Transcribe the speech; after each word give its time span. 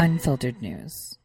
unfiltered 0.00 0.62
news. 0.62 1.18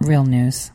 Real 0.00 0.24
news. 0.24 0.72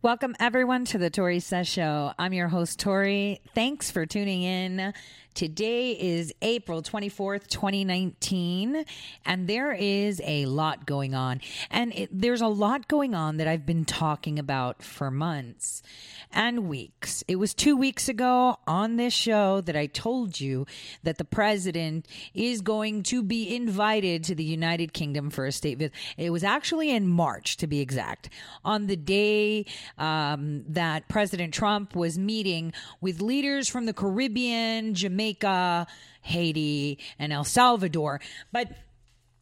Welcome, 0.00 0.34
everyone, 0.40 0.86
to 0.86 0.98
the 0.98 1.10
Tori 1.10 1.40
Says 1.40 1.68
Show. 1.68 2.12
I'm 2.18 2.32
your 2.32 2.48
host, 2.48 2.78
Tori. 2.78 3.42
Thanks 3.54 3.90
for 3.90 4.06
tuning 4.06 4.42
in. 4.42 4.94
Today 5.34 5.90
is 5.90 6.32
April 6.42 6.80
24th, 6.80 7.48
2019, 7.48 8.84
and 9.26 9.48
there 9.48 9.72
is 9.72 10.22
a 10.24 10.46
lot 10.46 10.86
going 10.86 11.12
on. 11.12 11.40
And 11.72 11.92
it, 11.92 12.08
there's 12.12 12.40
a 12.40 12.46
lot 12.46 12.86
going 12.86 13.16
on 13.16 13.38
that 13.38 13.48
I've 13.48 13.66
been 13.66 13.84
talking 13.84 14.38
about 14.38 14.80
for 14.80 15.10
months 15.10 15.82
and 16.30 16.68
weeks. 16.68 17.24
It 17.26 17.34
was 17.36 17.52
two 17.52 17.76
weeks 17.76 18.08
ago 18.08 18.58
on 18.68 18.94
this 18.94 19.12
show 19.12 19.60
that 19.62 19.74
I 19.74 19.86
told 19.86 20.40
you 20.40 20.66
that 21.02 21.18
the 21.18 21.24
president 21.24 22.06
is 22.32 22.60
going 22.60 23.02
to 23.04 23.20
be 23.20 23.56
invited 23.56 24.22
to 24.24 24.36
the 24.36 24.44
United 24.44 24.92
Kingdom 24.92 25.30
for 25.30 25.46
a 25.46 25.52
state 25.52 25.78
visit. 25.78 25.94
It 26.16 26.30
was 26.30 26.44
actually 26.44 26.90
in 26.90 27.08
March, 27.08 27.56
to 27.56 27.66
be 27.66 27.80
exact, 27.80 28.30
on 28.64 28.86
the 28.86 28.96
day 28.96 29.66
um, 29.98 30.62
that 30.68 31.08
President 31.08 31.52
Trump 31.52 31.96
was 31.96 32.16
meeting 32.16 32.72
with 33.00 33.20
leaders 33.20 33.68
from 33.68 33.86
the 33.86 33.92
Caribbean, 33.92 34.94
Jamaica, 34.94 35.23
Jamaica, 35.24 35.86
Haiti, 36.22 36.98
and 37.18 37.32
El 37.32 37.44
Salvador. 37.44 38.20
But 38.52 38.72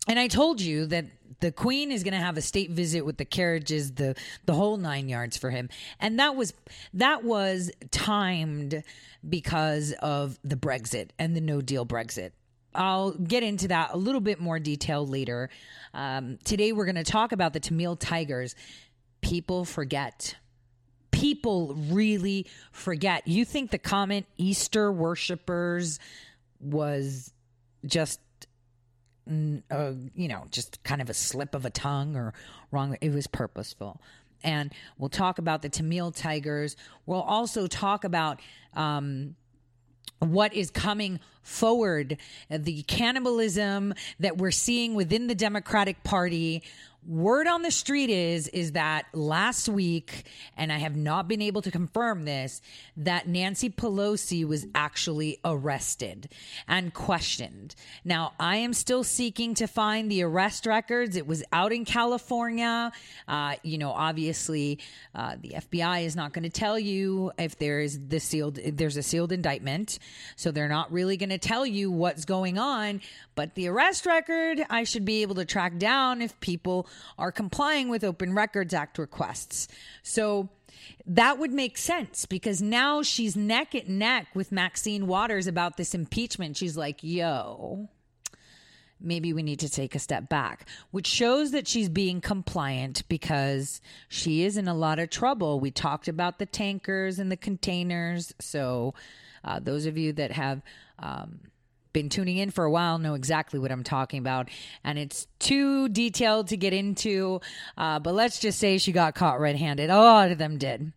and 0.08 0.18
I 0.18 0.28
told 0.28 0.60
you 0.60 0.86
that 0.86 1.06
the 1.40 1.52
queen 1.52 1.90
is 1.90 2.04
going 2.04 2.14
to 2.14 2.20
have 2.20 2.36
a 2.36 2.42
state 2.42 2.70
visit 2.70 3.02
with 3.02 3.16
the 3.16 3.24
carriages 3.24 3.92
the 3.92 4.14
the 4.46 4.54
whole 4.54 4.76
9 4.76 5.08
yards 5.08 5.36
for 5.36 5.50
him. 5.50 5.68
And 5.98 6.18
that 6.18 6.36
was 6.36 6.54
that 6.94 7.24
was 7.24 7.70
timed 7.90 8.82
because 9.28 9.92
of 10.00 10.38
the 10.44 10.56
Brexit 10.56 11.10
and 11.18 11.34
the 11.36 11.40
no 11.40 11.60
deal 11.60 11.84
Brexit. 11.84 12.30
I'll 12.74 13.12
get 13.12 13.42
into 13.42 13.68
that 13.68 13.90
a 13.92 13.98
little 13.98 14.20
bit 14.20 14.40
more 14.40 14.58
detail 14.58 15.06
later. 15.06 15.50
Um, 15.92 16.38
today, 16.42 16.72
we're 16.72 16.86
going 16.86 16.94
to 16.94 17.04
talk 17.04 17.32
about 17.32 17.52
the 17.52 17.60
Tamil 17.60 17.96
Tigers. 17.96 18.54
People 19.20 19.66
forget 19.66 20.36
people 21.12 21.74
really 21.90 22.46
forget. 22.72 23.28
You 23.28 23.44
think 23.44 23.70
the 23.70 23.78
comment 23.78 24.26
Easter 24.36 24.90
worshippers 24.90 26.00
was 26.60 27.32
just 27.86 28.18
uh, 29.30 29.92
you 30.16 30.26
know, 30.26 30.46
just 30.50 30.82
kind 30.82 31.00
of 31.00 31.08
a 31.08 31.14
slip 31.14 31.54
of 31.54 31.64
a 31.64 31.70
tongue 31.70 32.16
or 32.16 32.34
wrong. 32.72 32.96
It 33.00 33.12
was 33.12 33.28
purposeful. 33.28 34.00
And 34.42 34.72
we'll 34.98 35.10
talk 35.10 35.38
about 35.38 35.62
the 35.62 35.68
Tamil 35.68 36.10
Tigers. 36.10 36.76
We'll 37.06 37.22
also 37.22 37.68
talk 37.68 38.02
about 38.02 38.40
um, 38.74 39.36
what 40.18 40.52
is 40.54 40.70
coming 40.70 41.20
forward, 41.42 42.16
the 42.50 42.82
cannibalism 42.82 43.94
that 44.18 44.38
we're 44.38 44.50
seeing 44.50 44.94
within 44.94 45.28
the 45.28 45.34
Democratic 45.34 46.02
Party 46.02 46.62
word 47.06 47.48
on 47.48 47.62
the 47.62 47.70
street 47.70 48.10
is 48.10 48.46
is 48.48 48.72
that 48.72 49.06
last 49.12 49.68
week 49.68 50.24
and 50.56 50.72
i 50.72 50.78
have 50.78 50.94
not 50.94 51.26
been 51.26 51.42
able 51.42 51.60
to 51.60 51.70
confirm 51.70 52.24
this 52.24 52.62
that 52.96 53.26
nancy 53.26 53.68
pelosi 53.68 54.46
was 54.46 54.66
actually 54.74 55.38
arrested 55.44 56.28
and 56.68 56.94
questioned. 56.94 57.74
Now 58.04 58.34
i 58.38 58.56
am 58.56 58.72
still 58.72 59.02
seeking 59.02 59.54
to 59.54 59.66
find 59.66 60.10
the 60.10 60.22
arrest 60.22 60.66
records. 60.66 61.16
It 61.16 61.26
was 61.26 61.42
out 61.52 61.72
in 61.72 61.84
california. 61.84 62.92
Uh, 63.26 63.54
you 63.62 63.78
know 63.78 63.90
obviously 63.90 64.78
uh, 65.14 65.36
the 65.40 65.50
fbi 65.50 66.04
is 66.04 66.14
not 66.14 66.32
going 66.32 66.44
to 66.44 66.50
tell 66.50 66.78
you 66.78 67.32
if 67.36 67.58
there 67.58 67.80
is 67.80 67.98
the 68.08 68.20
sealed 68.20 68.60
there's 68.64 68.96
a 68.96 69.02
sealed 69.02 69.32
indictment. 69.32 69.98
So 70.36 70.52
they're 70.52 70.68
not 70.68 70.92
really 70.92 71.16
going 71.16 71.30
to 71.30 71.38
tell 71.38 71.66
you 71.66 71.90
what's 71.90 72.24
going 72.24 72.58
on. 72.58 73.00
But 73.34 73.54
the 73.54 73.68
arrest 73.68 74.06
record 74.06 74.64
i 74.70 74.84
should 74.84 75.04
be 75.04 75.22
able 75.22 75.34
to 75.36 75.44
track 75.44 75.78
down 75.78 76.22
if 76.22 76.38
people 76.40 76.86
are 77.18 77.32
complying 77.32 77.88
with 77.88 78.04
Open 78.04 78.34
Records 78.34 78.74
Act 78.74 78.98
requests. 78.98 79.68
So 80.02 80.48
that 81.06 81.38
would 81.38 81.52
make 81.52 81.78
sense 81.78 82.26
because 82.26 82.62
now 82.62 83.02
she's 83.02 83.36
neck 83.36 83.74
and 83.74 83.98
neck 83.98 84.28
with 84.34 84.52
Maxine 84.52 85.06
Waters 85.06 85.46
about 85.46 85.76
this 85.76 85.94
impeachment. 85.94 86.56
She's 86.56 86.76
like, 86.76 86.98
yo, 87.02 87.88
maybe 89.00 89.32
we 89.32 89.42
need 89.42 89.60
to 89.60 89.68
take 89.68 89.94
a 89.94 89.98
step 89.98 90.28
back, 90.28 90.68
which 90.90 91.06
shows 91.06 91.50
that 91.52 91.66
she's 91.66 91.88
being 91.88 92.20
compliant 92.20 93.02
because 93.08 93.80
she 94.08 94.44
is 94.44 94.56
in 94.56 94.68
a 94.68 94.74
lot 94.74 94.98
of 94.98 95.10
trouble. 95.10 95.60
We 95.60 95.70
talked 95.70 96.08
about 96.08 96.38
the 96.38 96.46
tankers 96.46 97.18
and 97.18 97.30
the 97.30 97.36
containers. 97.36 98.32
So, 98.40 98.94
uh, 99.44 99.58
those 99.58 99.86
of 99.86 99.98
you 99.98 100.12
that 100.12 100.30
have 100.30 100.62
um, 101.00 101.40
been 101.92 102.08
tuning 102.08 102.38
in 102.38 102.50
for 102.50 102.64
a 102.64 102.70
while 102.70 102.98
know 102.98 103.14
exactly 103.14 103.58
what 103.58 103.70
I'm 103.70 103.84
talking 103.84 104.18
about. 104.18 104.48
And 104.84 104.98
it's 104.98 105.26
too 105.38 105.88
detailed 105.88 106.48
to 106.48 106.56
get 106.56 106.72
into, 106.72 107.40
uh, 107.76 107.98
but 107.98 108.14
let's 108.14 108.38
just 108.38 108.58
say 108.58 108.78
she 108.78 108.92
got 108.92 109.14
caught 109.14 109.40
red 109.40 109.56
handed. 109.56 109.90
A 109.90 109.96
lot 109.96 110.30
of 110.30 110.38
them 110.38 110.58
did. 110.58 110.92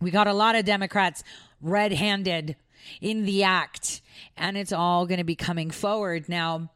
We 0.00 0.10
got 0.10 0.26
a 0.26 0.32
lot 0.32 0.56
of 0.56 0.64
Democrats 0.64 1.22
red 1.60 1.92
handed 1.92 2.56
in 3.00 3.24
the 3.24 3.44
act, 3.44 4.02
and 4.36 4.56
it's 4.56 4.72
all 4.72 5.06
going 5.06 5.18
to 5.18 5.24
be 5.24 5.36
coming 5.36 5.70
forward. 5.70 6.28
Now, 6.28 6.70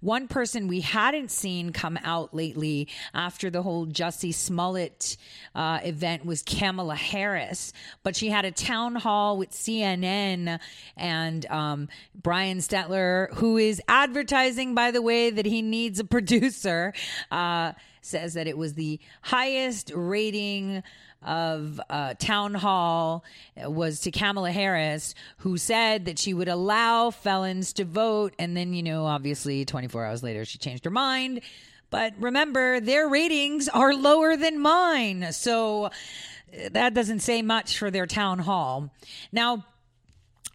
one 0.00 0.28
person 0.28 0.68
we 0.68 0.80
hadn't 0.80 1.30
seen 1.30 1.72
come 1.72 1.98
out 2.02 2.34
lately 2.34 2.88
after 3.14 3.50
the 3.50 3.62
whole 3.62 3.86
Jussie 3.86 4.34
Smollett 4.34 5.16
uh, 5.54 5.80
event 5.82 6.24
was 6.24 6.42
Kamala 6.42 6.94
Harris, 6.94 7.72
but 8.02 8.16
she 8.16 8.28
had 8.28 8.44
a 8.44 8.50
town 8.50 8.96
hall 8.96 9.36
with 9.36 9.50
CNN 9.50 10.58
and 10.96 11.46
um, 11.46 11.88
Brian 12.14 12.58
Stelter, 12.58 13.32
who 13.34 13.56
is 13.56 13.80
advertising, 13.88 14.74
by 14.74 14.90
the 14.90 15.02
way, 15.02 15.30
that 15.30 15.46
he 15.46 15.62
needs 15.62 15.98
a 15.98 16.04
producer, 16.04 16.92
uh, 17.30 17.72
says 18.00 18.34
that 18.34 18.46
it 18.46 18.56
was 18.56 18.74
the 18.74 19.00
highest 19.22 19.90
rating 19.94 20.82
of 21.26 21.80
uh, 21.90 22.14
town 22.18 22.54
hall 22.54 23.24
was 23.56 24.00
to 24.00 24.10
Kamala 24.10 24.52
Harris, 24.52 25.14
who 25.38 25.58
said 25.58 26.04
that 26.06 26.18
she 26.18 26.32
would 26.32 26.48
allow 26.48 27.10
felons 27.10 27.72
to 27.74 27.84
vote. 27.84 28.34
And 28.38 28.56
then, 28.56 28.72
you 28.72 28.82
know, 28.82 29.06
obviously 29.06 29.64
24 29.64 30.04
hours 30.04 30.22
later, 30.22 30.44
she 30.44 30.58
changed 30.58 30.84
her 30.84 30.90
mind. 30.90 31.40
But 31.90 32.14
remember, 32.18 32.80
their 32.80 33.08
ratings 33.08 33.68
are 33.68 33.94
lower 33.94 34.36
than 34.36 34.58
mine. 34.58 35.32
So 35.32 35.90
that 36.70 36.94
doesn't 36.94 37.20
say 37.20 37.42
much 37.42 37.78
for 37.78 37.90
their 37.90 38.06
town 38.06 38.40
hall. 38.40 38.90
Now, 39.32 39.64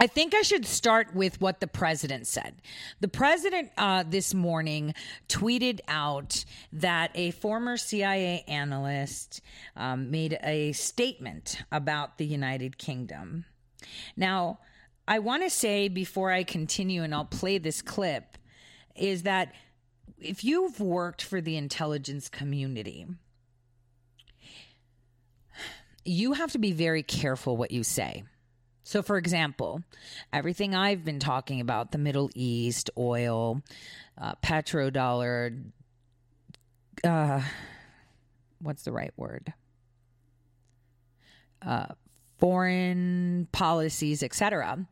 I 0.02 0.08
think 0.08 0.34
I 0.34 0.42
should 0.42 0.66
start 0.66 1.14
with 1.14 1.40
what 1.42 1.60
the 1.60 1.68
president 1.68 2.26
said. 2.26 2.56
The 3.02 3.08
president 3.08 3.70
uh, 3.78 4.02
this 4.02 4.34
morning 4.34 4.96
tweeted 5.30 5.80
out 5.88 6.44
that 6.74 7.12
a 7.14 7.30
former 7.30 7.78
CIA 7.78 8.44
analyst 8.48 9.42
um, 9.76 10.10
made 10.10 10.40
a 10.42 10.72
statement 10.72 11.62
about 11.72 12.18
the 12.18 12.26
United 12.26 12.80
Kingdom. 12.80 13.46
Now, 14.18 14.58
I 15.08 15.20
want 15.20 15.44
to 15.44 15.52
say 15.52 15.88
before 15.88 16.32
I 16.32 16.46
continue, 16.46 17.04
and 17.04 17.14
I'll 17.14 17.24
play 17.24 17.60
this 17.60 17.84
clip, 17.84 18.40
is 18.96 19.22
that 19.22 19.54
if 20.18 20.44
you've 20.44 20.80
worked 20.80 21.22
for 21.22 21.42
the 21.42 21.58
intelligence 21.58 22.28
community, 22.28 23.06
you 26.04 26.34
have 26.34 26.54
to 26.54 26.58
be 26.58 26.72
very 26.72 27.04
careful 27.04 27.56
what 27.56 27.70
you 27.70 27.84
say 27.84 28.24
so, 28.92 29.02
for 29.02 29.18
example, 29.18 29.84
everything 30.34 30.76
I've 30.76 31.06
been 31.06 31.20
talking 31.20 31.62
about 31.62 31.94
the 31.94 31.98
Middle 31.98 32.30
East, 32.36 32.90
oil, 32.98 33.62
uh, 34.18 34.36
petrodollar, 34.44 35.64
uh, 37.02 37.42
what's 38.60 38.84
the 38.84 38.92
right 38.92 39.14
word? 39.16 39.54
Uh, 41.66 41.86
foreign 42.38 43.48
policies, 43.54 44.24
etc., 44.24 44.86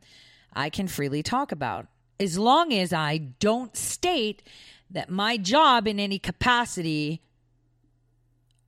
I 0.54 0.70
can 0.70 0.88
freely 0.88 1.22
talk 1.22 1.52
about 1.52 1.86
as 2.18 2.38
long 2.38 2.72
as 2.72 2.94
I 2.94 3.18
don't 3.18 3.76
state 3.76 4.42
that 4.88 5.10
my 5.10 5.36
job 5.36 5.86
in 5.86 6.00
any 6.00 6.18
capacity 6.18 7.20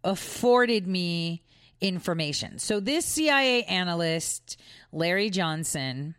afforded 0.04 0.86
me 0.86 1.42
information. 1.82 2.58
So, 2.58 2.80
this 2.80 3.04
CIA 3.04 3.64
analyst, 3.64 4.58
Larry 4.92 5.28
Johnson, 5.28 6.14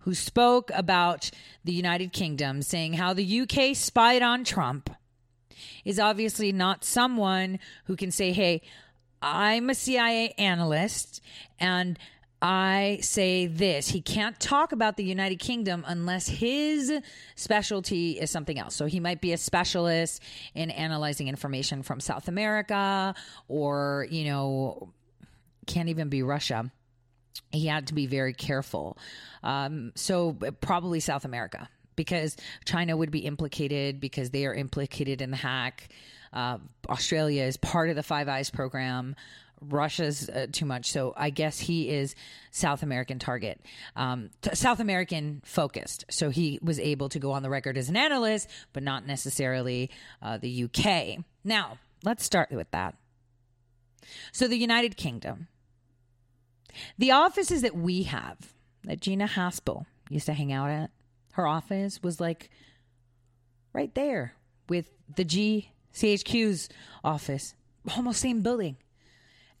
who 0.00 0.14
spoke 0.14 0.70
about 0.74 1.30
the 1.64 1.72
United 1.72 2.12
Kingdom, 2.12 2.62
saying 2.62 2.92
how 2.92 3.12
the 3.12 3.40
UK 3.40 3.74
spied 3.74 4.22
on 4.22 4.44
Trump, 4.44 4.90
is 5.84 5.98
obviously 5.98 6.52
not 6.52 6.84
someone 6.84 7.58
who 7.86 7.96
can 7.96 8.10
say, 8.10 8.32
hey, 8.32 8.62
I'm 9.20 9.70
a 9.70 9.74
CIA 9.74 10.34
analyst 10.38 11.20
and 11.58 11.98
I 12.40 12.98
say 13.02 13.46
this. 13.46 13.88
He 13.88 14.00
can't 14.00 14.38
talk 14.38 14.70
about 14.70 14.96
the 14.96 15.02
United 15.02 15.40
Kingdom 15.40 15.84
unless 15.88 16.28
his 16.28 16.92
specialty 17.34 18.12
is 18.12 18.30
something 18.30 18.58
else. 18.58 18.76
So 18.76 18.86
he 18.86 19.00
might 19.00 19.20
be 19.20 19.32
a 19.32 19.36
specialist 19.36 20.22
in 20.54 20.70
analyzing 20.70 21.26
information 21.26 21.82
from 21.82 21.98
South 21.98 22.28
America 22.28 23.14
or, 23.48 24.06
you 24.10 24.24
know, 24.26 24.92
can't 25.68 25.88
even 25.88 26.08
be 26.08 26.22
Russia. 26.22 26.72
He 27.52 27.66
had 27.66 27.86
to 27.86 27.94
be 27.94 28.06
very 28.06 28.34
careful. 28.34 28.98
Um, 29.44 29.92
so 29.94 30.36
probably 30.60 30.98
South 30.98 31.24
America 31.24 31.68
because 31.94 32.36
China 32.64 32.96
would 32.96 33.10
be 33.10 33.20
implicated 33.20 34.00
because 34.00 34.30
they 34.30 34.46
are 34.46 34.54
implicated 34.54 35.20
in 35.20 35.30
the 35.30 35.36
hack. 35.36 35.88
Uh, 36.32 36.58
Australia 36.88 37.42
is 37.42 37.56
part 37.56 37.90
of 37.90 37.96
the 37.96 38.02
Five 38.02 38.28
Eyes 38.28 38.50
program. 38.50 39.14
Russia's 39.60 40.28
uh, 40.28 40.46
too 40.52 40.64
much. 40.64 40.90
So 40.92 41.12
I 41.16 41.30
guess 41.30 41.58
he 41.58 41.90
is 41.90 42.14
South 42.50 42.82
American 42.82 43.18
target, 43.18 43.60
um, 43.96 44.30
t- 44.40 44.54
South 44.54 44.80
American 44.80 45.42
focused. 45.44 46.04
So 46.10 46.30
he 46.30 46.58
was 46.62 46.78
able 46.78 47.08
to 47.10 47.18
go 47.18 47.32
on 47.32 47.42
the 47.42 47.50
record 47.50 47.76
as 47.76 47.88
an 47.88 47.96
analyst, 47.96 48.48
but 48.72 48.82
not 48.82 49.06
necessarily 49.06 49.90
uh, 50.22 50.38
the 50.38 50.64
UK. 50.64 51.24
Now, 51.44 51.78
let's 52.04 52.24
start 52.24 52.52
with 52.52 52.70
that. 52.70 52.94
So 54.32 54.46
the 54.46 54.56
United 54.56 54.96
Kingdom, 54.96 55.48
the 56.96 57.10
offices 57.10 57.62
that 57.62 57.76
we 57.76 58.04
have, 58.04 58.54
that 58.84 59.00
Gina 59.00 59.26
Haspel 59.26 59.86
used 60.08 60.26
to 60.26 60.34
hang 60.34 60.52
out 60.52 60.70
at, 60.70 60.90
her 61.32 61.46
office 61.46 62.02
was 62.02 62.20
like 62.20 62.50
right 63.72 63.94
there 63.94 64.34
with 64.68 64.90
the 65.14 65.24
GCHQ's 65.24 66.68
office, 67.04 67.54
almost 67.96 68.20
same 68.20 68.42
building. 68.42 68.76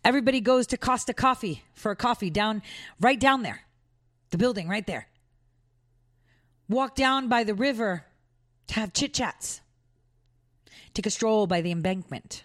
Everybody 0.04 0.40
goes 0.40 0.66
to 0.68 0.76
Costa 0.76 1.12
Coffee 1.12 1.62
for 1.74 1.90
a 1.90 1.96
coffee 1.96 2.30
down 2.30 2.62
right 3.00 3.18
down 3.18 3.42
there. 3.42 3.62
The 4.30 4.38
building 4.38 4.68
right 4.68 4.86
there. 4.86 5.08
Walk 6.68 6.94
down 6.94 7.28
by 7.28 7.44
the 7.44 7.54
river 7.54 8.04
to 8.68 8.74
have 8.74 8.92
chit 8.92 9.14
chats. 9.14 9.62
Take 10.92 11.06
a 11.06 11.10
stroll 11.10 11.46
by 11.46 11.62
the 11.62 11.70
embankment. 11.70 12.44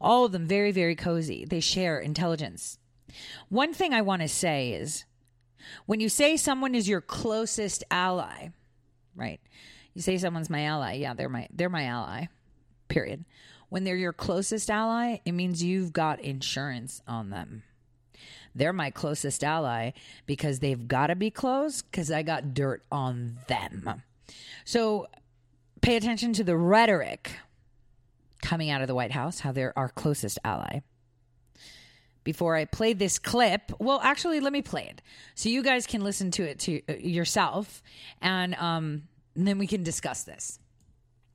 All 0.00 0.24
of 0.24 0.32
them 0.32 0.46
very, 0.46 0.72
very 0.72 0.96
cozy. 0.96 1.44
They 1.44 1.60
share 1.60 1.98
intelligence. 1.98 2.78
One 3.48 3.72
thing 3.72 3.92
I 3.92 4.02
want 4.02 4.22
to 4.22 4.28
say 4.28 4.72
is 4.72 5.04
when 5.86 6.00
you 6.00 6.08
say 6.08 6.36
someone 6.36 6.74
is 6.74 6.88
your 6.88 7.00
closest 7.00 7.84
ally, 7.90 8.48
right? 9.14 9.40
You 9.94 10.02
say 10.02 10.18
someone's 10.18 10.50
my 10.50 10.64
ally. 10.64 10.94
Yeah, 10.94 11.14
they're 11.14 11.28
my 11.28 11.48
they're 11.52 11.68
my 11.68 11.84
ally. 11.84 12.26
Period. 12.88 13.24
When 13.68 13.84
they're 13.84 13.96
your 13.96 14.12
closest 14.12 14.70
ally, 14.70 15.18
it 15.24 15.32
means 15.32 15.62
you've 15.62 15.92
got 15.92 16.20
insurance 16.20 17.02
on 17.06 17.30
them. 17.30 17.62
They're 18.54 18.72
my 18.72 18.90
closest 18.90 19.44
ally 19.44 19.92
because 20.26 20.58
they've 20.58 20.88
got 20.88 21.08
to 21.08 21.14
be 21.14 21.30
close 21.30 21.82
because 21.82 22.10
I 22.10 22.22
got 22.22 22.52
dirt 22.52 22.82
on 22.90 23.38
them. 23.46 24.02
So 24.64 25.06
pay 25.80 25.96
attention 25.96 26.32
to 26.34 26.44
the 26.44 26.56
rhetoric 26.56 27.32
coming 28.42 28.70
out 28.70 28.80
of 28.80 28.88
the 28.88 28.94
White 28.94 29.12
House, 29.12 29.40
how 29.40 29.52
they're 29.52 29.76
our 29.78 29.88
closest 29.88 30.38
ally. 30.44 30.80
Before 32.22 32.54
I 32.54 32.66
play 32.66 32.92
this 32.92 33.18
clip, 33.18 33.72
well, 33.78 34.00
actually, 34.02 34.40
let 34.40 34.52
me 34.52 34.62
play 34.62 34.84
it 34.90 35.00
so 35.34 35.48
you 35.48 35.62
guys 35.62 35.86
can 35.86 36.02
listen 36.02 36.30
to 36.32 36.42
it 36.42 36.58
to 36.60 36.82
uh, 36.88 36.94
yourself, 36.94 37.82
and, 38.20 38.54
um, 38.56 39.02
and 39.34 39.48
then 39.48 39.58
we 39.58 39.66
can 39.66 39.82
discuss 39.82 40.24
this. 40.24 40.58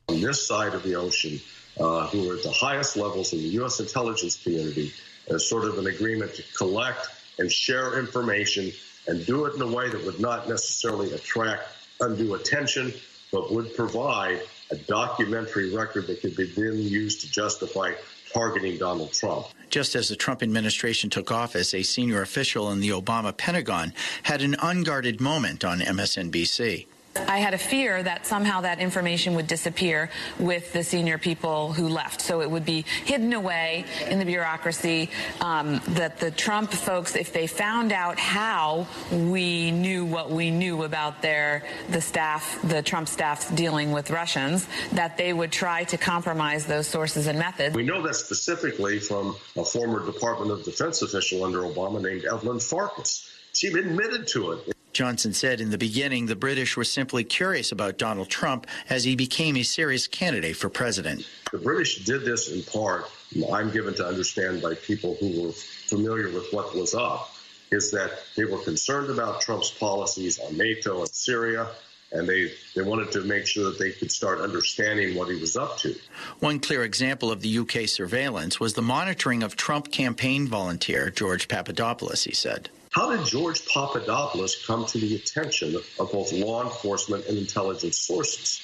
On 0.09 0.21
this 0.21 0.45
side 0.47 0.73
of 0.73 0.83
the 0.83 0.95
ocean, 0.95 1.39
uh, 1.79 2.07
who 2.07 2.29
are 2.29 2.35
at 2.35 2.43
the 2.43 2.51
highest 2.51 2.95
levels 2.95 3.33
in 3.33 3.39
the 3.39 3.49
U.S. 3.59 3.79
intelligence 3.79 4.41
community 4.41 4.93
as 5.29 5.47
sort 5.47 5.65
of 5.65 5.77
an 5.77 5.87
agreement 5.87 6.33
to 6.35 6.43
collect 6.55 7.07
and 7.39 7.51
share 7.51 7.99
information 7.99 8.71
and 9.07 9.25
do 9.25 9.45
it 9.45 9.55
in 9.55 9.61
a 9.61 9.67
way 9.67 9.89
that 9.89 10.05
would 10.05 10.19
not 10.19 10.47
necessarily 10.47 11.11
attract 11.13 11.63
undue 11.99 12.35
attention, 12.35 12.93
but 13.31 13.51
would 13.51 13.75
provide 13.75 14.41
a 14.71 14.75
documentary 14.75 15.73
record 15.75 16.07
that 16.07 16.21
could 16.21 16.35
be 16.35 16.45
then 16.45 16.79
used 16.79 17.21
to 17.21 17.31
justify 17.31 17.91
targeting 18.35 18.77
Donald 18.77 19.13
Trump. 19.13 19.47
Just 19.69 19.95
as 19.95 20.09
the 20.09 20.15
Trump 20.15 20.43
administration 20.43 21.09
took 21.09 21.31
office, 21.31 21.73
a 21.73 21.83
senior 21.83 22.21
official 22.21 22.69
in 22.69 22.81
the 22.81 22.89
Obama 22.89 23.35
Pentagon 23.35 23.93
had 24.23 24.41
an 24.41 24.55
unguarded 24.61 25.21
moment 25.21 25.63
on 25.63 25.79
MSNBC. 25.79 26.85
I 27.15 27.39
had 27.39 27.53
a 27.53 27.57
fear 27.57 28.01
that 28.03 28.25
somehow 28.25 28.61
that 28.61 28.79
information 28.79 29.35
would 29.35 29.47
disappear 29.47 30.09
with 30.39 30.73
the 30.73 30.83
senior 30.83 31.17
people 31.17 31.73
who 31.73 31.87
left. 31.87 32.21
So 32.21 32.41
it 32.41 32.49
would 32.49 32.65
be 32.65 32.85
hidden 33.05 33.33
away 33.33 33.85
in 34.07 34.19
the 34.19 34.25
bureaucracy. 34.25 35.09
Um, 35.41 35.81
that 35.89 36.19
the 36.19 36.31
Trump 36.31 36.71
folks, 36.71 37.15
if 37.15 37.33
they 37.33 37.47
found 37.47 37.91
out 37.91 38.19
how 38.19 38.87
we 39.11 39.71
knew 39.71 40.05
what 40.05 40.29
we 40.29 40.51
knew 40.51 40.83
about 40.83 41.21
their 41.21 41.63
the 41.89 42.01
staff, 42.01 42.59
the 42.63 42.81
Trump 42.81 43.07
staff 43.07 43.53
dealing 43.55 43.91
with 43.91 44.11
Russians, 44.11 44.67
that 44.93 45.17
they 45.17 45.33
would 45.33 45.51
try 45.51 45.83
to 45.85 45.97
compromise 45.97 46.65
those 46.65 46.87
sources 46.87 47.27
and 47.27 47.39
methods. 47.39 47.75
We 47.75 47.83
know 47.83 48.01
that 48.03 48.15
specifically 48.15 48.99
from 48.99 49.35
a 49.55 49.65
former 49.65 50.05
Department 50.05 50.51
of 50.51 50.63
Defense 50.63 51.01
official 51.01 51.43
under 51.43 51.59
Obama 51.59 52.01
named 52.01 52.25
Evelyn 52.25 52.59
Farkas. 52.59 53.29
She 53.53 53.67
admitted 53.67 54.27
to 54.29 54.51
it. 54.51 54.74
Johnson 54.95 55.33
said 55.33 55.59
in 55.59 55.71
the 55.71 55.77
beginning 55.77 56.25
the 56.25 56.37
British 56.37 56.77
were 56.77 56.85
simply 56.85 57.25
curious 57.25 57.73
about 57.73 57.97
Donald 57.97 58.29
Trump 58.29 58.65
as 58.89 59.03
he 59.03 59.17
became 59.17 59.57
a 59.57 59.63
serious 59.63 60.07
candidate 60.07 60.55
for 60.55 60.69
president. 60.69 61.27
The 61.51 61.57
British 61.57 62.05
did 62.05 62.23
this 62.23 62.49
in 62.49 62.63
part, 62.63 63.11
I'm 63.51 63.71
given 63.71 63.93
to 63.95 64.07
understand 64.07 64.61
by 64.61 64.75
people 64.75 65.17
who 65.19 65.41
were 65.41 65.51
familiar 65.51 66.31
with 66.31 66.47
what 66.51 66.73
was 66.73 66.95
up, 66.95 67.29
is 67.71 67.91
that 67.91 68.11
they 68.37 68.45
were 68.45 68.59
concerned 68.59 69.09
about 69.09 69.41
Trump's 69.41 69.69
policies 69.69 70.39
on 70.39 70.55
NATO 70.55 71.01
and 71.01 71.09
Syria, 71.09 71.67
and 72.13 72.25
they, 72.25 72.53
they 72.73 72.81
wanted 72.81 73.11
to 73.11 73.21
make 73.25 73.45
sure 73.45 73.65
that 73.65 73.77
they 73.77 73.91
could 73.91 74.13
start 74.13 74.39
understanding 74.39 75.17
what 75.17 75.27
he 75.27 75.35
was 75.35 75.57
up 75.57 75.77
to. 75.79 75.93
One 76.39 76.61
clear 76.61 76.85
example 76.85 77.31
of 77.31 77.41
the 77.41 77.57
UK 77.57 77.89
surveillance 77.89 78.61
was 78.61 78.75
the 78.75 78.81
monitoring 78.81 79.43
of 79.43 79.57
Trump 79.57 79.91
campaign 79.91 80.47
volunteer 80.47 81.09
George 81.09 81.49
Papadopoulos, 81.49 82.23
he 82.23 82.33
said. 82.33 82.69
How 82.95 83.13
did 83.13 83.25
George 83.25 83.65
Papadopoulos 83.65 84.65
come 84.65 84.85
to 84.85 84.97
the 84.97 85.15
attention 85.15 85.75
of 85.75 86.11
both 86.13 86.31
law 86.31 86.63
enforcement 86.63 87.25
and 87.25 87.37
intelligence 87.37 87.99
sources? 87.99 88.61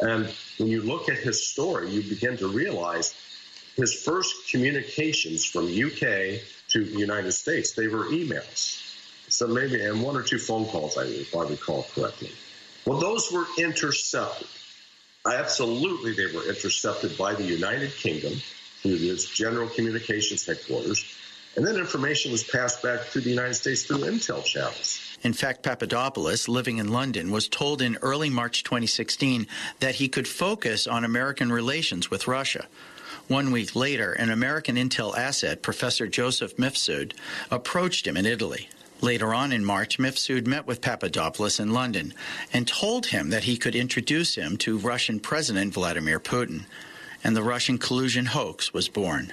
And 0.00 0.32
when 0.56 0.70
you 0.70 0.80
look 0.80 1.10
at 1.10 1.18
his 1.18 1.46
story, 1.46 1.90
you 1.90 2.02
begin 2.02 2.38
to 2.38 2.48
realize 2.48 3.14
his 3.76 3.92
first 4.02 4.50
communications 4.50 5.44
from 5.44 5.66
UK 5.66 6.40
to 6.68 6.84
the 6.86 6.98
United 6.98 7.32
States, 7.32 7.72
they 7.72 7.86
were 7.86 8.06
emails. 8.06 8.82
So 9.28 9.46
maybe, 9.46 9.84
and 9.84 10.02
one 10.02 10.16
or 10.16 10.22
two 10.22 10.38
phone 10.38 10.64
calls, 10.68 10.96
if 10.96 11.36
I 11.36 11.42
recall 11.42 11.86
correctly. 11.94 12.30
Well, 12.86 12.98
those 12.98 13.30
were 13.30 13.44
intercepted. 13.58 14.48
Absolutely, 15.26 16.14
they 16.14 16.34
were 16.34 16.48
intercepted 16.48 17.18
by 17.18 17.34
the 17.34 17.44
United 17.44 17.94
Kingdom 17.96 18.40
through 18.80 19.12
its 19.12 19.28
General 19.28 19.68
Communications 19.68 20.46
Headquarters 20.46 21.04
and 21.56 21.66
then 21.66 21.76
information 21.76 22.30
was 22.30 22.44
passed 22.44 22.82
back 22.82 23.10
to 23.10 23.20
the 23.20 23.30
United 23.30 23.54
States 23.54 23.84
through 23.84 23.98
intel 23.98 24.44
channels. 24.44 25.16
In 25.22 25.32
fact, 25.32 25.62
Papadopoulos, 25.62 26.48
living 26.48 26.78
in 26.78 26.92
London, 26.92 27.30
was 27.30 27.48
told 27.48 27.80
in 27.80 27.96
early 28.02 28.28
March 28.28 28.62
2016 28.62 29.46
that 29.80 29.96
he 29.96 30.08
could 30.08 30.28
focus 30.28 30.86
on 30.86 31.04
American 31.04 31.50
relations 31.50 32.10
with 32.10 32.28
Russia. 32.28 32.66
One 33.28 33.50
week 33.50 33.74
later, 33.74 34.12
an 34.12 34.30
American 34.30 34.76
intel 34.76 35.16
asset, 35.16 35.62
Professor 35.62 36.06
Joseph 36.06 36.56
Mifsud, 36.58 37.12
approached 37.50 38.06
him 38.06 38.16
in 38.16 38.26
Italy. 38.26 38.68
Later 39.00 39.34
on 39.34 39.52
in 39.52 39.64
March, 39.64 39.98
Mifsud 39.98 40.46
met 40.46 40.66
with 40.66 40.80
Papadopoulos 40.80 41.58
in 41.58 41.72
London 41.72 42.14
and 42.52 42.68
told 42.68 43.06
him 43.06 43.30
that 43.30 43.44
he 43.44 43.56
could 43.56 43.74
introduce 43.74 44.36
him 44.36 44.56
to 44.58 44.78
Russian 44.78 45.18
President 45.20 45.74
Vladimir 45.74 46.20
Putin. 46.20 46.66
And 47.24 47.36
the 47.36 47.42
Russian 47.42 47.78
collusion 47.78 48.26
hoax 48.26 48.72
was 48.72 48.88
born. 48.88 49.32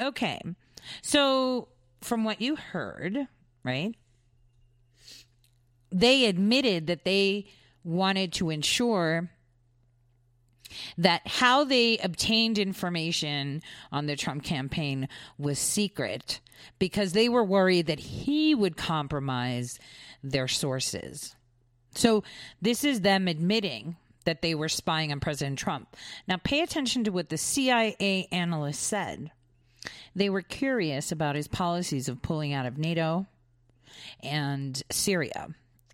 Okay. 0.00 0.40
So, 1.02 1.68
from 2.00 2.24
what 2.24 2.40
you 2.40 2.56
heard, 2.56 3.26
right? 3.64 3.94
They 5.90 6.26
admitted 6.26 6.86
that 6.86 7.04
they 7.04 7.46
wanted 7.82 8.32
to 8.34 8.50
ensure 8.50 9.30
that 10.98 11.26
how 11.26 11.64
they 11.64 11.96
obtained 11.98 12.58
information 12.58 13.62
on 13.92 14.06
the 14.06 14.16
Trump 14.16 14.42
campaign 14.42 15.08
was 15.38 15.58
secret 15.58 16.40
because 16.78 17.12
they 17.12 17.28
were 17.28 17.44
worried 17.44 17.86
that 17.86 18.00
he 18.00 18.54
would 18.54 18.76
compromise 18.76 19.78
their 20.22 20.48
sources. 20.48 21.34
So, 21.94 22.22
this 22.60 22.84
is 22.84 23.00
them 23.00 23.26
admitting 23.28 23.96
that 24.24 24.42
they 24.42 24.54
were 24.54 24.68
spying 24.68 25.12
on 25.12 25.20
President 25.20 25.58
Trump. 25.58 25.96
Now, 26.28 26.36
pay 26.36 26.60
attention 26.60 27.04
to 27.04 27.12
what 27.12 27.30
the 27.30 27.38
CIA 27.38 28.28
analyst 28.30 28.82
said. 28.82 29.30
They 30.16 30.30
were 30.30 30.40
curious 30.40 31.12
about 31.12 31.36
his 31.36 31.46
policies 31.46 32.08
of 32.08 32.22
pulling 32.22 32.54
out 32.54 32.64
of 32.64 32.78
NATO 32.78 33.26
and 34.22 34.82
Syria. 34.90 35.48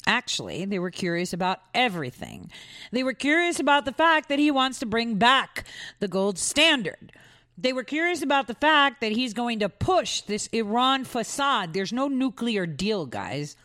Actually, 0.06 0.64
they 0.64 0.78
were 0.78 0.92
curious 0.92 1.32
about 1.32 1.58
everything. 1.74 2.48
They 2.92 3.02
were 3.02 3.14
curious 3.14 3.58
about 3.58 3.84
the 3.84 3.92
fact 3.92 4.28
that 4.28 4.38
he 4.38 4.52
wants 4.52 4.78
to 4.78 4.86
bring 4.86 5.16
back 5.16 5.64
the 5.98 6.06
gold 6.06 6.38
standard. 6.38 7.10
They 7.58 7.72
were 7.72 7.82
curious 7.82 8.22
about 8.22 8.46
the 8.46 8.54
fact 8.54 9.00
that 9.00 9.10
he's 9.10 9.34
going 9.34 9.58
to 9.58 9.68
push 9.68 10.20
this 10.20 10.46
Iran 10.48 11.02
facade. 11.02 11.72
There's 11.72 11.92
no 11.92 12.06
nuclear 12.06 12.64
deal, 12.64 13.06
guys. 13.06 13.56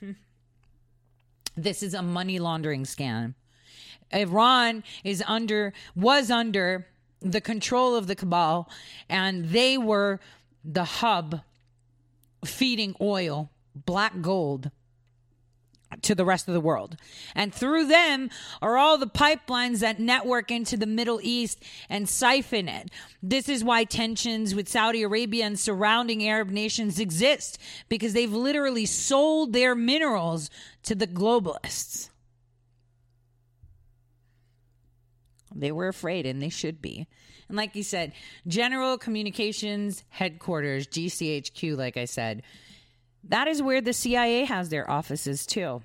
this 1.54 1.82
is 1.82 1.92
a 1.92 2.02
money 2.02 2.38
laundering 2.38 2.84
scam. 2.84 3.34
Iran 4.10 4.84
is 5.04 5.22
under 5.26 5.74
was 5.94 6.30
under 6.30 6.86
the 7.20 7.40
control 7.40 7.94
of 7.94 8.06
the 8.06 8.14
cabal 8.14 8.68
and 9.08 9.50
they 9.50 9.76
were 9.76 10.20
the 10.64 10.84
hub 10.84 11.40
feeding 12.44 12.94
oil, 13.00 13.50
black 13.74 14.20
gold 14.20 14.70
to 16.02 16.14
the 16.14 16.24
rest 16.24 16.48
of 16.48 16.54
the 16.54 16.60
world. 16.60 16.96
And 17.34 17.52
through 17.52 17.86
them 17.86 18.30
are 18.62 18.76
all 18.76 18.96
the 18.96 19.06
pipelines 19.06 19.80
that 19.80 19.98
network 19.98 20.50
into 20.50 20.76
the 20.76 20.86
Middle 20.86 21.20
East 21.22 21.62
and 21.88 22.08
siphon 22.08 22.68
it. 22.68 22.90
This 23.22 23.48
is 23.48 23.64
why 23.64 23.84
tensions 23.84 24.54
with 24.54 24.68
Saudi 24.68 25.02
Arabia 25.02 25.44
and 25.44 25.58
surrounding 25.58 26.26
Arab 26.26 26.50
nations 26.50 27.00
exist 27.00 27.58
because 27.88 28.12
they've 28.12 28.32
literally 28.32 28.86
sold 28.86 29.52
their 29.52 29.74
minerals 29.74 30.48
to 30.84 30.94
the 30.94 31.08
globalists. 31.08 32.09
They 35.54 35.72
were 35.72 35.88
afraid, 35.88 36.26
and 36.26 36.40
they 36.40 36.48
should 36.48 36.80
be. 36.80 37.06
And 37.48 37.56
like 37.56 37.74
you 37.74 37.82
said, 37.82 38.12
General 38.46 38.96
Communications 38.96 40.04
Headquarters, 40.08 40.86
GCHQ, 40.86 41.76
like 41.76 41.96
I 41.96 42.04
said, 42.04 42.42
that 43.24 43.48
is 43.48 43.60
where 43.60 43.80
the 43.80 43.92
CIA 43.92 44.44
has 44.44 44.68
their 44.68 44.88
offices 44.90 45.44
too. 45.44 45.82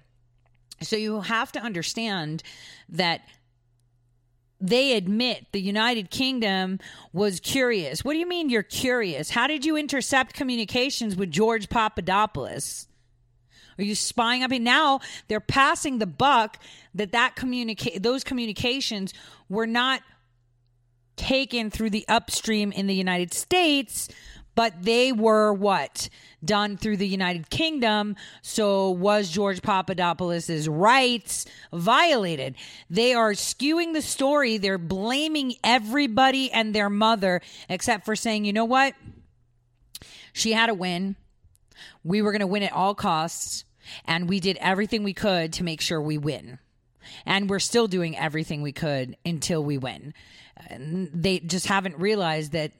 So 0.81 0.95
you 0.95 1.21
have 1.21 1.51
to 1.53 1.59
understand 1.59 2.43
that 2.89 3.21
they 4.61 4.93
admit 4.95 5.47
the 5.51 5.61
United 5.61 6.09
Kingdom 6.09 6.79
was 7.13 7.39
curious. 7.39 8.05
What 8.05 8.13
do 8.13 8.19
you 8.19 8.27
mean 8.27 8.49
you're 8.49 8.63
curious? 8.63 9.29
How 9.29 9.47
did 9.47 9.65
you 9.65 9.75
intercept 9.75 10.33
communications 10.33 11.15
with 11.15 11.31
George 11.31 11.69
Papadopoulos? 11.69 12.87
Are 13.77 13.83
you 13.83 13.95
spying 13.95 14.43
up? 14.43 14.51
And 14.51 14.63
now 14.63 15.01
they're 15.27 15.39
passing 15.39 15.99
the 15.99 16.05
buck 16.05 16.59
that 16.93 17.11
that 17.11 17.35
communicate 17.35 18.01
those 18.01 18.23
communications 18.23 19.13
were 19.49 19.67
not 19.67 20.01
taken 21.15 21.69
through 21.69 21.89
the 21.89 22.05
upstream 22.07 22.71
in 22.71 22.87
the 22.87 22.95
United 22.95 23.33
States, 23.33 24.09
but 24.53 24.73
they 24.83 25.11
were 25.11 25.53
what 25.53 26.09
done 26.43 26.77
through 26.77 26.97
the 26.97 27.07
United 27.07 27.49
Kingdom. 27.49 28.15
So 28.41 28.91
was 28.91 29.29
George 29.29 29.61
Papadopoulos's 29.61 30.69
rights 30.69 31.45
violated? 31.73 32.55
They 32.89 33.13
are 33.13 33.31
skewing 33.31 33.93
the 33.93 34.01
story. 34.01 34.57
They're 34.57 34.77
blaming 34.77 35.55
everybody 35.63 36.51
and 36.51 36.73
their 36.73 36.89
mother, 36.89 37.41
except 37.67 38.05
for 38.05 38.15
saying, 38.15 38.45
you 38.45 38.53
know 38.53 38.65
what? 38.65 38.93
She 40.31 40.53
had 40.53 40.69
a 40.69 40.73
win. 40.73 41.15
We 42.05 42.21
were 42.21 42.31
going 42.31 42.39
to 42.39 42.47
win 42.47 42.63
at 42.63 42.71
all 42.71 42.95
costs, 42.95 43.65
and 44.05 44.29
we 44.29 44.39
did 44.39 44.57
everything 44.61 45.03
we 45.03 45.13
could 45.13 45.51
to 45.53 45.63
make 45.63 45.81
sure 45.81 46.01
we 46.01 46.17
win. 46.17 46.59
And 47.25 47.49
we're 47.49 47.59
still 47.59 47.87
doing 47.87 48.17
everything 48.17 48.61
we 48.61 48.71
could 48.71 49.17
until 49.25 49.63
we 49.63 49.77
win. 49.77 50.13
They 50.79 51.39
just 51.39 51.67
haven't 51.67 51.97
realized 51.97 52.53
that 52.53 52.71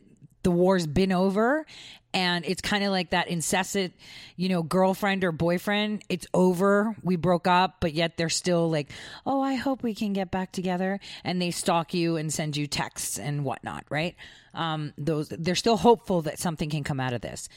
the 0.45 0.51
war's 0.51 0.85
been 0.85 1.11
over 1.11 1.65
and 2.13 2.45
it's 2.45 2.61
kind 2.61 2.83
of 2.83 2.91
like 2.91 3.09
that 3.09 3.27
incessant 3.27 3.93
you 4.35 4.47
know 4.47 4.61
girlfriend 4.61 5.23
or 5.23 5.31
boyfriend 5.31 6.03
it's 6.07 6.27
over 6.35 6.95
we 7.01 7.15
broke 7.15 7.47
up 7.47 7.77
but 7.79 7.93
yet 7.93 8.15
they're 8.15 8.29
still 8.29 8.69
like 8.69 8.91
oh 9.25 9.41
i 9.41 9.55
hope 9.55 9.81
we 9.81 9.95
can 9.95 10.13
get 10.13 10.29
back 10.29 10.51
together 10.51 10.99
and 11.23 11.41
they 11.41 11.49
stalk 11.49 11.95
you 11.95 12.15
and 12.15 12.31
send 12.31 12.55
you 12.55 12.67
texts 12.67 13.17
and 13.17 13.43
whatnot 13.43 13.83
right 13.89 14.15
um, 14.53 14.93
those 14.97 15.29
they're 15.29 15.55
still 15.55 15.77
hopeful 15.77 16.21
that 16.21 16.37
something 16.37 16.69
can 16.69 16.83
come 16.83 16.99
out 16.99 17.11
of 17.11 17.21
this 17.21 17.49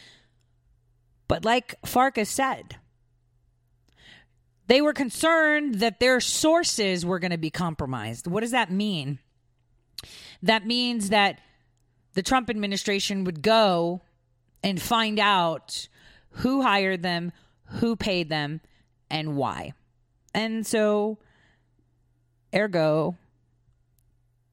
but 1.28 1.44
like 1.44 1.74
farkas 1.86 2.28
said 2.28 2.76
they 4.66 4.82
were 4.82 4.92
concerned 4.92 5.76
that 5.76 6.00
their 6.00 6.20
sources 6.20 7.06
were 7.06 7.18
going 7.18 7.30
to 7.30 7.38
be 7.38 7.50
compromised 7.50 8.26
what 8.26 8.40
does 8.40 8.50
that 8.50 8.70
mean 8.70 9.18
that 10.42 10.66
means 10.66 11.10
that 11.10 11.40
the 12.14 12.22
Trump 12.22 12.50
administration 12.50 13.24
would 13.24 13.42
go 13.42 14.02
and 14.62 14.80
find 14.80 15.18
out 15.18 15.88
who 16.30 16.62
hired 16.62 17.02
them, 17.02 17.32
who 17.64 17.96
paid 17.96 18.28
them, 18.28 18.60
and 19.10 19.36
why. 19.36 19.72
And 20.34 20.66
so, 20.66 21.18
ergo, 22.54 23.16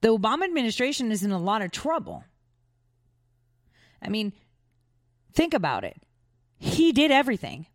the 0.00 0.16
Obama 0.16 0.44
administration 0.44 1.10
is 1.10 1.22
in 1.22 1.32
a 1.32 1.38
lot 1.38 1.62
of 1.62 1.70
trouble. 1.70 2.24
I 4.02 4.08
mean, 4.08 4.32
think 5.32 5.54
about 5.54 5.84
it. 5.84 5.96
He 6.58 6.92
did 6.92 7.10
everything. 7.10 7.66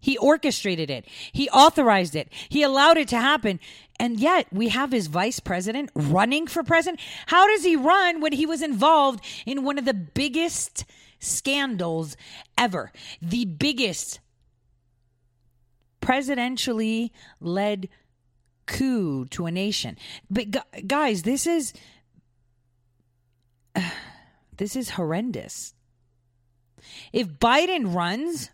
He 0.00 0.16
orchestrated 0.16 0.88
it. 0.90 1.04
He 1.32 1.48
authorized 1.50 2.16
it. 2.16 2.28
He 2.48 2.62
allowed 2.62 2.96
it 2.96 3.08
to 3.08 3.18
happen. 3.18 3.60
And 3.98 4.18
yet 4.18 4.46
we 4.50 4.68
have 4.68 4.92
his 4.92 5.08
vice 5.08 5.40
president 5.40 5.90
running 5.94 6.46
for 6.46 6.62
president. 6.62 7.00
How 7.26 7.46
does 7.46 7.64
he 7.64 7.76
run 7.76 8.20
when 8.20 8.32
he 8.32 8.46
was 8.46 8.62
involved 8.62 9.22
in 9.44 9.62
one 9.62 9.78
of 9.78 9.84
the 9.84 9.94
biggest 9.94 10.86
scandals 11.18 12.16
ever? 12.56 12.92
The 13.20 13.44
biggest 13.44 14.20
presidentially 16.00 17.10
led 17.40 17.90
coup 18.64 19.26
to 19.26 19.44
a 19.44 19.50
nation. 19.50 19.98
But 20.30 20.86
guys, 20.86 21.24
this 21.24 21.46
is 21.46 21.74
uh, 23.76 23.82
this 24.56 24.76
is 24.76 24.90
horrendous. 24.90 25.74
If 27.12 27.28
Biden 27.28 27.94
runs, 27.94 28.50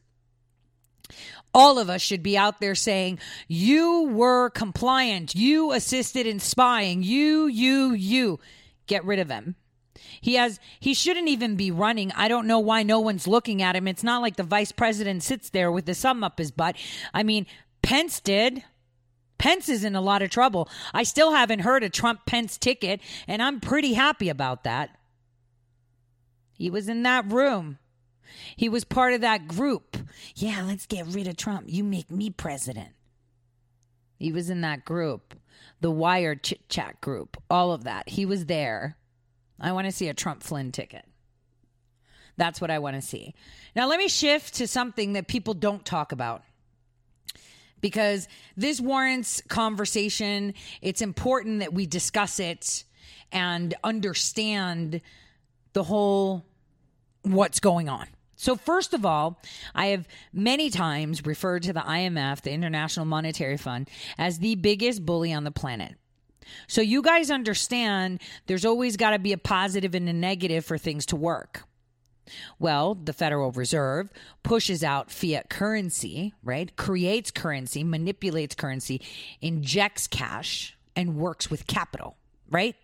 all 1.55 1.79
of 1.79 1.89
us 1.89 2.03
should 2.03 2.23
be 2.23 2.37
out 2.37 2.61
there 2.61 2.75
saying, 2.75 3.19
You 3.49 4.09
were 4.13 4.51
compliant. 4.51 5.35
You 5.35 5.73
assisted 5.73 6.27
in 6.27 6.39
spying. 6.39 7.03
You, 7.03 7.47
you, 7.47 7.93
you. 7.93 8.41
Get 8.87 9.05
rid 9.05 9.19
of 9.19 9.31
him. 9.31 9.57
He 10.21 10.35
has 10.35 10.61
he 10.81 10.95
shouldn't 10.95 11.29
even 11.29 11.57
be 11.57 11.71
running. 11.71 12.13
I 12.13 12.29
don't 12.29 12.47
know 12.47 12.59
why 12.59 12.83
no 12.83 13.01
one's 13.01 13.27
looking 13.27 13.63
at 13.63 13.77
him. 13.77 13.89
It's 13.89 14.05
not 14.05 14.23
like 14.23 14.37
the 14.37 14.43
vice 14.43 14.73
president 14.73 15.23
sits 15.23 15.51
there 15.51 15.73
with 15.73 15.87
the 15.87 15.95
thumb 15.95 16.23
up 16.23 16.39
his 16.39 16.51
butt. 16.51 16.77
I 17.15 17.23
mean, 17.23 17.47
Pence 17.83 18.21
did. 18.21 18.63
Pence 19.39 19.69
is 19.69 19.85
in 19.85 19.95
a 19.95 20.01
lot 20.01 20.23
of 20.23 20.31
trouble. 20.31 20.69
I 20.95 21.03
still 21.03 21.33
haven't 21.33 21.61
heard 21.61 21.85
a 21.85 21.91
Trump 21.91 22.27
Pence 22.27 22.57
ticket, 22.57 23.01
and 23.29 23.43
I'm 23.43 23.61
pretty 23.61 23.95
happy 23.95 24.29
about 24.29 24.65
that. 24.65 24.91
He 26.53 26.71
was 26.71 26.89
in 26.89 27.03
that 27.03 27.31
room. 27.31 27.79
He 28.57 28.69
was 28.69 28.85
part 28.85 29.15
of 29.15 29.21
that 29.23 29.49
group. 29.49 29.97
Yeah, 30.35 30.63
let's 30.67 30.87
get 30.87 31.07
rid 31.07 31.27
of 31.27 31.37
Trump. 31.37 31.67
You 31.69 31.85
make 31.85 32.11
me 32.11 32.31
president. 32.31 32.91
He 34.19 34.33
was 34.33 34.51
in 34.51 34.63
that 34.63 34.85
group, 34.85 35.35
the 35.81 35.91
Wired 35.91 36.43
chit 36.43 36.69
chat 36.69 37.01
group, 37.01 37.37
all 37.51 37.73
of 37.73 37.85
that. 37.85 38.09
He 38.09 38.25
was 38.25 38.47
there. 38.47 38.97
I 39.61 39.73
want 39.73 39.87
to 39.87 39.93
see 39.93 40.09
a 40.09 40.15
Trump 40.15 40.43
Flynn 40.43 40.73
ticket. 40.73 41.05
That's 42.37 42.61
what 42.61 42.71
I 42.71 42.79
want 42.79 42.97
to 42.97 43.03
see. 43.03 43.35
Now, 43.75 43.89
let 43.89 43.99
me 43.99 44.09
shift 44.09 44.55
to 44.55 44.67
something 44.67 45.15
that 45.15 45.27
people 45.27 45.55
don't 45.55 45.85
talk 45.85 46.13
about 46.13 46.43
because 47.81 48.29
this 48.57 48.81
warrants 48.81 49.41
conversation. 49.49 50.55
It's 50.83 51.01
important 51.01 51.61
that 51.61 51.73
we 51.73 51.87
discuss 51.87 52.39
it 52.39 52.85
and 53.33 53.75
understand 53.83 55.01
the 55.73 55.83
whole 55.83 56.45
what's 57.23 57.61
going 57.61 57.89
on. 57.89 58.07
So, 58.37 58.55
first 58.55 58.93
of 58.93 59.05
all, 59.05 59.41
I 59.75 59.87
have 59.87 60.07
many 60.33 60.69
times 60.71 61.25
referred 61.25 61.63
to 61.65 61.73
the 61.73 61.81
IMF, 61.81 62.43
the 62.43 62.53
International 62.53 63.07
Monetary 63.07 63.57
Fund, 63.57 63.89
as 64.19 64.39
the 64.39 64.55
biggest 64.57 65.05
bully 65.05 65.33
on 65.33 65.45
the 65.45 65.51
planet. 65.51 65.95
So, 66.69 66.83
you 66.83 67.03
guys 67.03 67.31
understand 67.31 68.21
there's 68.47 68.67
always 68.67 68.97
got 68.97 69.11
to 69.11 69.19
be 69.19 69.33
a 69.33 69.39
positive 69.39 69.95
and 69.95 70.09
a 70.09 70.13
negative 70.13 70.65
for 70.65 70.77
things 70.77 71.07
to 71.07 71.17
work. 71.17 71.65
Well, 72.59 72.95
the 72.95 73.13
Federal 73.13 73.53
Reserve 73.53 74.11
pushes 74.43 74.83
out 74.85 75.11
fiat 75.11 75.49
currency, 75.49 76.35
right? 76.43 76.75
Creates 76.77 77.31
currency, 77.31 77.85
manipulates 77.85 78.55
currency, 78.55 79.01
injects 79.41 80.07
cash, 80.07 80.77
and 80.95 81.17
works 81.17 81.51
with 81.51 81.67
capital, 81.67 82.17
right? 82.51 82.75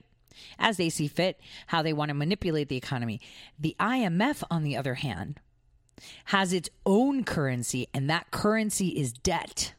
As 0.59 0.77
they 0.77 0.89
see 0.89 1.09
fit, 1.09 1.41
how 1.69 1.83
they 1.83 1.93
want 1.93 2.09
to 2.09 2.15
manipulate 2.15 2.69
the 2.69 2.77
economy. 2.77 3.21
The 3.59 3.77
IMF, 3.79 4.43
on 4.51 4.63
the 4.63 4.77
other 4.77 4.95
hand, 4.95 5.41
has 6.27 6.53
its 6.53 6.69
own 6.87 7.25
currency, 7.25 7.89
and 7.93 8.09
that 8.11 8.31
currency 8.31 8.89
is 8.89 9.13
debt. 9.13 9.75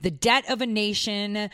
The 0.00 0.10
debt 0.10 0.50
of 0.50 0.60
a 0.60 0.66
nation, 0.66 1.50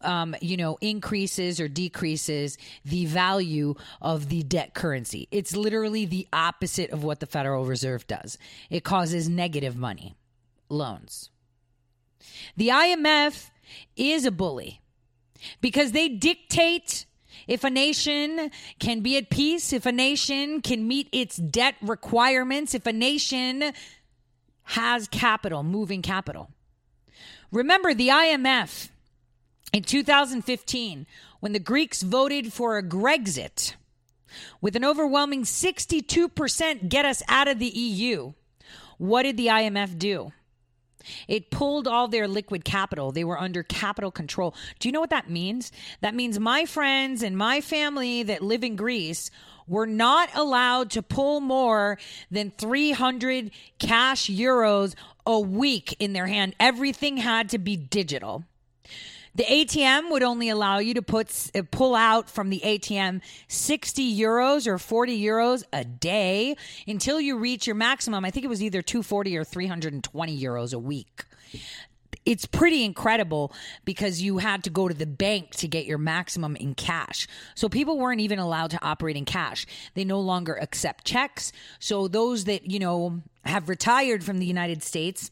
um, 0.00 0.36
you 0.40 0.56
know, 0.56 0.78
increases 0.80 1.60
or 1.60 1.68
decreases 1.68 2.58
the 2.84 3.06
value 3.06 3.74
of 4.00 4.28
the 4.28 4.42
debt 4.42 4.74
currency. 4.74 5.28
It's 5.30 5.56
literally 5.56 6.04
the 6.04 6.28
opposite 6.32 6.90
of 6.90 7.02
what 7.02 7.20
the 7.20 7.26
Federal 7.26 7.64
Reserve 7.64 8.06
does. 8.06 8.38
It 8.70 8.84
causes 8.84 9.28
negative 9.28 9.76
money, 9.76 10.14
loans. 10.68 11.30
The 12.56 12.68
IMF 12.68 13.50
is 13.96 14.24
a 14.24 14.30
bully 14.30 14.80
because 15.60 15.92
they 15.92 16.08
dictate 16.08 17.06
if 17.46 17.64
a 17.64 17.70
nation 17.70 18.50
can 18.78 19.00
be 19.00 19.16
at 19.16 19.30
peace, 19.30 19.72
if 19.72 19.86
a 19.86 19.92
nation 19.92 20.60
can 20.60 20.86
meet 20.86 21.08
its 21.12 21.36
debt 21.36 21.74
requirements, 21.80 22.74
if 22.74 22.86
a 22.86 22.92
nation 22.92 23.72
has 24.64 25.06
capital, 25.08 25.62
moving 25.62 26.02
capital. 26.02 26.50
Remember 27.52 27.94
the 27.94 28.08
IMF 28.08 28.88
in 29.72 29.82
2015 29.82 31.06
when 31.40 31.52
the 31.52 31.60
Greeks 31.60 32.02
voted 32.02 32.52
for 32.52 32.76
a 32.76 32.82
Grexit 32.82 33.74
with 34.60 34.74
an 34.74 34.84
overwhelming 34.84 35.44
62% 35.44 36.88
get 36.88 37.04
us 37.04 37.22
out 37.28 37.48
of 37.48 37.58
the 37.58 37.66
EU. 37.66 38.32
What 38.98 39.22
did 39.22 39.36
the 39.36 39.46
IMF 39.46 39.98
do? 39.98 40.32
It 41.28 41.50
pulled 41.50 41.86
all 41.86 42.08
their 42.08 42.28
liquid 42.28 42.64
capital. 42.64 43.12
They 43.12 43.24
were 43.24 43.38
under 43.38 43.62
capital 43.62 44.10
control. 44.10 44.54
Do 44.78 44.88
you 44.88 44.92
know 44.92 45.00
what 45.00 45.10
that 45.10 45.30
means? 45.30 45.72
That 46.00 46.14
means 46.14 46.38
my 46.38 46.64
friends 46.64 47.22
and 47.22 47.36
my 47.36 47.60
family 47.60 48.22
that 48.24 48.42
live 48.42 48.64
in 48.64 48.76
Greece 48.76 49.30
were 49.66 49.86
not 49.86 50.30
allowed 50.34 50.90
to 50.90 51.02
pull 51.02 51.40
more 51.40 51.98
than 52.30 52.52
300 52.52 53.50
cash 53.78 54.30
euros 54.30 54.94
a 55.26 55.40
week 55.40 55.96
in 55.98 56.12
their 56.12 56.26
hand. 56.26 56.54
Everything 56.60 57.16
had 57.16 57.48
to 57.50 57.58
be 57.58 57.76
digital. 57.76 58.44
The 59.36 59.44
ATM 59.44 60.10
would 60.10 60.22
only 60.22 60.48
allow 60.48 60.78
you 60.78 60.94
to 60.94 61.02
put 61.02 61.50
uh, 61.54 61.60
pull 61.70 61.94
out 61.94 62.30
from 62.30 62.48
the 62.48 62.62
ATM 62.64 63.20
60 63.48 64.18
euros 64.18 64.66
or 64.66 64.78
40 64.78 65.22
euros 65.22 65.62
a 65.74 65.84
day 65.84 66.56
until 66.88 67.20
you 67.20 67.36
reach 67.36 67.66
your 67.66 67.76
maximum. 67.76 68.24
I 68.24 68.30
think 68.30 68.46
it 68.46 68.48
was 68.48 68.62
either 68.62 68.80
240 68.80 69.36
or 69.36 69.44
320 69.44 70.42
euros 70.42 70.72
a 70.72 70.78
week. 70.78 71.26
It's 72.24 72.46
pretty 72.46 72.82
incredible 72.82 73.52
because 73.84 74.22
you 74.22 74.38
had 74.38 74.64
to 74.64 74.70
go 74.70 74.88
to 74.88 74.94
the 74.94 75.06
bank 75.06 75.50
to 75.56 75.68
get 75.68 75.84
your 75.84 75.98
maximum 75.98 76.56
in 76.56 76.74
cash. 76.74 77.28
So 77.54 77.68
people 77.68 77.98
weren't 77.98 78.22
even 78.22 78.38
allowed 78.38 78.70
to 78.70 78.82
operate 78.82 79.16
in 79.16 79.26
cash. 79.26 79.66
They 79.92 80.04
no 80.04 80.18
longer 80.18 80.54
accept 80.54 81.04
checks. 81.04 81.52
So 81.78 82.08
those 82.08 82.44
that, 82.44 82.70
you 82.70 82.78
know, 82.78 83.22
have 83.44 83.68
retired 83.68 84.24
from 84.24 84.38
the 84.38 84.46
United 84.46 84.82
States 84.82 85.30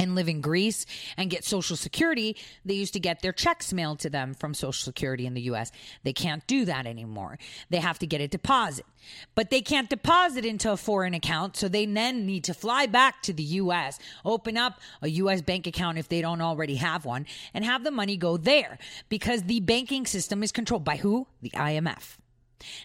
and 0.00 0.14
live 0.14 0.30
in 0.30 0.40
Greece 0.40 0.86
and 1.18 1.28
get 1.28 1.44
Social 1.44 1.76
Security, 1.76 2.34
they 2.64 2.72
used 2.72 2.94
to 2.94 3.00
get 3.00 3.20
their 3.20 3.34
checks 3.34 3.70
mailed 3.70 3.98
to 4.00 4.08
them 4.08 4.32
from 4.32 4.54
Social 4.54 4.72
Security 4.72 5.26
in 5.26 5.34
the 5.34 5.42
US. 5.42 5.70
They 6.04 6.14
can't 6.14 6.44
do 6.46 6.64
that 6.64 6.86
anymore. 6.86 7.38
They 7.68 7.80
have 7.80 7.98
to 7.98 8.06
get 8.06 8.22
a 8.22 8.26
deposit. 8.26 8.86
But 9.34 9.50
they 9.50 9.60
can't 9.60 9.90
deposit 9.90 10.46
into 10.46 10.72
a 10.72 10.78
foreign 10.78 11.12
account, 11.12 11.56
so 11.56 11.68
they 11.68 11.84
then 11.84 12.24
need 12.24 12.44
to 12.44 12.54
fly 12.54 12.86
back 12.86 13.20
to 13.22 13.34
the 13.34 13.42
US, 13.42 13.98
open 14.24 14.56
up 14.56 14.80
a 15.02 15.08
US 15.08 15.42
bank 15.42 15.66
account 15.66 15.98
if 15.98 16.08
they 16.08 16.22
don't 16.22 16.40
already 16.40 16.76
have 16.76 17.04
one, 17.04 17.26
and 17.52 17.62
have 17.66 17.84
the 17.84 17.90
money 17.90 18.16
go 18.16 18.38
there 18.38 18.78
because 19.10 19.42
the 19.42 19.60
banking 19.60 20.06
system 20.06 20.42
is 20.42 20.50
controlled 20.50 20.84
by 20.84 20.96
who? 20.96 21.26
The 21.42 21.50
IMF. 21.50 22.16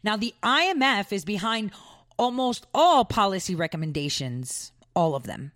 Now, 0.04 0.18
the 0.18 0.34
IMF 0.44 1.14
is 1.14 1.24
behind 1.24 1.72
almost 2.18 2.68
all 2.74 3.06
policy 3.06 3.56
recommendations, 3.56 4.74
all 4.94 5.16
of 5.16 5.24
them. 5.24 5.54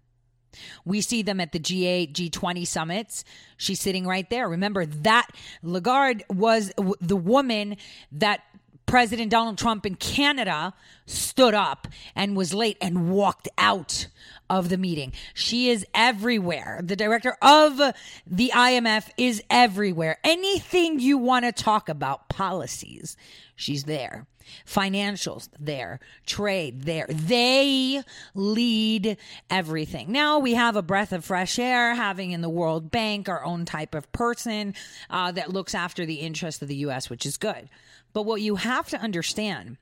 We 0.85 1.01
see 1.01 1.21
them 1.21 1.39
at 1.39 1.51
the 1.51 1.59
G8, 1.59 2.13
G20 2.13 2.65
summits. 2.65 3.23
She's 3.57 3.79
sitting 3.79 4.05
right 4.05 4.29
there. 4.29 4.49
Remember 4.49 4.85
that 4.85 5.27
Lagarde 5.63 6.23
was 6.29 6.71
the 6.99 7.15
woman 7.15 7.77
that 8.11 8.41
President 8.89 9.29
Donald 9.29 9.59
Trump 9.59 9.85
in 9.85 9.93
Canada 9.93 10.73
stood 11.05 11.53
up 11.53 11.87
and 12.15 12.35
was 12.35 12.55
late 12.55 12.75
and 12.81 13.11
walked 13.11 13.47
out 13.55 14.07
of 14.49 14.69
the 14.69 14.77
meeting. 14.77 15.13
She 15.35 15.69
is 15.69 15.85
everywhere. 15.93 16.79
The 16.83 16.95
director 16.95 17.37
of 17.39 17.77
the 18.25 18.51
IMF 18.51 19.09
is 19.15 19.43
everywhere. 19.47 20.17
Anything 20.23 20.99
you 20.99 21.19
want 21.19 21.45
to 21.45 21.51
talk 21.51 21.87
about, 21.87 22.29
policies, 22.29 23.15
she's 23.55 23.83
there 23.83 24.25
financials 24.65 25.49
there, 25.59 25.99
trade 26.25 26.83
there. 26.83 27.05
They 27.09 28.03
lead 28.35 29.17
everything. 29.49 30.11
Now 30.11 30.39
we 30.39 30.53
have 30.53 30.75
a 30.75 30.81
breath 30.81 31.11
of 31.11 31.25
fresh 31.25 31.59
air, 31.59 31.95
having 31.95 32.31
in 32.31 32.41
the 32.41 32.49
World 32.49 32.91
Bank 32.91 33.29
our 33.29 33.43
own 33.43 33.65
type 33.65 33.95
of 33.95 34.11
person 34.11 34.73
uh, 35.09 35.31
that 35.31 35.51
looks 35.51 35.75
after 35.75 36.05
the 36.05 36.15
interests 36.15 36.61
of 36.61 36.67
the 36.67 36.75
U.S., 36.77 37.09
which 37.09 37.25
is 37.25 37.37
good. 37.37 37.69
But 38.13 38.23
what 38.23 38.41
you 38.41 38.55
have 38.55 38.89
to 38.89 38.99
understand 38.99 39.77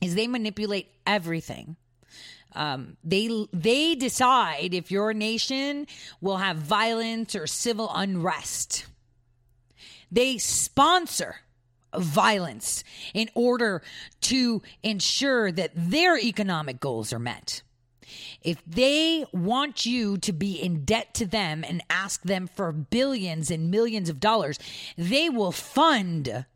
is 0.00 0.14
they 0.14 0.26
manipulate 0.26 0.90
everything. 1.06 1.76
Um, 2.54 2.96
they 3.04 3.46
they 3.52 3.94
decide 3.94 4.72
if 4.72 4.90
your 4.90 5.12
nation 5.12 5.86
will 6.20 6.38
have 6.38 6.56
violence 6.56 7.34
or 7.34 7.46
civil 7.46 7.90
unrest. 7.94 8.86
They 10.10 10.38
sponsor 10.38 11.36
violence 11.98 12.84
in 13.14 13.28
order 13.34 13.82
to 14.22 14.62
ensure 14.82 15.52
that 15.52 15.72
their 15.74 16.18
economic 16.18 16.80
goals 16.80 17.12
are 17.12 17.18
met. 17.18 17.62
If 18.42 18.62
they 18.64 19.24
want 19.32 19.84
you 19.86 20.18
to 20.18 20.32
be 20.32 20.54
in 20.54 20.84
debt 20.84 21.14
to 21.14 21.26
them 21.26 21.64
and 21.66 21.82
ask 21.90 22.22
them 22.22 22.46
for 22.46 22.70
billions 22.72 23.50
and 23.50 23.70
millions 23.70 24.08
of 24.08 24.20
dollars, 24.20 24.58
they 24.96 25.28
will 25.28 25.52
fund 25.52 26.46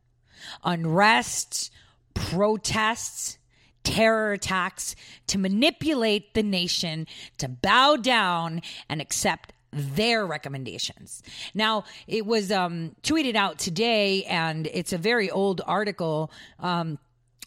unrest, 0.64 1.72
protests, 2.14 3.38
terror 3.82 4.32
attacks 4.32 4.94
to 5.26 5.38
manipulate 5.38 6.34
the 6.34 6.42
nation 6.42 7.06
to 7.38 7.48
bow 7.48 7.96
down 7.96 8.62
and 8.88 9.00
accept 9.00 9.52
their 9.72 10.26
recommendations. 10.26 11.22
Now, 11.54 11.84
it 12.06 12.26
was 12.26 12.50
um, 12.50 12.96
tweeted 13.02 13.36
out 13.36 13.58
today, 13.58 14.24
and 14.24 14.66
it's 14.66 14.92
a 14.92 14.98
very 14.98 15.30
old 15.30 15.60
article. 15.66 16.30
Um, 16.58 16.98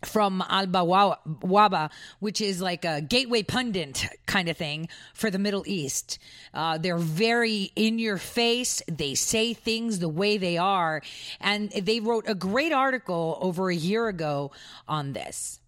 from 0.05 0.43
Al 0.49 0.67
Waba, 0.67 1.89
which 2.19 2.41
is 2.41 2.61
like 2.61 2.85
a 2.85 3.01
gateway 3.01 3.43
pundit 3.43 4.05
kind 4.25 4.49
of 4.49 4.57
thing 4.57 4.89
for 5.13 5.29
the 5.29 5.39
Middle 5.39 5.63
East. 5.65 6.19
Uh, 6.53 6.77
they're 6.77 6.97
very 6.97 7.71
in 7.75 7.99
your 7.99 8.17
face. 8.17 8.81
They 8.87 9.15
say 9.15 9.53
things 9.53 9.99
the 9.99 10.09
way 10.09 10.37
they 10.37 10.57
are. 10.57 11.01
And 11.39 11.71
they 11.71 11.99
wrote 11.99 12.25
a 12.27 12.35
great 12.35 12.73
article 12.73 13.37
over 13.41 13.69
a 13.69 13.75
year 13.75 14.07
ago 14.07 14.51
on 14.87 15.13
this. 15.13 15.59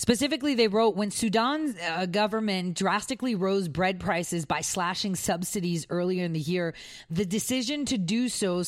Specifically, 0.00 0.54
they 0.54 0.66
wrote 0.66 0.96
when 0.96 1.10
Sudan's 1.10 1.76
uh, 1.78 2.06
government 2.06 2.74
drastically 2.74 3.34
rose 3.34 3.68
bread 3.68 4.00
prices 4.00 4.46
by 4.46 4.62
slashing 4.62 5.14
subsidies 5.14 5.86
earlier 5.90 6.24
in 6.24 6.32
the 6.32 6.40
year, 6.40 6.72
the 7.10 7.26
decision 7.26 7.84
to 7.84 7.98
do 7.98 8.30
so 8.30 8.62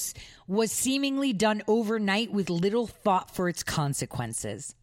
was 0.46 0.70
seemingly 0.70 1.32
done 1.32 1.62
overnight 1.66 2.30
with 2.30 2.50
little 2.50 2.86
thought 2.86 3.34
for 3.34 3.48
its 3.48 3.62
consequences. 3.62 4.74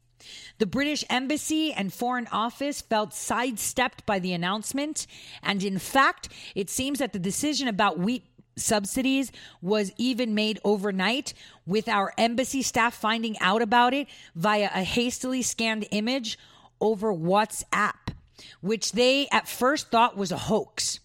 The 0.58 0.66
British 0.66 1.06
Embassy 1.08 1.72
and 1.72 1.94
Foreign 1.94 2.28
Office 2.32 2.82
felt 2.82 3.14
sidestepped 3.14 4.08
by 4.08 4.18
the 4.18 4.34
announcement. 4.34 5.06
And 5.44 5.64
in 5.64 5.78
fact, 5.78 6.30
it 6.56 6.72
seems 6.72 6.98
that 6.98 7.14
the 7.14 7.20
decision 7.20 7.68
about 7.68 8.00
wheat 8.00 8.26
subsidies 8.60 9.32
was 9.62 9.92
even 9.98 10.36
made 10.36 10.60
overnight 10.64 11.34
with 11.66 11.88
our 11.88 12.14
embassy 12.18 12.62
staff 12.62 12.94
finding 12.94 13.38
out 13.40 13.62
about 13.62 13.94
it 13.94 14.08
via 14.36 14.70
a 14.74 14.84
hastily 14.84 15.42
scanned 15.42 15.88
image 15.92 16.38
over 16.82 17.14
WhatsApp, 17.14 18.14
which 18.62 18.94
they 18.94 19.28
at 19.32 19.48
first 19.48 19.90
thought 19.90 20.18
was 20.18 20.32
a 20.32 20.38
hoax. 20.38 21.00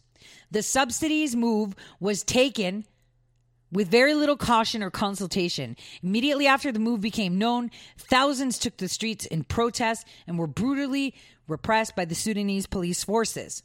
The 0.50 0.62
subsidies 0.62 1.34
move 1.34 1.74
was 1.98 2.22
taken 2.22 2.84
with 3.72 3.88
very 3.88 4.14
little 4.14 4.36
caution 4.36 4.82
or 4.82 4.90
consultation. 4.90 5.76
Immediately 6.02 6.46
after 6.46 6.70
the 6.70 6.78
move 6.78 7.00
became 7.00 7.38
known, 7.38 7.72
thousands 7.98 8.58
took 8.58 8.76
the 8.76 8.88
streets 8.88 9.26
in 9.26 9.42
protest 9.42 10.06
and 10.28 10.38
were 10.38 10.46
brutally 10.46 11.14
repressed 11.48 11.96
by 11.96 12.04
the 12.04 12.14
Sudanese 12.14 12.66
police 12.66 13.02
forces. 13.02 13.64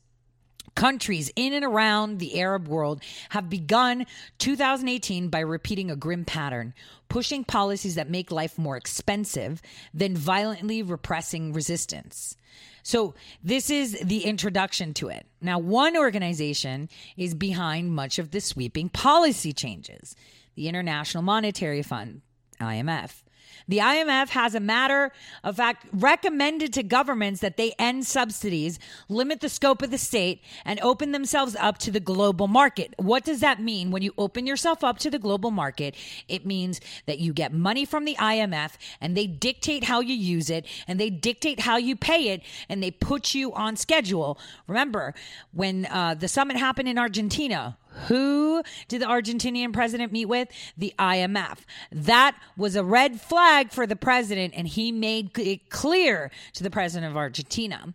Countries 0.75 1.31
in 1.35 1.53
and 1.53 1.65
around 1.65 2.19
the 2.19 2.39
Arab 2.39 2.67
world 2.67 3.01
have 3.29 3.49
begun 3.49 4.05
2018 4.37 5.29
by 5.29 5.39
repeating 5.39 5.91
a 5.91 5.95
grim 5.95 6.25
pattern, 6.25 6.73
pushing 7.09 7.43
policies 7.43 7.95
that 7.95 8.09
make 8.09 8.31
life 8.31 8.57
more 8.57 8.77
expensive, 8.77 9.61
then 9.93 10.15
violently 10.15 10.81
repressing 10.81 11.53
resistance. 11.53 12.35
So, 12.83 13.13
this 13.43 13.69
is 13.69 13.99
the 14.01 14.23
introduction 14.23 14.93
to 14.95 15.09
it. 15.09 15.27
Now, 15.41 15.59
one 15.59 15.97
organization 15.97 16.89
is 17.17 17.35
behind 17.35 17.91
much 17.91 18.19
of 18.19 18.31
the 18.31 18.41
sweeping 18.41 18.89
policy 18.89 19.53
changes 19.53 20.15
the 20.55 20.67
International 20.67 21.23
Monetary 21.23 21.81
Fund, 21.81 22.21
IMF. 22.59 23.21
The 23.69 23.77
IMF 23.77 24.29
has 24.29 24.55
a 24.55 24.59
matter 24.59 25.11
of 25.43 25.57
fact 25.57 25.85
recommended 25.93 26.73
to 26.73 26.81
governments 26.81 27.41
that 27.41 27.55
they 27.55 27.73
end 27.77 28.07
subsidies, 28.07 28.79
limit 29.07 29.41
the 29.41 29.47
scope 29.47 29.83
of 29.83 29.91
the 29.91 29.99
state, 29.99 30.41
and 30.65 30.79
open 30.79 31.11
themselves 31.11 31.55
up 31.55 31.77
to 31.79 31.91
the 31.91 31.99
global 31.99 32.47
market. 32.47 32.95
What 32.97 33.23
does 33.23 33.41
that 33.41 33.61
mean 33.61 33.91
when 33.91 34.01
you 34.01 34.15
open 34.17 34.47
yourself 34.47 34.83
up 34.83 34.97
to 34.99 35.11
the 35.11 35.19
global 35.19 35.51
market? 35.51 35.93
It 36.27 36.47
means 36.47 36.81
that 37.05 37.19
you 37.19 37.31
get 37.31 37.53
money 37.53 37.85
from 37.85 38.05
the 38.05 38.15
IMF 38.15 38.71
and 38.99 39.15
they 39.15 39.27
dictate 39.27 39.83
how 39.83 39.99
you 39.99 40.15
use 40.15 40.49
it 40.49 40.65
and 40.87 40.99
they 40.99 41.11
dictate 41.11 41.59
how 41.59 41.77
you 41.77 41.95
pay 41.95 42.29
it 42.29 42.41
and 42.69 42.81
they 42.81 42.89
put 42.89 43.35
you 43.35 43.53
on 43.53 43.75
schedule. 43.75 44.39
Remember, 44.65 45.13
when 45.53 45.85
uh, 45.85 46.15
the 46.15 46.27
summit 46.27 46.57
happened 46.57 46.89
in 46.89 46.97
Argentina, 46.97 47.77
who 48.07 48.63
did 48.87 49.01
the 49.01 49.05
Argentinian 49.05 49.73
president 49.73 50.11
meet 50.11 50.25
with? 50.25 50.49
The 50.77 50.93
IMF. 50.99 51.59
That 51.91 52.35
was 52.57 52.75
a 52.75 52.83
red 52.83 53.19
flag 53.21 53.71
for 53.71 53.85
the 53.85 53.95
president, 53.95 54.53
and 54.55 54.67
he 54.67 54.91
made 54.91 55.37
it 55.37 55.69
clear 55.69 56.31
to 56.53 56.63
the 56.63 56.69
president 56.69 57.11
of 57.11 57.17
Argentina. 57.17 57.93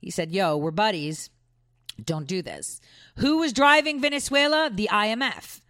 He 0.00 0.10
said, 0.10 0.30
Yo, 0.32 0.56
we're 0.56 0.70
buddies. 0.70 1.30
Don't 2.02 2.26
do 2.26 2.40
this. 2.40 2.80
Who 3.16 3.38
was 3.38 3.52
driving 3.52 4.00
Venezuela? 4.00 4.70
The 4.72 4.88
IMF. 4.90 5.60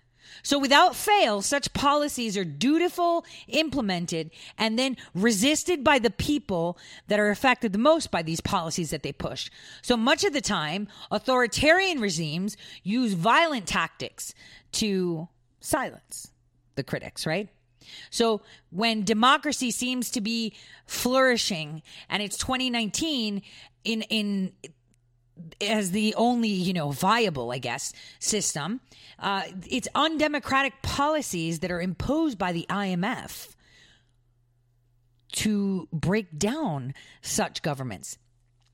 So 0.42 0.58
without 0.58 0.96
fail, 0.96 1.42
such 1.42 1.72
policies 1.72 2.36
are 2.36 2.44
dutiful, 2.44 3.24
implemented, 3.48 4.30
and 4.58 4.78
then 4.78 4.96
resisted 5.14 5.84
by 5.84 5.98
the 5.98 6.10
people 6.10 6.78
that 7.08 7.20
are 7.20 7.30
affected 7.30 7.72
the 7.72 7.78
most 7.78 8.10
by 8.10 8.22
these 8.22 8.40
policies 8.40 8.90
that 8.90 9.02
they 9.02 9.12
push. 9.12 9.50
So 9.82 9.96
much 9.96 10.24
of 10.24 10.32
the 10.32 10.40
time, 10.40 10.88
authoritarian 11.10 12.00
regimes 12.00 12.56
use 12.82 13.12
violent 13.12 13.66
tactics 13.66 14.34
to 14.72 15.28
silence 15.60 16.32
the 16.76 16.82
critics, 16.82 17.26
right? 17.26 17.48
So 18.10 18.42
when 18.70 19.04
democracy 19.04 19.70
seems 19.70 20.10
to 20.12 20.20
be 20.20 20.54
flourishing 20.86 21.82
and 22.08 22.22
it's 22.22 22.36
2019 22.36 23.42
in 23.84 24.02
in 24.02 24.52
as 25.60 25.90
the 25.90 26.14
only 26.16 26.48
you 26.48 26.72
know 26.72 26.90
viable 26.90 27.50
i 27.52 27.58
guess 27.58 27.92
system 28.18 28.80
uh, 29.18 29.42
it's 29.68 29.88
undemocratic 29.94 30.80
policies 30.82 31.60
that 31.60 31.70
are 31.70 31.80
imposed 31.80 32.38
by 32.38 32.52
the 32.52 32.66
imf 32.70 33.54
to 35.32 35.88
break 35.92 36.38
down 36.38 36.94
such 37.22 37.62
governments 37.62 38.18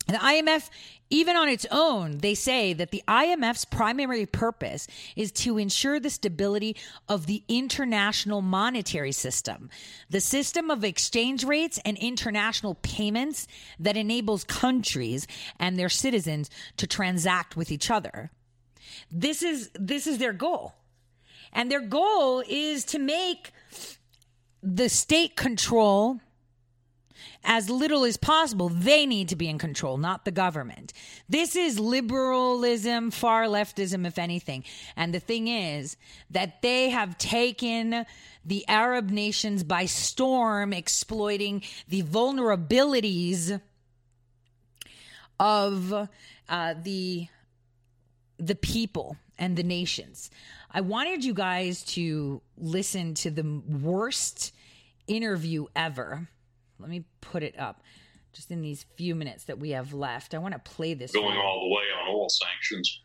the 0.06 0.14
IMF, 0.14 0.70
even 1.10 1.36
on 1.36 1.48
its 1.48 1.66
own, 1.70 2.18
they 2.18 2.34
say 2.34 2.72
that 2.72 2.90
the 2.90 3.02
IMF's 3.08 3.64
primary 3.64 4.24
purpose 4.24 4.86
is 5.16 5.32
to 5.32 5.58
ensure 5.58 5.98
the 5.98 6.10
stability 6.10 6.76
of 7.08 7.26
the 7.26 7.42
international 7.48 8.40
monetary 8.40 9.10
system, 9.12 9.68
the 10.08 10.20
system 10.20 10.70
of 10.70 10.84
exchange 10.84 11.42
rates 11.44 11.80
and 11.84 11.96
international 11.98 12.76
payments 12.82 13.48
that 13.80 13.96
enables 13.96 14.44
countries 14.44 15.26
and 15.58 15.76
their 15.76 15.88
citizens 15.88 16.50
to 16.76 16.86
transact 16.86 17.56
with 17.56 17.72
each 17.72 17.90
other. 17.90 18.30
This 19.10 19.42
is 19.42 19.70
this 19.74 20.06
is 20.06 20.18
their 20.18 20.32
goal. 20.32 20.74
And 21.52 21.70
their 21.70 21.80
goal 21.80 22.44
is 22.48 22.84
to 22.86 22.98
make 22.98 23.52
the 24.62 24.88
state 24.88 25.36
control 25.36 26.20
as 27.44 27.70
little 27.70 28.04
as 28.04 28.16
possible. 28.16 28.68
They 28.68 29.06
need 29.06 29.28
to 29.28 29.36
be 29.36 29.48
in 29.48 29.58
control, 29.58 29.98
not 29.98 30.24
the 30.24 30.30
government. 30.30 30.92
This 31.28 31.56
is 31.56 31.78
liberalism, 31.78 33.10
far 33.10 33.44
leftism, 33.44 34.06
if 34.06 34.18
anything. 34.18 34.64
And 34.96 35.14
the 35.14 35.20
thing 35.20 35.48
is 35.48 35.96
that 36.30 36.62
they 36.62 36.90
have 36.90 37.18
taken 37.18 38.06
the 38.44 38.66
Arab 38.68 39.10
nations 39.10 39.64
by 39.64 39.86
storm, 39.86 40.72
exploiting 40.72 41.62
the 41.88 42.02
vulnerabilities 42.02 43.60
of 45.38 46.08
uh, 46.48 46.74
the 46.82 47.28
the 48.38 48.54
people 48.54 49.16
and 49.38 49.56
the 49.56 49.62
nations. 49.62 50.30
I 50.70 50.82
wanted 50.82 51.24
you 51.24 51.32
guys 51.32 51.82
to 51.84 52.42
listen 52.58 53.14
to 53.14 53.30
the 53.30 53.62
worst 53.66 54.52
interview 55.06 55.66
ever 55.74 56.28
let 56.78 56.90
me 56.90 57.04
put 57.20 57.42
it 57.42 57.58
up 57.58 57.82
just 58.32 58.50
in 58.50 58.60
these 58.60 58.84
few 58.96 59.14
minutes 59.14 59.44
that 59.44 59.58
we 59.58 59.70
have 59.70 59.92
left. 59.94 60.34
I 60.34 60.38
want 60.38 60.52
to 60.52 60.58
play 60.58 60.94
this. 60.94 61.12
Going 61.12 61.38
all 61.38 61.68
the 61.68 61.74
way 61.74 61.84
on 62.00 62.14
oil 62.14 62.28
sanctions. 62.28 63.00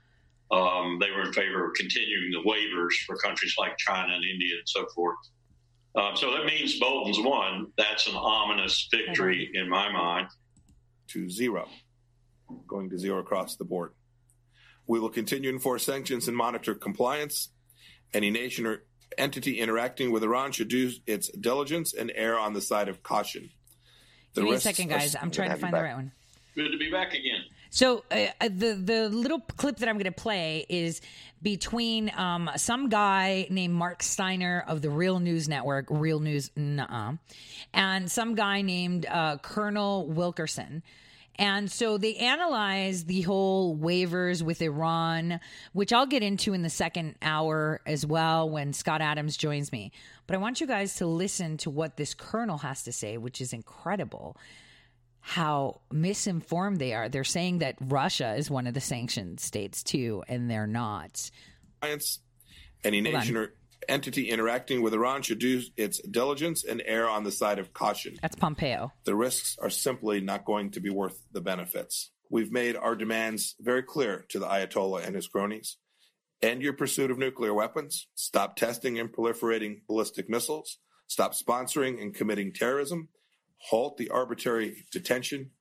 Um, 0.52 1.00
they 1.00 1.10
were 1.12 1.22
in 1.22 1.34
favor 1.34 1.66
of 1.66 1.74
continuing 1.76 2.32
the 2.32 2.50
waivers 2.50 2.94
for 3.06 3.16
countries 3.16 3.56
like 3.58 3.78
China 3.78 4.14
and 4.14 4.24
India 4.26 4.56
and 4.58 4.68
so 4.68 4.86
forth. 4.94 5.16
Um, 5.96 6.16
so 6.16 6.32
that 6.32 6.46
means 6.46 6.78
Bolton's 6.80 7.20
won. 7.20 7.68
That's 7.78 8.08
an 8.08 8.16
ominous 8.16 8.88
victory 8.92 9.50
in 9.54 9.70
my 9.70 9.92
mind. 9.92 10.28
To 11.10 11.30
zero, 11.30 11.68
going 12.68 12.90
to 12.90 12.98
zero 12.98 13.20
across 13.20 13.56
the 13.56 13.66
board. 13.66 13.94
We 14.88 15.00
will 15.00 15.10
continue 15.10 15.50
to 15.50 15.56
enforce 15.56 15.86
sanctions 15.86 16.28
and 16.28 16.36
monitor 16.36 16.76
compliance. 16.76 17.50
Any 18.14 18.30
nation 18.30 18.66
or 18.66 18.84
entity 19.18 19.60
interacting 19.60 20.12
with 20.12 20.24
Iran 20.24 20.52
should 20.52 20.70
do 20.70 20.92
its 21.06 21.30
diligence 21.30 21.94
and 21.94 22.12
err 22.16 22.40
on 22.40 22.54
the 22.54 22.62
side 22.62 22.90
of 22.90 23.04
caution. 23.04 23.50
The 24.34 24.42
Give 24.42 24.50
me 24.50 24.56
a 24.56 24.60
second, 24.60 24.90
guys. 24.90 25.16
I'm 25.16 25.32
trying 25.32 25.52
to 25.52 25.58
find 25.58 25.74
the 25.74 25.82
right 25.82 25.96
one. 25.96 26.12
Good 26.56 26.72
to 26.72 26.78
be 26.78 26.92
back 26.92 27.14
again. 27.14 27.44
So 27.70 28.04
uh, 28.12 28.28
uh 28.42 28.50
the 28.50 28.74
the 28.74 29.10
little 29.10 29.40
clip 29.40 29.78
that 29.78 29.88
I'm 29.88 29.96
going 29.96 30.06
to 30.06 30.12
play 30.12 30.66
is 30.68 31.02
between 31.42 32.12
um, 32.18 32.50
some 32.58 32.90
guy 32.90 33.48
named 33.50 33.74
Marc 33.74 34.04
Steiner 34.04 34.64
of 34.68 34.82
the 34.82 34.90
Real 34.90 35.20
News 35.20 35.48
Network, 35.48 35.86
Real 35.90 36.20
News, 36.20 36.52
nuh 36.56 37.14
and 37.74 38.12
some 38.12 38.36
guy 38.36 38.62
named 38.62 39.06
uh, 39.06 39.38
Colonel 39.38 40.06
Wilkerson. 40.08 40.84
And 41.38 41.72
so 41.72 41.98
they 41.98 42.16
analyze 42.16 43.06
the 43.06 43.22
whole 43.22 43.76
waivers 43.76 44.44
with 44.44 44.62
Iran, 44.62 45.40
which 45.74 45.92
I'll 45.92 46.06
get 46.06 46.22
into 46.22 46.54
in 46.54 46.62
the 46.62 46.70
second 46.70 47.16
hour 47.22 47.82
as 47.86 48.06
well 48.06 48.50
when 48.50 48.74
Scott 48.74 49.02
Adams 49.02 49.38
joins 49.38 49.72
me. 49.72 49.92
But 50.28 50.36
I 50.36 50.40
want 50.40 50.62
you 50.62 50.68
guys 50.68 50.96
to 50.96 51.08
listen 51.08 51.58
to 51.58 51.70
what 51.70 51.98
this 51.98 52.14
colonel 52.14 52.60
has 52.60 52.84
to 52.84 52.92
say, 52.92 53.18
which 53.18 53.42
is 53.42 53.54
incredible 53.54 54.38
how 55.22 55.82
misinformed 55.92 56.80
they 56.80 56.94
are. 56.94 57.08
They're 57.08 57.24
saying 57.24 57.60
that 57.60 57.76
Russia 57.80 58.34
is 58.36 58.50
one 58.50 58.68
of 58.68 58.74
the 58.74 58.82
sanctioned 58.82 59.40
states 59.40 59.84
too, 59.84 60.24
and 60.28 60.50
they're 60.50 60.68
not. 60.68 61.30
Any 62.84 63.02
nation 63.02 63.38
or 63.38 63.54
entity 63.88 64.30
interacting 64.30 64.82
with 64.82 64.94
Iran 64.94 65.22
should 65.22 65.40
do 65.40 65.62
its 65.78 66.00
diligence 66.02 66.64
and 66.64 66.82
err 66.86 67.10
on 67.10 67.24
the 67.24 67.32
side 67.32 67.60
of 67.60 67.74
caution. 67.74 68.18
That's 68.22 68.36
Pompeo. 68.36 68.92
The 69.06 69.16
risks 69.16 69.58
are 69.62 69.70
simply 69.70 70.22
not 70.22 70.46
going 70.46 70.72
to 70.72 70.80
be 70.80 70.90
worth 70.90 71.22
the 71.32 71.42
benefits. 71.42 72.12
We've 72.30 72.52
made 72.52 72.76
our 72.76 72.96
demands 72.96 73.56
very 73.60 73.84
clear 73.84 74.26
to 74.30 74.40
the 74.40 74.48
Ayatollah 74.48 75.06
and 75.06 75.16
his 75.16 75.28
cronies. 75.28 75.78
End 76.42 76.62
your 76.62 76.74
pursuit 76.74 77.12
of 77.12 77.18
nuclear 77.18 77.54
weapons. 77.54 78.08
Stop 78.16 78.56
testing 78.56 78.98
and 78.98 79.12
proliferating 79.12 79.82
ballistic 79.88 80.30
missiles. 80.30 80.78
Stop 81.08 81.34
sponsoring 81.34 82.02
and 82.02 82.16
committing 82.16 82.54
terrorism. 82.54 83.10
Halt 83.70 83.98
the 83.98 84.10
arbitrary 84.10 84.86
detention 84.92 85.52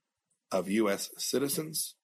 of 0.52 0.70
U.S. 0.70 1.10
citizens. 1.18 1.96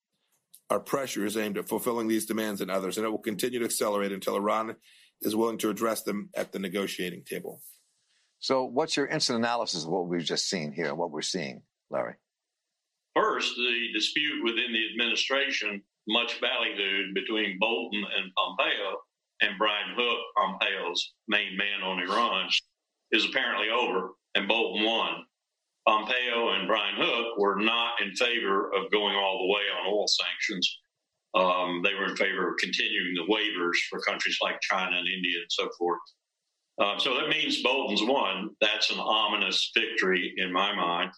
Our 0.68 0.80
pressure 0.80 1.24
is 1.24 1.36
aimed 1.36 1.58
at 1.58 1.68
fulfilling 1.68 2.08
these 2.08 2.26
demands 2.26 2.60
and 2.60 2.70
others, 2.70 2.98
and 2.98 3.06
it 3.06 3.10
will 3.10 3.18
continue 3.18 3.60
to 3.60 3.64
accelerate 3.64 4.12
until 4.12 4.36
Iran 4.36 4.74
is 5.22 5.36
willing 5.36 5.58
to 5.58 5.70
address 5.70 6.02
them 6.02 6.30
at 6.34 6.52
the 6.52 6.58
negotiating 6.58 7.24
table. 7.24 7.60
So, 8.38 8.64
what's 8.64 8.96
your 8.96 9.06
instant 9.06 9.38
analysis 9.38 9.84
of 9.84 9.90
what 9.90 10.08
we've 10.08 10.22
just 10.22 10.48
seen 10.48 10.72
here, 10.72 10.94
what 10.94 11.10
we're 11.10 11.22
seeing, 11.22 11.62
Larry? 11.90 12.14
First, 13.14 13.56
the 13.56 13.88
dispute 13.94 14.44
within 14.44 14.72
the 14.72 14.86
administration 14.92 15.82
much 16.08 16.40
ballyhooed 16.40 17.14
between 17.14 17.58
Bolton 17.58 18.04
and 18.16 18.32
Pompeo 18.36 18.98
and 19.40 19.58
Brian 19.58 19.94
Hook, 19.96 20.18
Pompeo's 20.36 21.14
main 21.28 21.56
man 21.56 21.82
on 21.82 22.00
Iran, 22.00 22.48
is 23.12 23.24
apparently 23.24 23.68
over, 23.70 24.10
and 24.34 24.46
Bolton 24.46 24.84
won. 24.84 25.24
Pompeo 25.86 26.50
and 26.50 26.66
Brian 26.66 26.96
Hook 26.96 27.38
were 27.38 27.56
not 27.56 28.00
in 28.02 28.14
favor 28.16 28.72
of 28.74 28.90
going 28.90 29.14
all 29.14 29.38
the 29.38 29.52
way 29.52 29.62
on 29.80 29.92
oil 29.92 30.06
sanctions. 30.08 30.78
Um, 31.36 31.82
they 31.84 31.94
were 31.94 32.10
in 32.10 32.16
favor 32.16 32.48
of 32.48 32.56
continuing 32.58 33.14
the 33.14 33.32
waivers 33.32 33.76
for 33.90 34.00
countries 34.00 34.38
like 34.42 34.60
China 34.62 34.96
and 34.96 35.06
India 35.06 35.38
and 35.40 35.50
so 35.50 35.68
forth. 35.78 36.00
Uh, 36.80 36.98
so 36.98 37.14
that 37.14 37.28
means 37.28 37.62
Bolton's 37.62 38.02
won. 38.02 38.50
That's 38.60 38.90
an 38.90 38.98
ominous 38.98 39.70
victory 39.76 40.32
in 40.36 40.52
my 40.52 40.74
mind. 40.74 41.10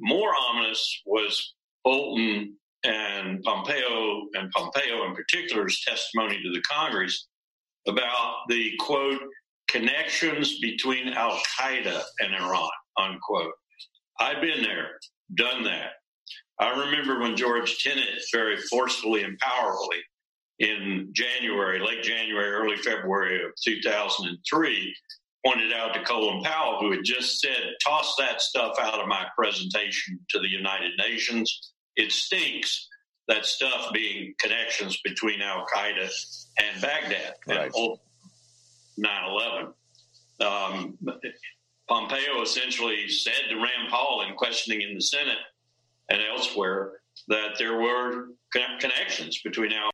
More 0.00 0.32
ominous 0.34 1.02
was 1.06 1.54
Bolton 1.82 2.56
and 2.84 3.42
Pompeo, 3.42 4.26
and 4.34 4.50
Pompeo 4.50 5.06
in 5.06 5.14
particular's 5.14 5.82
testimony 5.86 6.40
to 6.42 6.52
the 6.52 6.62
Congress 6.62 7.28
about 7.86 8.42
the 8.48 8.72
quote 8.78 9.20
connections 9.68 10.58
between 10.60 11.08
Al 11.08 11.40
Qaeda 11.58 12.02
and 12.20 12.34
Iran 12.34 12.70
unquote. 12.98 13.52
I've 14.20 14.40
been 14.40 14.62
there, 14.62 14.90
done 15.34 15.64
that. 15.64 15.90
I 16.58 16.70
remember 16.70 17.20
when 17.20 17.36
George 17.36 17.82
Tenet 17.82 18.22
very 18.32 18.56
forcefully 18.56 19.22
and 19.22 19.38
powerfully 19.38 19.98
in 20.60 21.08
January, 21.12 21.80
late 21.80 22.02
January, 22.02 22.50
early 22.50 22.76
February 22.76 23.44
of 23.44 23.50
2003, 23.64 24.96
pointed 25.44 25.72
out 25.72 25.94
to 25.94 26.04
Colin 26.04 26.42
Powell, 26.42 26.78
who 26.80 26.92
had 26.92 27.04
just 27.04 27.40
said, 27.40 27.74
toss 27.84 28.14
that 28.18 28.40
stuff 28.40 28.76
out 28.80 29.00
of 29.00 29.08
my 29.08 29.26
presentation 29.36 30.18
to 30.30 30.38
the 30.38 30.48
United 30.48 30.92
Nations. 30.98 31.72
It 31.96 32.12
stinks, 32.12 32.88
that 33.28 33.44
stuff 33.46 33.92
being 33.92 34.34
connections 34.38 35.00
between 35.02 35.40
Al 35.40 35.66
Qaeda 35.66 36.10
and 36.60 36.82
Baghdad 36.82 37.34
right. 37.48 37.70
and 37.74 37.98
9 38.96 39.10
11. 39.30 39.72
Um, 40.40 40.98
Pompeo 41.88 42.42
essentially 42.42 43.08
said 43.08 43.48
to 43.50 43.56
Rand 43.56 43.90
Paul 43.90 44.26
in 44.28 44.34
questioning 44.34 44.82
in 44.82 44.94
the 44.94 45.00
Senate 45.00 45.38
and 46.10 46.20
elsewhere 46.22 46.92
that 47.28 47.56
there 47.58 47.80
were 47.80 48.28
connections 48.80 49.40
between 49.42 49.72
Al 49.72 49.90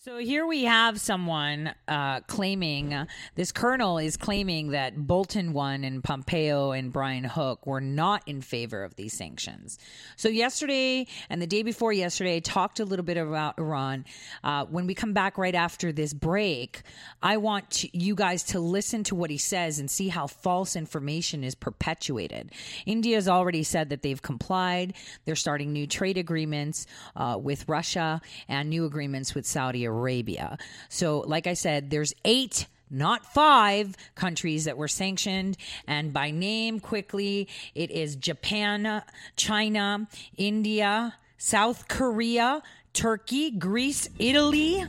so 0.00 0.18
here 0.18 0.46
we 0.46 0.62
have 0.62 1.00
someone 1.00 1.74
uh, 1.88 2.20
claiming, 2.20 2.94
this 3.34 3.50
colonel 3.50 3.98
is 3.98 4.16
claiming 4.16 4.68
that 4.70 4.96
Bolton 4.96 5.52
won 5.52 5.82
and 5.82 6.04
Pompeo 6.04 6.70
and 6.70 6.92
Brian 6.92 7.24
Hook 7.24 7.66
were 7.66 7.80
not 7.80 8.22
in 8.24 8.40
favor 8.40 8.84
of 8.84 8.94
these 8.94 9.12
sanctions. 9.12 9.76
So 10.14 10.28
yesterday 10.28 11.08
and 11.28 11.42
the 11.42 11.48
day 11.48 11.64
before 11.64 11.92
yesterday, 11.92 12.36
I 12.36 12.38
talked 12.38 12.78
a 12.78 12.84
little 12.84 13.04
bit 13.04 13.16
about 13.16 13.58
Iran. 13.58 14.04
Uh, 14.44 14.66
when 14.66 14.86
we 14.86 14.94
come 14.94 15.14
back 15.14 15.36
right 15.36 15.56
after 15.56 15.90
this 15.90 16.14
break, 16.14 16.82
I 17.20 17.38
want 17.38 17.68
to, 17.70 17.98
you 17.98 18.14
guys 18.14 18.44
to 18.44 18.60
listen 18.60 19.02
to 19.04 19.16
what 19.16 19.30
he 19.30 19.38
says 19.38 19.80
and 19.80 19.90
see 19.90 20.06
how 20.06 20.28
false 20.28 20.76
information 20.76 21.42
is 21.42 21.56
perpetuated. 21.56 22.52
India 22.86 23.16
has 23.16 23.26
already 23.26 23.64
said 23.64 23.90
that 23.90 24.02
they've 24.02 24.22
complied. 24.22 24.94
They're 25.24 25.34
starting 25.34 25.72
new 25.72 25.88
trade 25.88 26.18
agreements 26.18 26.86
uh, 27.16 27.36
with 27.42 27.68
Russia 27.68 28.20
and 28.46 28.70
new 28.70 28.84
agreements 28.84 29.34
with 29.34 29.44
Saudi 29.44 29.87
Arabia. 29.88 30.58
So, 30.88 31.20
like 31.20 31.46
I 31.46 31.54
said, 31.54 31.90
there's 31.90 32.14
eight 32.24 32.66
not 32.90 33.24
five 33.34 33.96
countries 34.14 34.64
that 34.64 34.76
were 34.76 34.88
sanctioned. 34.88 35.56
And 35.86 36.12
by 36.12 36.30
name, 36.30 36.80
quickly, 36.80 37.48
it 37.74 37.90
is 37.90 38.16
Japan, 38.16 39.02
China, 39.36 40.08
India, 40.36 41.14
South 41.36 41.88
Korea, 41.88 42.62
Turkey, 42.92 43.50
Greece, 43.50 44.08
Italy, 44.18 44.84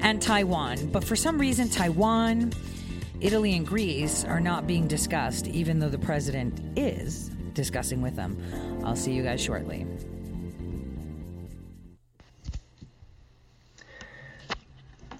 and 0.00 0.20
Taiwan. 0.20 0.88
But 0.90 1.04
for 1.04 1.16
some 1.16 1.38
reason, 1.38 1.68
Taiwan, 1.68 2.52
Italy, 3.20 3.56
and 3.56 3.66
Greece 3.66 4.24
are 4.24 4.40
not 4.40 4.66
being 4.66 4.88
discussed, 4.88 5.46
even 5.46 5.78
though 5.78 5.88
the 5.88 5.98
president 5.98 6.60
is 6.76 7.28
discussing 7.54 8.02
with 8.02 8.16
them. 8.16 8.36
I'll 8.84 8.96
see 8.96 9.12
you 9.12 9.22
guys 9.22 9.40
shortly. 9.40 9.86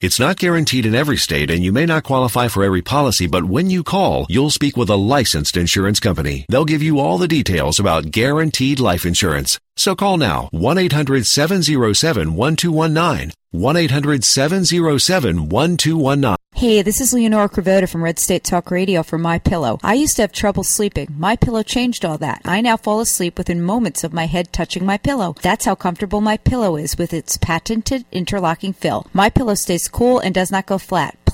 It's 0.00 0.20
not 0.20 0.36
guaranteed 0.36 0.86
in 0.86 0.94
every 0.94 1.16
state 1.16 1.50
and 1.50 1.64
you 1.64 1.72
may 1.72 1.84
not 1.84 2.04
qualify 2.04 2.46
for 2.46 2.62
every 2.62 2.82
policy, 2.82 3.26
but 3.26 3.46
when 3.46 3.68
you 3.68 3.82
call, 3.82 4.26
you'll 4.28 4.48
speak 4.48 4.76
with 4.76 4.90
a 4.90 4.96
licensed 4.96 5.56
insurance 5.56 5.98
company. 5.98 6.46
They'll 6.48 6.64
give 6.64 6.84
you 6.84 7.00
all 7.00 7.18
the 7.18 7.26
details 7.26 7.80
about 7.80 8.12
guaranteed 8.12 8.78
life 8.78 9.04
insurance. 9.04 9.58
So 9.76 9.96
call 9.96 10.16
now 10.16 10.50
1-800-707-1219. 10.52 13.32
1-800-707-1219. 13.54 16.36
Hey, 16.54 16.82
this 16.82 17.00
is 17.00 17.14
Leonora 17.14 17.48
Cravota 17.48 17.88
from 17.88 18.02
Red 18.02 18.18
State 18.18 18.44
Talk 18.44 18.70
Radio 18.70 19.02
for 19.02 19.16
My 19.16 19.38
Pillow. 19.38 19.78
I 19.82 19.94
used 19.94 20.16
to 20.16 20.22
have 20.22 20.32
trouble 20.32 20.64
sleeping. 20.64 21.14
My 21.16 21.34
Pillow 21.36 21.62
changed 21.62 22.04
all 22.04 22.18
that. 22.18 22.42
I 22.44 22.60
now 22.60 22.76
fall 22.76 23.00
asleep 23.00 23.38
within 23.38 23.62
moments 23.62 24.04
of 24.04 24.12
my 24.12 24.26
head 24.26 24.52
touching 24.52 24.84
my 24.84 24.98
pillow. 24.98 25.34
That's 25.40 25.64
how 25.64 25.74
comfortable 25.76 26.20
My 26.20 26.36
Pillow 26.36 26.76
is 26.76 26.98
with 26.98 27.14
its 27.14 27.38
patented 27.38 28.04
interlocking 28.12 28.74
fill. 28.74 29.06
My 29.14 29.30
Pillow 29.30 29.54
stays 29.54 29.87
cool 29.88 30.18
and 30.20 30.34
does 30.34 30.50
not 30.50 30.66
go 30.66 30.78
flat. 30.78 31.16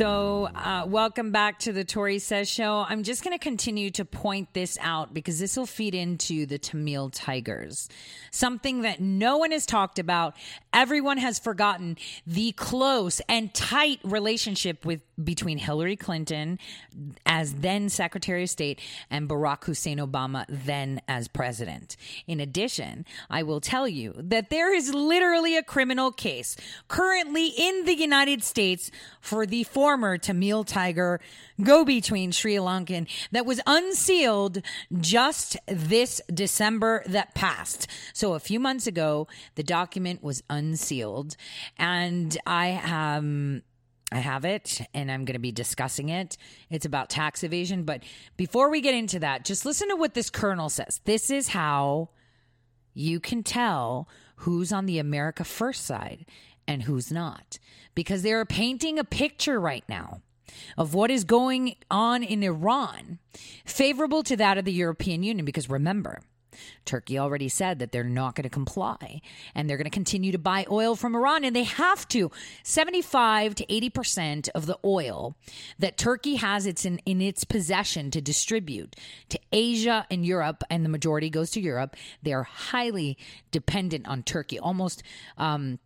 So, 0.00 0.48
uh, 0.54 0.86
welcome 0.88 1.30
back 1.30 1.58
to 1.58 1.72
the 1.72 1.84
Tori 1.84 2.20
Says 2.20 2.48
Show. 2.48 2.86
I'm 2.88 3.02
just 3.02 3.22
going 3.22 3.38
to 3.38 3.38
continue 3.38 3.90
to 3.90 4.06
point 4.06 4.54
this 4.54 4.78
out 4.80 5.12
because 5.12 5.38
this 5.38 5.58
will 5.58 5.66
feed 5.66 5.94
into 5.94 6.46
the 6.46 6.56
Tamil 6.56 7.10
Tigers. 7.10 7.86
Something 8.30 8.80
that 8.80 9.00
no 9.00 9.36
one 9.36 9.50
has 9.50 9.66
talked 9.66 9.98
about. 9.98 10.36
Everyone 10.72 11.18
has 11.18 11.38
forgotten 11.38 11.98
the 12.26 12.52
close 12.52 13.20
and 13.28 13.52
tight 13.52 14.00
relationship 14.02 14.86
with 14.86 15.02
between 15.22 15.58
Hillary 15.58 15.96
Clinton 15.96 16.58
as 17.26 17.56
then 17.56 17.90
Secretary 17.90 18.44
of 18.44 18.48
State 18.48 18.80
and 19.10 19.28
Barack 19.28 19.64
Hussein 19.64 19.98
Obama 19.98 20.46
then 20.48 21.02
as 21.08 21.28
president. 21.28 21.98
In 22.26 22.40
addition, 22.40 23.04
I 23.28 23.42
will 23.42 23.60
tell 23.60 23.86
you 23.86 24.14
that 24.16 24.48
there 24.48 24.74
is 24.74 24.94
literally 24.94 25.58
a 25.58 25.62
criminal 25.62 26.10
case 26.10 26.56
currently 26.88 27.48
in 27.48 27.84
the 27.84 27.94
United 27.94 28.42
States 28.42 28.90
for 29.20 29.44
the 29.44 29.64
former 29.64 29.89
former 29.90 30.16
Tamil 30.16 30.62
Tiger 30.62 31.20
go 31.60 31.84
between 31.84 32.30
Sri 32.30 32.54
Lankan 32.54 33.08
that 33.32 33.44
was 33.44 33.60
unsealed 33.66 34.62
just 35.00 35.56
this 35.66 36.20
December 36.32 37.02
that 37.06 37.34
passed. 37.34 37.88
So 38.12 38.34
a 38.34 38.38
few 38.38 38.60
months 38.60 38.86
ago, 38.86 39.26
the 39.56 39.64
document 39.64 40.22
was 40.22 40.44
unsealed, 40.48 41.36
and 41.76 42.38
I 42.46 42.80
um 42.84 43.62
I 44.12 44.18
have 44.18 44.44
it 44.44 44.80
and 44.94 45.10
I'm 45.10 45.24
going 45.24 45.34
to 45.34 45.40
be 45.40 45.50
discussing 45.50 46.08
it. 46.08 46.36
It's 46.70 46.86
about 46.86 47.10
tax 47.10 47.42
evasion. 47.42 47.82
But 47.82 48.04
before 48.36 48.70
we 48.70 48.80
get 48.80 48.94
into 48.94 49.18
that, 49.18 49.44
just 49.44 49.64
listen 49.64 49.88
to 49.88 49.96
what 49.96 50.14
this 50.14 50.30
colonel 50.30 50.68
says. 50.68 51.00
This 51.04 51.32
is 51.32 51.48
how 51.48 52.10
you 52.94 53.18
can 53.18 53.42
tell 53.42 54.08
who's 54.36 54.72
on 54.72 54.86
the 54.86 55.00
America 55.00 55.42
First 55.42 55.84
side 55.84 56.26
and 56.68 56.84
who's 56.84 57.10
not. 57.10 57.58
Because 57.94 58.22
they're 58.22 58.44
painting 58.44 58.98
a 58.98 59.04
picture 59.04 59.60
right 59.60 59.84
now 59.88 60.22
of 60.76 60.94
what 60.94 61.10
is 61.10 61.24
going 61.24 61.76
on 61.90 62.22
in 62.22 62.42
Iran 62.42 63.18
favorable 63.64 64.22
to 64.24 64.36
that 64.36 64.58
of 64.58 64.64
the 64.64 64.72
European 64.72 65.22
Union. 65.22 65.44
Because 65.44 65.70
remember, 65.70 66.20
Turkey 66.84 67.18
already 67.18 67.48
said 67.48 67.78
that 67.78 67.92
they're 67.92 68.04
not 68.04 68.34
going 68.34 68.44
to 68.44 68.50
comply 68.50 69.20
and 69.54 69.68
they're 69.68 69.76
going 69.76 69.84
to 69.84 69.90
continue 69.90 70.32
to 70.32 70.38
buy 70.38 70.66
oil 70.70 70.96
from 70.96 71.14
Iran 71.14 71.44
and 71.44 71.54
they 71.54 71.64
have 71.64 72.06
to. 72.08 72.30
75 72.62 73.54
to 73.56 73.66
80% 73.66 74.48
of 74.54 74.66
the 74.66 74.78
oil 74.84 75.36
that 75.78 75.96
Turkey 75.96 76.36
has 76.36 76.66
its 76.66 76.84
in, 76.84 76.98
in 77.06 77.20
its 77.20 77.44
possession 77.44 78.10
to 78.10 78.20
distribute 78.20 78.96
to 79.28 79.38
Asia 79.52 80.06
and 80.10 80.24
Europe 80.24 80.62
and 80.70 80.84
the 80.84 80.88
majority 80.88 81.30
goes 81.30 81.50
to 81.52 81.60
Europe, 81.60 81.96
they're 82.22 82.44
highly 82.44 83.16
dependent 83.50 84.06
on 84.08 84.22
Turkey. 84.22 84.58
Almost 84.58 85.02
um 85.38 85.78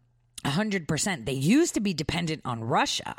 100%. 0.45 1.25
They 1.25 1.33
used 1.33 1.75
to 1.75 1.81
be 1.81 1.95
dependent 1.95 2.43
on 2.45 2.63
Russia, 2.63 3.17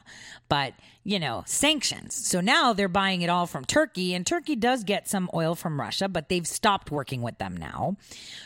but, 0.48 0.74
you 1.04 1.20
know, 1.20 1.44
sanctions. 1.48 2.14
So 2.14 2.40
now 2.40 2.74
they're 2.74 2.88
buying 2.88 3.22
it 3.22 3.30
all 3.30 3.48
from 3.48 3.66
Turkey, 3.66 4.14
and 4.14 4.26
Turkey 4.26 4.56
does 4.56 4.84
get 4.84 5.08
some 5.08 5.30
oil 5.34 5.56
from 5.56 5.80
Russia, 5.80 6.08
but 6.08 6.30
they've 6.30 6.46
stopped 6.46 6.92
working 6.92 7.22
with 7.22 7.38
them 7.40 7.58
now. 7.58 7.98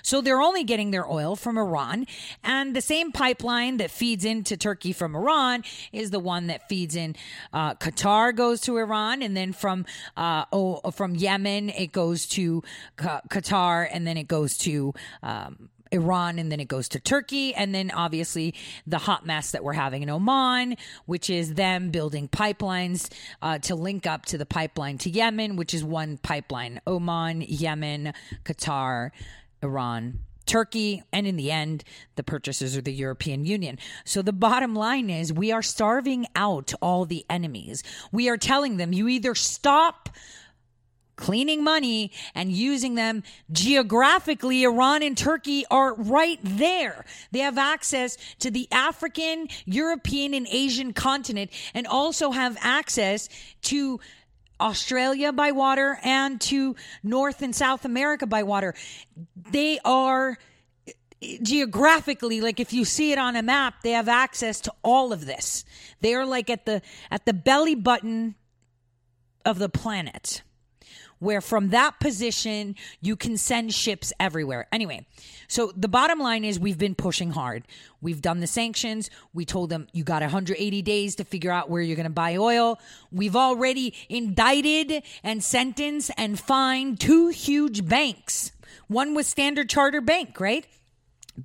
So 0.02 0.22
they're 0.22 0.42
only 0.42 0.64
getting 0.64 0.92
their 0.92 1.10
oil 1.10 1.36
from 1.36 1.58
Iran. 1.58 2.08
And 2.44 2.76
the 2.76 2.82
same 2.82 3.12
pipeline 3.12 3.78
that 3.78 3.92
feeds 3.92 4.24
into 4.24 4.56
Turkey 4.56 4.94
from 4.94 5.16
Iran 5.16 5.64
is 5.92 6.12
the 6.12 6.20
one 6.20 6.48
that 6.48 6.70
feeds 6.70 6.96
in 6.96 7.16
uh, 7.52 7.76
Qatar, 7.76 8.36
goes 8.36 8.62
to 8.62 8.78
Iran, 8.78 9.22
and 9.22 9.36
then 9.36 9.52
from, 9.52 9.86
uh, 10.16 10.46
oh, 10.54 10.92
from 10.92 11.16
Yemen, 11.16 11.70
it 11.70 11.92
goes 11.92 12.26
to 12.28 12.64
Qatar, 12.98 13.88
and 13.92 14.08
then 14.08 14.18
it 14.18 14.28
goes 14.28 14.58
to. 14.60 14.94
Um, 15.22 15.70
Iran 15.92 16.40
and 16.40 16.52
then 16.52 16.60
it 16.60 16.68
goes 16.68 16.90
to 16.90 17.00
Turkey. 17.00 17.54
And 17.54 17.74
then 17.74 17.92
obviously 17.92 18.56
the 18.86 18.98
hot 18.98 19.26
mess 19.26 19.52
that 19.52 19.64
we're 19.64 19.74
having 19.74 20.04
in 20.04 20.10
Oman, 20.10 20.78
which 21.06 21.30
is 21.30 21.54
them 21.56 21.90
building 21.90 22.28
pipelines 22.28 23.10
uh, 23.42 23.60
to 23.60 23.76
link 23.76 24.06
up 24.06 24.26
to 24.28 24.38
the 24.38 24.46
pipeline 24.46 24.98
to 25.00 25.10
Yemen, 25.10 25.56
which 25.56 25.74
is 25.74 25.84
one 25.84 26.18
pipeline 26.18 26.82
Oman, 26.88 27.42
Yemen, 27.42 28.14
Qatar, 28.44 29.12
Iran. 29.62 30.20
Turkey, 30.46 31.04
and 31.14 31.28
in 31.28 31.36
the 31.36 31.52
end, 31.52 31.84
the 32.16 32.24
purchasers 32.24 32.76
are 32.76 32.82
the 32.82 32.92
European 32.92 33.46
Union. 33.46 33.78
So 34.04 34.24
the 34.24 34.34
bottom 34.34 34.74
line 34.74 35.12
is 35.12 35.32
we 35.32 35.52
are 35.52 35.62
starving 35.62 36.26
out 36.36 36.74
all 36.82 37.06
the 37.06 37.24
enemies. 37.30 37.84
We 38.12 38.30
are 38.30 38.38
telling 38.38 38.78
them 38.78 38.92
you 38.92 39.08
either 39.08 39.36
stop 39.36 40.10
cleaning 41.20 41.64
money 41.64 42.12
and 42.34 42.50
using 42.52 42.96
them 42.96 43.24
geographically. 43.52 44.64
Iran 44.64 45.04
and 45.04 45.18
Turkey 45.18 45.66
are 45.70 45.94
right 45.96 46.40
there. 46.42 47.06
They 47.32 47.40
have 47.40 47.58
access 47.58 48.18
to 48.40 48.50
the 48.50 48.70
African, 48.72 49.50
European, 49.66 50.34
and 50.34 50.48
Asian 50.50 50.94
continent 50.94 51.52
and 51.74 51.86
also 51.86 52.32
have 52.32 52.58
access 52.62 53.28
to 53.64 54.00
Australia 54.62 55.34
by 55.34 55.52
water 55.52 56.00
and 56.04 56.40
to 56.42 56.78
North 57.04 57.42
and 57.42 57.54
South 57.54 57.84
America 57.84 58.26
by 58.26 58.44
water. 58.44 58.74
They 59.36 59.80
are 59.84 60.38
geographically 61.22 62.40
like 62.40 62.62
if 62.62 62.72
you 62.72 62.86
see 62.86 63.12
it 63.12 63.18
on 63.18 63.36
a 63.36 63.44
map 63.44 63.82
they 63.84 63.92
have 63.92 64.08
access 64.08 64.62
to 64.62 64.72
all 64.86 65.12
of 65.12 65.26
this 65.26 65.66
they 66.00 66.14
are 66.14 66.26
like 66.26 66.50
at 66.50 66.66
the 66.66 66.82
at 67.12 67.26
the 67.26 67.34
belly 67.34 67.76
button 67.76 68.36
of 69.44 69.60
the 69.60 69.68
planet 69.68 70.44
where 71.20 71.42
from 71.42 71.70
that 71.70 72.00
position 72.00 72.76
you 73.02 73.16
can 73.16 73.38
send 73.38 73.74
ships 73.74 74.12
everywhere. 74.20 74.68
Anyway, 74.72 75.06
so 75.48 75.72
the 75.76 75.88
bottom 75.88 76.20
line 76.20 76.44
is 76.44 76.60
we've 76.60 76.78
been 76.78 76.96
pushing 76.96 77.32
hard. 77.32 77.64
We've 78.02 78.22
done 78.22 78.40
the 78.40 78.48
sanctions. 78.48 79.10
We 79.34 79.46
told 79.46 79.70
them 79.70 79.88
you 79.94 80.04
got 80.04 80.22
180 80.22 80.82
days 80.82 81.16
to 81.16 81.24
figure 81.24 81.52
out 81.52 81.70
where 81.70 81.82
you're 81.82 81.96
going 81.96 82.06
to 82.06 82.10
buy 82.10 82.38
oil. 82.38 82.80
We've 83.12 83.36
already 83.36 83.94
indicted 84.08 85.04
and 85.24 85.44
sentenced 85.44 86.12
and 86.18 86.40
fined 86.40 87.00
two 87.00 87.28
huge 87.28 87.88
banks. 87.88 88.52
One 88.88 89.14
was 89.14 89.28
Standard 89.28 89.70
Charter 89.70 90.02
Bank, 90.02 90.40
right? 90.40 90.66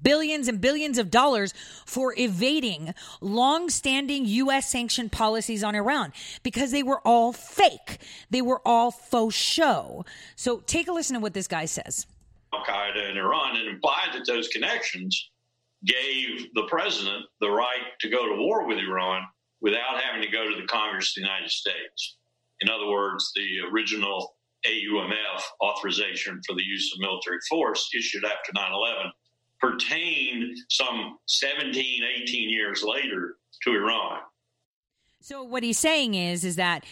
Billions 0.02 0.48
and 0.48 0.60
billions 0.60 0.98
of 0.98 1.10
dollars 1.10 1.54
for 1.86 2.14
evading 2.16 2.94
long-standing 3.20 4.24
US 4.26 4.70
sanctioned 4.70 5.12
policies 5.12 5.62
on 5.62 5.74
Iran 5.74 6.12
because 6.42 6.70
they 6.70 6.82
were 6.82 7.00
all 7.00 7.32
fake. 7.32 7.98
They 8.30 8.42
were 8.42 8.60
all 8.64 8.90
faux 8.90 9.34
show. 9.34 10.04
So 10.36 10.58
take 10.60 10.88
a 10.88 10.92
listen 10.92 11.14
to 11.14 11.20
what 11.20 11.34
this 11.34 11.48
guy 11.48 11.66
says. 11.66 12.06
Al 12.52 12.64
Qaeda 12.64 13.10
in 13.10 13.16
Iran 13.16 13.56
and 13.56 13.68
implied 13.68 14.10
that 14.14 14.26
those 14.26 14.48
connections 14.48 15.30
gave 15.84 16.48
the 16.54 16.66
president 16.68 17.24
the 17.40 17.50
right 17.50 17.92
to 18.00 18.08
go 18.08 18.26
to 18.26 18.40
war 18.40 18.66
with 18.66 18.78
Iran 18.78 19.22
without 19.60 20.00
having 20.00 20.22
to 20.22 20.30
go 20.30 20.48
to 20.48 20.60
the 20.60 20.66
Congress 20.66 21.10
of 21.10 21.22
the 21.22 21.28
United 21.28 21.50
States. 21.50 22.16
In 22.60 22.68
other 22.70 22.86
words, 22.86 23.32
the 23.34 23.60
original 23.70 24.36
AUMF 24.66 25.42
authorization 25.62 26.40
for 26.46 26.54
the 26.54 26.62
use 26.62 26.92
of 26.94 27.00
military 27.00 27.38
force 27.48 27.88
issued 27.94 28.24
after 28.24 28.52
9 28.54 28.72
11 28.72 29.12
pertain 29.60 30.54
some 30.68 31.18
17, 31.26 32.02
18 32.22 32.50
years 32.50 32.82
later 32.82 33.36
to 33.62 33.70
Iran. 33.70 34.20
So 35.20 35.42
what 35.42 35.62
he's 35.62 35.78
saying 35.78 36.14
is 36.14 36.44
is 36.44 36.56
that 36.56 36.84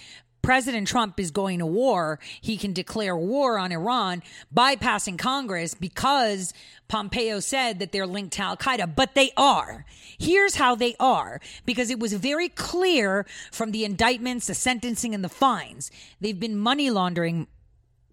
President 0.42 0.88
Trump 0.88 1.20
is 1.20 1.30
going 1.30 1.60
to 1.60 1.66
war, 1.66 2.18
he 2.40 2.56
can 2.56 2.72
declare 2.72 3.16
war 3.16 3.58
on 3.58 3.70
Iran, 3.70 4.22
bypassing 4.54 5.16
Congress 5.16 5.74
because 5.74 6.52
Pompeo 6.88 7.38
said 7.38 7.78
that 7.78 7.92
they're 7.92 8.08
linked 8.08 8.34
to 8.34 8.42
Al 8.42 8.56
Qaeda, 8.56 8.96
but 8.96 9.14
they 9.14 9.30
are. 9.36 9.86
Here's 10.18 10.56
how 10.56 10.74
they 10.74 10.96
are 10.98 11.40
because 11.64 11.90
it 11.90 12.00
was 12.00 12.12
very 12.14 12.48
clear 12.48 13.24
from 13.52 13.70
the 13.70 13.84
indictments, 13.84 14.48
the 14.48 14.54
sentencing, 14.54 15.14
and 15.14 15.22
the 15.22 15.28
fines. 15.28 15.92
They've 16.20 16.38
been 16.38 16.58
money 16.58 16.90
laundering 16.90 17.46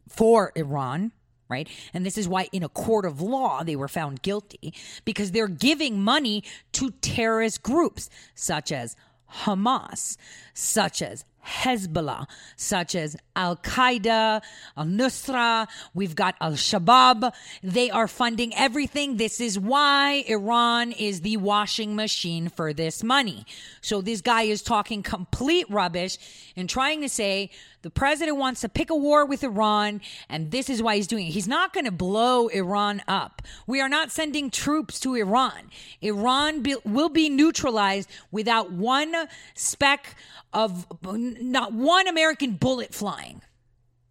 for 0.07 0.51
Iran 0.55 1.11
right? 1.49 1.67
And 1.93 2.05
this 2.05 2.17
is 2.17 2.27
why 2.27 2.47
in 2.51 2.63
a 2.63 2.69
court 2.69 3.05
of 3.05 3.21
law 3.21 3.63
they 3.63 3.75
were 3.75 3.87
found 3.87 4.21
guilty 4.21 4.73
because 5.05 5.31
they're 5.31 5.47
giving 5.47 6.01
money 6.01 6.43
to 6.73 6.91
terrorist 7.01 7.63
groups 7.63 8.09
such 8.35 8.71
as 8.71 8.95
Hamas, 9.43 10.17
such 10.53 11.01
as 11.01 11.25
Hezbollah, 11.45 12.27
such 12.55 12.95
as 12.95 13.15
Al 13.35 13.55
Qaeda, 13.57 14.41
Al 14.77 14.85
Nusra, 14.85 15.67
we've 15.93 16.15
got 16.15 16.35
Al 16.41 16.53
Shabaab. 16.53 17.33
They 17.63 17.89
are 17.89 18.07
funding 18.07 18.53
everything. 18.55 19.17
This 19.17 19.39
is 19.39 19.57
why 19.57 20.23
Iran 20.27 20.91
is 20.91 21.21
the 21.21 21.37
washing 21.37 21.95
machine 21.95 22.49
for 22.49 22.73
this 22.73 23.03
money. 23.03 23.45
So 23.81 24.01
this 24.01 24.21
guy 24.21 24.43
is 24.43 24.61
talking 24.61 25.01
complete 25.01 25.65
rubbish 25.69 26.17
and 26.55 26.69
trying 26.69 27.01
to 27.01 27.09
say 27.09 27.51
the 27.81 27.89
president 27.89 28.37
wants 28.37 28.61
to 28.61 28.69
pick 28.69 28.89
a 28.89 28.95
war 28.95 29.25
with 29.25 29.43
Iran, 29.43 30.01
and 30.27 30.51
this 30.51 30.69
is 30.69 30.81
why 30.81 30.97
he's 30.97 31.07
doing 31.07 31.27
it. 31.27 31.31
He's 31.31 31.47
not 31.47 31.73
going 31.73 31.85
to 31.85 31.91
blow 31.91 32.47
Iran 32.49 33.01
up. 33.07 33.41
We 33.67 33.79
are 33.79 33.89
not 33.89 34.11
sending 34.11 34.49
troops 34.49 34.99
to 35.01 35.15
Iran. 35.15 35.69
Iran 36.01 36.61
be, 36.61 36.75
will 36.83 37.09
be 37.09 37.29
neutralized 37.29 38.09
without 38.31 38.71
one 38.71 39.15
speck 39.53 40.15
of 40.51 40.85
not 41.03 41.73
one 41.73 42.07
American 42.07 42.53
bullet 42.53 42.93
flying. 42.93 43.41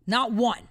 Not 0.07 0.33
one. 0.33 0.69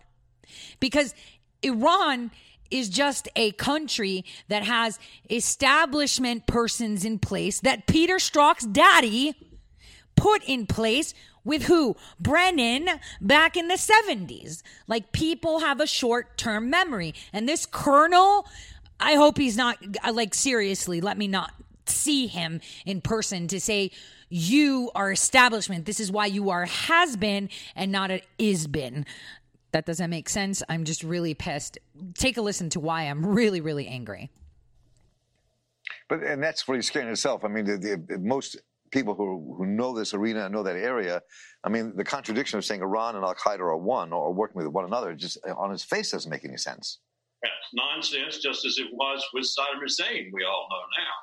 Because 0.80 1.14
Iran 1.62 2.32
is 2.72 2.90
just 2.90 3.30
a 3.36 3.52
country 3.54 4.26
that 4.48 4.64
has 4.64 5.00
establishment 5.30 6.48
persons 6.48 7.06
in 7.06 7.20
place 7.20 7.60
that 7.62 7.88
Peter 7.88 8.16
Strzok's 8.16 8.66
daddy 8.66 9.36
put 10.16 10.44
in 10.46 10.66
place 10.66 11.14
with 11.48 11.64
who? 11.64 11.96
Brennan 12.20 12.90
back 13.20 13.58
in 13.58 13.70
the 13.70 13.76
70s. 13.76 14.62
Like 14.86 15.12
people 15.12 15.60
have 15.60 15.80
a 15.80 15.88
short 15.88 16.38
term 16.38 16.70
memory. 16.70 17.16
And 17.34 17.50
this 17.50 17.66
colonel, 17.66 18.46
I 19.00 19.16
hope 19.16 19.38
he's 19.38 19.58
not, 19.58 19.78
uh, 20.04 20.12
like, 20.14 20.36
seriously, 20.36 21.02
let 21.02 21.18
me 21.18 21.28
not 21.28 21.54
see 21.86 22.28
him 22.28 22.60
in 22.86 23.02
person 23.02 23.48
to 23.48 23.60
say, 23.60 23.92
you 24.30 24.92
are 24.94 25.12
establishment. 25.12 25.86
This 25.86 26.02
is 26.02 26.12
why 26.12 26.26
you 26.26 26.50
are 26.50 26.66
has 26.66 27.16
been 27.16 27.50
and 27.76 27.92
not 27.92 28.12
a 28.12 28.22
is 28.38 28.68
been. 28.68 29.06
That 29.72 29.86
doesn't 29.86 30.10
make 30.10 30.28
sense. 30.28 30.62
I'm 30.68 30.84
just 30.84 31.02
really 31.02 31.34
pissed. 31.34 31.78
Take 32.14 32.38
a 32.38 32.42
listen 32.42 32.70
to 32.72 32.80
why 32.80 33.04
I'm 33.04 33.26
really, 33.26 33.62
really 33.62 33.88
angry. 33.88 34.30
But 36.10 36.24
and 36.24 36.44
that's 36.44 36.68
really 36.68 36.82
scary 36.82 37.06
in 37.06 37.12
itself. 37.12 37.46
I 37.46 37.48
mean, 37.48 37.66
the, 37.66 38.04
the 38.06 38.18
most 38.20 38.58
people 38.92 39.16
who 39.16 39.56
who 39.58 39.66
know 39.66 39.94
this 39.94 40.14
arena 40.14 40.46
and 40.46 40.54
know 40.54 40.64
that 40.64 40.76
area, 40.76 41.22
I 41.64 41.70
mean, 41.70 41.94
the 41.96 42.04
contradiction 42.04 42.58
of 42.58 42.66
saying 42.66 42.82
Iran 42.82 43.16
and 43.16 43.24
Al 43.24 43.36
Qaeda 43.36 43.60
are 43.60 43.78
one 43.78 44.14
or 44.14 44.34
working 44.34 44.58
with 44.58 44.68
one 44.68 44.86
another 44.86 45.14
just 45.14 45.38
on 45.58 45.72
its 45.72 45.84
face 45.84 46.12
doesn't 46.12 46.30
make 46.30 46.46
any 46.46 46.58
sense. 46.58 47.00
That's 47.42 47.70
nonsense, 47.74 48.40
just 48.40 48.66
as 48.66 48.78
it 48.80 48.88
was 48.92 49.24
with 49.34 49.46
Saddam 49.46 49.82
Hussein, 49.82 50.32
we 50.34 50.44
all 50.44 50.68
know 50.72 51.04
now. 51.04 51.16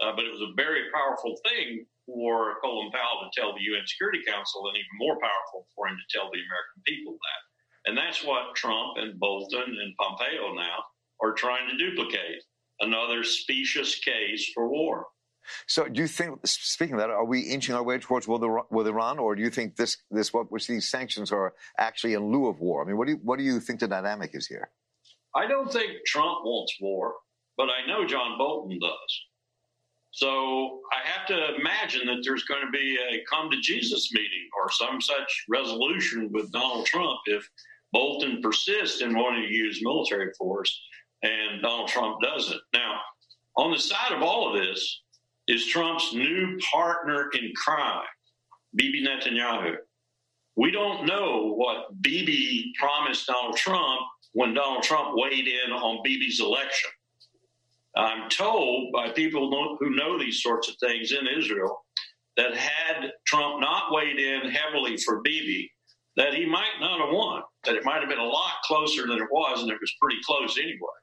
Uh, 0.00 0.16
but 0.16 0.24
it 0.24 0.32
was 0.32 0.40
a 0.40 0.54
very 0.56 0.82
powerful 0.94 1.36
thing 1.48 1.84
for 2.06 2.56
Colin 2.62 2.90
Powell 2.90 3.28
to 3.28 3.40
tell 3.40 3.52
the 3.52 3.60
UN 3.60 3.86
Security 3.86 4.20
Council, 4.26 4.66
and 4.68 4.76
even 4.76 4.98
more 4.98 5.18
powerful 5.20 5.66
for 5.74 5.88
him 5.88 5.96
to 5.96 6.18
tell 6.18 6.30
the 6.30 6.40
American 6.40 6.80
people 6.86 7.12
that. 7.12 7.90
And 7.90 7.96
that's 7.96 8.24
what 8.24 8.54
Trump 8.54 8.98
and 8.98 9.18
Bolton 9.18 9.76
and 9.80 9.96
Pompeo 9.96 10.54
now 10.54 10.84
are 11.22 11.32
trying 11.32 11.68
to 11.68 11.76
duplicate 11.76 12.42
another 12.80 13.24
specious 13.24 13.98
case 13.98 14.50
for 14.54 14.68
war. 14.68 15.06
So, 15.66 15.88
do 15.88 16.00
you 16.00 16.06
think, 16.06 16.38
speaking 16.44 16.94
of 16.94 17.00
that, 17.00 17.10
are 17.10 17.24
we 17.24 17.40
inching 17.40 17.74
our 17.74 17.82
way 17.82 17.98
towards 17.98 18.28
war 18.28 18.64
with 18.70 18.86
Iran, 18.86 19.18
or 19.18 19.34
do 19.34 19.42
you 19.42 19.50
think 19.50 19.76
this, 19.76 19.96
this 20.10 20.32
what 20.32 20.50
which 20.52 20.66
these 20.66 20.88
sanctions 20.88 21.32
are 21.32 21.54
actually 21.78 22.14
in 22.14 22.30
lieu 22.30 22.46
of 22.46 22.60
war? 22.60 22.82
I 22.82 22.86
mean, 22.86 22.96
what 22.96 23.06
do 23.06 23.14
you, 23.14 23.20
what 23.22 23.38
do 23.38 23.44
you 23.44 23.60
think 23.60 23.80
the 23.80 23.88
dynamic 23.88 24.30
is 24.34 24.46
here? 24.46 24.70
I 25.34 25.46
don't 25.46 25.72
think 25.72 25.92
Trump 26.06 26.44
wants 26.44 26.74
war, 26.80 27.14
but 27.56 27.68
I 27.68 27.86
know 27.86 28.06
John 28.06 28.36
Bolton 28.38 28.78
does. 28.80 29.20
So 30.12 30.80
I 30.92 31.08
have 31.08 31.26
to 31.28 31.54
imagine 31.54 32.06
that 32.06 32.22
there's 32.24 32.42
going 32.44 32.64
to 32.64 32.70
be 32.72 32.98
a 33.10 33.22
come 33.30 33.50
to 33.50 33.60
Jesus 33.60 34.10
meeting 34.12 34.48
or 34.58 34.70
some 34.70 35.00
such 35.00 35.44
resolution 35.48 36.30
with 36.32 36.50
Donald 36.50 36.86
Trump 36.86 37.20
if 37.26 37.48
Bolton 37.92 38.40
persists 38.42 39.02
in 39.02 39.16
wanting 39.16 39.42
to 39.42 39.54
use 39.54 39.80
military 39.82 40.32
force 40.36 40.80
and 41.22 41.62
Donald 41.62 41.88
Trump 41.88 42.16
doesn't. 42.22 42.60
Now, 42.72 42.98
on 43.56 43.70
the 43.70 43.78
side 43.78 44.12
of 44.12 44.22
all 44.22 44.48
of 44.48 44.60
this 44.60 45.02
is 45.50 45.66
Trump's 45.66 46.14
new 46.14 46.56
partner 46.72 47.28
in 47.32 47.52
crime, 47.56 48.06
Bibi 48.76 49.04
Netanyahu. 49.04 49.74
We 50.56 50.70
don't 50.70 51.06
know 51.06 51.54
what 51.56 52.00
Bibi 52.00 52.72
promised 52.78 53.26
Donald 53.26 53.56
Trump 53.56 54.00
when 54.32 54.54
Donald 54.54 54.84
Trump 54.84 55.10
weighed 55.14 55.48
in 55.48 55.72
on 55.72 56.02
Bibi's 56.04 56.38
election. 56.38 56.90
I'm 57.96 58.30
told 58.30 58.92
by 58.92 59.10
people 59.10 59.76
who 59.80 59.90
know 59.90 60.16
these 60.16 60.40
sorts 60.40 60.68
of 60.68 60.76
things 60.76 61.10
in 61.10 61.26
Israel 61.26 61.84
that 62.36 62.54
had 62.54 63.10
Trump 63.26 63.60
not 63.60 63.92
weighed 63.92 64.20
in 64.20 64.48
heavily 64.48 64.98
for 64.98 65.20
Bibi, 65.22 65.68
that 66.14 66.32
he 66.32 66.46
might 66.46 66.78
not 66.80 67.00
have 67.00 67.12
won, 67.12 67.42
that 67.64 67.74
it 67.74 67.84
might 67.84 67.98
have 67.98 68.08
been 68.08 68.20
a 68.20 68.24
lot 68.24 68.62
closer 68.62 69.04
than 69.04 69.18
it 69.18 69.28
was, 69.32 69.62
and 69.62 69.70
it 69.72 69.78
was 69.80 69.92
pretty 70.00 70.18
close 70.24 70.56
anyway. 70.58 71.00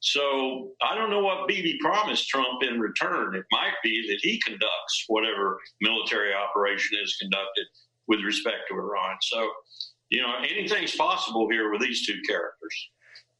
So 0.00 0.70
I 0.82 0.94
don't 0.94 1.10
know 1.10 1.20
what 1.20 1.46
Bibi 1.46 1.78
promised 1.80 2.28
Trump 2.28 2.62
in 2.62 2.80
return. 2.80 3.34
It 3.34 3.44
might 3.52 3.74
be 3.84 4.06
that 4.08 4.18
he 4.22 4.40
conducts 4.40 5.04
whatever 5.08 5.58
military 5.80 6.32
operation 6.32 6.98
is 7.02 7.16
conducted 7.20 7.66
with 8.08 8.20
respect 8.20 8.62
to 8.70 8.74
Iran. 8.74 9.16
So, 9.20 9.50
you 10.08 10.22
know, 10.22 10.34
anything's 10.38 10.96
possible 10.96 11.48
here 11.50 11.70
with 11.70 11.82
these 11.82 12.06
two 12.06 12.18
characters. 12.26 12.88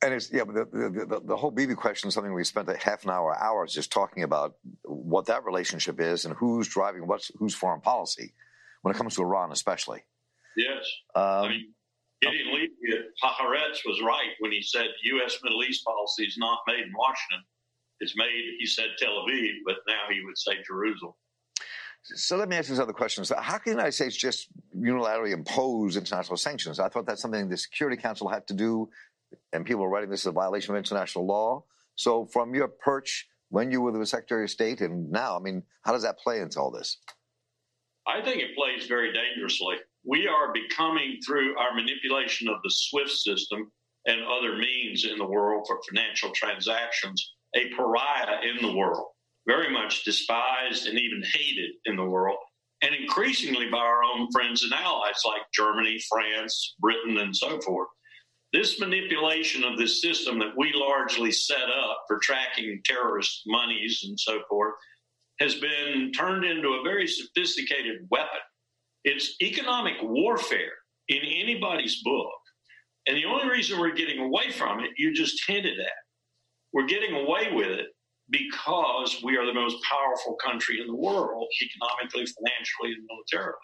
And 0.02 0.14
it's 0.14 0.30
yeah, 0.32 0.44
but 0.44 0.70
the, 0.70 1.06
the, 1.08 1.20
the, 1.24 1.36
whole 1.36 1.50
Bibi 1.50 1.74
question 1.74 2.08
is 2.08 2.14
something 2.14 2.32
we 2.32 2.44
spent 2.44 2.68
a 2.70 2.76
half 2.76 3.04
an 3.04 3.10
hour, 3.10 3.36
hours 3.36 3.74
just 3.74 3.92
talking 3.92 4.22
about 4.22 4.54
what 4.84 5.26
that 5.26 5.44
relationship 5.44 6.00
is 6.00 6.24
and 6.24 6.34
who's 6.34 6.68
driving 6.68 7.06
what's 7.06 7.30
whose 7.38 7.54
foreign 7.54 7.82
policy 7.82 8.32
when 8.80 8.94
it 8.94 8.98
comes 8.98 9.16
to 9.16 9.22
Iran, 9.22 9.52
especially. 9.52 10.02
Yes, 10.56 10.86
um, 11.14 11.22
I 11.22 11.48
mean 11.48 11.74
Gideon 12.22 12.54
Levy 12.54 12.70
at 12.92 13.30
Haaretz 13.30 13.78
was 13.86 14.00
right 14.02 14.30
when 14.40 14.52
he 14.52 14.62
said 14.62 14.88
U.S. 15.04 15.38
Middle 15.42 15.62
East 15.64 15.84
policy 15.84 16.24
is 16.24 16.36
not 16.38 16.58
made 16.66 16.80
in 16.80 16.92
Washington. 16.96 17.44
It's 18.00 18.16
made, 18.16 18.28
he 18.58 18.66
said, 18.66 18.86
Tel 18.98 19.10
Aviv, 19.10 19.52
but 19.64 19.76
now 19.86 20.02
he 20.10 20.22
would 20.24 20.36
say 20.38 20.52
Jerusalem. 20.66 21.12
So 22.02 22.36
let 22.36 22.48
me 22.48 22.56
ask 22.56 22.68
you 22.68 22.74
this 22.74 22.82
other 22.82 22.94
question. 22.94 23.24
So 23.24 23.36
how 23.36 23.58
can 23.58 23.72
the 23.72 23.76
United 23.76 23.92
States 23.92 24.16
just 24.16 24.48
unilaterally 24.76 25.32
impose 25.32 25.96
international 25.96 26.38
sanctions? 26.38 26.80
I 26.80 26.88
thought 26.88 27.06
that's 27.06 27.20
something 27.20 27.48
the 27.48 27.58
Security 27.58 28.00
Council 28.00 28.28
had 28.28 28.46
to 28.46 28.54
do 28.54 28.88
and 29.52 29.64
people 29.64 29.84
are 29.84 29.88
writing 29.88 30.10
this 30.10 30.22
as 30.22 30.26
a 30.26 30.32
violation 30.32 30.74
of 30.74 30.78
international 30.78 31.26
law. 31.26 31.64
So, 31.96 32.26
from 32.26 32.54
your 32.54 32.68
perch 32.68 33.28
when 33.50 33.70
you 33.70 33.80
were 33.80 33.92
the 33.92 34.06
Secretary 34.06 34.44
of 34.44 34.50
State 34.50 34.80
and 34.80 35.10
now, 35.10 35.36
I 35.36 35.40
mean, 35.40 35.62
how 35.82 35.92
does 35.92 36.02
that 36.02 36.18
play 36.18 36.40
into 36.40 36.60
all 36.60 36.70
this? 36.70 36.98
I 38.06 38.22
think 38.22 38.40
it 38.40 38.56
plays 38.56 38.86
very 38.86 39.12
dangerously. 39.12 39.76
We 40.04 40.26
are 40.26 40.52
becoming, 40.52 41.18
through 41.26 41.56
our 41.58 41.74
manipulation 41.74 42.48
of 42.48 42.56
the 42.62 42.70
SWIFT 42.70 43.10
system 43.10 43.70
and 44.06 44.22
other 44.22 44.56
means 44.56 45.04
in 45.04 45.18
the 45.18 45.26
world 45.26 45.66
for 45.66 45.80
financial 45.88 46.30
transactions, 46.30 47.34
a 47.54 47.68
pariah 47.76 48.40
in 48.42 48.62
the 48.62 48.74
world, 48.74 49.08
very 49.46 49.70
much 49.70 50.04
despised 50.04 50.86
and 50.86 50.98
even 50.98 51.22
hated 51.22 51.70
in 51.84 51.96
the 51.96 52.04
world, 52.04 52.38
and 52.82 52.94
increasingly 52.94 53.68
by 53.68 53.78
our 53.78 54.02
own 54.02 54.30
friends 54.32 54.62
and 54.62 54.72
allies 54.72 55.20
like 55.26 55.42
Germany, 55.52 56.00
France, 56.08 56.76
Britain, 56.78 57.18
and 57.18 57.36
so 57.36 57.60
forth. 57.60 57.88
This 58.52 58.80
manipulation 58.80 59.62
of 59.62 59.78
this 59.78 60.00
system 60.00 60.38
that 60.38 60.56
we 60.56 60.72
largely 60.74 61.30
set 61.30 61.68
up 61.68 62.04
for 62.08 62.18
tracking 62.18 62.80
terrorist 62.84 63.42
monies 63.46 64.00
and 64.04 64.18
so 64.18 64.40
forth 64.48 64.74
has 65.40 65.54
been 65.56 66.10
turned 66.12 66.44
into 66.44 66.70
a 66.70 66.82
very 66.82 67.06
sophisticated 67.06 68.08
weapon. 68.10 68.40
It's 69.04 69.36
economic 69.42 69.94
warfare 70.02 70.72
in 71.08 71.18
anybody's 71.22 72.02
book. 72.02 72.30
And 73.06 73.16
the 73.16 73.24
only 73.24 73.48
reason 73.48 73.78
we're 73.78 73.94
getting 73.94 74.20
away 74.20 74.50
from 74.50 74.80
it, 74.80 74.90
you 74.96 75.14
just 75.14 75.42
hinted 75.46 75.78
at, 75.80 75.92
we're 76.72 76.86
getting 76.86 77.14
away 77.14 77.50
with 77.52 77.68
it 77.68 77.86
because 78.30 79.20
we 79.24 79.36
are 79.36 79.46
the 79.46 79.54
most 79.54 79.76
powerful 79.90 80.36
country 80.44 80.80
in 80.80 80.86
the 80.86 80.94
world, 80.94 81.48
economically, 81.62 82.26
financially, 82.26 82.92
and 82.92 83.06
militarily. 83.08 83.58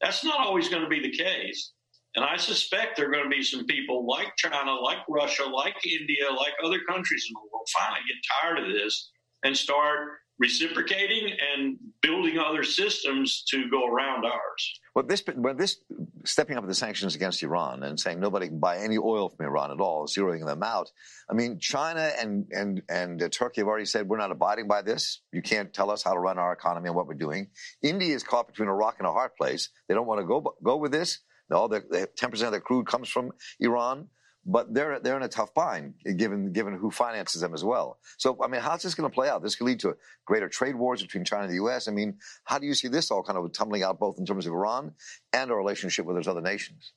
That's 0.00 0.24
not 0.24 0.46
always 0.46 0.68
going 0.68 0.82
to 0.82 0.88
be 0.88 1.00
the 1.00 1.16
case. 1.16 1.72
And 2.14 2.24
I 2.24 2.36
suspect 2.36 2.96
there 2.96 3.08
are 3.08 3.12
going 3.12 3.24
to 3.24 3.36
be 3.36 3.42
some 3.42 3.66
people 3.66 4.06
like 4.06 4.34
China, 4.38 4.72
like 4.72 4.98
Russia, 5.08 5.44
like 5.44 5.76
India, 5.84 6.30
like 6.30 6.54
other 6.64 6.80
countries 6.88 7.26
in 7.28 7.34
the 7.34 7.40
world 7.52 7.68
finally 7.76 8.00
get 8.08 8.16
tired 8.40 8.58
of 8.58 8.72
this 8.72 9.10
and 9.44 9.54
start 9.54 10.08
reciprocating 10.38 11.30
and 11.54 11.78
building 12.02 12.38
other 12.38 12.62
systems 12.62 13.42
to 13.50 13.70
go 13.70 13.86
around 13.86 14.24
ours. 14.24 14.80
Well, 14.94 15.06
this, 15.06 15.22
well, 15.36 15.54
this 15.54 15.78
stepping 16.24 16.56
up 16.56 16.66
the 16.66 16.74
sanctions 16.74 17.14
against 17.14 17.42
Iran 17.42 17.82
and 17.82 17.98
saying 17.98 18.20
nobody 18.20 18.48
can 18.48 18.58
buy 18.58 18.78
any 18.78 18.98
oil 18.98 19.28
from 19.28 19.46
Iran 19.46 19.70
at 19.70 19.80
all, 19.80 20.06
zeroing 20.06 20.44
them 20.44 20.62
out. 20.62 20.90
I 21.30 21.34
mean, 21.34 21.58
China 21.58 22.10
and 22.20 22.46
and 22.50 22.82
and 22.88 23.22
uh, 23.22 23.28
Turkey 23.28 23.60
have 23.62 23.68
already 23.68 23.86
said 23.86 24.08
we're 24.08 24.18
not 24.18 24.30
abiding 24.30 24.68
by 24.68 24.82
this. 24.82 25.22
You 25.32 25.42
can't 25.42 25.72
tell 25.72 25.90
us 25.90 26.02
how 26.02 26.12
to 26.14 26.20
run 26.20 26.38
our 26.38 26.52
economy 26.52 26.88
and 26.88 26.96
what 26.96 27.06
we're 27.06 27.14
doing. 27.14 27.48
India 27.82 28.14
is 28.14 28.22
caught 28.22 28.46
between 28.46 28.68
a 28.68 28.74
rock 28.74 28.96
and 28.98 29.06
a 29.06 29.12
hard 29.12 29.34
place. 29.36 29.70
They 29.88 29.94
don't 29.94 30.06
want 30.06 30.20
to 30.20 30.26
go 30.26 30.54
go 30.62 30.76
with 30.76 30.92
this. 30.92 31.20
No, 31.48 31.68
ten 31.68 32.30
percent 32.30 32.48
of 32.48 32.52
their 32.52 32.60
crude 32.60 32.86
comes 32.86 33.08
from 33.08 33.30
Iran, 33.60 34.08
but 34.46 34.72
they're 34.72 35.00
they're 35.00 35.16
in 35.16 35.24
a 35.24 35.28
tough 35.28 35.52
bind 35.52 35.94
given 36.16 36.52
given 36.52 36.74
who 36.74 36.90
finances 36.90 37.40
them 37.40 37.52
as 37.52 37.64
well. 37.64 37.98
So, 38.16 38.38
I 38.42 38.46
mean, 38.46 38.60
how's 38.60 38.82
this 38.82 38.94
going 38.94 39.10
to 39.10 39.14
play 39.14 39.28
out? 39.28 39.42
This 39.42 39.56
could 39.56 39.66
lead 39.66 39.80
to 39.80 39.96
greater 40.24 40.48
trade 40.48 40.76
wars 40.76 41.02
between 41.02 41.24
China 41.24 41.42
and 41.42 41.50
the 41.50 41.56
U.S. 41.56 41.88
I 41.88 41.90
mean, 41.90 42.18
how 42.44 42.58
do 42.58 42.66
you 42.66 42.74
see 42.74 42.88
this 42.88 43.10
all 43.10 43.22
kind 43.22 43.36
of 43.36 43.52
tumbling 43.52 43.82
out, 43.82 43.98
both 43.98 44.18
in 44.18 44.24
terms 44.24 44.46
of 44.46 44.52
Iran 44.52 44.92
and 45.32 45.50
our 45.50 45.56
relationship 45.56 46.06
with 46.06 46.16
those 46.16 46.28
other 46.28 46.40
nations? 46.40 46.92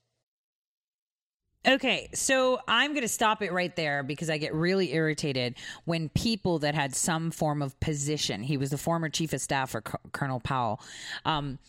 Okay, 1.68 2.10
so 2.14 2.60
I'm 2.70 2.92
going 2.92 3.02
to 3.02 3.10
stop 3.10 3.42
it 3.42 3.52
right 3.52 3.76
there 3.76 4.02
because 4.02 4.30
I 4.30 4.38
get 4.38 4.54
really 4.54 4.94
irritated 4.94 5.56
when 5.84 6.08
people 6.08 6.60
that 6.60 6.74
had 6.74 6.96
some 6.96 7.32
form 7.32 7.62
of 7.62 7.78
position, 7.82 8.44
he 8.44 8.56
was 8.56 8.70
the 8.70 8.78
former 8.78 9.10
chief 9.10 9.34
of 9.34 9.42
staff 9.42 9.72
for 9.72 9.84
C- 9.86 9.94
Colonel 10.14 10.40
Powell, 10.40 10.80
um, 11.26 11.60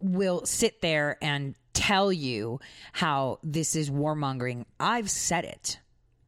will 0.00 0.46
sit 0.46 0.80
there 0.80 1.18
and 1.20 1.56
tell 1.78 2.12
you 2.12 2.58
how 2.92 3.38
this 3.44 3.76
is 3.76 3.88
warmongering. 3.88 4.64
I've 4.80 5.08
said 5.08 5.44
it 5.44 5.78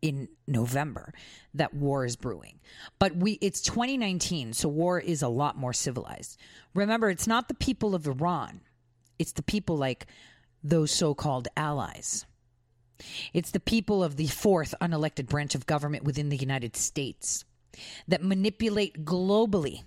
in 0.00 0.28
November 0.46 1.12
that 1.54 1.74
war 1.74 2.04
is 2.04 2.14
brewing. 2.16 2.60
But 3.00 3.16
we 3.16 3.32
it's 3.40 3.60
2019, 3.60 4.52
so 4.52 4.68
war 4.68 5.00
is 5.00 5.22
a 5.22 5.28
lot 5.28 5.58
more 5.58 5.72
civilized. 5.72 6.38
Remember, 6.72 7.10
it's 7.10 7.26
not 7.26 7.48
the 7.48 7.54
people 7.54 7.96
of 7.96 8.06
Iran. 8.06 8.60
It's 9.18 9.32
the 9.32 9.42
people 9.42 9.76
like 9.76 10.06
those 10.62 10.92
so-called 10.92 11.48
allies. 11.56 12.26
It's 13.34 13.50
the 13.50 13.60
people 13.60 14.04
of 14.04 14.16
the 14.16 14.28
fourth 14.28 14.74
unelected 14.80 15.26
branch 15.26 15.54
of 15.56 15.66
government 15.66 16.04
within 16.04 16.28
the 16.28 16.36
United 16.36 16.76
States 16.76 17.44
that 18.06 18.22
manipulate 18.22 19.04
globally 19.04 19.82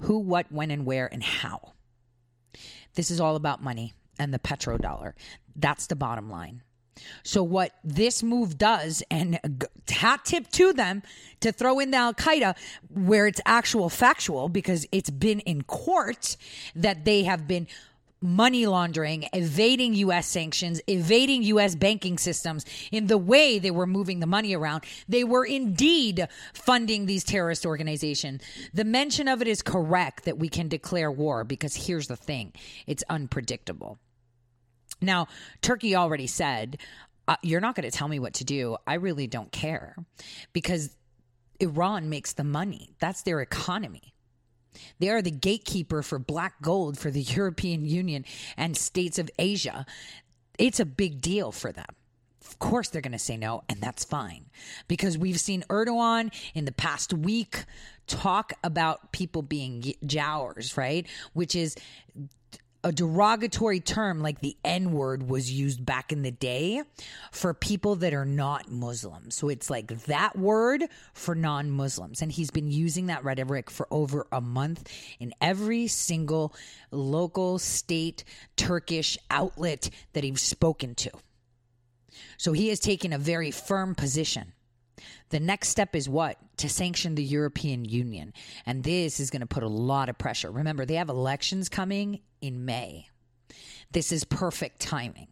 who, 0.00 0.18
what, 0.18 0.50
when, 0.50 0.70
and 0.70 0.84
where, 0.84 1.06
and 1.12 1.22
how. 1.22 1.74
This 2.94 3.10
is 3.10 3.20
all 3.20 3.36
about 3.36 3.62
money 3.62 3.92
and 4.22 4.32
the 4.32 4.38
petrodollar. 4.38 5.12
That's 5.54 5.86
the 5.86 5.96
bottom 5.96 6.30
line. 6.30 6.62
So, 7.22 7.42
what 7.42 7.72
this 7.82 8.22
move 8.22 8.58
does, 8.58 9.02
and 9.10 9.38
hat 9.88 10.24
tip 10.24 10.48
to 10.52 10.72
them 10.72 11.02
to 11.40 11.50
throw 11.50 11.78
in 11.78 11.90
the 11.90 11.96
Al 11.96 12.14
Qaeda 12.14 12.54
where 12.90 13.26
it's 13.26 13.40
actual 13.46 13.88
factual 13.88 14.48
because 14.48 14.86
it's 14.92 15.10
been 15.10 15.40
in 15.40 15.62
court 15.62 16.36
that 16.74 17.04
they 17.04 17.24
have 17.24 17.48
been 17.48 17.66
money 18.22 18.66
laundering, 18.66 19.28
evading 19.32 19.94
U.S. 19.94 20.28
sanctions, 20.28 20.80
evading 20.86 21.42
U.S. 21.44 21.74
banking 21.74 22.18
systems 22.18 22.64
in 22.92 23.08
the 23.08 23.18
way 23.18 23.58
they 23.58 23.70
were 23.70 23.86
moving 23.86 24.20
the 24.20 24.26
money 24.26 24.54
around. 24.54 24.84
They 25.08 25.24
were 25.24 25.44
indeed 25.44 26.28
funding 26.54 27.06
these 27.06 27.24
terrorist 27.24 27.66
organizations. 27.66 28.42
The 28.72 28.84
mention 28.84 29.26
of 29.26 29.42
it 29.42 29.48
is 29.48 29.60
correct 29.60 30.24
that 30.24 30.38
we 30.38 30.48
can 30.48 30.68
declare 30.68 31.10
war 31.10 31.42
because 31.42 31.74
here's 31.74 32.06
the 32.06 32.16
thing 32.16 32.52
it's 32.86 33.02
unpredictable. 33.10 33.98
Now, 35.02 35.28
Turkey 35.60 35.94
already 35.94 36.26
said, 36.26 36.78
uh, 37.28 37.36
You're 37.42 37.60
not 37.60 37.74
going 37.74 37.90
to 37.90 37.96
tell 37.96 38.08
me 38.08 38.18
what 38.18 38.34
to 38.34 38.44
do. 38.44 38.76
I 38.86 38.94
really 38.94 39.26
don't 39.26 39.52
care 39.52 39.96
because 40.52 40.96
Iran 41.60 42.08
makes 42.08 42.32
the 42.32 42.44
money, 42.44 42.94
that's 43.00 43.22
their 43.22 43.40
economy. 43.40 44.12
They 44.98 45.10
are 45.10 45.22
the 45.22 45.30
gatekeeper 45.30 46.02
for 46.02 46.18
black 46.18 46.62
gold 46.62 46.98
for 46.98 47.10
the 47.10 47.20
European 47.36 47.84
Union 47.84 48.24
and 48.56 48.76
states 48.76 49.18
of 49.18 49.30
Asia. 49.38 49.86
It's 50.58 50.80
a 50.80 50.86
big 50.86 51.20
deal 51.20 51.52
for 51.52 51.72
them. 51.72 51.86
Of 52.44 52.58
course, 52.58 52.88
they're 52.88 53.02
going 53.02 53.12
to 53.12 53.18
say 53.18 53.36
no, 53.36 53.62
and 53.68 53.80
that's 53.80 54.04
fine 54.04 54.46
because 54.88 55.16
we've 55.16 55.38
seen 55.38 55.64
Erdogan 55.70 56.34
in 56.54 56.64
the 56.64 56.72
past 56.72 57.14
week 57.14 57.64
talk 58.06 58.52
about 58.64 59.12
people 59.12 59.42
being 59.42 59.94
giaours, 60.04 60.76
right? 60.76 61.06
Which 61.32 61.54
is 61.54 61.76
a 62.84 62.90
derogatory 62.90 63.80
term 63.80 64.20
like 64.20 64.40
the 64.40 64.56
N 64.64 64.92
word 64.92 65.28
was 65.28 65.52
used 65.52 65.84
back 65.84 66.12
in 66.12 66.22
the 66.22 66.30
day 66.32 66.82
for 67.30 67.54
people 67.54 67.96
that 67.96 68.12
are 68.12 68.24
not 68.24 68.70
Muslims. 68.70 69.36
So 69.36 69.48
it's 69.48 69.70
like 69.70 69.88
that 70.06 70.36
word 70.36 70.84
for 71.14 71.34
non 71.34 71.70
Muslims. 71.70 72.22
And 72.22 72.32
he's 72.32 72.50
been 72.50 72.70
using 72.70 73.06
that 73.06 73.24
rhetoric 73.24 73.70
for 73.70 73.86
over 73.90 74.26
a 74.32 74.40
month 74.40 74.90
in 75.20 75.32
every 75.40 75.86
single 75.86 76.54
local, 76.90 77.58
state, 77.58 78.24
Turkish 78.56 79.16
outlet 79.30 79.88
that 80.12 80.24
he's 80.24 80.42
spoken 80.42 80.94
to. 80.96 81.10
So 82.36 82.52
he 82.52 82.68
has 82.68 82.80
taken 82.80 83.12
a 83.12 83.18
very 83.18 83.50
firm 83.50 83.94
position. 83.94 84.52
The 85.30 85.40
next 85.40 85.68
step 85.68 85.94
is 85.96 86.08
what? 86.08 86.36
To 86.58 86.68
sanction 86.68 87.14
the 87.14 87.24
European 87.24 87.84
Union. 87.84 88.34
And 88.66 88.84
this 88.84 89.20
is 89.20 89.30
going 89.30 89.40
to 89.40 89.46
put 89.46 89.62
a 89.62 89.68
lot 89.68 90.08
of 90.08 90.18
pressure. 90.18 90.50
Remember, 90.50 90.84
they 90.84 90.96
have 90.96 91.08
elections 91.08 91.68
coming 91.68 92.20
in 92.42 92.66
May. 92.66 93.08
This 93.92 94.12
is 94.12 94.24
perfect 94.24 94.80
timing. 94.80 95.28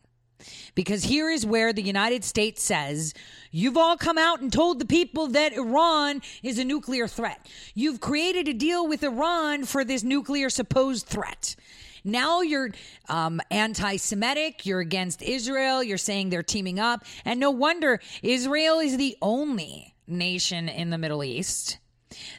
Because 0.74 1.04
here 1.04 1.28
is 1.28 1.44
where 1.44 1.72
the 1.72 1.82
United 1.82 2.24
States 2.24 2.62
says, 2.62 3.12
You've 3.50 3.76
all 3.76 3.96
come 3.96 4.16
out 4.16 4.40
and 4.40 4.52
told 4.52 4.78
the 4.78 4.86
people 4.86 5.26
that 5.28 5.52
Iran 5.52 6.22
is 6.42 6.58
a 6.58 6.64
nuclear 6.64 7.06
threat. 7.06 7.46
You've 7.74 8.00
created 8.00 8.48
a 8.48 8.54
deal 8.54 8.86
with 8.86 9.02
Iran 9.02 9.64
for 9.64 9.84
this 9.84 10.02
nuclear 10.02 10.48
supposed 10.48 11.06
threat. 11.06 11.56
Now 12.04 12.40
you're 12.40 12.70
um, 13.08 13.40
anti 13.50 13.96
Semitic, 13.96 14.64
you're 14.64 14.80
against 14.80 15.20
Israel, 15.20 15.82
you're 15.82 15.98
saying 15.98 16.30
they're 16.30 16.42
teaming 16.42 16.78
up. 16.78 17.04
And 17.24 17.38
no 17.38 17.50
wonder 17.50 18.00
Israel 18.22 18.78
is 18.78 18.96
the 18.96 19.16
only 19.20 19.94
nation 20.06 20.68
in 20.68 20.90
the 20.90 20.98
Middle 20.98 21.22
East 21.22 21.78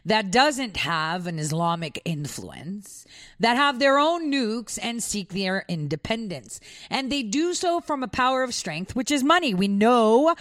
that 0.05 0.31
doesn't 0.31 0.77
have 0.77 1.27
an 1.27 1.39
Islamic 1.39 2.01
influence, 2.05 3.05
that 3.39 3.57
have 3.57 3.79
their 3.79 3.97
own 3.97 4.31
nukes 4.31 4.79
and 4.81 5.01
seek 5.01 5.29
their 5.29 5.65
independence. 5.67 6.59
And 6.89 7.11
they 7.11 7.23
do 7.23 7.53
so 7.53 7.81
from 7.81 8.03
a 8.03 8.07
power 8.07 8.43
of 8.43 8.53
strength, 8.53 8.95
which 8.95 9.11
is 9.11 9.23
money. 9.23 9.53
We 9.53 9.67
know 9.67 10.35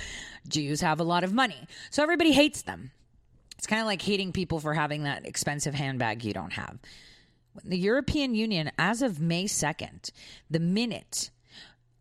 Jews 0.49 0.81
have 0.81 1.01
a 1.01 1.05
lot 1.05 1.25
of 1.25 1.33
money. 1.33 1.67
So 1.91 2.03
everybody 2.03 2.33
hates 2.33 2.63
them. 2.63 2.91
It's 3.59 3.67
kind 3.67 3.81
of 3.81 3.87
like 3.87 4.03
hating 4.03 4.33
people 4.33 4.59
for 4.59 4.73
having 4.73 5.03
that 5.03 5.27
expensive 5.27 5.75
handbag 5.75 6.25
you 6.25 6.33
don't 6.33 6.55
have. 6.55 6.79
The 7.65 7.77
European 7.77 8.35
Union, 8.35 8.71
as 8.79 9.03
of 9.03 9.21
May 9.21 9.45
2nd, 9.45 10.11
the 10.49 10.61
minute 10.61 11.31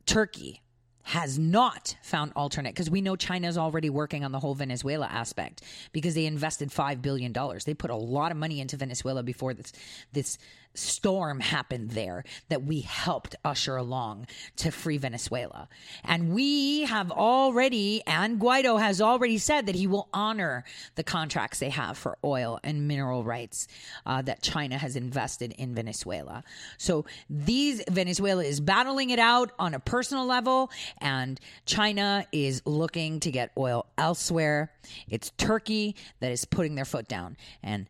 Turkey 0.05 0.61
has 1.09 1.39
not 1.39 1.95
found 2.03 2.31
alternate 2.35 2.69
because 2.69 2.87
we 2.87 3.01
know 3.01 3.15
China's 3.15 3.57
already 3.57 3.89
working 3.89 4.23
on 4.23 4.31
the 4.31 4.39
whole 4.39 4.53
Venezuela 4.53 5.07
aspect 5.07 5.63
because 5.91 6.13
they 6.13 6.27
invested 6.27 6.71
5 6.71 7.01
billion 7.01 7.31
dollars. 7.31 7.65
They 7.65 7.73
put 7.73 7.89
a 7.89 7.95
lot 7.95 8.31
of 8.31 8.37
money 8.37 8.59
into 8.59 8.77
Venezuela 8.77 9.23
before 9.23 9.55
this 9.55 9.73
this 10.13 10.37
storm 10.73 11.39
happened 11.39 11.91
there 11.91 12.23
that 12.49 12.63
we 12.63 12.81
helped 12.81 13.35
usher 13.43 13.75
along 13.75 14.27
to 14.55 14.71
free 14.71 14.97
Venezuela. 14.97 15.67
And 16.03 16.33
we 16.33 16.83
have 16.83 17.11
already, 17.11 18.01
and 18.05 18.39
Guaido 18.39 18.79
has 18.79 19.01
already 19.01 19.37
said 19.37 19.65
that 19.65 19.75
he 19.75 19.87
will 19.87 20.07
honor 20.13 20.63
the 20.95 21.03
contracts 21.03 21.59
they 21.59 21.69
have 21.69 21.97
for 21.97 22.17
oil 22.23 22.59
and 22.63 22.87
mineral 22.87 23.23
rights 23.23 23.67
uh, 24.05 24.21
that 24.23 24.41
China 24.41 24.77
has 24.77 24.95
invested 24.95 25.53
in 25.57 25.75
Venezuela. 25.75 26.43
So 26.77 27.05
these, 27.29 27.83
Venezuela 27.89 28.43
is 28.43 28.59
battling 28.59 29.09
it 29.09 29.19
out 29.19 29.51
on 29.59 29.73
a 29.73 29.79
personal 29.79 30.25
level, 30.25 30.71
and 30.99 31.39
China 31.65 32.25
is 32.31 32.61
looking 32.65 33.19
to 33.21 33.31
get 33.31 33.51
oil 33.57 33.85
elsewhere. 33.97 34.71
It's 35.09 35.31
Turkey 35.37 35.95
that 36.19 36.31
is 36.31 36.45
putting 36.45 36.75
their 36.75 36.85
foot 36.85 37.07
down. 37.07 37.37
And 37.63 37.87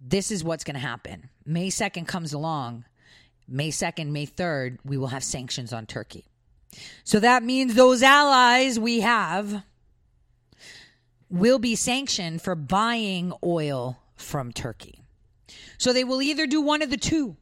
this 0.00 0.30
is 0.30 0.44
what's 0.44 0.64
going 0.64 0.74
to 0.74 0.80
happen. 0.80 1.30
May 1.46 1.68
2nd 1.68 2.06
comes 2.06 2.32
along. 2.32 2.84
May 3.46 3.70
2nd, 3.70 4.08
May 4.08 4.26
3rd, 4.26 4.78
we 4.84 4.96
will 4.96 5.08
have 5.08 5.24
sanctions 5.24 5.72
on 5.72 5.86
Turkey. 5.86 6.24
So 7.04 7.20
that 7.20 7.42
means 7.42 7.74
those 7.74 8.02
allies 8.02 8.78
we 8.78 9.00
have 9.00 9.62
will 11.30 11.58
be 11.58 11.74
sanctioned 11.74 12.42
for 12.42 12.54
buying 12.54 13.32
oil 13.42 13.98
from 14.16 14.52
Turkey. 14.52 15.00
So 15.78 15.92
they 15.92 16.04
will 16.04 16.22
either 16.22 16.46
do 16.46 16.60
one 16.60 16.82
of 16.82 16.90
the 16.90 16.96
two 16.96 17.36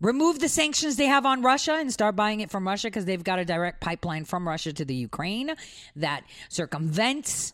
remove 0.00 0.38
the 0.40 0.48
sanctions 0.48 0.96
they 0.96 1.06
have 1.06 1.26
on 1.26 1.42
Russia 1.42 1.74
and 1.74 1.92
start 1.92 2.16
buying 2.16 2.40
it 2.40 2.50
from 2.50 2.66
Russia 2.66 2.88
because 2.88 3.04
they've 3.04 3.22
got 3.22 3.38
a 3.38 3.44
direct 3.44 3.80
pipeline 3.80 4.24
from 4.24 4.48
Russia 4.48 4.72
to 4.72 4.84
the 4.84 4.94
Ukraine 4.94 5.54
that 5.96 6.24
circumvents 6.48 7.52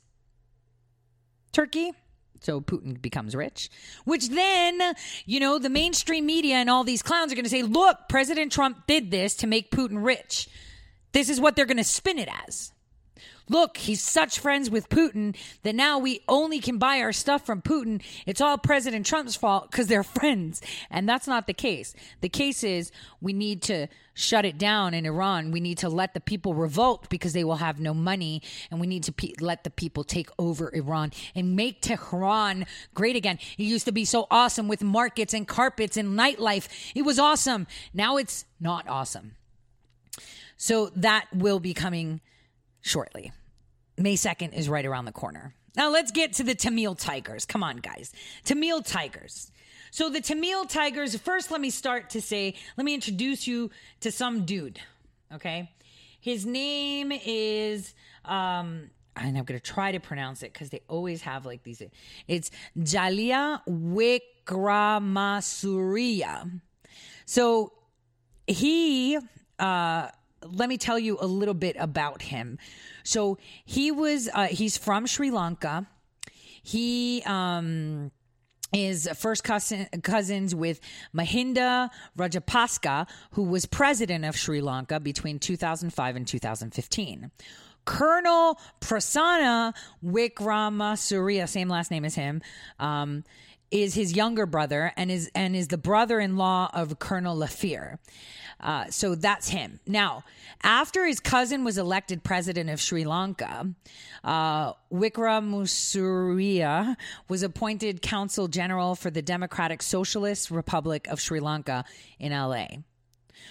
Turkey 1.52 1.92
so 2.40 2.60
Putin 2.60 3.00
becomes 3.00 3.34
rich, 3.34 3.70
which 4.04 4.28
then, 4.28 4.94
you 5.24 5.40
know, 5.40 5.58
the 5.58 5.70
mainstream 5.70 6.26
media 6.26 6.56
and 6.56 6.70
all 6.70 6.84
these 6.84 7.02
clowns 7.02 7.32
are 7.32 7.34
going 7.34 7.44
to 7.44 7.50
say, 7.50 7.62
look, 7.62 7.98
President 8.08 8.52
Trump 8.52 8.86
did 8.86 9.10
this 9.10 9.34
to 9.36 9.46
make 9.46 9.70
Putin 9.70 10.04
rich. 10.04 10.48
This 11.12 11.28
is 11.28 11.40
what 11.40 11.56
they're 11.56 11.66
going 11.66 11.76
to 11.78 11.84
spin 11.84 12.18
it 12.18 12.28
as 12.46 12.72
look, 13.48 13.76
he's 13.76 14.02
such 14.02 14.38
friends 14.38 14.70
with 14.70 14.88
Putin 14.88 15.36
that 15.62 15.74
now 15.74 15.98
we 15.98 16.20
only 16.28 16.60
can 16.60 16.78
buy 16.78 17.00
our 17.00 17.12
stuff 17.12 17.46
from 17.46 17.62
Putin. 17.62 18.02
It's 18.26 18.40
all 18.40 18.58
President 18.58 19.06
Trump's 19.06 19.36
fault 19.36 19.70
because 19.70 19.86
they're 19.86 20.02
friends. 20.02 20.60
And 20.90 21.08
that's 21.08 21.26
not 21.26 21.46
the 21.46 21.54
case. 21.54 21.94
The 22.20 22.28
case 22.28 22.64
is 22.64 22.90
we 23.20 23.32
need 23.32 23.62
to 23.62 23.86
shut 24.14 24.44
it 24.44 24.56
down 24.56 24.94
in 24.94 25.04
Iran. 25.04 25.50
We 25.50 25.60
need 25.60 25.78
to 25.78 25.88
let 25.88 26.14
the 26.14 26.20
people 26.20 26.54
revolt 26.54 27.08
because 27.10 27.34
they 27.34 27.44
will 27.44 27.56
have 27.56 27.78
no 27.78 27.92
money. 27.92 28.42
And 28.70 28.80
we 28.80 28.86
need 28.86 29.04
to 29.04 29.12
pe- 29.12 29.34
let 29.40 29.62
the 29.62 29.70
people 29.70 30.04
take 30.04 30.30
over 30.38 30.74
Iran 30.74 31.12
and 31.34 31.54
make 31.54 31.82
Tehran 31.82 32.66
great 32.94 33.14
again. 33.14 33.38
It 33.58 33.64
used 33.64 33.84
to 33.84 33.92
be 33.92 34.04
so 34.04 34.26
awesome 34.30 34.68
with 34.68 34.82
markets 34.82 35.34
and 35.34 35.46
carpets 35.46 35.96
and 35.96 36.18
nightlife. 36.18 36.68
It 36.94 37.02
was 37.02 37.18
awesome. 37.18 37.66
Now 37.92 38.16
it's 38.16 38.46
not 38.58 38.88
awesome. 38.88 39.36
So 40.56 40.90
that 40.96 41.26
will 41.34 41.60
be 41.60 41.74
coming 41.74 42.22
shortly. 42.86 43.32
May 43.98 44.14
2nd 44.14 44.54
is 44.54 44.68
right 44.68 44.86
around 44.86 45.06
the 45.06 45.12
corner. 45.12 45.52
Now 45.76 45.90
let's 45.90 46.12
get 46.12 46.34
to 46.34 46.44
the 46.44 46.54
Tamil 46.54 46.94
Tigers. 46.94 47.44
Come 47.44 47.64
on, 47.64 47.78
guys. 47.78 48.12
Tamil 48.44 48.82
Tigers. 48.82 49.50
So 49.90 50.08
the 50.08 50.20
Tamil 50.20 50.66
Tigers, 50.66 51.16
first 51.16 51.50
let 51.50 51.60
me 51.60 51.70
start 51.70 52.10
to 52.10 52.20
say, 52.20 52.54
let 52.76 52.84
me 52.84 52.94
introduce 52.94 53.48
you 53.48 53.70
to 54.00 54.12
some 54.12 54.44
dude. 54.44 54.78
Okay. 55.34 55.72
His 56.20 56.46
name 56.46 57.10
is 57.12 57.92
um 58.24 58.90
and 59.16 59.36
I'm 59.38 59.46
to 59.46 59.60
try 59.60 59.92
to 59.92 60.00
pronounce 60.00 60.42
it 60.42 60.52
because 60.52 60.68
they 60.70 60.80
always 60.88 61.22
have 61.22 61.46
like 61.46 61.62
these. 61.62 61.80
It's 62.28 62.50
Jaliya 62.78 63.62
Wickramasuriya. 63.66 66.60
So 67.24 67.72
he 68.46 69.18
uh, 69.58 70.08
let 70.42 70.68
me 70.68 70.76
tell 70.76 70.98
you 70.98 71.18
a 71.20 71.26
little 71.26 71.54
bit 71.54 71.76
about 71.78 72.22
him. 72.22 72.58
So 73.02 73.38
he 73.64 73.90
was 73.90 74.28
uh, 74.32 74.46
he's 74.46 74.76
from 74.76 75.06
Sri 75.06 75.30
Lanka. 75.30 75.86
He 76.62 77.22
um, 77.26 78.10
is 78.72 79.08
first 79.16 79.44
cousin, 79.44 79.86
cousins 80.02 80.54
with 80.54 80.80
Mahinda 81.14 81.90
Rajapaksa, 82.18 83.08
who 83.32 83.44
was 83.44 83.66
president 83.66 84.24
of 84.24 84.36
Sri 84.36 84.60
Lanka 84.60 84.98
between 85.00 85.38
2005 85.38 86.16
and 86.16 86.26
2015. 86.26 87.30
Colonel 87.84 88.58
Prasanna 88.80 89.72
Wickramasuriya, 90.04 91.48
same 91.48 91.68
last 91.68 91.92
name 91.92 92.04
as 92.04 92.16
him, 92.16 92.42
um, 92.80 93.22
is 93.70 93.94
his 93.94 94.14
younger 94.14 94.46
brother 94.46 94.92
and 94.96 95.10
is 95.10 95.30
and 95.34 95.56
is 95.56 95.68
the 95.68 95.78
brother-in-law 95.78 96.70
of 96.72 96.98
Colonel 96.98 97.36
Lafir. 97.36 97.98
Uh, 98.60 98.86
so 98.90 99.14
that's 99.14 99.48
him. 99.48 99.80
Now, 99.86 100.24
after 100.62 101.06
his 101.06 101.20
cousin 101.20 101.62
was 101.62 101.76
elected 101.76 102.24
president 102.24 102.70
of 102.70 102.80
Sri 102.80 103.04
Lanka, 103.04 103.68
uh, 104.24 104.72
was 107.28 107.42
appointed 107.42 108.02
consul 108.02 108.48
general 108.48 108.94
for 108.94 109.10
the 109.10 109.22
Democratic 109.22 109.82
Socialist 109.82 110.50
Republic 110.50 111.06
of 111.08 111.20
Sri 111.20 111.40
Lanka 111.40 111.84
in 112.18 112.32
LA. 112.32 112.66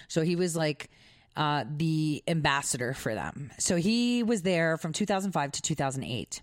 So 0.08 0.22
he 0.22 0.36
was 0.36 0.56
like 0.56 0.90
uh, 1.38 1.66
the 1.70 2.24
ambassador 2.28 2.94
for 2.94 3.14
them. 3.14 3.52
So 3.60 3.76
he 3.76 4.24
was 4.24 4.42
there 4.42 4.78
from 4.78 4.94
2005 4.94 5.52
to 5.52 5.62
2008. 5.62 6.42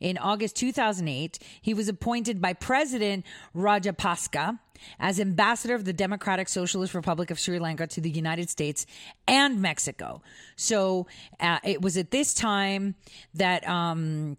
In 0.00 0.18
August 0.18 0.56
2008, 0.56 1.38
he 1.60 1.74
was 1.74 1.88
appointed 1.88 2.40
by 2.40 2.52
President 2.52 3.24
Rajapaksa 3.54 4.58
as 4.98 5.20
ambassador 5.20 5.74
of 5.74 5.84
the 5.84 5.92
Democratic 5.92 6.48
Socialist 6.48 6.94
Republic 6.94 7.30
of 7.30 7.38
Sri 7.38 7.58
Lanka 7.58 7.86
to 7.86 8.00
the 8.00 8.10
United 8.10 8.50
States 8.50 8.86
and 9.26 9.60
Mexico. 9.60 10.22
So 10.56 11.06
uh, 11.40 11.58
it 11.64 11.82
was 11.82 11.96
at 11.96 12.10
this 12.10 12.34
time 12.34 12.94
that. 13.34 13.66
Um, 13.68 14.36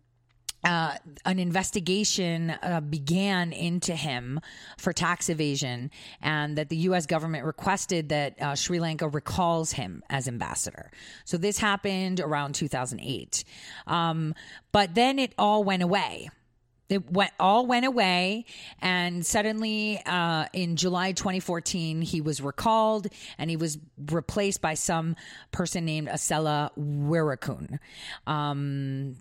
uh, 0.63 0.95
an 1.25 1.39
investigation 1.39 2.49
uh, 2.49 2.81
began 2.81 3.53
into 3.53 3.95
him 3.95 4.39
for 4.77 4.91
tax 4.91 5.29
evasion, 5.29 5.91
and 6.21 6.57
that 6.57 6.69
the 6.69 6.77
U.S. 6.77 7.05
government 7.05 7.45
requested 7.45 8.09
that 8.09 8.41
uh, 8.41 8.55
Sri 8.55 8.79
Lanka 8.79 9.07
recalls 9.07 9.71
him 9.71 10.03
as 10.09 10.27
ambassador. 10.27 10.91
So 11.25 11.37
this 11.37 11.57
happened 11.57 12.19
around 12.19 12.55
2008, 12.55 13.43
um, 13.85 14.33
but 14.71 14.95
then 14.95 15.19
it 15.19 15.33
all 15.37 15.63
went 15.63 15.83
away. 15.83 16.29
It 16.89 17.11
went 17.11 17.31
all 17.37 17.65
went 17.65 17.85
away, 17.85 18.45
and 18.81 19.25
suddenly 19.25 20.01
uh, 20.05 20.45
in 20.53 20.77
July 20.77 21.11
2014, 21.11 22.01
he 22.01 22.21
was 22.21 22.41
recalled 22.41 23.07
and 23.37 23.49
he 23.49 23.57
was 23.57 23.77
replaced 24.09 24.61
by 24.61 24.73
some 24.75 25.17
person 25.51 25.83
named 25.83 26.07
Asela 26.07 26.69
Weerakoon. 26.77 27.79
Um, 28.25 29.17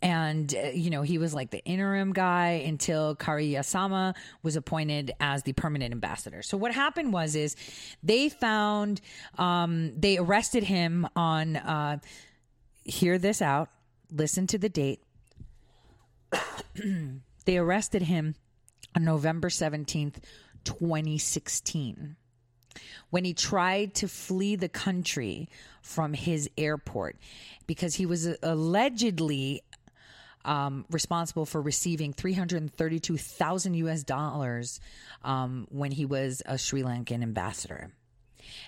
and 0.00 0.54
uh, 0.54 0.68
you 0.68 0.90
know 0.90 1.02
he 1.02 1.18
was 1.18 1.34
like 1.34 1.50
the 1.50 1.64
interim 1.64 2.12
guy 2.12 2.62
until 2.66 3.16
Kariyawasam 3.16 4.14
was 4.42 4.56
appointed 4.56 5.12
as 5.20 5.42
the 5.42 5.52
permanent 5.52 5.92
ambassador. 5.92 6.42
So 6.42 6.56
what 6.56 6.72
happened 6.72 7.12
was 7.12 7.34
is 7.34 7.56
they 8.02 8.28
found 8.28 9.00
um, 9.38 9.92
they 9.98 10.18
arrested 10.18 10.64
him 10.64 11.06
on 11.16 11.56
uh, 11.56 11.98
hear 12.84 13.18
this 13.18 13.42
out 13.42 13.68
listen 14.10 14.46
to 14.46 14.58
the 14.58 14.68
date 14.68 15.02
they 17.44 17.58
arrested 17.58 18.02
him 18.02 18.34
on 18.96 19.04
November 19.04 19.48
17th 19.48 20.16
2016 20.64 22.16
when 23.10 23.24
he 23.24 23.32
tried 23.32 23.94
to 23.94 24.08
flee 24.08 24.56
the 24.56 24.68
country 24.68 25.48
from 25.82 26.12
his 26.12 26.50
airport 26.58 27.16
because 27.66 27.94
he 27.94 28.06
was 28.06 28.28
allegedly 28.42 29.62
um, 30.48 30.86
responsible 30.90 31.44
for 31.44 31.60
receiving 31.60 32.14
332,000 32.14 33.74
US 33.74 34.02
dollars 34.02 34.80
um, 35.22 35.66
when 35.70 35.92
he 35.92 36.06
was 36.06 36.42
a 36.46 36.56
Sri 36.56 36.82
Lankan 36.82 37.22
ambassador. 37.22 37.92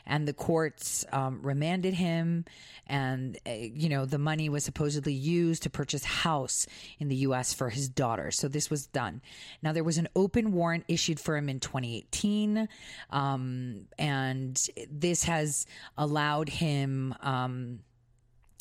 And 0.05 0.29
the 0.29 0.35
courts 0.35 1.07
um, 1.11 1.41
remanded 1.41 1.95
him, 1.95 2.45
and 2.87 3.39
uh, 3.47 3.53
you 3.53 3.89
know 3.89 4.05
the 4.05 4.19
money 4.19 4.51
was 4.51 4.63
supposedly 4.63 5.15
used 5.15 5.63
to 5.63 5.71
purchase 5.71 6.05
house 6.05 6.67
in 6.99 7.09
the 7.09 7.17
U.S. 7.17 7.55
for 7.55 7.71
his 7.71 7.89
daughter. 7.89 8.31
So 8.31 8.47
this 8.47 8.69
was 8.69 8.87
done. 8.87 9.23
Now 9.63 9.73
there 9.73 9.85
was 9.85 9.97
an 9.97 10.09
open 10.15 10.53
warrant 10.53 10.85
issued 10.87 11.19
for 11.19 11.35
him 11.35 11.49
in 11.49 11.61
2018, 11.61 12.69
um, 13.09 13.87
and 13.99 14.69
this 14.91 15.25
has 15.25 15.65
allowed 15.97 16.51
him 16.51 17.15
um, 17.23 17.79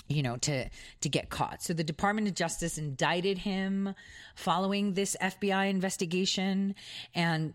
you 0.10 0.24
know 0.24 0.36
to 0.38 0.70
to 1.02 1.10
get 1.10 1.30
caught. 1.30 1.64
So 1.64 1.74
the 1.74 1.84
department 1.84 2.28
of 2.28 2.34
justice 2.34 2.78
indicted 2.78 3.38
him 3.38 3.96
following 4.36 4.94
this 4.94 5.16
fbi 5.22 5.70
investigation. 5.70 6.76
And 7.16 7.54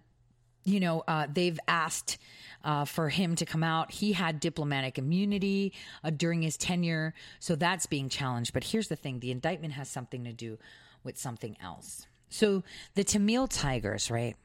you 0.65 0.81
know 0.81 1.05
uh, 1.07 1.27
they've 1.31 1.59
asked 1.69 2.17
uh, 2.65 2.87
for 2.87 3.11
him 3.11 3.35
to 3.37 3.45
come 3.45 3.63
out. 3.63 3.91
He 3.91 4.13
had 4.13 4.41
diplomatic 4.41 4.99
immunity 4.99 5.75
uh, 6.03 6.11
during 6.11 6.41
his 6.41 6.57
tenure. 6.57 7.13
So 7.39 7.57
that's 7.57 7.85
being 7.85 8.09
challenged. 8.09 8.55
But 8.55 8.65
here's 8.65 8.89
the 8.89 8.97
thing. 8.97 9.21
The 9.21 9.31
indictment 9.31 9.75
has 9.75 9.91
something 9.91 10.25
to 10.25 10.33
do 10.33 10.59
with 11.03 11.19
something 11.19 11.57
else. 11.63 12.07
So 12.31 12.63
the 12.95 13.05
tamil 13.05 13.47
tigers 13.47 14.11
right 14.11 14.37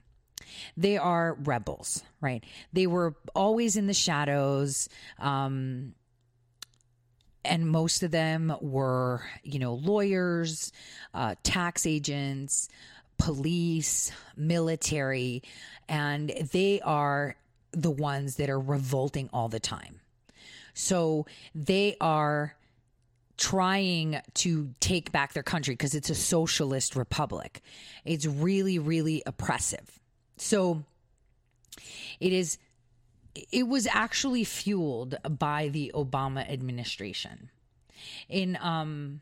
they 0.77 0.97
are 0.97 1.37
rebels, 1.43 2.03
right? 2.21 2.43
They 2.73 2.87
were 2.87 3.15
always 3.35 3.75
in 3.75 3.87
the 3.87 3.93
shadows. 3.93 4.89
Um, 5.19 5.93
and 7.49 7.67
most 7.67 8.03
of 8.03 8.11
them 8.11 8.55
were, 8.61 9.23
you 9.43 9.59
know, 9.59 9.73
lawyers, 9.73 10.71
uh, 11.13 11.35
tax 11.43 11.85
agents, 11.85 12.69
police, 13.17 14.11
military, 14.37 15.43
and 15.89 16.29
they 16.51 16.79
are 16.81 17.35
the 17.71 17.91
ones 17.91 18.35
that 18.37 18.49
are 18.49 18.59
revolting 18.59 19.29
all 19.33 19.49
the 19.49 19.59
time. 19.59 19.99
So 20.73 21.25
they 21.53 21.97
are 21.99 22.55
trying 23.37 24.21
to 24.35 24.73
take 24.79 25.11
back 25.11 25.33
their 25.33 25.43
country 25.43 25.73
because 25.73 25.95
it's 25.95 26.09
a 26.09 26.15
socialist 26.15 26.95
republic. 26.95 27.61
It's 28.05 28.25
really, 28.25 28.79
really 28.79 29.23
oppressive. 29.25 29.99
So 30.37 30.83
it 32.19 32.33
is 32.33 32.57
it 33.35 33.67
was 33.67 33.87
actually 33.87 34.43
fueled 34.43 35.15
by 35.29 35.69
the 35.69 35.91
Obama 35.95 36.49
administration. 36.49 37.49
In 38.27 38.57
um 38.61 39.21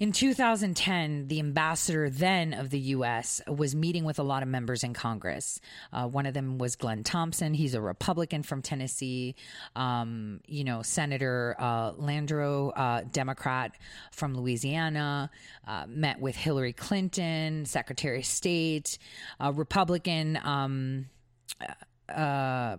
in 0.00 0.12
2010, 0.12 1.28
the 1.28 1.40
ambassador 1.40 2.08
then 2.08 2.54
of 2.54 2.70
the 2.70 2.78
U.S. 2.78 3.42
was 3.46 3.74
meeting 3.74 4.04
with 4.04 4.18
a 4.18 4.22
lot 4.22 4.42
of 4.42 4.48
members 4.48 4.82
in 4.82 4.94
Congress. 4.94 5.60
Uh, 5.92 6.08
one 6.08 6.24
of 6.24 6.32
them 6.32 6.56
was 6.56 6.74
Glenn 6.74 7.04
Thompson. 7.04 7.52
He's 7.52 7.74
a 7.74 7.82
Republican 7.82 8.42
from 8.42 8.62
Tennessee. 8.62 9.34
Um, 9.76 10.40
you 10.46 10.64
know, 10.64 10.80
Senator 10.80 11.54
uh, 11.58 11.92
Landrieu, 11.92 12.72
uh, 12.74 13.02
Democrat 13.12 13.72
from 14.10 14.34
Louisiana, 14.34 15.30
uh, 15.68 15.84
met 15.86 16.18
with 16.18 16.34
Hillary 16.34 16.72
Clinton, 16.72 17.66
Secretary 17.66 18.20
of 18.20 18.24
State, 18.24 18.96
Republican. 19.52 20.38
Um, 20.42 21.10
uh, 22.14 22.76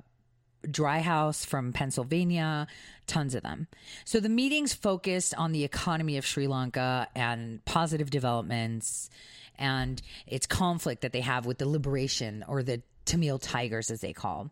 Driehaus 0.68 1.46
from 1.46 1.74
Pennsylvania, 1.74 2.68
tons 3.08 3.36
of 3.36 3.44
them. 3.44 3.68
So 4.06 4.20
the 4.20 4.30
meetings 4.30 4.74
focused 4.74 5.34
on 5.36 5.52
the 5.52 5.64
economy 5.64 6.18
of 6.18 6.26
Sri 6.26 6.48
Lanka 6.48 7.08
and 7.16 7.64
positive 7.66 8.10
developments 8.10 9.10
and 9.58 10.02
its 10.28 10.46
conflict 10.46 11.02
that 11.02 11.14
they 11.14 11.22
have 11.22 11.46
with 11.46 11.58
the 11.58 11.68
liberation 11.68 12.46
or 12.48 12.64
the 12.64 12.82
Tamil 13.06 13.40
Tigers, 13.40 13.90
as 13.92 14.02
they 14.02 14.14
call. 14.14 14.52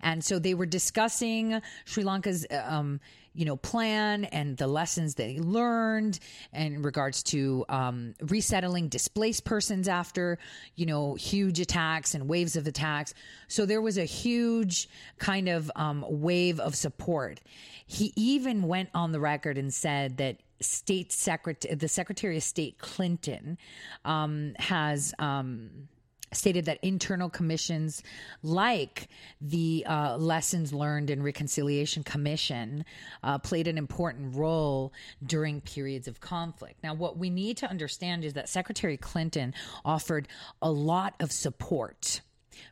And 0.00 0.24
so 0.24 0.38
they 0.38 0.54
were 0.54 0.66
discussing 0.66 1.60
Sri 1.84 2.02
Lanka's, 2.02 2.46
um, 2.50 3.00
you 3.34 3.44
know, 3.44 3.56
plan 3.56 4.24
and 4.24 4.56
the 4.56 4.66
lessons 4.66 5.14
they 5.14 5.38
learned 5.38 6.18
in 6.52 6.82
regards 6.82 7.22
to 7.22 7.64
um, 7.68 8.14
resettling 8.22 8.88
displaced 8.88 9.44
persons 9.44 9.88
after, 9.88 10.38
you 10.74 10.86
know, 10.86 11.14
huge 11.14 11.60
attacks 11.60 12.14
and 12.14 12.28
waves 12.28 12.56
of 12.56 12.66
attacks. 12.66 13.14
So 13.48 13.66
there 13.66 13.80
was 13.80 13.98
a 13.98 14.04
huge 14.04 14.88
kind 15.18 15.48
of 15.48 15.70
um, 15.76 16.04
wave 16.08 16.58
of 16.58 16.74
support. 16.74 17.40
He 17.86 18.12
even 18.16 18.62
went 18.62 18.90
on 18.94 19.12
the 19.12 19.20
record 19.20 19.58
and 19.58 19.72
said 19.72 20.16
that 20.16 20.38
state 20.60 21.12
secretary, 21.12 21.74
the 21.74 21.88
Secretary 21.88 22.36
of 22.36 22.42
State 22.42 22.78
Clinton, 22.78 23.58
um, 24.04 24.54
has 24.58 25.14
um, 25.18 25.88
stated 26.32 26.64
that 26.66 26.78
internal 26.82 27.28
commissions 27.28 28.02
like 28.42 29.08
the 29.40 29.84
uh, 29.86 30.16
Lessons 30.16 30.72
Learned 30.72 31.10
and 31.10 31.24
Reconciliation 31.24 32.02
Commission 32.02 32.84
uh, 33.22 33.38
played 33.38 33.66
an 33.66 33.78
important 33.78 34.36
role 34.36 34.92
during 35.24 35.60
periods 35.60 36.06
of 36.08 36.20
conflict. 36.20 36.82
Now, 36.82 36.94
what 36.94 37.18
we 37.18 37.30
need 37.30 37.56
to 37.58 37.70
understand 37.70 38.24
is 38.24 38.34
that 38.34 38.48
Secretary 38.48 38.96
Clinton 38.96 39.54
offered 39.84 40.28
a 40.62 40.70
lot 40.70 41.14
of 41.20 41.32
support 41.32 42.20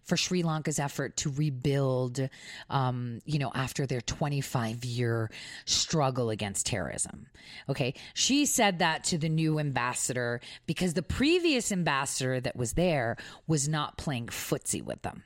for 0.03 0.17
Sri 0.17 0.43
Lanka's 0.43 0.79
effort 0.79 1.17
to 1.19 1.31
rebuild, 1.31 2.29
um, 2.71 3.21
you 3.25 3.39
know, 3.39 3.51
after 3.55 3.87
their 3.87 4.01
25 4.01 4.85
year 4.85 5.31
struggle 5.65 6.31
against 6.31 6.67
terrorism. 6.67 7.27
Okay. 7.69 7.95
She 8.15 8.47
said 8.47 8.79
that 8.81 9.05
to 9.05 9.19
the 9.19 9.29
new 9.29 9.59
ambassador 9.59 10.41
because 10.67 10.95
the 10.95 11.03
previous 11.03 11.73
ambassador 11.73 12.41
that 12.41 12.57
was 12.57 12.75
there 12.75 13.17
was 13.47 13.69
not 13.69 13.97
playing 13.97 14.27
footsie 14.27 14.83
with 14.83 15.03
them. 15.03 15.25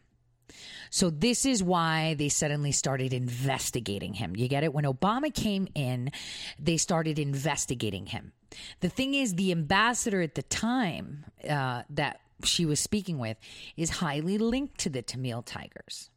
So 0.91 1.09
this 1.09 1.47
is 1.47 1.63
why 1.63 2.15
they 2.15 2.29
suddenly 2.29 2.71
started 2.71 3.15
investigating 3.15 4.13
him. 4.13 4.37
You 4.37 4.47
get 4.47 4.63
it? 4.63 4.75
When 4.75 4.85
Obama 4.85 5.33
came 5.33 5.67
in, 5.75 6.13
they 6.59 6.77
started 6.77 7.19
investigating 7.19 8.07
him. 8.07 8.33
The 8.81 8.91
thing 8.91 9.15
is, 9.15 9.35
the 9.35 9.53
ambassador 9.53 10.21
at 10.21 10.35
the 10.35 10.43
time 10.43 11.25
uh, 11.49 11.85
that 11.89 12.21
she 12.45 12.65
was 12.65 12.81
speaking 12.81 13.19
with 13.19 13.37
is 13.77 13.91
highly 13.91 14.39
linked 14.39 14.79
to 14.79 14.91
the 14.91 15.03
Tamil 15.03 15.43
Tigers. 15.43 16.11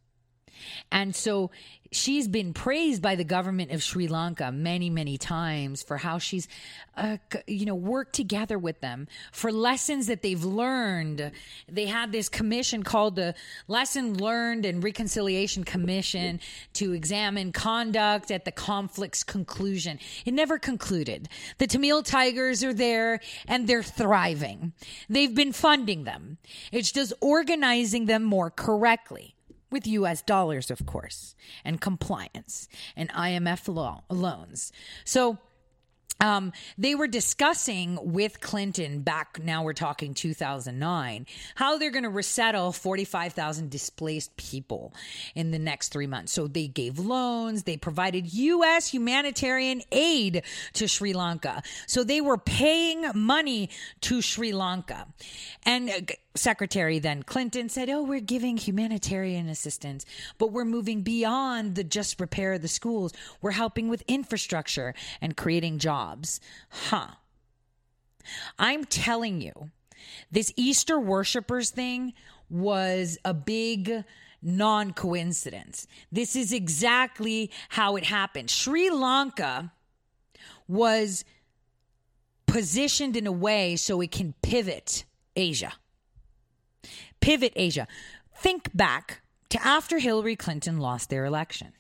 And 0.92 1.16
so 1.16 1.52
she's 1.92 2.28
been 2.28 2.54
praised 2.54 3.02
by 3.02 3.16
the 3.16 3.24
government 3.24 3.72
of 3.72 3.82
Sri 3.82 4.08
Lanka 4.08 4.52
many, 4.52 4.90
many 4.90 5.18
times 5.18 5.82
for 5.82 5.98
how 5.98 6.18
she's, 6.18 6.48
uh, 6.98 7.18
you 7.48 7.66
know, 7.66 7.76
worked 7.76 8.14
together 8.14 8.58
with 8.58 8.82
them 8.82 9.08
for 9.32 9.52
lessons 9.52 10.08
that 10.08 10.22
they've 10.22 10.44
learned. 10.44 11.32
They 11.70 11.86
had 11.86 12.12
this 12.12 12.30
commission 12.30 12.84
called 12.84 13.16
the 13.16 13.34
Lesson 13.68 14.18
Learned 14.18 14.66
and 14.66 14.84
Reconciliation 14.84 15.64
Commission 15.64 16.40
to 16.74 16.94
examine 16.94 17.52
conduct 17.52 18.32
at 18.32 18.46
the 18.46 18.52
conflict's 18.52 19.24
conclusion. 19.24 20.00
It 20.26 20.34
never 20.34 20.60
concluded. 20.60 21.30
The 21.58 21.68
Tamil 21.68 22.04
Tigers 22.04 22.64
are 22.64 22.74
there 22.74 23.20
and 23.48 23.68
they're 23.68 23.84
thriving. 23.84 24.74
They've 25.10 25.34
been 25.34 25.54
funding 25.54 26.04
them. 26.04 26.38
It's 26.72 26.92
just 26.92 27.14
organizing 27.22 28.06
them 28.06 28.24
more 28.24 28.50
correctly 28.50 29.35
with 29.72 29.88
US 29.88 30.22
dollars, 30.22 30.72
of 30.72 30.86
course, 30.86 31.36
and 31.64 31.82
compliance 31.82 32.68
and 32.96 33.10
IMF 33.12 33.68
lo- 33.74 34.04
loans. 34.10 34.72
So, 35.04 35.38
um, 36.22 36.54
they 36.78 36.96
were 36.96 37.08
discussing 37.08 38.00
with 38.02 38.40
Clinton 38.40 39.02
back 39.02 39.38
now 39.44 39.64
we're 39.64 39.74
talking 39.74 40.14
2009 40.14 41.26
how 41.56 41.78
they're 41.78 41.92
going 41.92 42.04
to 42.04 42.10
resettle 42.10 42.72
45,000 42.72 43.70
displaced 43.70 44.36
people 44.38 44.94
in 45.36 45.52
the 45.52 45.60
next 45.60 45.90
3 45.90 46.08
months. 46.08 46.32
So 46.32 46.48
they 46.48 46.68
gave 46.68 47.00
loans, 47.00 47.64
they 47.64 47.76
provided 47.76 48.34
US 48.34 48.88
humanitarian 48.88 49.82
aid 49.92 50.44
to 50.74 50.88
Sri 50.88 51.12
Lanka. 51.12 51.62
So 51.86 52.04
they 52.04 52.22
were 52.22 52.38
paying 52.38 53.06
money 53.14 53.70
to 54.02 54.22
Sri 54.22 54.54
Lanka. 54.54 55.08
And 55.64 55.90
uh, 55.90 56.02
Secretary 56.36 57.00
then 57.00 57.24
Clinton 57.24 57.70
said, 57.70 57.90
"Oh, 57.90 58.04
we're 58.04 58.20
giving 58.20 58.58
humanitarian 58.58 59.48
assistance, 59.48 60.06
but 60.38 60.52
we're 60.52 60.66
moving 60.66 61.02
beyond 61.02 61.76
the 61.76 61.84
just 61.84 62.20
repair 62.20 62.54
of 62.54 62.62
the 62.62 62.68
schools. 62.68 63.14
We're 63.42 63.52
helping 63.52 63.88
with 63.88 64.04
infrastructure 64.08 64.94
and 65.22 65.38
creating 65.38 65.80
jobs." 65.80 66.40
Huh. 66.70 67.08
I'm 68.60 68.86
telling 68.86 69.40
you, 69.42 69.72
this 70.32 70.52
Easter 70.56 71.00
worshipers 71.00 71.70
thing 71.70 72.14
was 72.50 73.18
a 73.24 73.34
big 73.34 74.04
non 74.42 74.94
coincidence. 74.94 75.88
This 76.12 76.36
is 76.36 76.52
exactly 76.52 77.52
how 77.70 77.96
it 77.96 78.04
happened. 78.04 78.50
Sri 78.50 78.90
Lanka 78.90 79.72
was 80.68 81.24
positioned 82.46 83.16
in 83.16 83.26
a 83.26 83.32
way 83.32 83.76
so 83.76 84.02
it 84.02 84.12
can 84.12 84.34
pivot 84.42 85.06
Asia 85.36 85.74
pivot 87.20 87.54
Asia. 87.56 87.88
Think 88.36 88.76
back 88.76 89.22
to 89.50 89.66
after 89.66 90.00
Hillary 90.00 90.36
Clinton 90.36 90.80
lost 90.80 91.10
their 91.10 91.26
election. 91.26 91.74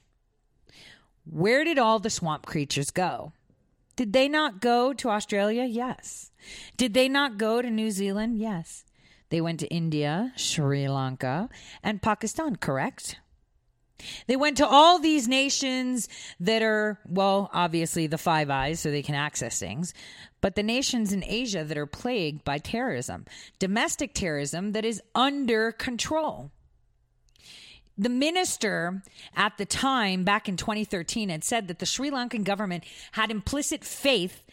Where 1.30 1.64
did 1.64 1.80
all 1.80 2.00
the 2.00 2.10
swamp 2.10 2.46
creatures 2.46 2.92
go? 2.92 3.34
Did 3.96 4.14
they 4.14 4.28
not 4.28 4.62
go 4.62 4.94
to 4.94 5.10
Australia? 5.10 5.64
Yes. 5.64 6.32
Did 6.78 6.94
they 6.94 7.08
not 7.08 7.38
go 7.38 7.62
to 7.62 7.70
New 7.70 7.92
Zealand? 7.92 8.38
Yes. 8.38 8.86
They 9.30 9.42
went 9.42 9.60
to 9.62 9.68
India, 9.68 10.34
Sri 10.36 10.88
Lanka, 10.88 11.50
and 11.82 12.02
Pakistan, 12.02 12.58
correct? 12.58 13.18
They 14.28 14.36
went 14.36 14.58
to 14.58 14.68
all 14.68 15.00
these 15.00 15.28
nations 15.28 16.10
that 16.40 16.62
are, 16.62 17.00
well, 17.08 17.50
obviously 17.54 18.08
the 18.08 18.18
Five 18.18 18.50
Eyes, 18.50 18.80
so 18.82 18.92
they 18.92 19.02
can 19.02 19.16
access 19.16 19.58
things, 19.58 19.94
but 20.46 20.54
the 20.54 20.62
nations 20.62 21.12
in 21.12 21.24
Asia 21.24 21.64
that 21.64 21.76
are 21.76 21.88
plagued 21.88 22.44
by 22.44 22.60
terrorism, 22.60 23.26
domestic 23.58 24.14
terrorism 24.14 24.74
that 24.74 24.86
is 24.86 25.02
under 25.16 25.72
control. 25.72 26.52
The 27.98 28.10
minister 28.10 29.02
at 29.36 29.58
the 29.58 29.66
time, 29.66 30.24
back 30.24 30.48
in 30.48 30.56
2013, 30.56 31.30
had 31.30 31.44
said 31.44 31.68
that 31.68 31.80
the 31.80 31.88
Sri 31.88 32.12
Lankan 32.12 32.44
government 32.44 32.84
had 33.14 33.32
implicit 33.32 33.84
faith 33.84 34.44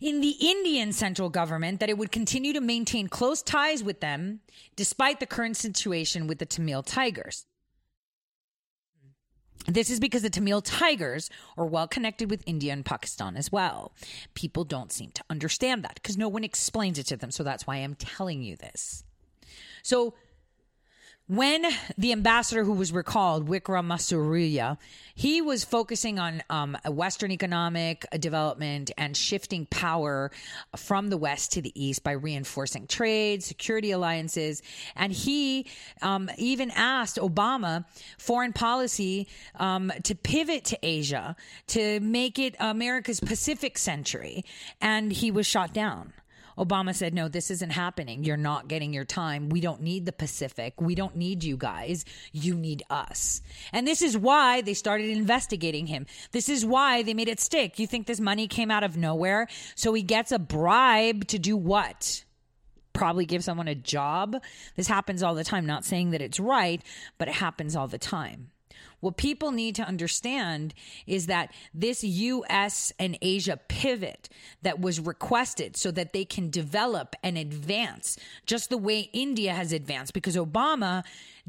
in 0.00 0.20
the 0.20 0.34
Indian 0.40 0.92
central 0.92 1.30
government 1.30 1.78
that 1.78 1.90
it 1.90 1.96
would 1.96 2.10
continue 2.10 2.52
to 2.52 2.60
maintain 2.60 3.06
close 3.06 3.40
ties 3.40 3.84
with 3.84 4.00
them 4.00 4.40
despite 4.74 5.20
the 5.20 5.26
current 5.26 5.56
situation 5.56 6.26
with 6.26 6.40
the 6.40 6.46
Tamil 6.46 6.82
Tigers. 6.82 7.46
This 9.66 9.90
is 9.90 9.98
because 9.98 10.22
the 10.22 10.30
Tamil 10.30 10.62
Tigers 10.62 11.28
are 11.56 11.66
well 11.66 11.88
connected 11.88 12.30
with 12.30 12.42
India 12.46 12.72
and 12.72 12.84
Pakistan 12.84 13.36
as 13.36 13.50
well. 13.50 13.92
People 14.34 14.64
don't 14.64 14.92
seem 14.92 15.10
to 15.12 15.24
understand 15.28 15.82
that 15.84 15.96
because 15.96 16.16
no 16.16 16.28
one 16.28 16.44
explains 16.44 16.98
it 16.98 17.06
to 17.06 17.16
them. 17.16 17.30
So 17.30 17.42
that's 17.42 17.66
why 17.66 17.76
I'm 17.76 17.94
telling 17.96 18.42
you 18.42 18.56
this. 18.56 19.04
So 19.82 20.14
when 21.28 21.66
the 21.98 22.12
ambassador 22.12 22.62
who 22.62 22.72
was 22.72 22.92
recalled, 22.92 23.48
Wickramasuriya, 23.48 24.78
he 25.14 25.42
was 25.42 25.64
focusing 25.64 26.18
on 26.20 26.42
um, 26.50 26.76
Western 26.86 27.32
economic 27.32 28.06
development 28.20 28.92
and 28.96 29.16
shifting 29.16 29.66
power 29.66 30.30
from 30.76 31.08
the 31.08 31.16
West 31.16 31.52
to 31.52 31.62
the 31.62 31.72
East 31.74 32.04
by 32.04 32.12
reinforcing 32.12 32.86
trade, 32.86 33.42
security 33.42 33.90
alliances. 33.90 34.62
And 34.94 35.12
he 35.12 35.66
um, 36.00 36.30
even 36.38 36.70
asked 36.70 37.16
Obama 37.16 37.86
foreign 38.18 38.52
policy 38.52 39.26
um, 39.56 39.90
to 40.04 40.14
pivot 40.14 40.64
to 40.66 40.78
Asia, 40.82 41.34
to 41.68 41.98
make 42.00 42.38
it 42.38 42.54
America's 42.60 43.18
Pacific 43.18 43.78
century. 43.78 44.44
And 44.80 45.10
he 45.10 45.32
was 45.32 45.46
shot 45.46 45.72
down. 45.72 46.12
Obama 46.58 46.94
said, 46.94 47.12
no, 47.14 47.28
this 47.28 47.50
isn't 47.50 47.70
happening. 47.70 48.24
You're 48.24 48.36
not 48.36 48.68
getting 48.68 48.92
your 48.92 49.04
time. 49.04 49.48
We 49.48 49.60
don't 49.60 49.82
need 49.82 50.06
the 50.06 50.12
Pacific. 50.12 50.80
We 50.80 50.94
don't 50.94 51.16
need 51.16 51.44
you 51.44 51.56
guys. 51.56 52.04
You 52.32 52.54
need 52.54 52.82
us. 52.88 53.42
And 53.72 53.86
this 53.86 54.02
is 54.02 54.16
why 54.16 54.62
they 54.62 54.74
started 54.74 55.10
investigating 55.10 55.86
him. 55.86 56.06
This 56.32 56.48
is 56.48 56.64
why 56.64 57.02
they 57.02 57.14
made 57.14 57.28
it 57.28 57.40
stick. 57.40 57.78
You 57.78 57.86
think 57.86 58.06
this 58.06 58.20
money 58.20 58.48
came 58.48 58.70
out 58.70 58.84
of 58.84 58.96
nowhere? 58.96 59.48
So 59.74 59.92
he 59.92 60.02
gets 60.02 60.32
a 60.32 60.38
bribe 60.38 61.26
to 61.28 61.38
do 61.38 61.56
what? 61.56 62.24
Probably 62.92 63.26
give 63.26 63.44
someone 63.44 63.68
a 63.68 63.74
job. 63.74 64.36
This 64.74 64.88
happens 64.88 65.22
all 65.22 65.34
the 65.34 65.44
time. 65.44 65.66
Not 65.66 65.84
saying 65.84 66.12
that 66.12 66.22
it's 66.22 66.40
right, 66.40 66.82
but 67.18 67.28
it 67.28 67.34
happens 67.34 67.76
all 67.76 67.88
the 67.88 67.98
time. 67.98 68.50
What 69.06 69.16
people 69.16 69.52
need 69.52 69.76
to 69.76 69.84
understand 69.84 70.74
is 71.06 71.26
that 71.26 71.52
this 71.72 72.02
US 72.02 72.92
and 72.98 73.16
Asia 73.22 73.56
pivot 73.68 74.28
that 74.62 74.80
was 74.80 74.98
requested 74.98 75.76
so 75.76 75.92
that 75.92 76.12
they 76.12 76.24
can 76.24 76.50
develop 76.50 77.14
and 77.22 77.38
advance 77.38 78.18
just 78.46 78.68
the 78.68 78.76
way 78.76 79.08
India 79.12 79.54
has 79.54 79.70
advanced, 79.70 80.12
because 80.12 80.34
Obama 80.34 81.04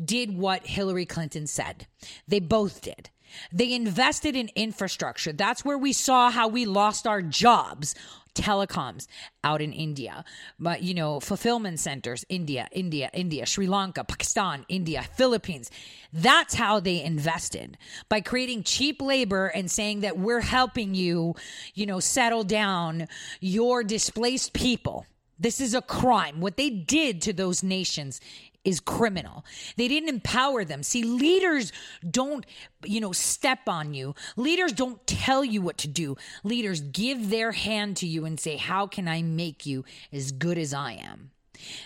did 0.05 0.38
what 0.38 0.68
Hillary 0.68 1.08
Clinton 1.08 1.47
said. 1.47 1.88
They 2.28 2.39
both 2.39 2.84
did. 2.84 3.10
They 3.51 3.74
invested 3.74 4.36
in 4.36 4.51
infrastructure. 4.55 5.34
That's 5.34 5.66
where 5.66 5.80
we 5.80 5.93
saw 5.93 6.30
how 6.30 6.47
we 6.47 6.66
lost 6.66 7.08
our 7.08 7.24
jobs 7.24 7.95
telecoms 8.38 9.08
out 9.44 9.62
in 9.62 9.74
India, 9.74 10.24
but 10.60 10.84
you 10.84 10.94
know, 10.94 11.20
fulfillment 11.20 11.80
centers, 11.80 12.24
India, 12.30 12.68
India, 12.72 13.10
India, 13.14 13.46
Sri 13.46 13.68
Lanka, 13.68 14.04
Pakistan, 14.04 14.66
India, 14.70 15.04
Philippines. 15.04 15.72
That's 16.14 16.54
how 16.54 16.80
they 16.80 17.04
invested 17.04 17.78
by 18.10 18.22
creating 18.22 18.64
cheap 18.64 19.02
labor 19.02 19.48
and 19.48 19.70
saying 19.70 20.02
that 20.02 20.18
we're 20.18 20.42
helping 20.42 20.96
you, 20.96 21.36
you 21.74 21.86
know, 21.86 22.00
settle 22.00 22.44
down 22.44 23.08
your 23.42 23.84
displaced 23.84 24.54
people. 24.54 25.06
This 25.40 25.62
is 25.62 25.76
a 25.76 25.82
crime. 25.82 26.40
What 26.40 26.58
they 26.58 26.70
did 26.70 27.22
to 27.24 27.34
those 27.34 27.62
nations 27.62 28.20
is 28.68 28.82
criminal. 28.82 29.45
They 29.78 29.88
didn't 29.88 30.09
empower 30.09 30.65
them. 30.65 30.84
See, 30.84 31.01
leaders 31.01 31.72
don't, 32.07 32.45
you 32.84 32.99
know, 32.99 33.13
step 33.13 33.59
on 33.68 33.93
you. 33.93 34.13
Leaders 34.36 34.74
don't 34.74 35.07
tell 35.07 35.45
you 35.45 35.61
what 35.61 35.78
to 35.80 35.88
do. 35.88 36.18
Leaders 36.43 36.82
give 36.82 37.30
their 37.30 37.53
hand 37.53 37.95
to 37.97 38.05
you 38.05 38.26
and 38.26 38.38
say, 38.38 38.57
How 38.57 38.86
can 38.86 39.07
I 39.07 39.22
make 39.22 39.65
you 39.65 39.86
as 40.11 40.34
good 40.34 40.57
as 40.57 40.74
I 40.74 40.91
am? 40.91 41.32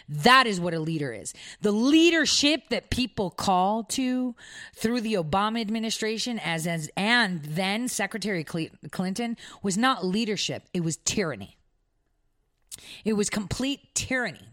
That 0.09 0.47
is 0.47 0.59
what 0.59 0.73
a 0.73 0.79
leader 0.79 1.13
is. 1.13 1.35
The 1.61 1.71
leadership 1.71 2.69
that 2.69 2.89
people 2.89 3.29
call 3.29 3.83
to 3.83 4.35
through 4.75 5.01
the 5.01 5.13
Obama 5.13 5.61
administration 5.61 6.39
as, 6.39 6.65
as 6.65 6.89
and 6.97 7.43
then 7.43 7.87
Secretary 7.89 8.43
Clinton 8.43 9.37
was 9.61 9.77
not 9.77 10.03
leadership, 10.03 10.63
it 10.73 10.83
was 10.83 10.97
tyranny. 10.97 11.57
It 13.05 13.13
was 13.13 13.29
complete 13.29 13.93
tyranny. 13.93 14.50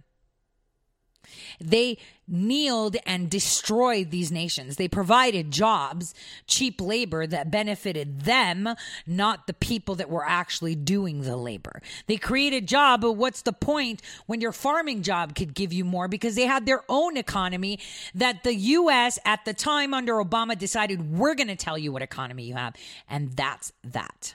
They 1.61 1.99
kneeled 2.29 2.97
and 3.07 3.31
destroyed 3.31 4.11
these 4.11 4.31
nations. 4.31 4.77
They 4.77 4.89
provided 4.89 5.51
jobs, 5.51 6.15
cheap 6.47 6.81
labor 6.81 7.27
that 7.27 7.51
benefited 7.51 8.23
them, 8.23 8.69
not 9.07 9.47
the 9.47 9.55
people 9.55 9.95
that 9.97 10.11
were 10.11 10.27
actually 10.27 10.75
doing 10.75 11.23
the 11.23 11.37
labor. 11.37 11.81
They 12.07 12.17
created 12.17 12.69
job, 12.69 13.01
but 13.01 13.13
what's 13.13 13.43
the 13.43 13.53
point 13.53 14.03
when 14.27 14.41
your 14.41 14.53
farming 14.53 15.03
job 15.03 15.35
could 15.35 15.55
give 15.55 15.73
you 15.73 15.85
more 15.85 16.09
because 16.09 16.35
they 16.35 16.47
had 16.47 16.67
their 16.67 16.83
own 16.89 17.17
economy 17.17 17.79
that 18.15 18.43
the 18.43 18.55
US 18.55 19.19
at 19.25 19.45
the 19.45 19.55
time 19.55 19.95
under 19.95 20.15
Obama 20.15 20.57
decided 20.57 21.19
we're 21.19 21.35
going 21.35 21.49
to 21.49 21.57
tell 21.57 21.79
you 21.79 21.93
what 21.93 22.03
economy 22.03 22.45
you 22.45 22.55
have 22.55 22.75
and 23.09 23.33
that's 23.33 23.73
that. 23.85 24.35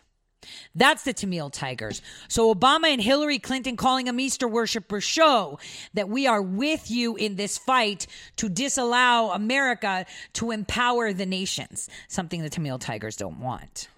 That's 0.76 1.04
the 1.04 1.14
Tamil 1.14 1.50
Tigers. 1.50 2.02
So 2.28 2.54
Obama 2.54 2.88
and 2.88 3.02
Hillary 3.02 3.40
Clinton 3.40 3.78
calling 3.78 4.06
them 4.06 4.20
Easter 4.20 4.48
worshipers 4.48 5.04
show 5.04 5.60
that 5.94 6.10
we 6.10 6.28
are 6.28 6.42
with 6.42 6.90
you 6.90 7.16
in 7.16 7.36
this 7.36 7.58
fight 7.58 8.08
to 8.38 8.50
disallow 8.50 9.32
America 9.32 10.06
to 10.34 10.52
empower 10.52 11.14
the 11.14 11.26
nations, 11.26 11.90
something 12.08 12.42
the 12.42 12.50
Tamil 12.50 12.80
Tigers 12.80 13.16
don't 13.16 13.40
want. 13.40 13.90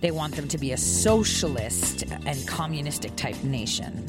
They 0.00 0.10
want 0.10 0.36
them 0.36 0.48
to 0.48 0.58
be 0.58 0.72
a 0.72 0.76
socialist 0.76 2.02
and 2.26 2.46
communistic 2.46 3.16
type 3.16 3.42
nation. 3.42 4.06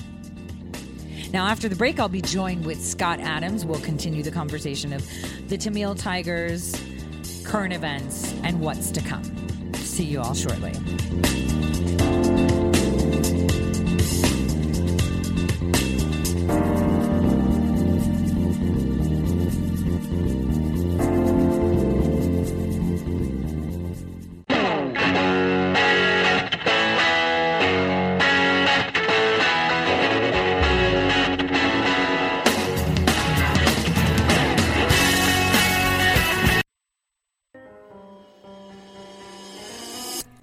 Now, 1.32 1.48
after 1.48 1.68
the 1.68 1.76
break, 1.76 2.00
I'll 2.00 2.10
be 2.10 2.22
joined 2.22 2.66
with 2.66 2.84
Scott 2.84 3.20
Adams. 3.20 3.66
We'll 3.66 3.80
continue 3.80 4.24
the 4.24 4.32
conversation 4.32 4.94
of 4.94 5.06
the 5.48 5.58
Tamil 5.58 5.96
Tigers, 5.96 6.82
current 7.44 7.74
events, 7.74 8.34
and 8.44 8.60
what's 8.60 8.92
to 8.92 9.02
come. 9.02 9.24
See 9.96 10.04
you 10.04 10.20
all 10.20 10.34
shortly. 10.34 10.74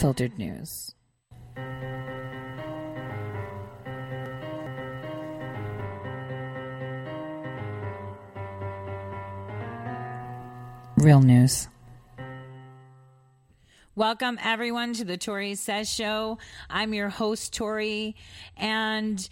unfiltered 0.00 0.38
news. 0.38 0.94
Real 10.96 11.20
news. 11.20 11.68
Welcome, 13.94 14.38
everyone, 14.42 14.94
to 14.94 15.04
the 15.04 15.18
Tori 15.18 15.54
Says 15.54 15.92
Show. 15.92 16.38
I'm 16.70 16.94
your 16.94 17.10
host, 17.10 17.52
Tori, 17.52 18.16
and 18.56 19.28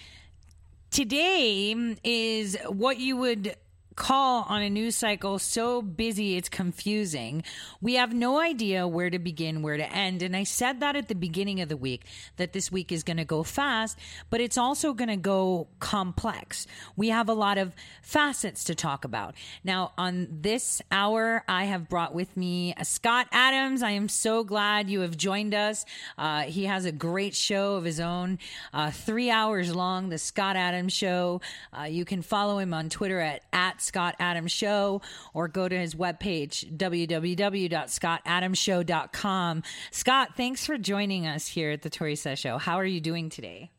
today 0.91 1.97
is 2.05 2.59
what 2.67 2.99
you 2.99 3.17
would 3.17 3.57
call 3.99 4.47
on 4.49 4.63
a 4.63 4.71
news 4.71 4.95
cycle 4.95 5.41
so 5.41 5.83
busy 5.83 6.37
it's 6.37 6.49
confusing. 6.49 7.43
We 7.81 7.95
have 7.95 8.15
no 8.15 8.39
idea 8.41 8.87
where 8.87 9.11
to 9.11 9.19
begin, 9.19 9.61
where 9.61 9.77
to 9.77 9.93
end. 9.93 10.23
And 10.23 10.37
I 10.37 10.45
said 10.45 10.79
that 10.81 10.95
at 10.95 11.09
the 11.09 11.17
beginning 11.17 11.61
of 11.61 11.69
the 11.69 11.77
week 11.77 12.05
that 12.37 12.53
this 12.53 12.71
week 12.71 12.93
is 12.93 13.03
going 13.03 13.17
to 13.17 13.25
go 13.25 13.43
fast, 13.43 13.99
but 14.31 14.41
it's 14.41 14.57
also 14.57 14.95
going 14.95 15.09
to 15.09 15.17
go 15.17 15.67
complex. 15.81 16.69
We 16.95 17.09
have 17.09 17.29
a 17.29 17.35
lot 17.35 17.59
of 17.59 17.75
facets 18.01 18.63
to 18.65 18.77
talk 18.77 19.05
about. 19.05 19.35
Now, 19.65 19.91
on 19.99 20.29
this 20.31 20.81
hour, 20.93 21.43
I 21.49 21.65
have 21.65 21.89
brought 21.89 22.15
with 22.15 22.37
me 22.37 22.75
Scott 22.85 23.27
Adams. 23.33 23.83
I 23.83 23.91
am 23.91 24.09
so 24.09 24.45
glad 24.45 24.89
you 24.89 25.01
have 25.01 25.17
joined 25.17 25.55
us. 25.55 25.85
Uh, 26.17 26.43
he 26.43 26.67
has 26.67 26.85
a 26.85 26.93
great 26.93 27.35
show 27.35 27.75
of 27.75 27.83
his 27.83 27.99
own, 27.99 28.39
uh, 28.73 28.93
three 28.93 29.29
hours 29.29 29.75
long, 29.75 30.09
the 30.09 30.19
Scott 30.19 30.55
Adams 30.55 30.93
Show. 30.93 31.41
Uh, 31.77 31.83
you 31.83 32.05
can 32.05 32.23
follow 32.23 32.59
him 32.59 32.73
on 32.73 32.89
Twitter 32.89 33.19
at, 33.19 33.43
at 33.53 33.88
Scott 33.89 34.15
Adams 34.21 34.53
Show 34.53 35.03
or 35.35 35.49
go 35.49 35.69
to 35.69 35.77
his 35.77 35.95
webpage, 35.95 36.77
www.scottadamshow.com. 36.77 39.63
Scott, 39.91 40.37
thanks 40.37 40.65
for 40.65 40.79
joining 40.79 41.27
us 41.27 41.49
here 41.49 41.73
at 41.73 41.83
the 41.83 41.91
Tori 41.91 42.15
Says 42.15 42.39
Show. 42.39 42.59
How 42.59 42.77
are 42.77 42.85
you 42.85 43.01
doing 43.01 43.31
today? 43.31 43.73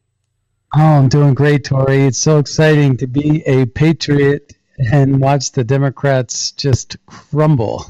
Oh, 0.76 0.82
I'm 0.82 1.10
doing 1.10 1.34
great, 1.34 1.64
Tori. 1.64 2.02
It's 2.02 2.18
so 2.18 2.38
exciting 2.38 2.98
to 2.98 3.08
be 3.08 3.42
a 3.48 3.66
patriot 3.66 4.54
and 4.92 5.20
watch 5.20 5.54
the 5.54 5.64
Democrats 5.64 6.52
just 6.52 6.98
crumble. 7.06 7.86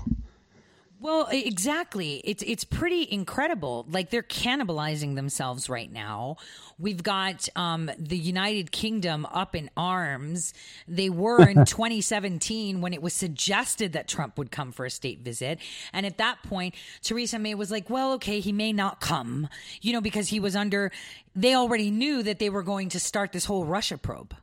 Well, 1.10 1.28
exactly. 1.32 2.22
It's 2.24 2.43
it's 2.43 2.64
pretty 2.64 3.07
incredible. 3.12 3.88
Like 3.89 4.12
they're 4.12 4.22
cannibalizing 4.22 5.16
themselves 5.16 5.68
right 5.68 5.91
now. 5.91 6.38
We've 6.78 7.01
got 7.01 7.49
um, 7.55 7.89
the 7.97 8.16
United 8.16 8.72
Kingdom 8.72 9.26
up 9.26 9.55
in 9.55 9.72
arms. 9.76 10.53
They 10.88 11.10
were 11.10 11.49
in 11.49 11.66
2017 11.66 12.80
when 12.80 12.93
it 12.93 13.01
was 13.01 13.16
suggested 13.16 13.93
that 13.93 14.07
Trump 14.07 14.38
would 14.38 14.51
come 14.51 14.72
for 14.72 14.86
a 14.86 14.91
state 14.91 15.22
visit, 15.22 15.57
and 15.93 16.05
at 16.05 16.20
that 16.20 16.43
point, 16.43 16.76
Theresa 17.01 17.39
May 17.39 17.55
was 17.55 17.72
like, 17.72 17.89
"Well, 17.89 18.14
okay, 18.14 18.39
he 18.39 18.51
may 18.51 18.72
not 18.72 19.01
come," 19.01 19.49
you 19.82 19.93
know, 19.93 20.01
because 20.01 20.28
he 20.28 20.39
was 20.39 20.55
under. 20.55 20.91
They 21.36 21.55
already 21.55 21.89
knew 21.89 22.22
that 22.22 22.38
they 22.38 22.51
were 22.51 22.62
going 22.64 22.89
to 22.89 22.99
start 22.99 23.32
this 23.32 23.45
whole 23.45 23.66
Russia 23.66 23.97
probe, 23.97 24.36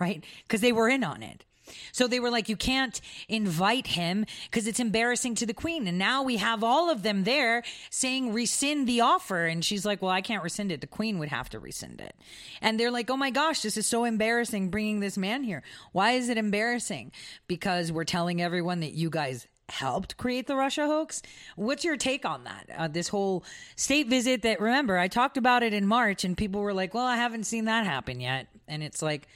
right? 0.00 0.24
Because 0.42 0.60
they 0.60 0.72
were 0.72 0.88
in 0.88 1.04
on 1.04 1.22
it. 1.22 1.44
So 1.92 2.06
they 2.06 2.20
were 2.20 2.30
like, 2.30 2.48
you 2.48 2.56
can't 2.56 3.00
invite 3.28 3.88
him 3.88 4.26
because 4.44 4.66
it's 4.66 4.80
embarrassing 4.80 5.34
to 5.36 5.46
the 5.46 5.54
queen. 5.54 5.86
And 5.86 5.98
now 5.98 6.22
we 6.22 6.36
have 6.36 6.64
all 6.64 6.90
of 6.90 7.02
them 7.02 7.24
there 7.24 7.62
saying, 7.90 8.32
rescind 8.32 8.86
the 8.86 9.00
offer. 9.00 9.46
And 9.46 9.64
she's 9.64 9.84
like, 9.84 10.02
well, 10.02 10.10
I 10.10 10.20
can't 10.20 10.42
rescind 10.42 10.72
it. 10.72 10.80
The 10.80 10.86
queen 10.86 11.18
would 11.18 11.28
have 11.28 11.48
to 11.50 11.58
rescind 11.58 12.00
it. 12.00 12.14
And 12.60 12.78
they're 12.78 12.90
like, 12.90 13.10
oh 13.10 13.16
my 13.16 13.30
gosh, 13.30 13.62
this 13.62 13.76
is 13.76 13.86
so 13.86 14.04
embarrassing 14.04 14.70
bringing 14.70 15.00
this 15.00 15.16
man 15.16 15.44
here. 15.44 15.62
Why 15.92 16.12
is 16.12 16.28
it 16.28 16.38
embarrassing? 16.38 17.12
Because 17.46 17.92
we're 17.92 18.04
telling 18.04 18.40
everyone 18.40 18.80
that 18.80 18.92
you 18.92 19.10
guys 19.10 19.46
helped 19.70 20.16
create 20.16 20.46
the 20.46 20.56
Russia 20.56 20.86
hoax. 20.86 21.22
What's 21.56 21.84
your 21.84 21.96
take 21.96 22.24
on 22.24 22.44
that? 22.44 22.66
Uh, 22.76 22.88
this 22.88 23.08
whole 23.08 23.44
state 23.76 24.08
visit 24.08 24.42
that, 24.42 24.60
remember, 24.60 24.98
I 24.98 25.08
talked 25.08 25.36
about 25.36 25.62
it 25.62 25.72
in 25.72 25.86
March 25.86 26.24
and 26.24 26.36
people 26.36 26.60
were 26.60 26.74
like, 26.74 26.92
well, 26.92 27.06
I 27.06 27.16
haven't 27.16 27.44
seen 27.44 27.66
that 27.66 27.86
happen 27.86 28.20
yet. 28.20 28.48
And 28.68 28.82
it's 28.82 29.00
like, 29.00 29.28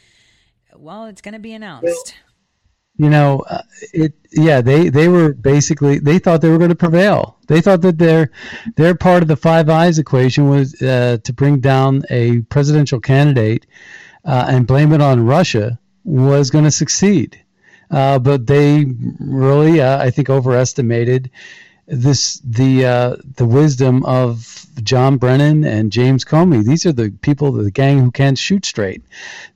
well, 0.77 1.07
it's 1.07 1.20
going 1.20 1.35
to 1.35 1.41
be 1.41 1.53
announced. 1.53 2.14
You 2.97 3.11
know, 3.11 3.41
uh, 3.49 3.62
it. 3.93 4.12
Yeah, 4.31 4.61
they 4.61 4.89
they 4.89 5.09
were 5.09 5.33
basically 5.33 5.99
they 5.99 6.20
thought 6.20 6.41
they 6.43 6.49
were 6.49 6.59
going 6.59 6.70
to 6.70 6.77
prevail. 6.77 7.39
They 7.49 7.61
thought 7.61 7.81
that 7.81 7.99
their 7.99 8.31
their 8.77 8.95
part 8.95 9.22
of 9.22 9.29
the 9.29 9.37
Five 9.37 9.68
Eyes 9.68 9.99
equation 9.99 10.49
was 10.49 10.81
uh, 10.81 11.18
to 11.25 11.33
bring 11.33 11.59
down 11.59 12.05
a 12.09 12.43
presidential 12.43 13.01
candidate 13.01 13.66
uh, 14.25 14.47
and 14.49 14.66
blame 14.66 14.93
it 14.93 15.01
on 15.01 15.27
Russia 15.27 15.81
was 16.05 16.51
going 16.51 16.64
to 16.64 16.70
succeed. 16.70 17.41
Uh, 17.91 18.18
but 18.18 18.47
they 18.47 18.87
really, 19.18 19.81
uh, 19.81 19.99
I 20.03 20.11
think, 20.11 20.31
overestimated 20.31 21.31
this 21.87 22.41
the 22.45 22.87
uh, 22.87 23.16
the 23.37 23.47
wisdom 23.47 24.05
of 24.05 24.66
John 24.82 25.16
Brennan 25.18 25.64
and 25.64 25.93
James 25.93 26.24
Comey. 26.24 26.64
These 26.64 26.87
are 26.87 26.93
the 26.93 27.11
people, 27.11 27.53
the 27.53 27.70
gang 27.70 28.01
who 28.01 28.11
can't 28.11 28.39
shoot 28.39 28.64
straight. 28.64 29.03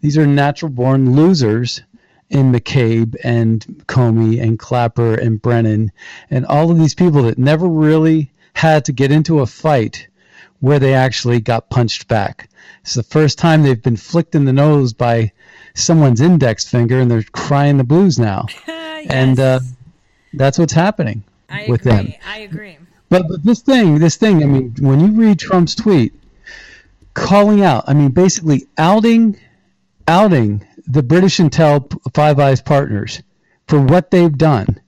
These 0.01 0.18
are 0.18 0.26
natural 0.26 0.70
born 0.70 1.14
losers 1.14 1.83
in 2.31 2.53
McCabe 2.53 3.16
and 3.24 3.64
Comey 3.87 4.41
and 4.43 4.59
Clapper 4.59 5.14
and 5.14 5.41
Brennan 5.41 5.91
and 6.31 6.45
all 6.45 6.70
of 6.70 6.79
these 6.79 6.95
people 6.95 7.22
that 7.22 7.39
never 7.39 7.66
really 7.66 8.31
had 8.53 8.85
to 8.85 8.93
get 8.93 9.11
into 9.11 9.41
a 9.41 9.47
fight 9.47 10.09
where 10.61 10.79
they 10.79 10.93
actually 10.93 11.41
got 11.41 11.70
punched 11.70 12.07
back. 12.09 12.51
It's 12.83 12.95
the 12.95 13.03
first 13.03 13.39
time 13.39 13.62
they've 13.62 13.83
been 13.83 13.97
flicked 13.97 14.35
in 14.35 14.45
the 14.45 14.53
nose 14.53 14.93
by 14.93 15.33
someone's 15.74 16.20
index 16.20 16.68
finger 16.68 17.01
and 17.01 17.11
they're 17.11 17.22
crying 17.33 17.79
the 17.79 17.85
blues 17.85 18.18
now. 18.18 18.47
yes. 18.66 19.07
And 19.09 19.41
uh, 19.41 19.61
that's 20.35 20.59
what's 20.59 20.72
happening 20.74 21.24
I 21.49 21.66
with 21.68 21.86
agree. 21.86 21.92
them. 21.92 22.12
I 22.26 22.38
agree. 22.40 22.78
But, 23.09 23.26
but 23.28 23.42
this 23.42 23.62
thing, 23.62 23.99
this 23.99 24.16
thing, 24.16 24.42
I 24.42 24.46
mean, 24.46 24.74
when 24.80 25.01
you 25.01 25.12
read 25.12 25.38
Trump's 25.38 25.74
tweet, 25.74 26.12
calling 27.14 27.62
out, 27.62 27.84
I 27.86 27.94
mean, 27.94 28.11
basically 28.11 28.66
outing, 28.76 29.38
outing 30.07 30.66
the 30.86 31.03
British 31.03 31.38
Intel 31.38 31.90
Five 32.14 32.38
Eyes 32.38 32.61
partners 32.61 33.22
for 33.66 33.80
what 33.80 34.11
they've 34.11 34.36
done. 34.36 34.80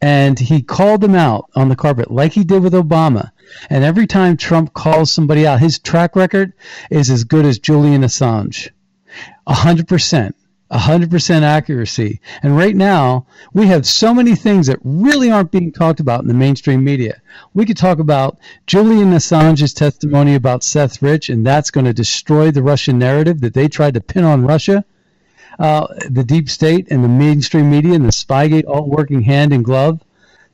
And 0.00 0.38
he 0.38 0.62
called 0.62 1.00
them 1.00 1.14
out 1.14 1.48
on 1.54 1.68
the 1.68 1.76
carpet 1.76 2.10
like 2.10 2.32
he 2.32 2.42
did 2.42 2.62
with 2.62 2.72
Obama. 2.72 3.30
And 3.70 3.84
every 3.84 4.06
time 4.06 4.36
Trump 4.36 4.74
calls 4.74 5.12
somebody 5.12 5.46
out, 5.46 5.60
his 5.60 5.78
track 5.78 6.16
record 6.16 6.54
is 6.90 7.08
as 7.08 7.24
good 7.24 7.44
as 7.44 7.58
Julian 7.58 8.02
Assange. 8.02 8.70
A 9.46 9.54
hundred 9.54 9.86
percent 9.88 10.34
100% 10.72 11.42
accuracy. 11.42 12.20
And 12.42 12.56
right 12.56 12.74
now, 12.74 13.26
we 13.52 13.66
have 13.66 13.86
so 13.86 14.14
many 14.14 14.34
things 14.34 14.66
that 14.66 14.78
really 14.82 15.30
aren't 15.30 15.50
being 15.50 15.70
talked 15.70 16.00
about 16.00 16.22
in 16.22 16.28
the 16.28 16.34
mainstream 16.34 16.82
media. 16.82 17.20
We 17.52 17.66
could 17.66 17.76
talk 17.76 17.98
about 17.98 18.38
Julian 18.66 19.12
Assange's 19.12 19.74
testimony 19.74 20.34
about 20.34 20.64
Seth 20.64 21.02
Rich, 21.02 21.28
and 21.28 21.46
that's 21.46 21.70
going 21.70 21.84
to 21.84 21.92
destroy 21.92 22.50
the 22.50 22.62
Russian 22.62 22.98
narrative 22.98 23.40
that 23.42 23.54
they 23.54 23.68
tried 23.68 23.94
to 23.94 24.00
pin 24.00 24.24
on 24.24 24.46
Russia. 24.46 24.84
Uh, 25.58 25.86
the 26.08 26.24
deep 26.24 26.48
state 26.48 26.88
and 26.90 27.04
the 27.04 27.08
mainstream 27.08 27.70
media 27.70 27.92
and 27.92 28.06
the 28.06 28.10
Spygate 28.10 28.64
all 28.66 28.88
working 28.88 29.22
hand 29.22 29.52
in 29.52 29.62
glove 29.62 30.00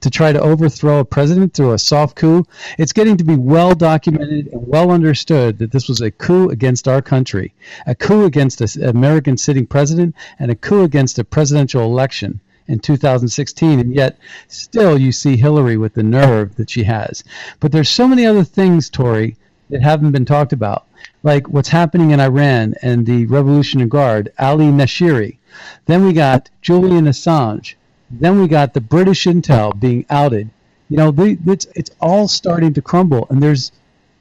to 0.01 0.11
try 0.11 0.33
to 0.33 0.41
overthrow 0.41 1.01
a 1.01 1.05
president 1.05 1.55
through 1.55 1.73
a 1.73 1.79
soft 1.79 2.17
coup. 2.17 2.47
It's 2.79 2.93
getting 2.93 3.17
to 3.17 3.25
be 3.25 3.37
well 3.37 3.75
documented 3.75 4.49
and 4.49 4.67
well 4.67 4.91
understood 4.91 5.59
that 5.59 5.73
this 5.73 5.89
was 5.89 6.01
a 6.01 6.11
coup 6.11 6.51
against 6.51 6.89
our 6.89 7.03
country, 7.03 7.53
a 7.87 7.95
coup 7.95 8.25
against 8.25 8.61
an 8.61 8.85
American 8.85 9.37
sitting 9.37 9.67
president, 9.67 10.15
and 10.39 10.51
a 10.51 10.55
coup 10.55 10.83
against 10.83 11.19
a 11.19 11.25
presidential 11.25 11.83
election 11.83 12.41
in 12.67 12.79
2016 12.79 13.81
and 13.81 13.95
yet 13.95 14.19
still 14.49 14.99
you 14.99 15.11
see 15.11 15.37
Hillary 15.37 15.79
with 15.79 15.95
the 15.95 16.03
nerve 16.03 16.55
that 16.57 16.69
she 16.69 16.85
has. 16.85 17.25
But 17.61 17.73
there's 17.73 17.89
so 17.89 18.07
many 18.07 18.27
other 18.27 18.45
things 18.45 18.91
Tori 18.91 19.37
that 19.71 19.83
haven't 19.83 20.13
been 20.13 20.27
talked 20.27 20.53
about 20.53 20.87
like 21.23 21.49
what's 21.49 21.69
happening 21.69 22.11
in 22.11 22.21
Iran 22.21 22.75
and 22.83 23.07
the 23.07 23.27
Revolutionary 23.27 23.89
Guard 23.89 24.33
Ali 24.39 24.67
Nashiri 24.67 25.39
then 25.87 26.05
we 26.05 26.13
got 26.13 26.51
Julian 26.63 27.07
Assange 27.07 27.75
then 28.11 28.41
we 28.41 28.49
got 28.49 28.75
the 28.75 28.81
British 28.81 29.25
intel 29.25 29.79
being 29.79 30.07
outed. 30.09 30.51
You 30.89 30.97
know, 30.97 31.11
they, 31.11 31.37
it's 31.47 31.67
it's 31.75 31.91
all 32.01 32.29
starting 32.29 32.73
to 32.75 32.83
crumble, 32.83 33.27
and 33.31 33.43
there's 33.43 33.73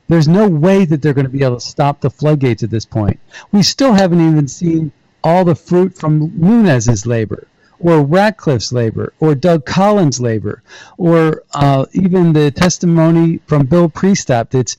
there's 0.10 0.28
no 0.28 0.48
way 0.48 0.86
that 0.86 1.02
they're 1.02 1.14
going 1.14 1.26
to 1.26 1.32
be 1.32 1.44
able 1.44 1.56
to 1.56 1.62
stop 1.62 2.02
the 2.02 2.10
floodgates 2.10 2.64
at 2.64 2.70
this 2.70 2.86
point. 2.86 3.20
We 3.52 3.64
still 3.64 3.94
haven't 3.94 4.22
even 4.22 4.48
seen 4.48 4.92
all 5.24 5.46
the 5.46 5.56
fruit 5.56 5.98
from 5.98 6.32
Nunes's 6.36 7.06
labor, 7.06 7.48
or 7.80 8.04
Ratcliffe's 8.04 8.72
labor, 8.72 9.14
or 9.20 9.36
Doug 9.36 9.66
Collins' 9.66 10.22
labor, 10.22 10.64
or 10.98 11.44
uh, 11.54 11.86
even 11.94 12.34
the 12.34 12.52
testimony 12.52 13.40
from 13.48 13.66
Bill 13.66 13.90
Priestap 13.90 14.50
that's 14.50 14.78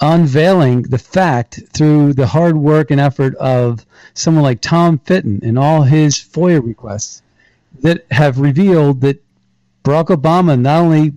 unveiling 0.00 0.82
the 0.82 0.98
fact 0.98 1.60
through 1.72 2.12
the 2.12 2.26
hard 2.26 2.56
work 2.56 2.90
and 2.90 3.00
effort 3.00 3.34
of 3.36 3.86
someone 4.12 4.42
like 4.42 4.60
Tom 4.60 4.98
Fitton 4.98 5.40
and 5.42 5.58
all 5.58 5.82
his 5.82 6.16
FOIA 6.16 6.64
requests 6.64 7.22
that 7.80 8.06
have 8.10 8.38
revealed 8.38 9.00
that 9.02 9.22
Barack 9.84 10.06
Obama 10.06 10.58
not 10.58 10.80
only 10.80 11.12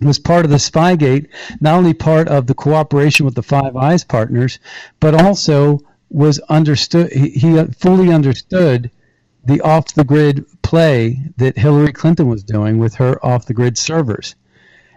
was 0.00 0.18
part 0.18 0.44
of 0.44 0.50
the 0.50 0.58
Spygate, 0.58 1.28
not 1.60 1.76
only 1.76 1.94
part 1.94 2.28
of 2.28 2.46
the 2.46 2.54
cooperation 2.54 3.24
with 3.24 3.34
the 3.34 3.42
Five 3.42 3.76
Eyes 3.76 4.04
partners, 4.04 4.58
but 5.00 5.14
also 5.14 5.80
was 6.10 6.38
understood. 6.48 7.12
He, 7.12 7.30
he 7.30 7.64
fully 7.78 8.12
understood 8.12 8.90
the 9.44 9.60
off 9.60 9.94
the 9.94 10.04
grid 10.04 10.44
play 10.62 11.20
that 11.36 11.58
Hillary 11.58 11.92
Clinton 11.92 12.28
was 12.28 12.42
doing 12.42 12.78
with 12.78 12.96
her 12.96 13.24
off 13.24 13.46
the 13.46 13.54
grid 13.54 13.78
servers. 13.78 14.34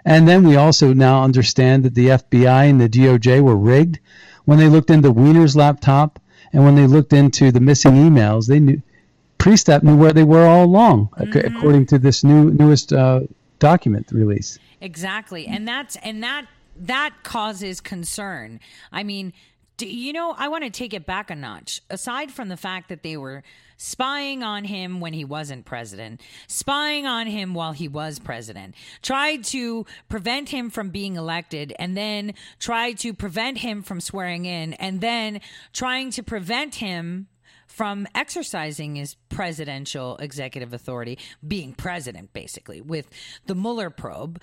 And 0.06 0.28
then 0.28 0.48
we 0.48 0.56
also 0.56 0.94
now 0.94 1.24
understand 1.24 1.84
that 1.84 1.96
the 1.96 2.08
FBI 2.08 2.70
and 2.70 2.82
the 2.82 2.90
DOJ 2.90 3.42
were 3.42 3.56
rigged 3.56 4.00
when 4.46 4.58
they 4.58 4.68
looked 4.68 4.90
into 4.90 5.12
Weiner's 5.12 5.56
laptop 5.56 6.20
and 6.52 6.64
when 6.64 6.76
they 6.76 6.88
looked 6.88 7.14
into 7.14 7.52
the 7.52 7.60
missing 7.60 7.94
emails. 7.94 8.48
They 8.48 8.60
knew 8.60 8.82
Priestap 9.40 9.84
knew 9.84 9.96
where 9.96 10.14
they 10.14 10.24
were 10.24 10.46
all 10.46 10.66
along, 10.66 11.10
mm-hmm. 11.18 11.56
according 11.56 11.86
to 11.88 11.98
this 11.98 12.24
new 12.24 12.52
newest 12.52 12.94
uh, 12.94 13.22
document 13.60 14.12
release. 14.12 14.60
Exactly, 14.82 15.48
and 15.48 15.68
that's 15.68 15.96
and 15.98 16.22
that 16.24 16.46
that 16.76 17.14
causes 17.24 17.82
concern. 17.82 18.60
I 18.92 19.04
mean, 19.04 19.34
do, 19.78 19.88
you 19.88 20.12
know, 20.12 20.36
I 20.38 20.50
want 20.50 20.66
to 20.66 20.70
take 20.70 20.94
it 20.94 21.06
back 21.06 21.32
a 21.32 21.36
notch. 21.36 21.82
Aside 21.90 22.32
from 22.32 22.50
the 22.50 22.58
fact 22.58 22.90
that 22.90 23.02
they 23.02 23.16
were 23.16 23.44
spying 23.78 24.44
on 24.44 24.66
him 24.66 25.00
when 25.00 25.14
he 25.14 25.24
wasn't 25.24 25.66
president, 25.66 26.20
spying 26.48 27.08
on 27.08 27.28
him 27.28 27.54
while 27.54 27.72
he 27.72 27.88
was 27.88 28.20
president, 28.20 28.76
tried 29.02 29.46
to 29.46 29.86
prevent 30.10 30.50
him 30.50 30.70
from 30.70 30.90
being 30.90 31.16
elected, 31.16 31.74
and 31.80 31.96
then 31.96 32.34
tried 32.60 32.98
to 33.00 33.14
prevent 33.14 33.60
him 33.60 33.84
from 33.84 34.02
swearing 34.02 34.46
in, 34.46 34.74
and 34.74 35.00
then 35.00 35.40
trying 35.72 36.12
to 36.12 36.24
prevent 36.24 36.76
him 36.76 37.28
from 37.70 38.08
exercising 38.16 38.96
his 38.96 39.16
presidential 39.30 40.18
executive 40.18 40.74
authority, 40.74 41.18
being 41.48 41.72
president, 41.74 42.34
basically, 42.34 42.82
with 42.82 43.08
the 43.46 43.56
Mueller 43.56 43.92
probe, 43.92 44.42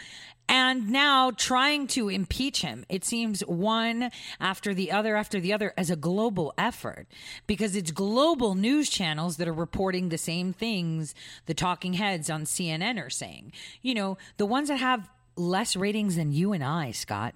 and 0.49 0.89
now 0.91 1.33
trying 1.33 1.89
to 1.89 2.09
impeach 2.09 2.63
him. 2.63 2.87
It 2.89 3.05
seems 3.05 3.41
one 3.41 4.11
after 4.41 4.73
the 4.73 4.93
other 4.93 5.17
after 5.17 5.41
the 5.41 5.53
other 5.53 5.75
as 5.77 5.91
a 5.91 5.97
global 5.97 6.55
effort 6.57 7.09
because 7.49 7.75
it's 7.75 7.91
global 7.91 8.55
news 8.55 8.89
channels 8.89 9.37
that 9.39 9.49
are 9.49 9.53
reporting 9.53 10.09
the 10.09 10.19
same 10.19 10.53
things 10.53 11.15
the 11.47 11.55
talking 11.55 11.95
heads 11.95 12.31
on 12.31 12.45
CNN 12.45 13.05
are 13.05 13.11
saying. 13.11 13.53
You 13.83 13.95
know, 13.95 14.19
the 14.37 14.47
ones 14.47 14.69
that 14.69 14.79
have 14.79 15.11
less 15.37 15.75
ratings 15.75 16.17
than 16.17 16.31
you 16.33 16.53
and 16.53 16.63
I, 16.65 16.93
Scott. 16.93 17.35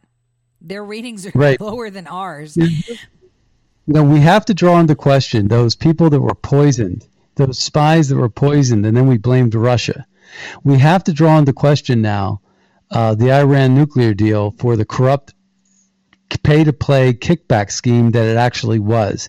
Their 0.62 0.84
ratings 0.84 1.26
are 1.26 1.32
right. 1.34 1.60
lower 1.60 1.90
than 1.90 2.06
ours 2.06 2.56
you 3.86 3.94
know, 3.94 4.04
we 4.04 4.20
have 4.20 4.44
to 4.46 4.54
draw 4.54 4.78
into 4.78 4.94
question 4.94 5.48
those 5.48 5.74
people 5.74 6.10
that 6.10 6.20
were 6.20 6.34
poisoned, 6.34 7.06
those 7.36 7.58
spies 7.58 8.08
that 8.08 8.16
were 8.16 8.28
poisoned, 8.28 8.86
and 8.86 8.96
then 8.96 9.06
we 9.06 9.18
blamed 9.18 9.54
Russia. 9.54 10.06
We 10.62 10.78
have 10.78 11.04
to 11.04 11.12
draw 11.12 11.38
into 11.38 11.52
question 11.52 12.02
now 12.02 12.40
uh, 12.90 13.14
the 13.14 13.32
Iran 13.32 13.74
nuclear 13.74 14.14
deal 14.14 14.52
for 14.58 14.76
the 14.76 14.84
corrupt 14.84 15.34
pay 16.42 16.64
to 16.64 16.72
play 16.72 17.12
kickback 17.12 17.70
scheme 17.70 18.10
that 18.12 18.26
it 18.26 18.36
actually 18.36 18.78
was. 18.78 19.28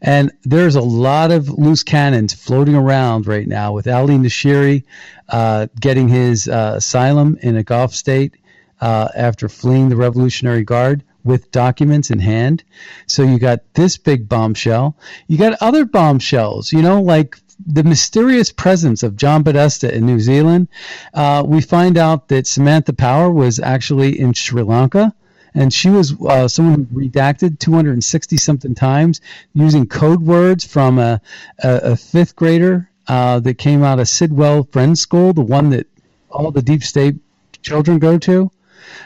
And 0.00 0.32
there's 0.44 0.74
a 0.74 0.80
lot 0.80 1.30
of 1.30 1.48
loose 1.48 1.82
cannons 1.82 2.34
floating 2.34 2.74
around 2.74 3.26
right 3.26 3.46
now 3.46 3.72
with 3.72 3.88
Ali 3.88 4.16
Nashiri 4.16 4.84
uh, 5.28 5.66
getting 5.80 6.08
his 6.08 6.48
uh, 6.48 6.74
asylum 6.76 7.38
in 7.42 7.56
a 7.56 7.62
Gulf 7.62 7.94
state 7.94 8.34
uh, 8.80 9.08
after 9.14 9.48
fleeing 9.48 9.88
the 9.88 9.96
Revolutionary 9.96 10.64
Guard 10.64 11.04
with 11.24 11.50
documents 11.50 12.10
in 12.10 12.18
hand. 12.18 12.64
So 13.06 13.22
you 13.22 13.38
got 13.38 13.60
this 13.74 13.96
big 13.96 14.28
bombshell. 14.28 14.96
You 15.28 15.38
got 15.38 15.60
other 15.60 15.84
bombshells, 15.84 16.72
you 16.72 16.82
know, 16.82 17.00
like 17.00 17.36
the 17.64 17.84
mysterious 17.84 18.50
presence 18.50 19.02
of 19.02 19.16
John 19.16 19.44
Podesta 19.44 19.94
in 19.94 20.06
New 20.06 20.20
Zealand. 20.20 20.68
Uh, 21.14 21.44
we 21.46 21.60
find 21.60 21.96
out 21.96 22.28
that 22.28 22.46
Samantha 22.46 22.92
Power 22.92 23.30
was 23.30 23.60
actually 23.60 24.18
in 24.18 24.32
Sri 24.32 24.62
Lanka. 24.62 25.14
And 25.54 25.72
she 25.72 25.90
was 25.90 26.14
uh, 26.22 26.48
someone 26.48 26.88
who 26.90 27.08
redacted 27.08 27.58
260 27.58 28.36
something 28.38 28.74
times 28.74 29.20
using 29.52 29.86
code 29.86 30.22
words 30.22 30.64
from 30.64 30.98
a, 30.98 31.20
a, 31.62 31.92
a 31.92 31.96
fifth 31.96 32.36
grader 32.36 32.88
uh, 33.06 33.38
that 33.40 33.58
came 33.58 33.82
out 33.82 34.00
of 34.00 34.08
Sidwell 34.08 34.64
Friends 34.72 35.00
School, 35.00 35.34
the 35.34 35.42
one 35.42 35.70
that 35.70 35.86
all 36.30 36.50
the 36.50 36.62
deep 36.62 36.82
state 36.82 37.16
children 37.60 37.98
go 37.98 38.16
to. 38.18 38.50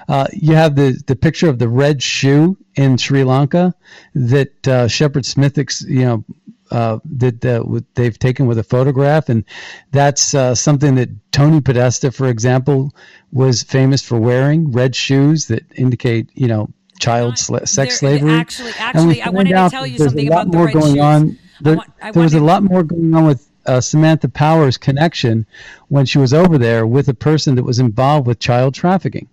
Uh, 0.08 0.26
you 0.32 0.54
have 0.54 0.76
the, 0.76 1.00
the 1.06 1.16
picture 1.16 1.48
of 1.48 1.58
the 1.58 1.68
red 1.68 2.02
shoe 2.02 2.56
in 2.74 2.96
Sri 2.96 3.24
Lanka 3.24 3.74
that 4.14 4.68
uh, 4.68 4.88
Shepard 4.88 5.26
Smith, 5.26 5.56
you 5.86 6.04
know, 6.04 6.24
uh, 6.70 6.98
that 7.04 7.44
uh, 7.44 7.62
they've 7.94 8.18
taken 8.18 8.46
with 8.46 8.58
a 8.58 8.64
photograph, 8.64 9.28
and 9.28 9.44
that's 9.92 10.34
uh, 10.34 10.54
something 10.54 10.96
that 10.96 11.08
Tony 11.30 11.60
Podesta, 11.60 12.10
for 12.10 12.28
example, 12.28 12.94
was 13.32 13.62
famous 13.62 14.02
for 14.02 14.18
wearing 14.18 14.72
red 14.72 14.96
shoes 14.96 15.46
that 15.46 15.64
indicate, 15.76 16.30
you 16.34 16.48
know, 16.48 16.68
child 16.98 17.38
sex 17.38 17.74
there, 17.76 17.90
slavery. 17.90 18.32
Actually, 18.32 18.72
actually, 18.78 19.22
I 19.22 19.30
wanted 19.30 19.50
to 19.50 19.68
tell 19.70 19.86
you 19.86 19.98
something 19.98 20.26
about 20.26 20.50
the 20.50 20.58
red 20.58 20.72
going 20.72 20.94
shoes. 20.94 21.02
On. 21.02 21.38
There, 21.60 21.76
want, 21.76 21.92
there 22.12 22.22
was 22.22 22.34
a 22.34 22.40
lot 22.40 22.62
more 22.62 22.82
going 22.82 23.14
on 23.14 23.26
with 23.26 23.48
uh, 23.66 23.80
Samantha 23.80 24.28
Power's 24.28 24.76
connection 24.76 25.46
when 25.88 26.06
she 26.06 26.18
was 26.18 26.32
over 26.34 26.58
there 26.58 26.86
with 26.86 27.08
a 27.08 27.14
person 27.14 27.54
that 27.56 27.64
was 27.64 27.78
involved 27.78 28.26
with 28.26 28.38
child 28.38 28.74
trafficking. 28.74 29.28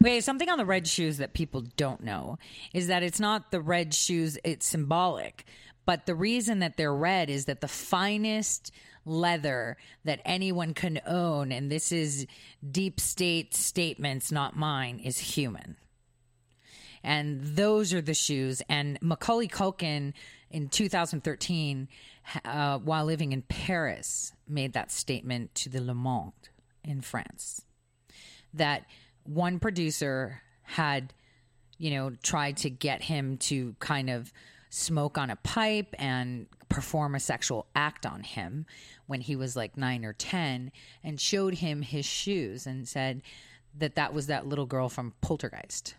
Wait, 0.00 0.22
something 0.22 0.48
on 0.48 0.58
the 0.58 0.64
red 0.64 0.86
shoes 0.86 1.18
that 1.18 1.32
people 1.32 1.62
don't 1.76 2.02
know 2.02 2.38
is 2.72 2.86
that 2.86 3.02
it's 3.02 3.18
not 3.18 3.50
the 3.50 3.60
red 3.60 3.92
shoes, 3.92 4.38
it's 4.44 4.66
symbolic. 4.66 5.44
But 5.84 6.06
the 6.06 6.14
reason 6.14 6.60
that 6.60 6.76
they're 6.76 6.94
red 6.94 7.30
is 7.30 7.46
that 7.46 7.60
the 7.60 7.68
finest 7.68 8.70
leather 9.04 9.76
that 10.04 10.20
anyone 10.24 10.74
can 10.74 11.00
own, 11.06 11.50
and 11.50 11.70
this 11.70 11.90
is 11.90 12.26
deep 12.70 13.00
state 13.00 13.54
statements, 13.54 14.30
not 14.30 14.54
mine, 14.54 15.00
is 15.00 15.18
human. 15.18 15.76
And 17.02 17.42
those 17.42 17.94
are 17.94 18.02
the 18.02 18.14
shoes. 18.14 18.62
And 18.68 18.98
Macaulay 19.00 19.48
Culkin 19.48 20.12
in 20.50 20.68
2013, 20.68 21.88
uh, 22.44 22.78
while 22.78 23.04
living 23.04 23.32
in 23.32 23.42
Paris, 23.42 24.32
made 24.46 24.74
that 24.74 24.92
statement 24.92 25.54
to 25.56 25.68
the 25.68 25.80
Le 25.80 25.94
Monde 25.94 26.50
in 26.84 27.00
France 27.00 27.62
that 28.54 28.84
one 29.28 29.58
producer 29.58 30.40
had, 30.62 31.12
you 31.76 31.90
know, 31.90 32.10
tried 32.22 32.56
to 32.58 32.70
get 32.70 33.02
him 33.02 33.36
to 33.36 33.76
kind 33.78 34.08
of 34.08 34.32
smoke 34.70 35.18
on 35.18 35.30
a 35.30 35.36
pipe 35.36 35.94
and 35.98 36.46
perform 36.68 37.14
a 37.14 37.20
sexual 37.20 37.66
act 37.74 38.04
on 38.06 38.22
him 38.22 38.66
when 39.06 39.20
he 39.20 39.36
was 39.36 39.56
like 39.56 39.76
nine 39.76 40.04
or 40.04 40.12
10 40.12 40.70
and 41.02 41.20
showed 41.20 41.54
him 41.54 41.82
his 41.82 42.04
shoes 42.04 42.66
and 42.66 42.86
said 42.86 43.22
that 43.76 43.94
that 43.94 44.12
was 44.12 44.26
that 44.26 44.46
little 44.46 44.66
girl 44.66 44.88
from 44.88 45.14
Poltergeist. 45.20 45.94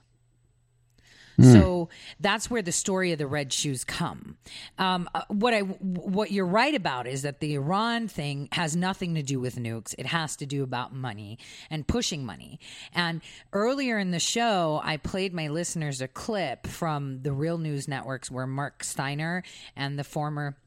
Hmm. 1.39 1.53
So 1.53 1.89
that's 2.19 2.49
where 2.49 2.61
the 2.61 2.71
story 2.71 3.11
of 3.11 3.17
the 3.17 3.27
red 3.27 3.53
shoes 3.53 3.83
come. 3.83 4.37
Um, 4.77 5.09
uh, 5.13 5.21
what 5.29 5.53
I 5.53 5.61
what 5.61 6.31
you're 6.31 6.45
right 6.45 6.75
about 6.75 7.07
is 7.07 7.21
that 7.21 7.39
the 7.39 7.55
Iran 7.55 8.07
thing 8.07 8.49
has 8.51 8.75
nothing 8.75 9.15
to 9.15 9.23
do 9.23 9.39
with 9.39 9.55
nukes. 9.55 9.95
It 9.97 10.05
has 10.05 10.35
to 10.37 10.45
do 10.45 10.63
about 10.63 10.93
money 10.93 11.39
and 11.69 11.87
pushing 11.87 12.25
money. 12.25 12.59
And 12.93 13.21
earlier 13.53 13.97
in 13.97 14.11
the 14.11 14.19
show, 14.19 14.81
I 14.83 14.97
played 14.97 15.33
my 15.33 15.47
listeners 15.47 16.01
a 16.01 16.07
clip 16.07 16.67
from 16.67 17.21
the 17.21 17.31
Real 17.31 17.57
News 17.57 17.87
Networks 17.87 18.29
where 18.29 18.47
Marc 18.47 18.83
Steiner 18.83 19.43
and 19.75 19.97
the 19.97 20.03
former 20.03 20.57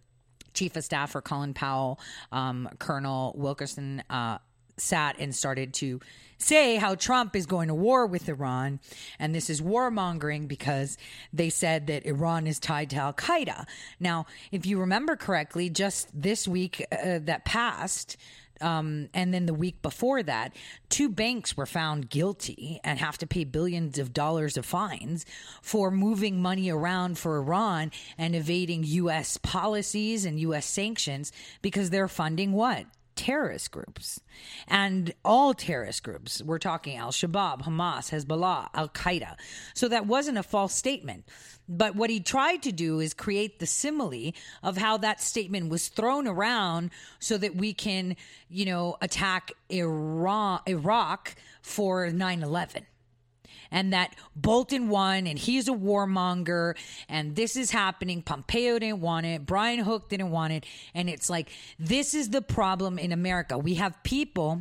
chief 0.54 0.76
of 0.76 0.84
staff 0.84 1.12
for 1.12 1.22
Colin 1.22 1.54
Powell, 1.54 1.98
um, 2.30 2.68
Colonel 2.78 3.34
Wilkerson, 3.36 4.02
uh, 4.10 4.38
sat 4.82 5.16
and 5.18 5.34
started 5.34 5.72
to 5.74 6.00
say 6.42 6.76
how 6.76 6.94
Trump 6.94 7.36
is 7.36 7.46
going 7.46 7.68
to 7.68 7.74
war 7.74 8.06
with 8.06 8.28
Iran. 8.28 8.80
And 9.18 9.34
this 9.34 9.48
is 9.48 9.60
warmongering 9.60 10.48
because 10.48 10.98
they 11.32 11.50
said 11.50 11.86
that 11.86 12.04
Iran 12.04 12.46
is 12.46 12.58
tied 12.58 12.90
to 12.90 12.96
Al 12.96 13.12
Qaeda. 13.12 13.66
Now, 14.00 14.26
if 14.50 14.66
you 14.66 14.80
remember 14.80 15.16
correctly, 15.16 15.70
just 15.70 16.08
this 16.12 16.46
week 16.48 16.84
uh, 16.92 17.20
that 17.22 17.44
passed, 17.44 18.16
um, 18.60 19.08
and 19.12 19.34
then 19.34 19.46
the 19.46 19.54
week 19.54 19.82
before 19.82 20.22
that, 20.22 20.54
two 20.88 21.08
banks 21.08 21.56
were 21.56 21.66
found 21.66 22.08
guilty 22.08 22.80
and 22.84 22.98
have 22.98 23.18
to 23.18 23.26
pay 23.26 23.44
billions 23.44 23.98
of 23.98 24.12
dollars 24.12 24.56
of 24.56 24.64
fines 24.64 25.26
for 25.60 25.90
moving 25.90 26.40
money 26.40 26.70
around 26.70 27.18
for 27.18 27.38
Iran 27.38 27.90
and 28.16 28.36
evading 28.36 28.84
U.S. 28.84 29.36
policies 29.36 30.24
and 30.24 30.38
U.S. 30.40 30.66
sanctions 30.66 31.32
because 31.60 31.90
they're 31.90 32.08
funding 32.08 32.52
what? 32.52 32.86
Terrorist 33.14 33.70
groups 33.70 34.20
and 34.68 35.12
all 35.24 35.54
terrorist 35.54 36.02
groups. 36.02 36.42
We're 36.42 36.58
talking 36.58 36.96
Al 36.96 37.12
Shabaab, 37.12 37.62
Hamas, 37.62 38.10
Hezbollah, 38.10 38.68
Al 38.74 38.88
Qaeda. 38.88 39.36
So 39.74 39.88
that 39.88 40.06
wasn't 40.06 40.38
a 40.38 40.42
false 40.42 40.74
statement. 40.74 41.24
But 41.68 41.94
what 41.94 42.10
he 42.10 42.20
tried 42.20 42.62
to 42.64 42.72
do 42.72 43.00
is 43.00 43.14
create 43.14 43.58
the 43.58 43.66
simile 43.66 44.32
of 44.62 44.76
how 44.76 44.96
that 44.98 45.20
statement 45.20 45.68
was 45.68 45.88
thrown 45.88 46.26
around 46.26 46.90
so 47.18 47.38
that 47.38 47.54
we 47.54 47.72
can, 47.72 48.16
you 48.48 48.64
know, 48.66 48.96
attack 49.00 49.52
Iran, 49.70 50.60
Iraq 50.66 51.36
for 51.62 52.10
9 52.10 52.42
11 52.42 52.86
and 53.72 53.92
that 53.92 54.14
Bolton 54.36 54.88
won 54.88 55.26
and 55.26 55.36
he's 55.36 55.66
a 55.66 55.72
warmonger 55.72 56.76
and 57.08 57.34
this 57.34 57.56
is 57.56 57.72
happening. 57.72 58.22
Pompeo 58.22 58.78
didn't 58.78 59.00
want 59.00 59.26
it. 59.26 59.44
Brian 59.44 59.80
Hook 59.80 60.08
didn't 60.08 60.30
want 60.30 60.52
it. 60.52 60.64
And 60.94 61.10
it's 61.10 61.28
like, 61.28 61.50
this 61.78 62.14
is 62.14 62.30
the 62.30 62.42
problem 62.42 62.98
in 62.98 63.10
America. 63.10 63.58
We 63.58 63.74
have 63.74 64.00
people 64.04 64.60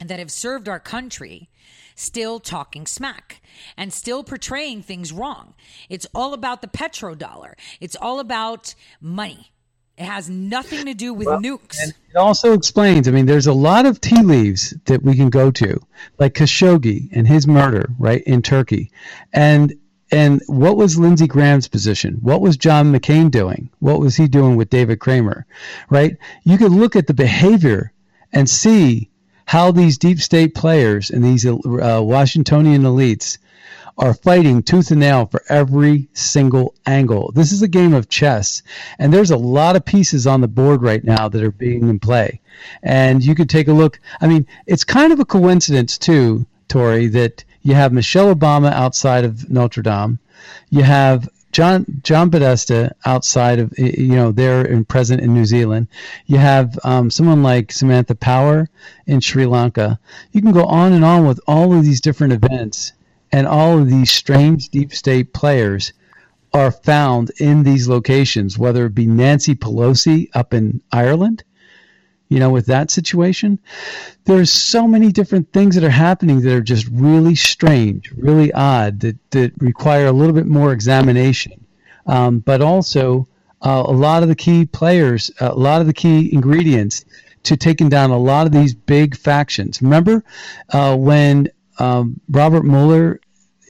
that 0.00 0.18
have 0.18 0.30
served 0.30 0.68
our 0.68 0.80
country 0.80 1.48
still 1.94 2.40
talking 2.40 2.86
smack 2.86 3.40
and 3.76 3.92
still 3.92 4.24
portraying 4.24 4.82
things 4.82 5.12
wrong. 5.12 5.54
It's 5.88 6.06
all 6.14 6.34
about 6.34 6.60
the 6.60 6.68
petrodollar. 6.68 7.54
It's 7.80 7.96
all 7.96 8.18
about 8.18 8.74
money. 9.00 9.52
It 9.98 10.04
has 10.04 10.30
nothing 10.30 10.86
to 10.86 10.94
do 10.94 11.12
with 11.12 11.26
well, 11.26 11.40
nukes. 11.40 11.78
it 11.80 12.16
also 12.16 12.54
explains, 12.54 13.08
I 13.08 13.10
mean, 13.10 13.26
there's 13.26 13.46
a 13.46 13.52
lot 13.52 13.84
of 13.84 14.00
tea 14.00 14.22
leaves 14.22 14.74
that 14.86 15.02
we 15.02 15.14
can 15.14 15.28
go 15.28 15.50
to, 15.50 15.80
like 16.18 16.34
Khashoggi 16.34 17.10
and 17.12 17.28
his 17.28 17.46
murder, 17.46 17.90
right, 17.98 18.22
in 18.22 18.42
Turkey. 18.42 18.90
And 19.32 19.74
and 20.10 20.42
what 20.46 20.76
was 20.76 20.98
Lindsey 20.98 21.26
Graham's 21.26 21.68
position? 21.68 22.18
What 22.20 22.42
was 22.42 22.58
John 22.58 22.92
McCain 22.92 23.30
doing? 23.30 23.70
What 23.78 23.98
was 23.98 24.14
he 24.16 24.28
doing 24.28 24.56
with 24.56 24.68
David 24.68 25.00
Kramer? 25.00 25.46
Right? 25.88 26.18
You 26.44 26.58
could 26.58 26.72
look 26.72 26.96
at 26.96 27.06
the 27.06 27.14
behavior 27.14 27.92
and 28.30 28.48
see 28.48 29.08
how 29.46 29.72
these 29.72 29.96
deep 29.96 30.20
state 30.20 30.54
players 30.54 31.10
and 31.10 31.24
these 31.24 31.46
uh, 31.46 31.58
Washingtonian 32.02 32.82
elites 32.82 33.38
are 33.98 34.14
fighting 34.14 34.62
tooth 34.62 34.90
and 34.90 35.00
nail 35.00 35.26
for 35.26 35.42
every 35.48 36.08
single 36.12 36.74
angle. 36.86 37.32
This 37.32 37.52
is 37.52 37.62
a 37.62 37.68
game 37.68 37.94
of 37.94 38.08
chess, 38.08 38.62
and 38.98 39.12
there's 39.12 39.30
a 39.30 39.36
lot 39.36 39.76
of 39.76 39.84
pieces 39.84 40.26
on 40.26 40.40
the 40.40 40.48
board 40.48 40.82
right 40.82 41.04
now 41.04 41.28
that 41.28 41.42
are 41.42 41.50
being 41.50 41.88
in 41.88 41.98
play. 41.98 42.40
And 42.82 43.24
you 43.24 43.34
could 43.34 43.50
take 43.50 43.68
a 43.68 43.72
look. 43.72 44.00
I 44.20 44.26
mean, 44.26 44.46
it's 44.66 44.84
kind 44.84 45.12
of 45.12 45.20
a 45.20 45.24
coincidence, 45.24 45.98
too, 45.98 46.46
Tori, 46.68 47.06
that 47.08 47.44
you 47.62 47.74
have 47.74 47.92
Michelle 47.92 48.34
Obama 48.34 48.72
outside 48.72 49.24
of 49.24 49.50
Notre 49.50 49.82
Dame. 49.82 50.18
You 50.70 50.82
have 50.82 51.28
John 51.52 51.84
John 52.02 52.30
Podesta 52.30 52.96
outside 53.04 53.58
of 53.58 53.78
you 53.78 54.16
know 54.16 54.32
there 54.32 54.64
and 54.64 54.88
present 54.88 55.20
in 55.20 55.34
New 55.34 55.44
Zealand. 55.44 55.86
You 56.26 56.38
have 56.38 56.78
um, 56.82 57.10
someone 57.10 57.42
like 57.42 57.70
Samantha 57.70 58.14
Power 58.14 58.70
in 59.06 59.20
Sri 59.20 59.44
Lanka. 59.44 60.00
You 60.32 60.40
can 60.40 60.52
go 60.52 60.64
on 60.64 60.94
and 60.94 61.04
on 61.04 61.26
with 61.26 61.40
all 61.46 61.74
of 61.74 61.84
these 61.84 62.00
different 62.00 62.32
events, 62.32 62.94
and 63.32 63.46
all 63.46 63.78
of 63.78 63.88
these 63.88 64.10
strange 64.10 64.68
deep 64.68 64.92
state 64.92 65.32
players 65.32 65.92
are 66.52 66.70
found 66.70 67.30
in 67.40 67.62
these 67.62 67.88
locations, 67.88 68.58
whether 68.58 68.86
it 68.86 68.94
be 68.94 69.06
Nancy 69.06 69.54
Pelosi 69.54 70.28
up 70.34 70.52
in 70.52 70.82
Ireland, 70.92 71.44
you 72.28 72.38
know, 72.38 72.50
with 72.50 72.66
that 72.66 72.90
situation. 72.90 73.58
There's 74.24 74.50
so 74.50 74.86
many 74.86 75.12
different 75.12 75.52
things 75.52 75.74
that 75.74 75.84
are 75.84 75.90
happening 75.90 76.42
that 76.42 76.52
are 76.54 76.60
just 76.60 76.86
really 76.88 77.34
strange, 77.34 78.12
really 78.12 78.52
odd, 78.52 79.00
that, 79.00 79.16
that 79.30 79.52
require 79.58 80.06
a 80.06 80.12
little 80.12 80.34
bit 80.34 80.46
more 80.46 80.72
examination. 80.72 81.64
Um, 82.06 82.40
but 82.40 82.60
also, 82.60 83.28
uh, 83.62 83.84
a 83.86 83.92
lot 83.92 84.22
of 84.22 84.28
the 84.28 84.34
key 84.34 84.66
players, 84.66 85.30
a 85.40 85.54
lot 85.54 85.80
of 85.80 85.86
the 85.86 85.92
key 85.92 86.32
ingredients 86.32 87.04
to 87.44 87.56
taking 87.56 87.88
down 87.88 88.10
a 88.10 88.18
lot 88.18 88.46
of 88.46 88.52
these 88.52 88.74
big 88.74 89.16
factions. 89.16 89.80
Remember 89.80 90.24
uh, 90.70 90.96
when 90.96 91.48
um, 91.78 92.20
Robert 92.28 92.64
Mueller 92.64 93.20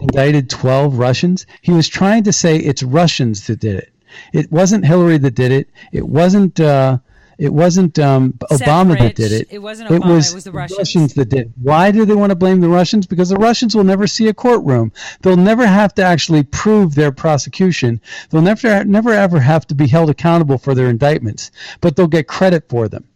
indicted 0.02 0.50
12 0.50 0.98
Russians, 0.98 1.46
he 1.62 1.72
was 1.72 1.88
trying 1.88 2.24
to 2.24 2.32
say 2.32 2.56
it's 2.56 2.82
Russians 2.82 3.46
that 3.46 3.60
did 3.60 3.76
it. 3.76 3.92
It 4.32 4.52
wasn't 4.52 4.84
Hillary 4.84 5.18
that 5.18 5.34
did 5.34 5.52
it. 5.52 5.70
It 5.92 6.06
wasn't. 6.06 6.60
Uh, 6.60 6.98
it 7.38 7.52
wasn't 7.52 7.98
um, 7.98 8.34
Obama 8.52 8.96
that 8.98 9.16
did 9.16 9.32
it. 9.32 9.48
It 9.50 9.58
wasn't 9.58 9.88
Obama. 9.90 9.96
It 9.96 10.14
was, 10.14 10.30
it 10.30 10.34
was 10.34 10.44
the 10.44 10.52
Russians. 10.52 10.78
Russians. 10.78 11.14
that 11.14 11.28
did. 11.30 11.46
It. 11.46 11.52
Why 11.60 11.90
do 11.90 12.04
they 12.04 12.14
want 12.14 12.30
to 12.30 12.36
blame 12.36 12.60
the 12.60 12.68
Russians? 12.68 13.06
Because 13.06 13.30
the 13.30 13.36
Russians 13.36 13.74
will 13.74 13.84
never 13.84 14.06
see 14.06 14.28
a 14.28 14.34
courtroom. 14.34 14.92
They'll 15.22 15.36
never 15.36 15.66
have 15.66 15.94
to 15.94 16.04
actually 16.04 16.44
prove 16.44 16.94
their 16.94 17.10
prosecution. 17.10 18.00
They'll 18.30 18.42
never, 18.42 18.84
never 18.84 19.12
ever 19.12 19.40
have 19.40 19.66
to 19.68 19.74
be 19.74 19.88
held 19.88 20.10
accountable 20.10 20.58
for 20.58 20.74
their 20.74 20.88
indictments. 20.88 21.50
But 21.80 21.96
they'll 21.96 22.06
get 22.06 22.28
credit 22.28 22.68
for 22.68 22.86
them, 22.86 23.08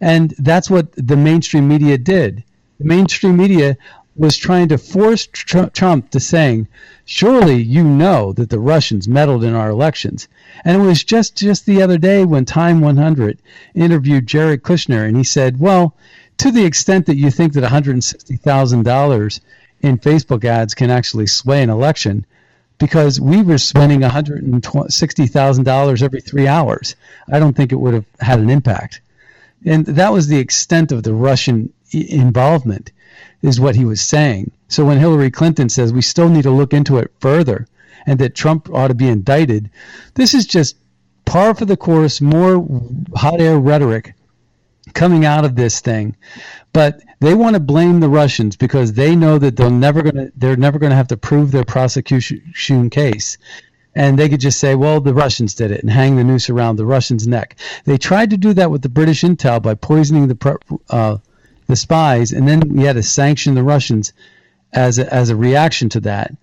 and 0.00 0.34
that's 0.38 0.70
what 0.70 0.92
the 0.92 1.16
mainstream 1.16 1.66
media 1.66 1.98
did. 1.98 2.44
The 2.78 2.84
mainstream 2.84 3.36
media 3.36 3.76
was 4.14 4.36
trying 4.36 4.68
to 4.68 4.76
force 4.76 5.26
Trump 5.26 6.10
to 6.10 6.20
saying, 6.20 6.68
"Surely 7.04 7.62
you 7.62 7.82
know 7.82 8.32
that 8.34 8.50
the 8.50 8.58
Russians 8.58 9.08
meddled 9.08 9.42
in 9.42 9.54
our 9.54 9.70
elections." 9.70 10.28
And 10.64 10.82
it 10.82 10.84
was 10.84 11.02
just 11.02 11.36
just 11.36 11.64
the 11.64 11.80
other 11.80 11.96
day 11.96 12.24
when 12.24 12.44
Time 12.44 12.82
100 12.82 13.38
interviewed 13.74 14.26
Jared 14.26 14.62
Kushner, 14.62 15.08
and 15.08 15.16
he 15.16 15.24
said, 15.24 15.58
"Well, 15.58 15.94
to 16.38 16.50
the 16.50 16.64
extent 16.64 17.06
that 17.06 17.16
you 17.16 17.30
think 17.30 17.54
that 17.54 17.64
$160,000 17.64 19.40
in 19.80 19.98
Facebook 19.98 20.44
ads 20.44 20.74
can 20.74 20.90
actually 20.90 21.26
sway 21.26 21.62
an 21.62 21.70
election." 21.70 22.26
Because 22.78 23.20
we 23.20 23.42
were 23.42 23.58
spending 23.58 24.02
$160,000 24.02 26.02
every 26.02 26.20
three 26.20 26.48
hours. 26.48 26.96
I 27.30 27.38
don't 27.38 27.56
think 27.56 27.70
it 27.70 27.80
would 27.80 27.94
have 27.94 28.06
had 28.20 28.40
an 28.40 28.50
impact. 28.50 29.00
And 29.64 29.86
that 29.86 30.12
was 30.12 30.26
the 30.26 30.38
extent 30.38 30.90
of 30.90 31.04
the 31.04 31.14
Russian 31.14 31.72
involvement 31.92 32.90
is 33.42 33.60
what 33.60 33.76
he 33.76 33.84
was 33.84 34.00
saying. 34.00 34.50
So 34.68 34.84
when 34.84 34.98
Hillary 34.98 35.30
Clinton 35.30 35.68
says 35.68 35.92
we 35.92 36.02
still 36.02 36.28
need 36.28 36.42
to 36.42 36.50
look 36.50 36.72
into 36.72 36.98
it 36.98 37.12
further 37.20 37.66
and 38.06 38.18
that 38.18 38.34
Trump 38.34 38.70
ought 38.72 38.88
to 38.88 38.94
be 38.94 39.08
indicted, 39.08 39.70
this 40.14 40.34
is 40.34 40.46
just 40.46 40.76
par 41.24 41.54
for 41.54 41.64
the 41.64 41.76
course, 41.76 42.20
more 42.20 42.66
hot 43.14 43.40
air 43.40 43.58
rhetoric 43.58 44.14
coming 44.94 45.24
out 45.24 45.44
of 45.44 45.56
this 45.56 45.80
thing. 45.80 46.16
But 46.72 47.00
they 47.20 47.34
want 47.34 47.54
to 47.54 47.60
blame 47.60 48.00
the 48.00 48.08
Russians 48.08 48.56
because 48.56 48.94
they 48.94 49.14
know 49.14 49.38
that 49.38 49.56
they're 49.56 49.70
never 49.70 50.02
going 50.02 50.16
to 50.16 50.32
they're 50.36 50.56
never 50.56 50.78
going 50.78 50.90
to 50.90 50.96
have 50.96 51.08
to 51.08 51.16
prove 51.16 51.50
their 51.52 51.64
prosecution 51.64 52.90
case. 52.90 53.38
And 53.94 54.18
they 54.18 54.28
could 54.28 54.40
just 54.40 54.58
say, 54.58 54.74
well, 54.74 55.00
the 55.00 55.12
Russians 55.12 55.54
did 55.54 55.70
it 55.70 55.82
and 55.82 55.90
hang 55.90 56.16
the 56.16 56.24
noose 56.24 56.48
around 56.48 56.76
the 56.76 56.86
Russians' 56.86 57.28
neck. 57.28 57.56
They 57.84 57.98
tried 57.98 58.30
to 58.30 58.38
do 58.38 58.54
that 58.54 58.70
with 58.70 58.80
the 58.80 58.88
British 58.88 59.22
intel 59.22 59.60
by 59.60 59.74
poisoning 59.74 60.28
the 60.28 60.58
uh, 60.88 61.18
the 61.72 61.76
spies, 61.76 62.32
and 62.32 62.46
then 62.46 62.60
we 62.68 62.82
had 62.82 62.96
to 62.96 63.02
sanction 63.02 63.54
the 63.54 63.62
Russians 63.62 64.12
as 64.74 64.98
a, 64.98 65.12
as 65.12 65.30
a 65.30 65.36
reaction 65.36 65.88
to 65.88 66.00
that. 66.00 66.34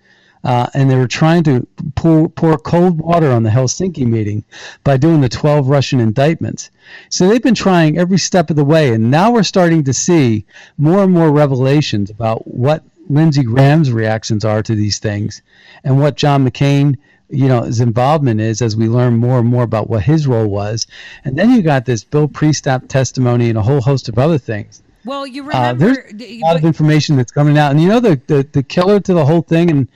Uh, 0.43 0.68
and 0.73 0.89
they 0.89 0.95
were 0.95 1.07
trying 1.07 1.43
to 1.43 1.68
pour, 1.93 2.30
pour 2.30 2.57
cold 2.57 2.97
water 2.97 3.30
on 3.30 3.43
the 3.43 3.49
Helsinki 3.51 4.07
meeting 4.07 4.43
by 4.84 4.97
doing 4.97 5.22
the 5.22 5.30
12 5.30 5.68
Russian 5.68 5.99
indictments. 5.99 6.72
So 7.10 7.27
they've 7.27 7.43
been 7.43 7.53
trying 7.53 7.99
every 7.99 8.18
step 8.18 8.49
of 8.49 8.56
the 8.56 8.65
way, 8.65 8.91
and 8.91 9.11
now 9.11 9.31
we're 9.31 9.43
starting 9.43 9.84
to 9.84 9.93
see 9.93 10.45
more 10.77 11.03
and 11.03 11.14
more 11.14 11.30
revelations 11.30 12.10
about 12.10 12.47
what 12.47 12.84
Lindsey 13.07 13.43
Graham's 13.43 13.91
reactions 13.91 14.43
are 14.43 14.64
to 14.64 14.73
these 14.73 14.97
things 14.97 15.43
and 15.84 15.99
what 15.99 16.15
John 16.15 16.49
McCain 16.49 16.97
you 17.30 17.47
know 17.47 17.61
his 17.61 17.80
involvement 17.80 18.41
is 18.41 18.61
as 18.61 18.76
we 18.76 18.88
learn 18.88 19.18
more 19.18 19.38
and 19.38 19.47
more 19.47 19.61
about 19.61 19.88
what 19.88 20.01
his 20.01 20.26
role 20.26 20.47
was 20.47 20.88
and 21.23 21.38
then 21.38 21.51
you 21.51 21.61
got 21.61 21.85
this 21.85 22.03
bill 22.03 22.27
priestap 22.27 22.88
testimony 22.88 23.49
and 23.49 23.57
a 23.57 23.61
whole 23.61 23.81
host 23.81 24.10
of 24.10 24.18
other 24.18 24.39
things 24.39 24.81
well, 25.05 25.26
you 25.26 25.43
remember 25.43 25.59
uh, 25.59 25.73
there's 25.73 26.21
a 26.21 26.39
lot 26.41 26.55
of 26.55 26.65
information 26.65 27.15
that's 27.15 27.31
coming 27.31 27.57
out, 27.57 27.71
and 27.71 27.81
you 27.81 27.88
know 27.88 27.99
the, 27.99 28.19
the 28.27 28.47
the 28.51 28.63
killer 28.63 28.99
to 28.99 29.13
the 29.13 29.26
whole 29.26 29.41
thing. 29.41 29.69
And 29.69 29.88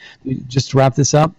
just 0.48 0.72
to 0.72 0.78
wrap 0.78 0.96
this 0.96 1.14
up, 1.14 1.36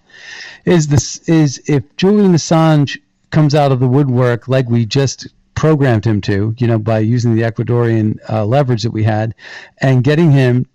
is 0.64 0.88
this 0.88 1.18
is 1.28 1.62
if 1.66 1.96
Julian 1.96 2.32
Assange 2.32 2.98
comes 3.30 3.54
out 3.54 3.72
of 3.72 3.80
the 3.80 3.88
woodwork 3.88 4.48
like 4.48 4.68
we 4.68 4.86
just 4.86 5.28
programmed 5.54 6.04
him 6.04 6.20
to, 6.20 6.54
you 6.58 6.66
know, 6.66 6.78
by 6.78 6.98
using 6.98 7.34
the 7.34 7.42
Ecuadorian 7.42 8.18
uh, 8.28 8.44
leverage 8.44 8.82
that 8.82 8.92
we 8.92 9.02
had, 9.02 9.34
and 9.78 10.04
getting 10.04 10.30
him 10.30 10.66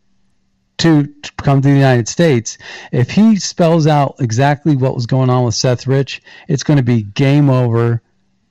to, 0.79 1.05
to 1.05 1.31
come 1.33 1.61
to 1.61 1.67
the 1.67 1.75
United 1.75 2.07
States, 2.07 2.57
if 2.91 3.11
he 3.11 3.35
spells 3.35 3.85
out 3.85 4.15
exactly 4.19 4.75
what 4.75 4.95
was 4.95 5.05
going 5.05 5.29
on 5.29 5.43
with 5.43 5.55
Seth 5.55 5.85
Rich, 5.87 6.21
it's 6.47 6.63
going 6.63 6.77
to 6.77 6.83
be 6.83 7.03
game 7.03 7.49
over, 7.49 8.01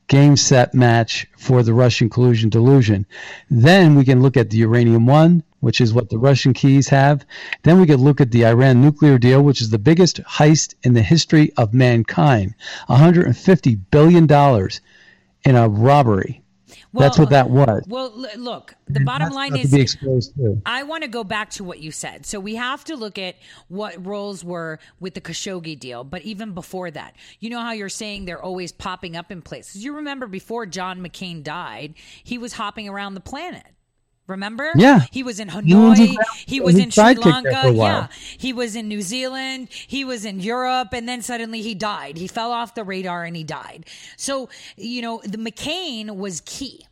game 0.09 0.37
set 0.37 0.75
match 0.75 1.27
for 1.37 1.63
the 1.63 1.73
Russian 1.73 2.09
collusion 2.11 2.49
delusion. 2.51 3.07
Then 3.51 3.95
we 3.95 4.05
can 4.05 4.23
look 4.23 4.37
at 4.37 4.51
the 4.51 4.57
uranium 4.57 5.07
one, 5.07 5.43
which 5.61 5.81
is 5.81 5.93
what 5.93 6.09
the 6.09 6.19
Russian 6.19 6.55
keys 6.55 6.89
have. 6.89 7.25
Then 7.63 7.81
we 7.81 7.87
could 7.87 8.01
look 8.01 8.21
at 8.21 8.31
the 8.31 8.47
Iran 8.47 8.81
nuclear 8.83 9.19
deal, 9.19 9.43
which 9.43 9.61
is 9.61 9.71
the 9.71 9.79
biggest 9.79 10.21
heist 10.25 10.75
in 10.83 10.95
the 10.95 11.03
history 11.03 11.53
of 11.57 11.75
mankind 11.75 12.55
$150 12.89 13.81
billion 13.91 14.25
in 15.45 15.57
a 15.57 15.69
robbery. 15.69 16.43
Well, 16.93 17.07
That's 17.07 17.19
what 17.19 17.31
that 17.31 17.51
was. 17.51 17.85
Well, 17.87 18.13
look, 18.37 18.75
the 18.87 19.01
bottom 19.01 19.33
line 19.33 19.55
is 19.57 19.71
to 19.71 19.77
be 19.77 19.83
exposed 19.83 20.35
to. 20.37 20.61
I 20.65 20.85
want 20.85 21.03
to 21.03 21.09
go 21.09 21.23
back 21.23 21.51
to 21.51 21.65
what 21.65 21.81
you 21.81 21.91
said. 21.91 22.25
So 22.25 22.41
we 22.41 22.55
have 22.55 22.83
to 22.85 22.97
look 22.97 23.19
at 23.19 23.37
what 23.69 24.07
roles 24.07 24.43
were 24.43 24.79
with 24.99 25.15
the 25.15 25.21
Khashoggi 25.21 25.79
deal, 25.79 26.03
but 26.03 26.23
even 26.23 26.55
before 26.55 26.91
that, 26.91 27.15
you 27.41 27.51
know 27.51 27.61
how 27.61 27.73
you're 27.73 27.91
saying 27.91 28.25
they're 28.25 28.43
always 28.43 28.73
popping 28.73 29.17
up 29.17 29.31
in 29.31 29.43
places. 29.43 29.85
You 29.85 29.97
remember 29.97 30.27
before 30.27 30.65
John 30.65 31.01
McCain 31.01 31.43
died, 31.43 31.95
he 32.25 32.39
was 32.39 32.55
hopping 32.55 32.89
around 32.89 33.15
the 33.15 33.21
planet. 33.21 33.67
Remember? 34.29 34.71
Yeah. 34.77 35.01
He 35.11 35.23
was 35.23 35.41
in 35.41 35.49
Hanoi. 35.49 36.15
He 36.47 36.61
was 36.61 36.77
in 36.77 36.91
Sri 36.91 37.15
Lanka. 37.15 37.63
for 37.63 37.69
a 37.69 37.73
while. 37.73 38.03
Yeah. 38.03 38.09
He 38.37 38.53
was 38.53 38.77
in 38.77 38.87
New 38.87 39.01
Zealand. 39.01 39.69
He 39.71 40.05
was 40.05 40.25
in 40.25 40.39
Europe. 40.39 40.89
And 40.93 41.09
then 41.09 41.23
suddenly 41.23 41.63
he 41.63 41.75
died. 41.75 42.19
He 42.19 42.29
fell 42.29 42.53
off 42.53 42.75
the 42.75 42.85
radar 42.85 43.25
and 43.25 43.35
he 43.35 43.43
died. 43.43 43.87
So, 44.17 44.51
you 44.77 45.01
know, 45.01 45.23
the 45.25 45.39
McCain 45.39 46.17
was 46.17 46.43
key. 46.45 46.85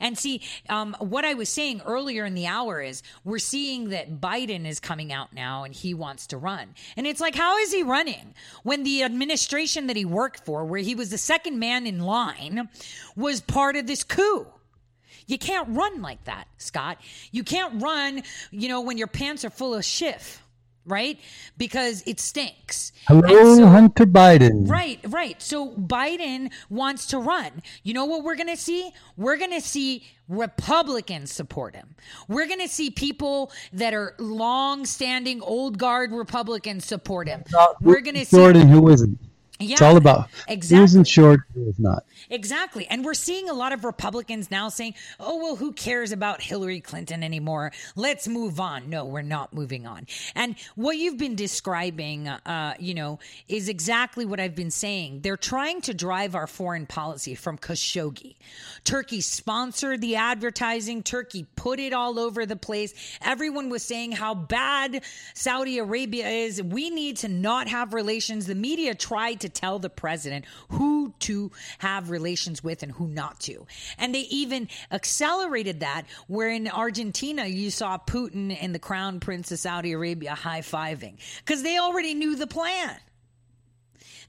And 0.00 0.18
see, 0.18 0.42
um, 0.68 0.96
what 0.98 1.24
I 1.24 1.34
was 1.34 1.48
saying 1.48 1.80
earlier 1.86 2.24
in 2.24 2.34
the 2.34 2.46
hour 2.46 2.82
is 2.82 3.02
we're 3.22 3.38
seeing 3.38 3.90
that 3.90 4.20
Biden 4.20 4.66
is 4.66 4.80
coming 4.80 5.12
out 5.12 5.32
now 5.32 5.64
and 5.64 5.74
he 5.74 5.94
wants 5.94 6.26
to 6.28 6.36
run. 6.36 6.74
And 6.96 7.06
it's 7.06 7.20
like, 7.20 7.34
how 7.34 7.58
is 7.58 7.72
he 7.72 7.82
running 7.82 8.34
when 8.64 8.82
the 8.82 9.04
administration 9.04 9.86
that 9.86 9.96
he 9.96 10.04
worked 10.04 10.44
for, 10.44 10.64
where 10.64 10.80
he 10.80 10.94
was 10.94 11.10
the 11.10 11.18
second 11.18 11.58
man 11.58 11.86
in 11.86 12.00
line, 12.00 12.68
was 13.16 13.40
part 13.40 13.76
of 13.76 13.86
this 13.86 14.04
coup? 14.04 14.46
You 15.26 15.38
can't 15.38 15.68
run 15.70 16.02
like 16.02 16.24
that, 16.24 16.46
Scott. 16.58 16.98
You 17.32 17.44
can't 17.44 17.82
run, 17.82 18.22
you 18.50 18.68
know, 18.68 18.80
when 18.80 18.98
your 18.98 19.06
pants 19.06 19.44
are 19.44 19.50
full 19.50 19.74
of 19.74 19.84
shiff, 19.84 20.42
right? 20.84 21.18
Because 21.56 22.02
it 22.06 22.20
stinks. 22.20 22.92
Hello, 23.08 23.56
so- 23.56 23.66
Hunter 23.66 24.06
Biden. 24.06 24.68
Right, 24.68 25.00
right. 25.08 25.40
So 25.40 25.70
Biden 25.70 26.52
wants 26.68 27.06
to 27.08 27.18
run. 27.18 27.62
You 27.82 27.94
know 27.94 28.04
what 28.04 28.22
we're 28.22 28.36
going 28.36 28.48
to 28.48 28.56
see? 28.56 28.90
We're 29.16 29.36
going 29.36 29.52
to 29.52 29.62
see 29.62 30.04
Republicans 30.28 31.32
support 31.32 31.74
him. 31.74 31.94
We're 32.28 32.46
going 32.46 32.60
to 32.60 32.68
see 32.68 32.90
people 32.90 33.50
that 33.72 33.94
are 33.94 34.14
long-standing 34.18 35.40
old 35.42 35.78
guard 35.78 36.12
Republicans 36.12 36.84
support 36.84 37.28
him. 37.28 37.44
We're 37.80 38.00
going 38.00 38.16
to 38.16 38.24
see 38.24 38.36
Short 38.36 38.56
and 38.56 38.70
who 38.70 38.88
isn't. 38.90 39.18
It's 39.60 39.82
all 39.82 39.96
about 39.96 40.28
exactly. 40.48 40.78
who 40.78 40.84
isn't 40.84 41.08
short, 41.08 41.40
who 41.54 41.68
is 41.68 41.78
not. 41.78 42.04
Exactly. 42.28 42.86
And 42.88 43.04
we're 43.04 43.14
seeing 43.14 43.48
a 43.48 43.52
lot 43.52 43.72
of 43.72 43.84
Republicans 43.84 44.50
now 44.50 44.68
saying, 44.68 44.94
oh, 45.20 45.36
well, 45.38 45.56
who 45.56 45.72
cares 45.72 46.10
about 46.10 46.42
Hillary 46.42 46.80
Clinton 46.80 47.22
anymore? 47.22 47.70
Let's 47.94 48.26
move 48.26 48.58
on. 48.58 48.90
No, 48.90 49.04
we're 49.04 49.22
not 49.22 49.54
moving 49.54 49.86
on. 49.86 50.06
And 50.34 50.56
what 50.74 50.96
you've 50.96 51.18
been 51.18 51.36
describing, 51.36 52.26
uh, 52.26 52.74
you 52.80 52.94
know, 52.94 53.20
is 53.46 53.68
exactly 53.68 54.26
what 54.26 54.40
I've 54.40 54.56
been 54.56 54.72
saying. 54.72 55.20
They're 55.20 55.36
trying 55.36 55.82
to 55.82 55.94
drive 55.94 56.34
our 56.34 56.48
foreign 56.48 56.86
policy 56.86 57.36
from 57.36 57.56
Khashoggi. 57.56 58.34
Turkey 58.82 59.20
sponsored 59.20 60.00
the 60.00 60.16
advertising, 60.16 61.02
Turkey 61.04 61.46
put 61.54 61.78
it 61.78 61.92
all 61.92 62.18
over 62.18 62.44
the 62.44 62.56
place. 62.56 62.92
Everyone 63.22 63.68
was 63.70 63.84
saying 63.84 64.12
how 64.12 64.34
bad 64.34 65.02
Saudi 65.34 65.78
Arabia 65.78 66.28
is. 66.28 66.60
We 66.60 66.90
need 66.90 67.18
to 67.18 67.28
not 67.28 67.68
have 67.68 67.94
relations. 67.94 68.46
The 68.46 68.54
media 68.54 68.94
tried 68.94 69.40
to 69.44 69.48
tell 69.50 69.78
the 69.78 69.90
president 69.90 70.46
who 70.70 71.14
to 71.20 71.52
have 71.78 72.10
relations 72.10 72.64
with 72.64 72.82
and 72.82 72.90
who 72.90 73.06
not 73.06 73.40
to. 73.40 73.66
And 73.98 74.14
they 74.14 74.20
even 74.20 74.68
accelerated 74.90 75.80
that, 75.80 76.04
where 76.26 76.50
in 76.50 76.68
Argentina, 76.68 77.46
you 77.46 77.70
saw 77.70 77.98
Putin 77.98 78.56
and 78.60 78.74
the 78.74 78.78
crown 78.78 79.20
prince 79.20 79.52
of 79.52 79.58
Saudi 79.58 79.92
Arabia 79.92 80.34
high 80.34 80.62
fiving 80.62 81.16
because 81.38 81.62
they 81.62 81.78
already 81.78 82.14
knew 82.14 82.36
the 82.36 82.46
plan. 82.46 82.96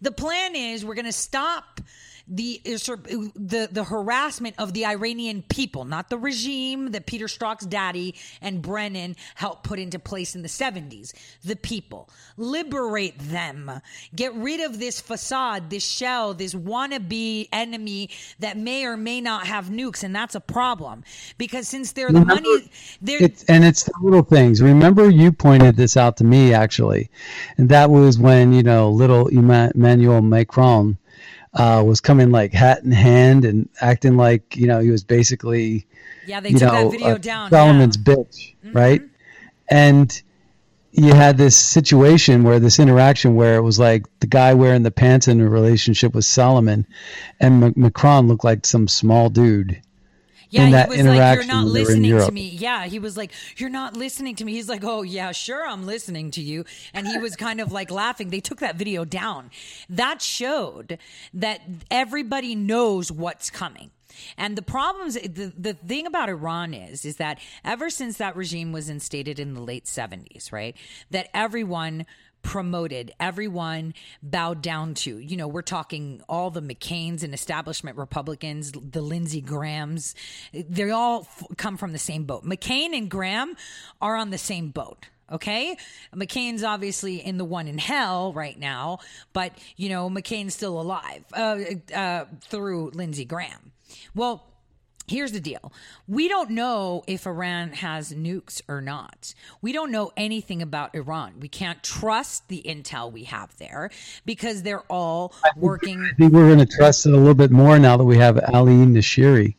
The 0.01 0.11
plan 0.11 0.55
is 0.55 0.85
we're 0.85 0.95
going 0.95 1.05
to 1.05 1.11
stop 1.11 1.79
the 2.27 2.61
uh, 2.65 2.72
uh, 2.72 2.95
the 3.35 3.69
the 3.72 3.84
harassment 3.84 4.56
of 4.57 4.73
the 4.73 4.85
Iranian 4.85 5.43
people, 5.43 5.85
not 5.85 6.10
the 6.10 6.18
regime 6.18 6.91
that 6.91 7.06
Peter 7.06 7.26
Strzok's 7.26 7.65
daddy 7.65 8.15
and 8.41 8.61
Brennan 8.61 9.15
helped 9.35 9.64
put 9.64 9.80
into 9.80 9.99
place 9.99 10.35
in 10.35 10.41
the 10.41 10.47
70s. 10.47 11.14
The 11.43 11.56
people. 11.56 12.10
Liberate 12.38 13.18
them. 13.19 13.72
Get 14.15 14.34
rid 14.34 14.61
of 14.61 14.80
this 14.80 14.99
facade, 14.99 15.69
this 15.69 15.85
shell, 15.85 16.34
this 16.34 16.53
wannabe 16.53 17.47
enemy 17.52 18.10
that 18.39 18.57
may 18.57 18.85
or 18.85 18.97
may 18.97 19.22
not 19.22 19.47
have 19.47 19.65
nukes 19.65 20.03
and 20.03 20.15
that's 20.15 20.35
a 20.35 20.39
problem 20.39 21.03
because 21.38 21.68
since 21.68 21.91
they're 21.91 22.07
the 22.11 22.19
Remember, 22.19 22.35
money 22.35 22.72
they're 23.02 23.23
It's, 23.23 23.43
and 23.45 23.64
it's 23.64 23.84
the 23.84 23.93
little 24.02 24.23
things. 24.23 24.61
Remember, 24.61 25.10
you 25.10 25.31
pointed 25.31 25.76
this 25.76 25.97
out 25.97 26.18
to 26.18 26.23
me 26.23 26.53
actually, 26.53 27.10
and 27.57 27.69
that 27.69 27.89
was 27.89 28.18
when 28.18 28.53
you 28.53 28.64
know 28.64 28.89
little 28.89 29.30
Emma- 29.30 29.72
Emmanuel 29.76 30.22
Macron 30.22 30.97
uh, 31.56 31.84
was 31.86 32.02
coming 32.02 32.32
like 32.32 32.53
hat 32.53 32.84
in 32.84 32.91
hand 32.91 33.45
and 33.45 33.69
acting 33.82 34.18
like 34.18 34.56
you 34.56 34.68
know 34.68 34.80
he 34.80 34.91
was 34.91 35.03
basically 35.03 35.86
Yeah, 36.27 36.40
they 36.41 36.49
you 36.49 36.60
took 36.60 36.72
know 36.73 36.84
that 36.90 36.91
video 36.91 37.18
down. 37.18 37.49
Solomon's 37.49 37.98
bitch, 37.98 38.53
right? 38.73 39.02
And 39.69 40.22
you 40.91 41.14
had 41.14 41.38
this 41.38 41.57
situation 41.57 42.44
where 42.44 42.60
this 42.60 42.80
interaction 42.80 43.36
where 43.36 43.56
it 43.56 43.61
was 43.61 43.80
like 43.80 44.06
the 44.19 44.27
guy 44.27 44.53
wearing 44.53 44.84
the 44.84 44.91
pants 44.91 45.27
in 45.27 45.41
a 45.41 45.49
relationship 45.49 46.14
with 46.14 46.26
Solomon, 46.26 46.86
and 47.40 47.64
M- 47.64 47.73
Macron 47.76 48.27
looked 48.27 48.44
like 48.44 48.65
some 48.65 48.88
small 48.88 49.30
dude. 49.30 49.82
Yeah, 50.49 50.65
in 50.65 50.72
that 50.72 50.91
he 50.91 50.97
was 50.97 51.05
like, 51.05 51.35
"You're 51.35 51.45
not 51.45 51.65
when 51.65 51.73
they 51.73 51.84
were 51.84 51.91
in 51.91 52.01
listening 52.03 52.19
to 52.19 52.31
me." 52.31 52.49
Yeah, 52.49 52.85
he 52.85 52.99
was 52.99 53.17
like, 53.17 53.31
"You're 53.57 53.69
not 53.69 53.95
listening 53.95 54.35
to 54.35 54.45
me." 54.45 54.53
He's 54.53 54.69
like, 54.69 54.84
"Oh 54.84 55.01
yeah, 55.01 55.31
sure, 55.31 55.67
I'm 55.67 55.85
listening 55.85 56.31
to 56.31 56.41
you," 56.41 56.65
and 56.93 57.07
he 57.07 57.17
was 57.17 57.35
kind 57.45 57.61
of 57.61 57.72
like 57.72 57.91
laughing. 57.91 58.30
They 58.30 58.39
took 58.41 58.59
that 58.59 58.76
video 58.76 59.05
down. 59.05 59.51
That 59.89 60.22
showed 60.22 60.97
that 61.34 61.61
everybody 61.91 62.55
knows 62.55 63.11
what's 63.11 63.49
coming. 63.49 63.91
And 64.38 64.57
the 64.57 64.61
problems, 64.61 65.15
the, 65.15 65.51
the 65.57 65.73
thing 65.73 66.05
about 66.05 66.30
Iran 66.30 66.73
is, 66.73 67.05
is 67.05 67.17
that 67.17 67.39
ever 67.63 67.89
since 67.89 68.17
that 68.17 68.35
regime 68.35 68.72
was 68.72 68.89
instated 68.89 69.39
in 69.39 69.53
the 69.53 69.61
late 69.61 69.85
70s, 69.85 70.51
right, 70.51 70.76
that 71.11 71.30
everyone 71.34 72.05
promoted, 72.45 73.11
everyone 73.19 73.93
bowed 74.22 74.61
down 74.61 74.93
to. 74.93 75.17
You 75.17 75.35
know, 75.35 75.47
we're 75.47 75.63
talking 75.63 76.22
all 76.30 76.51
the 76.51 76.61
McCains 76.61 77.23
and 77.23 77.34
establishment 77.34 77.97
Republicans, 77.97 78.72
the 78.72 79.01
Lindsey 79.01 79.41
Grahams. 79.41 80.13
They 80.53 80.91
all 80.91 81.22
f- 81.22 81.43
come 81.57 81.76
from 81.76 81.91
the 81.91 81.97
same 81.97 82.26
boat. 82.26 82.45
McCain 82.45 82.95
and 82.95 83.09
Graham 83.09 83.55
are 83.99 84.15
on 84.15 84.30
the 84.30 84.38
same 84.38 84.69
boat. 84.69 85.07
Okay. 85.31 85.76
McCain's 86.15 86.63
obviously 86.63 87.17
in 87.17 87.38
the 87.38 87.45
one 87.45 87.67
in 87.67 87.80
hell 87.80 88.31
right 88.31 88.57
now, 88.57 88.99
but, 89.34 89.51
you 89.76 89.89
know, 89.89 90.07
McCain's 90.07 90.53
still 90.53 90.80
alive 90.80 91.26
uh, 91.34 91.59
uh, 91.93 92.26
through 92.41 92.91
Lindsey 92.91 93.26
Graham. 93.26 93.72
Well, 94.13 94.45
Here's 95.07 95.32
the 95.32 95.40
deal. 95.40 95.72
We 96.07 96.27
don't 96.27 96.49
know 96.49 97.03
if 97.06 97.27
Iran 97.27 97.73
has 97.73 98.11
nukes 98.11 98.61
or 98.68 98.82
not. 98.82 99.36
We 99.61 99.72
don't 99.72 99.91
know 99.91 100.11
anything 100.18 100.61
about 100.61 100.95
Iran. 100.95 101.40
We 101.40 101.48
can't 101.48 101.84
trust 101.84 102.48
the 102.48 102.64
intel 102.65 103.11
we 103.11 103.26
have 103.26 103.56
there 103.57 103.91
because 104.26 104.64
they're 104.64 104.84
all 104.90 105.34
working. 105.56 106.02
I 106.02 106.15
think 106.15 106.34
we're 106.34 106.48
going 106.48 106.65
to 106.65 106.77
trust 106.77 107.06
it 107.06 107.14
a 107.14 107.18
little 107.18 107.36
bit 107.36 107.52
more 107.52 107.77
now 107.77 107.98
that 107.98 108.03
we 108.03 108.18
have 108.18 108.40
Ali 108.52 108.73
Nashiri 108.73 109.56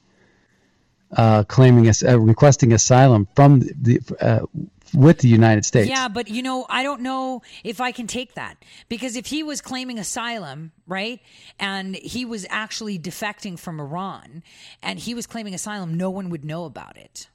uh, 1.16 1.44
claiming 1.44 1.88
us, 1.88 2.02
uh, 2.02 2.18
requesting 2.18 2.72
asylum 2.72 3.28
from 3.36 3.60
the 3.60 4.00
uh, 4.20 4.40
with 4.94 5.18
the 5.18 5.28
United 5.28 5.64
States. 5.64 5.88
Yeah, 5.88 6.08
but 6.08 6.28
you 6.28 6.42
know, 6.42 6.66
I 6.68 6.82
don't 6.82 7.00
know 7.00 7.42
if 7.64 7.80
I 7.80 7.92
can 7.92 8.06
take 8.06 8.34
that 8.34 8.56
because 8.88 9.16
if 9.16 9.26
he 9.26 9.42
was 9.42 9.60
claiming 9.60 9.98
asylum, 9.98 10.72
right, 10.86 11.20
and 11.58 11.96
he 11.96 12.24
was 12.24 12.46
actually 12.50 12.98
defecting 12.98 13.58
from 13.58 13.80
Iran 13.80 14.42
and 14.82 14.98
he 14.98 15.14
was 15.14 15.26
claiming 15.26 15.54
asylum, 15.54 15.94
no 15.94 16.10
one 16.10 16.30
would 16.30 16.44
know 16.44 16.64
about 16.64 16.96
it. 16.96 17.28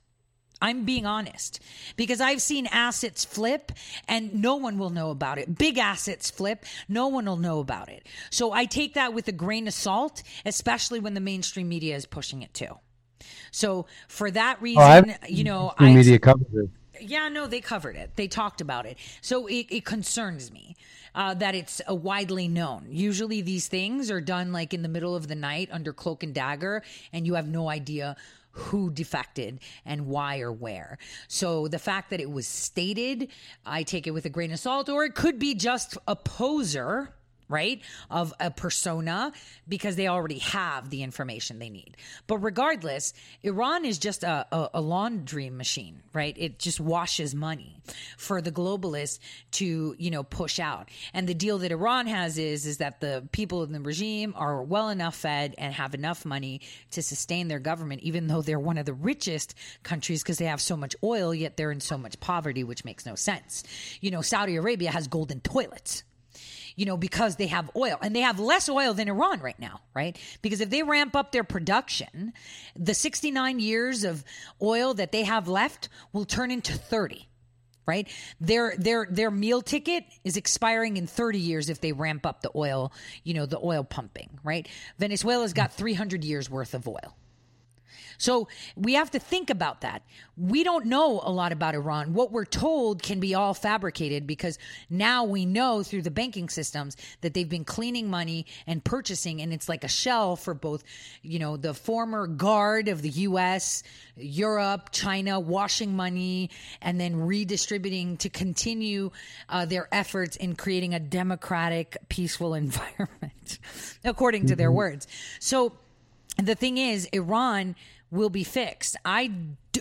I'm 0.61 0.85
being 0.85 1.05
honest 1.05 1.59
because 1.95 2.21
I've 2.21 2.41
seen 2.41 2.67
assets 2.67 3.25
flip 3.25 3.71
and 4.07 4.41
no 4.41 4.55
one 4.57 4.77
will 4.77 4.91
know 4.91 5.09
about 5.09 5.39
it. 5.39 5.57
Big 5.57 5.77
assets 5.77 6.29
flip, 6.29 6.65
no 6.87 7.07
one 7.07 7.25
will 7.25 7.37
know 7.37 7.59
about 7.59 7.89
it. 7.89 8.07
So 8.29 8.51
I 8.51 8.65
take 8.65 8.93
that 8.93 9.13
with 9.13 9.27
a 9.27 9.31
grain 9.31 9.67
of 9.67 9.73
salt, 9.73 10.21
especially 10.45 10.99
when 10.99 11.15
the 11.15 11.19
mainstream 11.19 11.67
media 11.67 11.95
is 11.95 12.05
pushing 12.05 12.43
it 12.43 12.53
too. 12.53 12.77
So 13.51 13.87
for 14.07 14.29
that 14.31 14.57
oh, 14.59 14.63
reason, 14.63 15.15
Oh, 15.21 15.27
you 15.27 15.43
know, 15.43 15.73
the 15.77 15.85
I 15.85 15.93
media 15.93 16.19
covers 16.19 16.47
it. 16.53 16.69
Yeah, 17.01 17.29
no, 17.29 17.47
they 17.47 17.61
covered 17.61 17.95
it. 17.95 18.11
They 18.15 18.27
talked 18.27 18.61
about 18.61 18.85
it. 18.85 18.97
So 19.21 19.47
it, 19.47 19.67
it 19.69 19.85
concerns 19.85 20.51
me 20.51 20.75
uh, 21.15 21.33
that 21.35 21.55
it's 21.55 21.81
widely 21.87 22.47
known. 22.47 22.87
Usually 22.89 23.41
these 23.41 23.67
things 23.67 24.09
are 24.11 24.21
done 24.21 24.51
like 24.51 24.73
in 24.73 24.81
the 24.81 24.89
middle 24.89 25.15
of 25.15 25.27
the 25.27 25.35
night 25.35 25.69
under 25.71 25.93
cloak 25.93 26.23
and 26.23 26.33
dagger, 26.33 26.83
and 27.11 27.25
you 27.25 27.35
have 27.35 27.47
no 27.47 27.69
idea 27.69 28.15
who 28.53 28.89
defected 28.91 29.59
and 29.85 30.07
why 30.07 30.39
or 30.39 30.51
where. 30.51 30.97
So 31.27 31.67
the 31.67 31.79
fact 31.79 32.09
that 32.09 32.19
it 32.19 32.29
was 32.29 32.47
stated, 32.47 33.29
I 33.65 33.83
take 33.83 34.07
it 34.07 34.11
with 34.11 34.25
a 34.25 34.29
grain 34.29 34.51
of 34.51 34.59
salt, 34.59 34.89
or 34.89 35.05
it 35.05 35.15
could 35.15 35.39
be 35.39 35.55
just 35.55 35.97
a 36.07 36.15
poser 36.15 37.13
right? 37.51 37.81
Of 38.09 38.33
a 38.39 38.49
persona 38.49 39.33
because 39.67 39.95
they 39.95 40.07
already 40.07 40.39
have 40.39 40.89
the 40.89 41.03
information 41.03 41.59
they 41.59 41.69
need. 41.69 41.97
But 42.27 42.37
regardless, 42.39 43.13
Iran 43.43 43.85
is 43.85 43.99
just 43.99 44.23
a, 44.23 44.47
a, 44.51 44.69
a, 44.75 44.81
laundry 44.81 45.49
machine, 45.49 46.01
right? 46.13 46.35
It 46.37 46.59
just 46.59 46.79
washes 46.79 47.35
money 47.35 47.81
for 48.17 48.41
the 48.41 48.51
globalists 48.51 49.19
to, 49.51 49.95
you 49.97 50.11
know, 50.11 50.23
push 50.23 50.59
out. 50.59 50.89
And 51.13 51.27
the 51.27 51.33
deal 51.33 51.59
that 51.59 51.71
Iran 51.71 52.07
has 52.07 52.37
is, 52.37 52.65
is 52.65 52.77
that 52.77 53.01
the 53.01 53.27
people 53.31 53.63
in 53.63 53.71
the 53.71 53.79
regime 53.79 54.33
are 54.35 54.63
well 54.63 54.89
enough 54.89 55.15
fed 55.15 55.55
and 55.57 55.73
have 55.73 55.93
enough 55.93 56.25
money 56.25 56.61
to 56.91 57.01
sustain 57.01 57.47
their 57.47 57.59
government, 57.59 58.01
even 58.01 58.27
though 58.27 58.41
they're 58.41 58.59
one 58.59 58.77
of 58.77 58.85
the 58.85 58.93
richest 58.93 59.53
countries 59.83 60.23
because 60.23 60.37
they 60.37 60.45
have 60.45 60.61
so 60.61 60.77
much 60.77 60.95
oil, 61.03 61.33
yet 61.33 61.57
they're 61.57 61.71
in 61.71 61.79
so 61.79 61.97
much 61.97 62.19
poverty, 62.19 62.63
which 62.63 62.85
makes 62.85 63.05
no 63.05 63.15
sense. 63.15 63.63
You 63.99 64.11
know, 64.11 64.21
Saudi 64.21 64.55
Arabia 64.55 64.91
has 64.91 65.07
golden 65.07 65.41
toilets 65.41 66.03
you 66.75 66.85
know, 66.85 66.97
because 66.97 67.35
they 67.35 67.47
have 67.47 67.69
oil. 67.75 67.97
And 68.01 68.15
they 68.15 68.21
have 68.21 68.39
less 68.39 68.69
oil 68.69 68.93
than 68.93 69.07
Iran 69.07 69.39
right 69.41 69.59
now, 69.59 69.81
right? 69.93 70.17
Because 70.41 70.61
if 70.61 70.69
they 70.69 70.83
ramp 70.83 71.15
up 71.15 71.31
their 71.31 71.43
production, 71.43 72.33
the 72.75 72.93
69 72.93 73.59
years 73.59 74.03
of 74.03 74.23
oil 74.61 74.93
that 74.95 75.11
they 75.11 75.23
have 75.23 75.47
left 75.47 75.89
will 76.13 76.25
turn 76.25 76.51
into 76.51 76.73
30 76.73 77.27
right? 77.87 78.07
Their 78.39 78.75
their 78.77 79.07
their 79.09 79.31
meal 79.31 79.61
ticket 79.61 80.05
is 80.23 80.37
expiring 80.37 80.97
in 80.97 81.07
30 81.07 81.39
years 81.39 81.67
if 81.67 81.81
they 81.81 81.91
ramp 81.91 82.27
up 82.27 82.41
the 82.41 82.51
oil 82.55 82.93
you 83.23 83.33
know 83.33 83.47
the 83.47 83.59
oil 83.59 83.83
pumping 83.83 84.39
right? 84.43 84.67
Venezuela's 84.99 85.53
got 85.53 85.73
300 85.73 86.23
years 86.23 86.49
worth 86.49 86.73
of 86.73 86.87
oil 86.87 87.17
so 88.21 88.47
we 88.75 88.93
have 88.93 89.09
to 89.11 89.19
think 89.19 89.49
about 89.49 89.81
that. 89.81 90.03
We 90.37 90.63
don't 90.63 90.85
know 90.85 91.21
a 91.23 91.31
lot 91.31 91.51
about 91.51 91.73
Iran. 91.73 92.13
What 92.13 92.31
we're 92.31 92.45
told 92.45 93.01
can 93.01 93.19
be 93.19 93.33
all 93.33 93.55
fabricated 93.55 94.27
because 94.27 94.59
now 94.91 95.23
we 95.23 95.43
know 95.43 95.81
through 95.81 96.03
the 96.03 96.11
banking 96.11 96.47
systems 96.47 96.95
that 97.21 97.33
they've 97.33 97.49
been 97.49 97.65
cleaning 97.65 98.11
money 98.11 98.45
and 98.67 98.83
purchasing, 98.83 99.41
and 99.41 99.51
it's 99.51 99.67
like 99.67 99.83
a 99.83 99.87
shell 99.87 100.35
for 100.35 100.53
both, 100.53 100.83
you 101.23 101.39
know, 101.39 101.57
the 101.57 101.73
former 101.73 102.27
guard 102.27 102.89
of 102.89 103.01
the 103.01 103.09
U.S., 103.09 103.81
Europe, 104.15 104.91
China, 104.91 105.39
washing 105.39 105.95
money 105.95 106.51
and 106.79 107.01
then 107.01 107.15
redistributing 107.15 108.17
to 108.17 108.29
continue 108.29 109.09
uh, 109.49 109.65
their 109.65 109.87
efforts 109.91 110.35
in 110.35 110.55
creating 110.55 110.93
a 110.93 110.99
democratic, 110.99 111.97
peaceful 112.07 112.53
environment, 112.65 113.57
according 114.03 114.45
to 114.45 114.55
their 114.55 114.67
mm-hmm. 114.67 114.77
words. 114.77 115.07
So 115.39 115.73
the 116.37 116.55
thing 116.55 116.77
is, 116.77 117.05
Iran 117.13 117.75
will 118.11 118.29
be 118.29 118.43
fixed. 118.43 118.97
I 119.05 119.31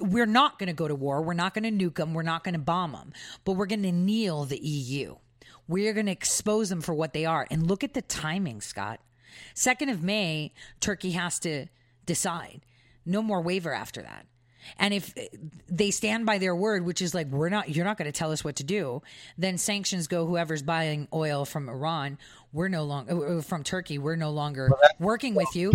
we're 0.00 0.26
not 0.26 0.58
going 0.58 0.68
to 0.68 0.72
go 0.72 0.88
to 0.88 0.94
war. 0.94 1.20
We're 1.20 1.34
not 1.34 1.52
going 1.52 1.64
to 1.64 1.84
nuke 1.84 1.96
them. 1.96 2.14
We're 2.14 2.22
not 2.22 2.44
going 2.44 2.54
to 2.54 2.60
bomb 2.60 2.92
them. 2.92 3.12
But 3.44 3.52
we're 3.52 3.66
going 3.66 3.82
to 3.82 3.92
kneel 3.92 4.44
the 4.44 4.58
EU. 4.58 5.16
We're 5.66 5.92
going 5.92 6.06
to 6.06 6.12
expose 6.12 6.68
them 6.68 6.80
for 6.80 6.94
what 6.94 7.12
they 7.12 7.26
are. 7.26 7.46
And 7.50 7.66
look 7.66 7.84
at 7.84 7.94
the 7.94 8.02
timing, 8.02 8.60
Scott. 8.60 9.00
2nd 9.54 9.90
of 9.90 10.02
May, 10.02 10.52
Turkey 10.80 11.12
has 11.12 11.38
to 11.40 11.66
decide. 12.06 12.62
No 13.04 13.22
more 13.22 13.40
waiver 13.42 13.72
after 13.72 14.02
that. 14.02 14.26
And 14.78 14.94
if 14.94 15.14
they 15.68 15.90
stand 15.90 16.26
by 16.26 16.38
their 16.38 16.54
word, 16.54 16.84
which 16.84 17.02
is 17.02 17.14
like, 17.14 17.28
we're 17.28 17.48
not, 17.48 17.74
you're 17.74 17.84
not 17.84 17.98
going 17.98 18.10
to 18.10 18.18
tell 18.18 18.32
us 18.32 18.44
what 18.44 18.56
to 18.56 18.64
do, 18.64 19.02
then 19.38 19.58
sanctions 19.58 20.06
go 20.06 20.26
whoever's 20.26 20.62
buying 20.62 21.08
oil 21.12 21.44
from 21.44 21.68
Iran. 21.68 22.18
We're 22.52 22.68
no 22.68 22.82
longer 22.82 23.12
uh, 23.12 23.38
uh, 23.38 23.42
from 23.42 23.62
Turkey. 23.62 23.98
We're 23.98 24.16
no 24.16 24.30
longer 24.30 24.68
well, 24.70 24.90
working 24.98 25.34
with 25.34 25.54
you. 25.54 25.70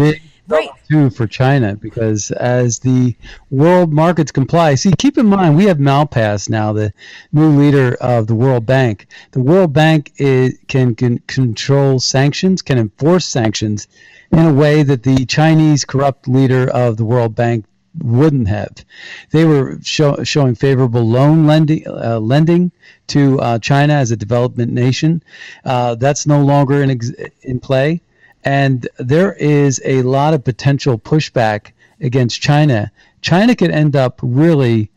right. 0.48 0.70
Too 0.90 1.10
for 1.10 1.26
China 1.26 1.76
because 1.76 2.32
as 2.32 2.80
the 2.80 3.16
world 3.50 3.94
markets 3.94 4.32
comply, 4.32 4.76
see, 4.76 4.92
keep 4.98 5.18
in 5.18 5.26
mind, 5.26 5.56
we 5.56 5.66
have 5.66 5.78
Malpass 5.78 6.50
now, 6.50 6.74
the 6.74 6.92
new 7.32 7.48
leader 7.48 7.96
of 8.02 8.28
the 8.28 8.36
World 8.36 8.66
Bank. 8.66 9.08
The 9.32 9.42
World 9.42 9.72
Bank 9.72 10.12
is, 10.18 10.58
can, 10.68 10.96
can 10.96 11.20
control 11.20 12.00
sanctions, 12.00 12.62
can 12.62 12.78
enforce 12.78 13.26
sanctions 13.26 13.88
in 14.32 14.40
a 14.40 14.54
way 14.54 14.84
that 14.84 15.04
the 15.04 15.26
Chinese 15.26 15.86
corrupt 15.86 16.28
leader 16.28 16.70
of 16.70 16.98
the 16.98 17.06
World 17.06 17.36
Bank 17.36 17.66
wouldn't 18.04 18.48
have. 18.48 18.86
They 19.32 19.46
were 19.46 19.78
show, 19.82 20.24
showing 20.24 20.56
favorable 20.56 21.04
loan 21.04 21.46
lending 21.46 21.88
uh, 21.88 22.20
lending 22.20 22.72
to 23.08 23.40
uh, 23.40 23.60
China 23.60 23.94
as 23.94 24.12
a 24.12 24.18
development 24.18 24.72
nation. 24.72 25.24
Uh, 25.64 25.96
that's 25.96 26.26
no 26.26 26.42
longer 26.42 26.82
in 26.82 26.92
ex- 26.92 27.12
in 27.42 27.60
play, 27.60 28.02
and 28.44 28.88
there 28.98 29.34
is 29.34 29.82
a 29.86 30.02
lot 30.02 30.34
of 30.34 30.44
potential 30.44 30.98
pushback 30.98 31.72
against 32.02 32.42
China. 32.42 32.92
China 33.22 33.56
could 33.56 33.72
end 33.72 33.96
up 33.96 34.20
really. 34.22 34.90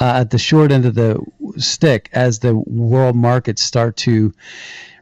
Uh, 0.00 0.20
at 0.20 0.30
the 0.30 0.38
short 0.38 0.70
end 0.70 0.86
of 0.86 0.94
the 0.94 1.20
stick, 1.56 2.08
as 2.12 2.38
the 2.38 2.54
world 2.54 3.16
markets 3.16 3.62
start 3.62 3.96
to 3.96 4.32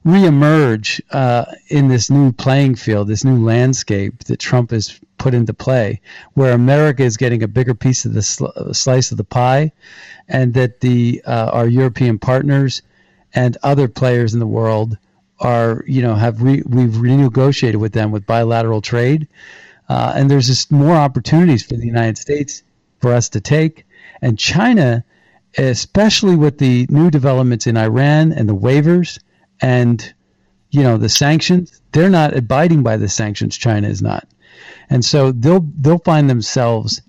reemerge 0.06 1.00
uh, 1.10 1.44
in 1.68 1.88
this 1.88 2.08
new 2.08 2.32
playing 2.32 2.76
field, 2.76 3.08
this 3.08 3.24
new 3.24 3.44
landscape 3.44 4.24
that 4.24 4.38
Trump 4.38 4.70
has 4.70 4.98
put 5.18 5.34
into 5.34 5.54
play, 5.54 6.00
where 6.34 6.52
America 6.52 7.02
is 7.02 7.16
getting 7.16 7.42
a 7.42 7.48
bigger 7.48 7.74
piece 7.74 8.04
of 8.04 8.14
the 8.14 8.22
sl- 8.22 8.72
slice 8.72 9.10
of 9.10 9.16
the 9.16 9.24
pie, 9.24 9.72
and 10.28 10.54
that 10.54 10.80
the 10.80 11.22
uh, 11.26 11.50
our 11.52 11.66
European 11.66 12.18
partners 12.18 12.82
and 13.34 13.56
other 13.62 13.88
players 13.88 14.34
in 14.34 14.40
the 14.40 14.46
world 14.46 14.96
are, 15.40 15.84
you 15.86 16.02
know, 16.02 16.14
have 16.14 16.42
re- 16.42 16.62
we've 16.66 16.90
renegotiated 16.94 17.76
with 17.76 17.92
them 17.92 18.10
with 18.10 18.26
bilateral 18.26 18.80
trade, 18.80 19.28
uh, 19.88 20.12
and 20.16 20.30
there's 20.30 20.46
just 20.46 20.70
more 20.72 20.96
opportunities 20.96 21.64
for 21.64 21.74
the 21.74 21.86
United 21.86 22.18
States 22.18 22.62
for 23.00 23.12
us 23.12 23.28
to 23.30 23.40
take, 23.40 23.84
and 24.22 24.38
China, 24.38 25.04
especially 25.58 26.36
with 26.36 26.58
the 26.58 26.86
new 26.90 27.10
developments 27.10 27.66
in 27.66 27.76
Iran 27.76 28.32
and 28.32 28.48
the 28.48 28.56
waivers 28.56 29.18
and 29.60 30.14
you 30.70 30.82
know 30.82 30.96
the 30.96 31.08
sanctions 31.08 31.80
they're 31.92 32.10
not 32.10 32.36
abiding 32.36 32.82
by 32.82 32.96
the 32.96 33.08
sanctions 33.08 33.56
china 33.56 33.88
is 33.88 34.02
not 34.02 34.26
and 34.90 35.04
so 35.04 35.32
they'll 35.32 35.66
they'll 35.78 35.98
find 35.98 36.28
themselves 36.28 37.02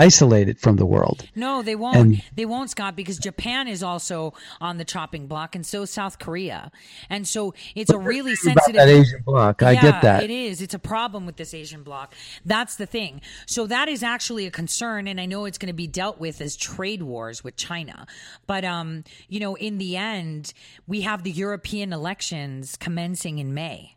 isolated 0.00 0.58
from 0.58 0.76
the 0.76 0.86
world. 0.86 1.28
No, 1.34 1.62
they 1.62 1.76
won't. 1.76 1.96
And, 1.96 2.22
they 2.34 2.46
won't, 2.46 2.70
Scott, 2.70 2.96
because 2.96 3.18
Japan 3.18 3.68
is 3.68 3.82
also 3.82 4.32
on 4.60 4.78
the 4.78 4.84
chopping 4.84 5.26
block, 5.26 5.54
and 5.54 5.64
so 5.64 5.84
South 5.84 6.18
Korea. 6.18 6.72
And 7.10 7.28
so 7.28 7.54
it's 7.74 7.90
a 7.90 7.98
really 7.98 8.34
sensitive. 8.34 8.76
that 8.76 8.88
Asian 8.88 9.22
block, 9.26 9.62
I 9.62 9.72
yeah, 9.72 9.82
get 9.82 10.02
that. 10.02 10.22
It 10.22 10.30
is. 10.30 10.62
It's 10.62 10.72
a 10.72 10.78
problem 10.78 11.26
with 11.26 11.36
this 11.36 11.52
Asian 11.52 11.82
block. 11.82 12.14
That's 12.46 12.76
the 12.76 12.86
thing. 12.86 13.20
So 13.46 13.66
that 13.66 13.88
is 13.88 14.02
actually 14.02 14.46
a 14.46 14.50
concern, 14.50 15.06
and 15.06 15.20
I 15.20 15.26
know 15.26 15.44
it's 15.44 15.58
going 15.58 15.68
to 15.68 15.74
be 15.74 15.86
dealt 15.86 16.18
with 16.18 16.40
as 16.40 16.56
trade 16.56 17.02
wars 17.02 17.44
with 17.44 17.56
China. 17.56 18.06
But 18.46 18.64
um, 18.64 19.04
you 19.28 19.38
know, 19.38 19.54
in 19.54 19.76
the 19.76 19.98
end, 19.98 20.54
we 20.86 21.02
have 21.02 21.24
the 21.24 21.30
European 21.30 21.92
elections 21.92 22.76
commencing 22.76 23.38
in 23.38 23.52
May. 23.52 23.96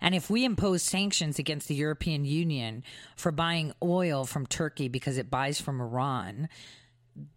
And 0.00 0.14
if 0.14 0.30
we 0.30 0.44
impose 0.44 0.82
sanctions 0.82 1.38
against 1.38 1.68
the 1.68 1.74
European 1.74 2.24
Union 2.24 2.82
for 3.16 3.32
buying 3.32 3.72
oil 3.82 4.24
from 4.24 4.46
Turkey 4.46 4.88
because 4.88 5.18
it 5.18 5.30
buys 5.30 5.60
from 5.60 5.80
Iran, 5.80 6.48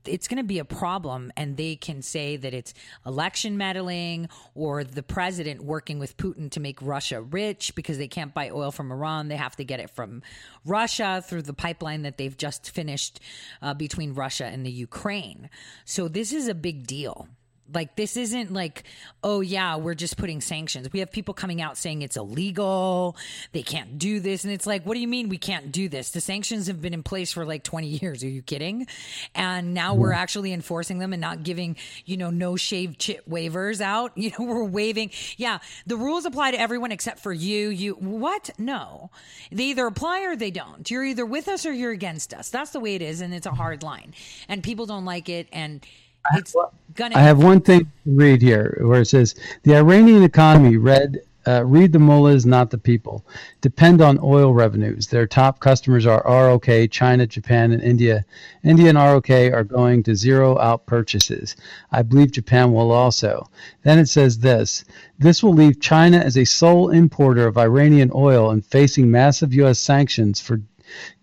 it's 0.05 0.27
going 0.27 0.37
to 0.37 0.43
be 0.43 0.59
a 0.59 0.65
problem 0.65 1.31
and 1.35 1.57
they 1.57 1.75
can 1.75 2.01
say 2.01 2.37
that 2.37 2.53
it's 2.53 2.73
election 3.05 3.57
meddling 3.57 4.29
or 4.55 4.83
the 4.83 5.03
president 5.03 5.63
working 5.63 5.99
with 5.99 6.17
Putin 6.17 6.49
to 6.51 6.59
make 6.59 6.81
Russia 6.81 7.21
rich 7.21 7.73
because 7.75 7.97
they 7.97 8.07
can't 8.07 8.33
buy 8.33 8.49
oil 8.49 8.71
from 8.71 8.91
Iran. 8.91 9.27
They 9.27 9.35
have 9.35 9.55
to 9.57 9.63
get 9.63 9.79
it 9.79 9.89
from 9.89 10.21
Russia 10.65 11.23
through 11.25 11.43
the 11.43 11.53
pipeline 11.53 12.03
that 12.03 12.17
they've 12.17 12.37
just 12.37 12.69
finished 12.69 13.19
uh, 13.61 13.73
between 13.73 14.13
Russia 14.13 14.45
and 14.45 14.65
the 14.65 14.71
Ukraine. 14.71 15.49
So 15.85 16.07
this 16.07 16.31
is 16.33 16.47
a 16.47 16.55
big 16.55 16.85
deal 16.85 17.27
like 17.71 17.95
this 17.95 18.17
isn't 18.17 18.51
like, 18.51 18.83
oh 19.23 19.41
yeah, 19.41 19.75
we're 19.77 19.93
just 19.93 20.17
putting 20.17 20.41
sanctions. 20.41 20.91
We 20.91 20.99
have 20.99 21.11
people 21.11 21.33
coming 21.33 21.61
out 21.61 21.77
saying 21.77 22.01
it's 22.01 22.17
illegal, 22.17 23.15
they 23.51 23.63
can't 23.63 23.97
do 23.97 24.19
this, 24.19 24.43
and 24.43 24.53
it's 24.53 24.65
like, 24.65 24.85
what 24.85 24.95
do 24.95 24.99
you 24.99 25.07
mean 25.07 25.29
we 25.29 25.37
can't 25.37 25.71
do 25.71 25.89
this? 25.89 26.11
The 26.11 26.21
sanctions 26.21 26.67
have 26.67 26.81
been 26.81 26.93
in 26.93 27.03
place 27.03 27.31
for 27.31 27.45
like 27.45 27.63
20 27.63 27.87
years. 27.87 28.23
Are 28.23 28.29
you 28.29 28.41
kidding? 28.41 28.87
And 29.35 29.73
now 29.73 29.93
we're 29.93 30.13
actually 30.13 30.53
enforcing 30.53 30.99
them 30.99 31.13
and 31.13 31.21
not 31.21 31.43
giving, 31.43 31.77
you 32.05 32.17
know, 32.17 32.29
no 32.29 32.55
shave 32.55 32.97
chip 32.97 33.27
waivers 33.29 33.81
out. 33.81 34.11
You 34.23 34.31
know, 34.39 34.45
we're 34.45 34.63
waiving. 34.63 35.11
Yeah, 35.35 35.57
the 35.85 35.97
rules 35.97 36.23
apply 36.23 36.51
to 36.51 36.59
everyone 36.59 36.93
except 36.93 37.19
for 37.19 37.33
you. 37.33 37.67
You 37.69 37.95
what? 37.95 38.51
No, 38.57 39.09
they 39.51 39.65
either 39.65 39.85
apply 39.85 40.21
or 40.21 40.37
they 40.37 40.49
don't. 40.49 40.89
You're 40.89 41.03
either 41.03 41.25
with 41.25 41.49
us 41.49 41.65
or 41.65 41.73
you're 41.73 41.91
against 41.91 42.33
us. 42.33 42.49
That's 42.49 42.71
the 42.71 42.79
way 42.79 42.95
it 42.95 43.01
is, 43.01 43.19
and 43.19 43.33
it's 43.33 43.45
a 43.45 43.51
hard 43.51 43.83
line, 43.83 44.13
and 44.47 44.63
people 44.63 44.85
don't 44.85 45.03
like 45.03 45.27
it, 45.27 45.49
and 45.51 45.85
it's 46.33 46.55
gonna. 46.95 47.15
I 47.15 47.21
have 47.21 47.43
one 47.43 47.61
thing 47.61 47.81
to 47.81 47.89
read 48.05 48.41
here 48.41 48.79
where 48.81 49.01
it 49.01 49.07
says 49.07 49.35
the 49.63 49.75
Iranian 49.75 50.23
economy 50.23 50.77
read 50.77 51.19
Uh, 51.45 51.61
read 51.65 51.91
the 51.91 51.99
mullahs, 51.99 52.45
not 52.45 52.69
the 52.69 52.77
people. 52.77 53.25
Depend 53.59 54.01
on 54.01 54.17
oil 54.23 54.53
revenues. 54.53 55.07
Their 55.07 55.27
top 55.27 55.59
customers 55.59 56.05
are 56.05 56.23
ROK, 56.25 56.89
China, 56.89 57.27
Japan, 57.27 57.73
and 57.73 57.83
India. 57.83 58.23
India 58.63 58.87
and 58.87 58.97
ROK 58.97 59.29
are 59.29 59.65
going 59.65 60.03
to 60.03 60.15
zero 60.15 60.57
out 60.59 60.85
purchases. 60.85 61.57
I 61.91 62.01
believe 62.01 62.31
Japan 62.31 62.71
will 62.71 62.91
also. 62.91 63.49
Then 63.83 63.99
it 63.99 64.07
says 64.07 64.39
this 64.39 64.85
this 65.19 65.43
will 65.43 65.53
leave 65.53 65.81
China 65.81 66.17
as 66.17 66.37
a 66.37 66.45
sole 66.45 66.89
importer 66.91 67.45
of 67.45 67.57
Iranian 67.57 68.11
oil 68.15 68.49
and 68.49 68.65
facing 68.65 69.11
massive 69.11 69.53
U.S. 69.53 69.79
sanctions 69.79 70.39
for 70.39 70.61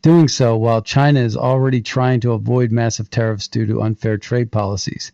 doing 0.02 0.28
so 0.28 0.56
while 0.56 0.82
China 0.82 1.20
is 1.20 1.36
already 1.36 1.80
trying 1.80 2.20
to 2.20 2.32
avoid 2.32 2.72
massive 2.72 3.10
tariffs 3.10 3.48
due 3.48 3.66
to 3.66 3.82
unfair 3.82 4.16
trade 4.16 4.50
policies. 4.50 5.12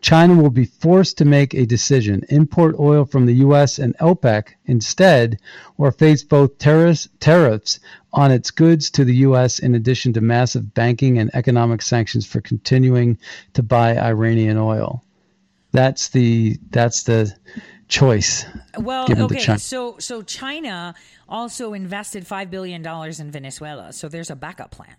China 0.00 0.34
will 0.34 0.50
be 0.50 0.64
forced 0.64 1.18
to 1.18 1.24
make 1.24 1.54
a 1.54 1.66
decision 1.66 2.22
import 2.28 2.76
oil 2.78 3.04
from 3.04 3.26
the 3.26 3.34
U.S. 3.34 3.78
and 3.78 3.96
OPEC 3.98 4.48
instead, 4.66 5.38
or 5.76 5.92
face 5.92 6.22
both 6.22 6.58
tariffs, 6.58 7.80
on 8.12 8.30
its 8.30 8.50
goods 8.50 8.90
to 8.90 9.04
the 9.04 9.16
U.S. 9.16 9.58
in 9.58 9.74
addition 9.74 10.12
to 10.14 10.20
massive 10.20 10.74
banking 10.74 11.18
and 11.18 11.30
economic 11.34 11.82
sanctions 11.82 12.26
for 12.26 12.40
continuing 12.40 13.18
to 13.54 13.62
buy 13.62 13.98
Iranian 13.98 14.56
oil. 14.56 15.02
That's 15.72 16.08
the 16.08 16.58
that's 16.70 17.02
the 17.02 17.34
choice. 17.88 18.44
Well, 18.76 19.06
okay, 19.10 19.56
so 19.56 19.96
so 19.98 20.22
China 20.22 20.94
also 21.28 21.72
invested 21.72 22.26
five 22.26 22.50
billion 22.50 22.82
dollars 22.82 23.20
in 23.20 23.30
Venezuela, 23.30 23.92
so 23.92 24.08
there's 24.08 24.30
a 24.30 24.36
backup 24.36 24.70
plan. 24.70 24.96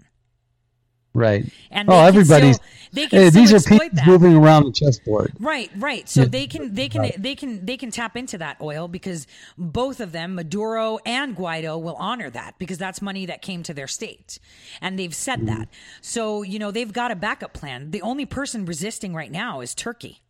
Right. 1.13 1.51
And 1.71 1.89
oh, 1.89 1.99
everybody's. 1.99 2.55
still- 2.57 2.67
they 2.91 3.07
can 3.07 3.19
hey, 3.19 3.29
these 3.29 3.51
are 3.51 3.59
pieces 3.59 3.89
that. 3.93 4.07
moving 4.07 4.35
around 4.35 4.65
the 4.65 4.71
chessboard. 4.71 5.33
Right, 5.39 5.69
right. 5.75 6.07
So 6.09 6.21
Yeah. 6.21 6.27
they 6.27 6.47
can 6.47 6.73
they 6.73 6.89
can 6.89 7.11
they 7.17 7.35
can 7.35 7.65
they 7.65 7.77
can 7.77 7.91
tap 7.91 8.15
into 8.15 8.37
that 8.39 8.57
oil 8.61 8.87
because 8.87 9.27
both 9.57 9.99
of 9.99 10.11
them, 10.11 10.35
Maduro 10.35 10.97
and 11.05 11.35
Guaido, 11.35 11.81
will 11.81 11.95
honor 11.95 12.29
that 12.31 12.57
because 12.57 12.77
that's 12.77 13.01
money 13.01 13.25
that 13.27 13.41
came 13.41 13.63
to 13.63 13.73
their 13.73 13.87
state, 13.87 14.39
and 14.81 14.97
they've 14.97 15.13
said 15.13 15.39
mm-hmm. 15.39 15.59
that. 15.59 15.69
So 16.01 16.41
you 16.41 16.57
know 16.57 16.71
they've 16.71 16.91
got 16.91 17.11
a 17.11 17.15
backup 17.15 17.53
plan. 17.53 17.91
The 17.91 18.01
only 18.01 18.25
person 18.25 18.65
resisting 18.65 19.13
right 19.13 19.31
now 19.31 19.61
is 19.61 19.75
Turkey. 19.75 20.21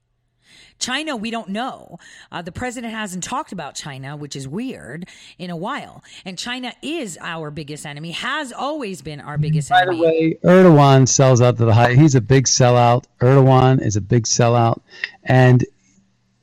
China, 0.80 1.15
we 1.15 1.30
don't 1.30 1.49
know. 1.49 1.99
Uh, 2.31 2.41
the 2.41 2.51
president 2.51 2.93
hasn't 2.93 3.23
talked 3.23 3.51
about 3.51 3.76
China, 3.76 4.15
which 4.15 4.35
is 4.35 4.47
weird, 4.47 5.07
in 5.38 5.49
a 5.49 5.57
while. 5.57 6.03
And 6.26 6.38
China 6.38 6.73
is 6.81 7.18
our 7.22 7.51
biggest 7.51 7.85
enemy, 7.85 8.11
has 8.11 8.51
always 8.51 9.01
been 9.01 9.19
our 9.19 9.38
biggest 9.38 9.72
enemy. 9.72 9.97
By 9.97 10.03
the 10.03 10.03
way, 10.03 10.39
Erdogan 10.43 11.07
sells 11.07 11.41
out 11.41 11.57
to 11.57 11.65
the 11.65 11.73
high. 11.73 11.93
He's 11.93 12.15
a 12.15 12.22
big 12.22 12.45
sellout. 12.45 13.06
Erdogan 13.19 13.81
is 13.81 13.95
a 13.95 14.01
big 14.01 14.23
sellout, 14.23 14.81
and 15.23 15.65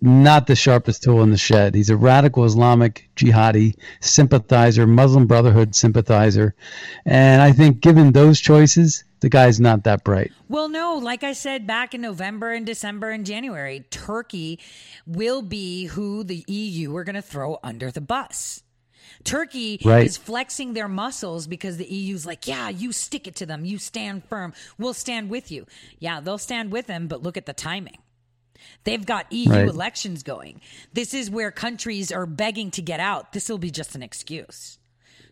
not 0.03 0.47
the 0.47 0.55
sharpest 0.55 1.03
tool 1.03 1.23
in 1.23 1.31
the 1.31 1.39
shed. 1.39 1.75
He's 1.75 1.91
a 1.91 1.97
radical 1.97 2.45
Islamic 2.45 3.09
jihadi 3.17 3.77
sympathizer, 4.01 4.87
Muslim 4.87 5.27
Brotherhood 5.27 5.75
sympathizer, 5.75 6.55
and 7.07 7.41
I 7.41 7.53
think 7.53 7.81
given 7.81 8.13
those 8.13 8.39
choices, 8.39 9.05
the 9.21 9.29
guy's 9.29 9.59
not 9.61 9.85
that 9.85 10.05
bright. 10.05 10.33
Well, 10.49 10.69
no, 10.69 10.97
like 10.97 11.25
I 11.25 11.33
said 11.33 11.67
back 11.67 11.95
in 11.95 12.01
November 12.01 12.53
and 12.53 12.67
December 12.67 13.11
and 13.11 13.25
January, 13.27 13.85
Turkey 13.91 14.61
will 15.07 15.43
be 15.43 15.87
who 15.87 16.23
the 16.25 16.45
EU 16.49 16.95
are 16.97 17.05
going 17.05 17.15
to 17.15 17.23
throw 17.23 17.59
under 17.63 17.91
the 17.91 18.01
bus. 18.01 18.63
Turkey 19.25 19.81
Right. 19.85 20.07
is 20.07 20.17
flexing 20.17 20.75
their 20.75 20.89
muscles 20.89 21.47
because 21.47 21.79
the 21.79 21.87
EU's 21.93 22.27
like, 22.27 22.47
yeah, 22.47 22.69
you 22.69 22.93
stick 22.93 23.27
it 23.27 23.37
to 23.37 23.47
them. 23.47 23.65
You 23.65 23.79
stand 23.79 24.25
firm. 24.25 24.53
We'll 24.79 24.95
stand 24.95 25.31
with 25.31 25.51
you. 25.51 25.67
Yeah, 25.99 26.21
they'll 26.21 26.39
stand 26.39 26.71
with 26.71 26.87
them, 26.87 27.09
but 27.09 27.23
look 27.23 27.37
at 27.37 27.47
the 27.47 27.53
timing. 27.53 27.99
They've 28.85 29.05
got 29.05 29.33
EU 29.33 29.51
Right. 29.51 29.69
elections 29.69 30.23
going. 30.23 30.61
This 30.93 31.13
is 31.15 31.31
where 31.31 31.51
countries 31.51 32.13
are 32.13 32.27
begging 32.27 32.71
to 32.73 32.83
get 32.83 33.01
out. 33.01 33.33
This 33.33 33.49
will 33.49 33.59
be 33.59 33.71
just 33.71 33.95
an 33.95 34.03
excuse. 34.03 34.76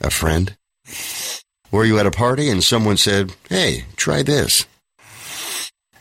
A 0.00 0.10
friend? 0.10 0.56
Were 1.72 1.84
you 1.84 1.98
at 1.98 2.06
a 2.06 2.12
party 2.12 2.48
and 2.48 2.62
someone 2.62 2.98
said, 2.98 3.34
hey, 3.48 3.86
try 3.96 4.22
this? 4.22 4.66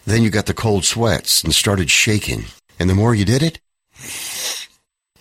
Then 0.05 0.21
you 0.21 0.29
got 0.29 0.45
the 0.45 0.53
cold 0.53 0.85
sweats 0.85 1.43
and 1.43 1.55
started 1.55 1.89
shaking. 1.89 2.45
And 2.77 2.87
the 2.87 2.93
more 2.93 3.15
you 3.15 3.25
did 3.25 3.41
it, 3.41 3.59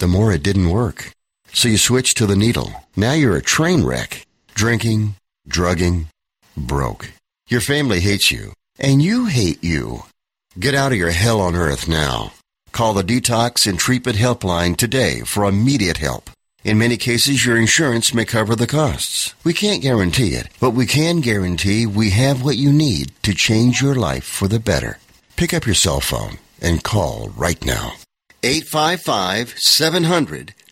the 0.01 0.07
more 0.07 0.33
it 0.33 0.43
didn't 0.43 0.69
work. 0.69 1.15
So 1.53 1.69
you 1.69 1.79
switched 1.79 2.17
to 2.19 2.27
the 2.27 2.37
needle. 2.37 2.73
Now 2.97 3.13
you're 3.13 3.37
a 3.37 3.43
train 3.43 3.85
wreck. 3.85 4.27
Drinking, 4.55 5.15
drugging, 5.47 6.09
broke. 6.57 7.11
Your 7.49 7.61
family 7.61 8.01
hates 8.01 8.31
you. 8.31 8.53
And 8.79 9.03
you 9.03 9.27
hate 9.27 9.63
you. 9.63 10.05
Get 10.59 10.75
out 10.75 10.93
of 10.93 10.99
your 10.99 11.11
hell 11.11 11.41
on 11.41 11.55
earth 11.55 11.89
now. 11.89 12.33
Call 12.73 12.95
the 12.95 13.03
Detox 13.03 13.67
and 13.67 13.79
Treatment 13.79 14.17
Helpline 14.17 14.77
today 14.77 15.21
for 15.21 15.45
immediate 15.45 15.99
help. 15.99 16.31
In 16.63 16.79
many 16.79 16.97
cases, 16.97 17.45
your 17.45 17.57
insurance 17.57 18.13
may 18.13 18.25
cover 18.25 18.55
the 18.55 18.67
costs. 18.67 19.35
We 19.45 19.55
can't 19.55 19.83
guarantee 19.83 20.35
it, 20.35 20.49
but 20.61 20.71
we 20.71 20.87
can 20.87 21.21
guarantee 21.21 21.87
we 21.87 22.11
have 22.11 22.45
what 22.45 22.57
you 22.57 22.73
need 22.73 23.13
to 23.23 23.35
change 23.35 23.81
your 23.81 23.95
life 23.95 24.25
for 24.25 24.47
the 24.47 24.61
better. 24.61 24.99
Pick 25.37 25.55
up 25.55 25.65
your 25.65 25.75
cell 25.75 26.01
phone 26.01 26.39
and 26.61 26.85
call 26.85 27.31
right 27.35 27.65
now. 27.65 27.95
855 28.43 29.55
700 29.59 30.55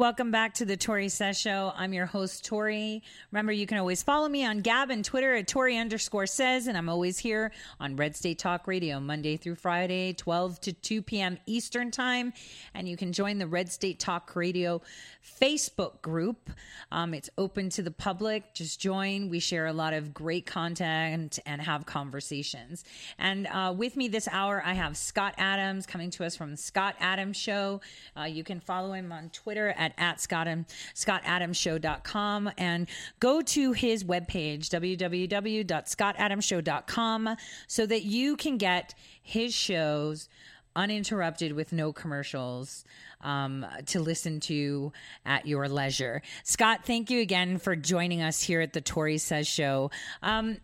Welcome 0.00 0.30
back 0.30 0.54
to 0.54 0.64
the 0.64 0.78
Tori 0.78 1.10
Says 1.10 1.38
Show. 1.38 1.74
I'm 1.76 1.92
your 1.92 2.06
host, 2.06 2.46
Tori. 2.46 3.02
Remember, 3.32 3.52
you 3.52 3.66
can 3.66 3.76
always 3.76 4.02
follow 4.02 4.30
me 4.30 4.46
on 4.46 4.62
Gab 4.62 4.88
and 4.88 5.04
Twitter 5.04 5.34
at 5.34 5.46
Tori 5.46 5.76
underscore 5.76 6.26
says, 6.26 6.68
and 6.68 6.78
I'm 6.78 6.88
always 6.88 7.18
here 7.18 7.52
on 7.78 7.96
Red 7.96 8.16
State 8.16 8.38
Talk 8.38 8.66
Radio, 8.66 8.98
Monday 8.98 9.36
through 9.36 9.56
Friday, 9.56 10.14
12 10.14 10.58
to 10.62 10.72
2 10.72 11.02
p.m. 11.02 11.36
Eastern 11.44 11.90
Time. 11.90 12.32
And 12.72 12.88
you 12.88 12.96
can 12.96 13.12
join 13.12 13.36
the 13.36 13.46
Red 13.46 13.70
State 13.70 13.98
Talk 13.98 14.34
Radio 14.34 14.80
Facebook 15.22 16.02
group. 16.02 16.50
Um, 16.92 17.14
it's 17.14 17.30
open 17.38 17.70
to 17.70 17.82
the 17.82 17.90
public. 17.90 18.54
Just 18.54 18.80
join. 18.80 19.28
We 19.28 19.40
share 19.40 19.66
a 19.66 19.72
lot 19.72 19.92
of 19.92 20.14
great 20.14 20.46
content 20.46 21.38
and 21.46 21.60
have 21.60 21.86
conversations. 21.86 22.84
And 23.18 23.46
uh, 23.46 23.72
with 23.76 23.96
me 23.96 24.08
this 24.08 24.28
hour, 24.30 24.62
I 24.64 24.74
have 24.74 24.96
Scott 24.96 25.34
Adams 25.38 25.86
coming 25.86 26.10
to 26.10 26.24
us 26.24 26.36
from 26.36 26.52
the 26.52 26.56
Scott 26.56 26.94
Adams 27.00 27.36
Show. 27.36 27.80
Uh, 28.16 28.24
you 28.24 28.44
can 28.44 28.60
follow 28.60 28.92
him 28.92 29.10
on 29.12 29.30
Twitter 29.30 29.74
at, 29.76 29.92
at 29.98 30.20
Scott, 30.20 30.46
scottadamshow.com 30.94 32.50
and 32.58 32.88
go 33.18 33.40
to 33.42 33.72
his 33.72 34.04
webpage, 34.04 34.68
www.scottadamshow.com, 34.68 37.36
so 37.66 37.86
that 37.86 38.02
you 38.02 38.36
can 38.36 38.56
get 38.56 38.94
his 39.22 39.54
shows 39.54 40.28
uninterrupted 40.76 41.52
with 41.52 41.72
no 41.72 41.92
commercials 41.92 42.84
um, 43.22 43.66
to 43.86 44.00
listen 44.00 44.40
to 44.40 44.92
at 45.26 45.46
your 45.46 45.68
leisure. 45.68 46.22
Scott, 46.44 46.80
thank 46.84 47.10
you 47.10 47.20
again 47.20 47.58
for 47.58 47.76
joining 47.76 48.22
us 48.22 48.42
here 48.42 48.60
at 48.60 48.72
the 48.72 48.80
Tori 48.80 49.18
Says 49.18 49.46
Show. 49.46 49.90
Um, 50.22 50.58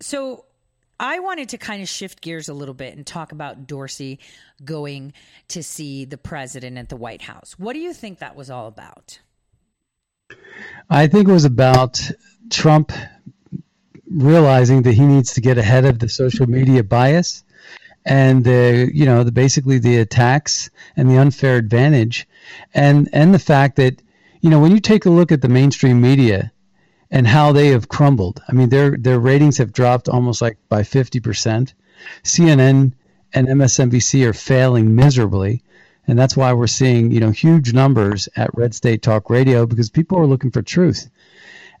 so, 0.00 0.44
I 1.00 1.18
wanted 1.18 1.48
to 1.50 1.58
kind 1.58 1.82
of 1.82 1.88
shift 1.88 2.20
gears 2.20 2.48
a 2.48 2.54
little 2.54 2.74
bit 2.74 2.96
and 2.96 3.04
talk 3.04 3.32
about 3.32 3.66
Dorsey 3.66 4.20
going 4.64 5.12
to 5.48 5.62
see 5.62 6.04
the 6.04 6.16
president 6.16 6.78
at 6.78 6.88
the 6.88 6.96
White 6.96 7.22
House. 7.22 7.56
What 7.58 7.72
do 7.72 7.80
you 7.80 7.92
think 7.92 8.20
that 8.20 8.36
was 8.36 8.48
all 8.48 8.68
about? 8.68 9.18
I 10.88 11.06
think 11.08 11.28
it 11.28 11.32
was 11.32 11.44
about 11.44 12.00
Trump 12.50 12.92
realizing 14.08 14.82
that 14.82 14.92
he 14.92 15.04
needs 15.04 15.34
to 15.34 15.40
get 15.40 15.58
ahead 15.58 15.84
of 15.84 15.98
the 15.98 16.08
social 16.08 16.46
media 16.46 16.84
bias 16.84 17.43
and 18.04 18.44
the 18.44 18.90
you 18.92 19.04
know 19.04 19.24
the 19.24 19.32
basically 19.32 19.78
the 19.78 19.98
attacks 19.98 20.70
and 20.96 21.08
the 21.08 21.18
unfair 21.18 21.56
advantage 21.56 22.26
and 22.74 23.08
and 23.12 23.32
the 23.32 23.38
fact 23.38 23.76
that 23.76 24.00
you 24.40 24.50
know 24.50 24.60
when 24.60 24.72
you 24.72 24.80
take 24.80 25.06
a 25.06 25.10
look 25.10 25.32
at 25.32 25.42
the 25.42 25.48
mainstream 25.48 26.00
media 26.00 26.52
and 27.10 27.26
how 27.26 27.52
they 27.52 27.68
have 27.68 27.88
crumbled 27.88 28.42
i 28.48 28.52
mean 28.52 28.68
their 28.68 28.96
their 28.96 29.18
ratings 29.18 29.58
have 29.58 29.72
dropped 29.72 30.08
almost 30.08 30.42
like 30.42 30.58
by 30.68 30.82
50% 30.82 31.72
cnn 32.22 32.92
and 33.32 33.48
msnbc 33.48 34.26
are 34.26 34.32
failing 34.34 34.94
miserably 34.94 35.62
and 36.06 36.18
that's 36.18 36.36
why 36.36 36.52
we're 36.52 36.66
seeing 36.66 37.10
you 37.10 37.20
know 37.20 37.30
huge 37.30 37.72
numbers 37.72 38.28
at 38.36 38.54
red 38.54 38.74
state 38.74 39.02
talk 39.02 39.30
radio 39.30 39.66
because 39.66 39.90
people 39.90 40.18
are 40.18 40.26
looking 40.26 40.50
for 40.50 40.62
truth. 40.62 41.10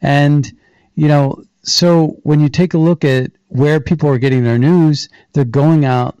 And 0.00 0.50
you 0.94 1.08
know 1.08 1.44
so 1.64 2.18
when 2.22 2.40
you 2.40 2.48
take 2.48 2.74
a 2.74 2.78
look 2.78 3.04
at 3.04 3.32
where 3.48 3.80
people 3.80 4.08
are 4.08 4.18
getting 4.18 4.44
their 4.44 4.58
news, 4.58 5.08
they're 5.32 5.44
going 5.44 5.84
out 5.84 6.18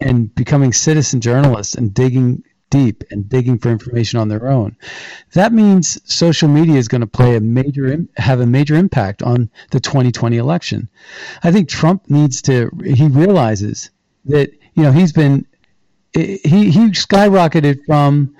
and 0.00 0.34
becoming 0.34 0.72
citizen 0.72 1.20
journalists 1.20 1.74
and 1.74 1.92
digging 1.92 2.42
deep 2.70 3.02
and 3.10 3.28
digging 3.28 3.58
for 3.58 3.70
information 3.70 4.18
on 4.18 4.28
their 4.28 4.48
own. 4.48 4.76
That 5.32 5.52
means 5.52 6.00
social 6.04 6.48
media 6.48 6.76
is 6.76 6.88
going 6.88 7.00
to 7.00 7.06
play 7.06 7.36
a 7.36 7.40
major 7.40 7.96
have 8.16 8.40
a 8.40 8.46
major 8.46 8.74
impact 8.74 9.22
on 9.22 9.50
the 9.70 9.80
2020 9.80 10.36
election. 10.36 10.88
I 11.42 11.52
think 11.52 11.68
Trump 11.68 12.08
needs 12.10 12.42
to 12.42 12.70
he 12.84 13.08
realizes 13.08 13.90
that 14.26 14.52
you 14.74 14.82
know 14.82 14.92
he's 14.92 15.12
been 15.12 15.46
he 16.12 16.38
he 16.44 16.90
skyrocketed 16.90 17.84
from 17.86 18.34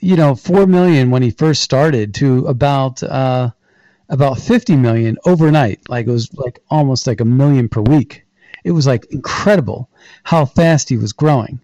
you 0.00 0.16
know 0.16 0.34
4 0.34 0.66
million 0.66 1.10
when 1.10 1.22
he 1.22 1.30
first 1.30 1.62
started 1.62 2.14
to 2.14 2.46
about 2.46 3.02
uh, 3.02 3.50
about 4.12 4.38
50 4.38 4.76
million 4.76 5.16
overnight. 5.24 5.88
Like 5.88 6.06
it 6.06 6.10
was 6.10 6.32
like 6.34 6.60
almost 6.70 7.06
like 7.06 7.22
a 7.22 7.24
million 7.24 7.70
per 7.70 7.80
week. 7.80 8.24
It 8.62 8.72
was 8.72 8.86
like 8.86 9.06
incredible 9.06 9.88
how 10.22 10.44
fast 10.44 10.90
he 10.90 10.98
was 10.98 11.14
growing. 11.14 11.60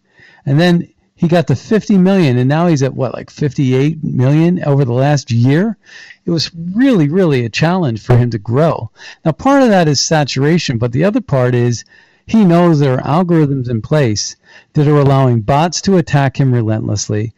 And 0.46 0.58
then 0.58 0.88
he 1.14 1.28
got 1.28 1.46
to 1.48 1.56
50 1.56 1.98
million 1.98 2.38
and 2.38 2.48
now 2.48 2.66
he's 2.66 2.82
at 2.82 2.94
what 2.94 3.12
like 3.12 3.28
58 3.28 4.02
million 4.02 4.64
over 4.64 4.86
the 4.86 4.94
last 4.94 5.30
year. 5.30 5.76
It 6.24 6.30
was 6.30 6.50
really 6.54 7.10
really 7.10 7.44
a 7.44 7.50
challenge 7.50 8.00
for 8.00 8.16
him 8.16 8.30
to 8.30 8.38
grow. 8.38 8.90
Now 9.26 9.32
part 9.32 9.62
of 9.62 9.68
that 9.68 9.86
is 9.86 10.00
saturation, 10.00 10.78
but 10.78 10.92
the 10.92 11.04
other 11.04 11.20
part 11.20 11.54
is 11.54 11.84
he 12.26 12.46
knows 12.46 12.78
there 12.78 12.98
are 12.98 13.24
algorithms 13.24 13.68
in 13.68 13.82
place 13.82 14.36
that 14.72 14.88
are 14.88 14.98
allowing 14.98 15.42
bots 15.42 15.82
to 15.82 15.98
attack 15.98 16.40
him 16.40 16.54
relentlessly 16.54 17.34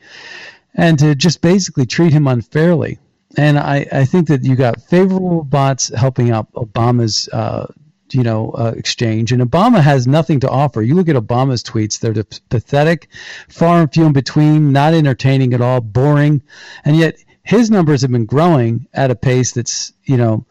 and 0.72 1.00
to 1.00 1.16
just 1.16 1.40
basically 1.40 1.84
treat 1.84 2.12
him 2.12 2.28
unfairly 2.28 3.00
and 3.36 3.58
I, 3.58 3.86
I 3.92 4.04
think 4.04 4.28
that 4.28 4.44
you 4.44 4.56
got 4.56 4.80
favorable 4.82 5.44
bots 5.44 5.88
helping 5.94 6.30
out 6.30 6.52
Obama's 6.52 7.28
uh, 7.28 7.66
you 8.12 8.22
know 8.22 8.50
uh, 8.52 8.72
exchange, 8.76 9.32
and 9.32 9.42
Obama 9.42 9.80
has 9.80 10.06
nothing 10.06 10.40
to 10.40 10.50
offer. 10.50 10.82
You 10.82 10.94
look 10.94 11.08
at 11.08 11.16
Obama's 11.16 11.62
tweets; 11.62 12.00
they're 12.00 12.24
pathetic, 12.48 13.08
far 13.48 13.80
and 13.80 13.92
few 13.92 14.06
in 14.06 14.12
between, 14.12 14.72
not 14.72 14.94
entertaining 14.94 15.54
at 15.54 15.60
all, 15.60 15.80
boring, 15.80 16.42
and 16.84 16.96
yet 16.96 17.16
his 17.42 17.70
numbers 17.70 18.02
have 18.02 18.10
been 18.10 18.26
growing 18.26 18.86
at 18.94 19.10
a 19.10 19.16
pace 19.16 19.52
that's 19.52 19.92
you 20.04 20.16
know 20.16 20.44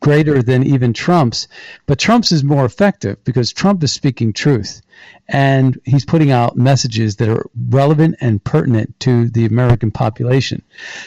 greater 0.00 0.42
than 0.42 0.64
even 0.64 0.92
Trump's. 0.92 1.48
But 1.86 1.98
Trump's 1.98 2.32
is 2.32 2.44
more 2.44 2.64
effective 2.64 3.22
because 3.24 3.52
Trump 3.52 3.82
is 3.82 3.92
speaking 3.92 4.32
truth 4.32 4.82
and 5.28 5.78
he's 5.84 6.04
putting 6.04 6.30
out 6.30 6.56
messages 6.56 7.16
that 7.16 7.28
are 7.28 7.46
relevant 7.68 8.16
and 8.20 8.42
pertinent 8.42 8.98
to 9.00 9.28
the 9.28 9.44
American 9.44 9.90
population. 9.90 10.62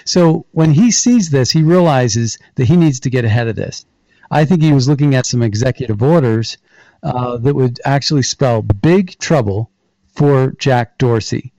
So 0.06 0.45
when 0.51 0.72
he 0.72 0.91
sees 0.91 1.30
this, 1.30 1.51
he 1.51 1.64
realizes 1.64 2.38
that 2.56 2.65
he 2.68 2.77
needs 2.77 2.99
to 3.01 3.10
get 3.10 3.26
ahead 3.26 3.47
of 3.47 3.56
this. 3.56 3.85
I 4.31 4.45
think 4.45 4.61
he 4.61 4.73
was 4.73 4.88
looking 4.88 5.15
at 5.15 5.26
some 5.26 5.41
executive 5.41 6.03
orders 6.03 6.57
uh, 7.01 7.38
that 7.38 7.56
would 7.56 7.80
actually 7.85 8.23
spell 8.23 8.61
big 8.61 9.18
trouble 9.19 9.72
for 10.14 10.51
Jack 10.60 10.97
Dorsey 10.97 11.53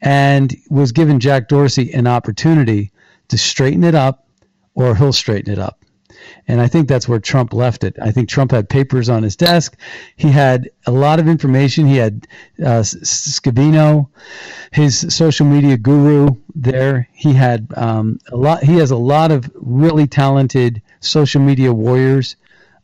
and 0.00 0.54
was 0.70 0.92
giving 0.92 1.20
Jack 1.20 1.48
Dorsey 1.48 1.92
an 1.92 2.06
opportunity 2.06 2.92
to 3.28 3.38
straighten 3.38 3.84
it 3.84 3.94
up 3.94 4.26
or 4.74 4.94
he'll 4.94 5.12
straighten 5.12 5.52
it 5.52 5.58
up. 5.58 5.84
And 6.48 6.60
I 6.60 6.68
think 6.68 6.86
that's 6.86 7.08
where 7.08 7.18
Trump 7.18 7.52
left 7.52 7.82
it. 7.82 7.96
I 8.00 8.12
think 8.12 8.28
Trump 8.28 8.52
had 8.52 8.68
papers 8.68 9.08
on 9.08 9.22
his 9.24 9.34
desk. 9.34 9.76
He 10.16 10.30
had 10.30 10.70
a 10.86 10.92
lot 10.92 11.18
of 11.18 11.26
information. 11.26 11.86
He 11.86 11.96
had 11.96 12.28
uh, 12.60 12.82
Scavino, 12.82 14.08
his 14.70 15.06
social 15.14 15.46
media 15.46 15.76
guru 15.76 16.28
there. 16.54 17.08
He 17.12 17.32
had 17.32 17.66
um, 17.76 18.20
a 18.30 18.36
lot. 18.36 18.62
He 18.62 18.76
has 18.76 18.92
a 18.92 18.96
lot 18.96 19.32
of 19.32 19.50
really 19.54 20.06
talented 20.06 20.82
social 21.00 21.40
media 21.40 21.72
warriors 21.72 22.36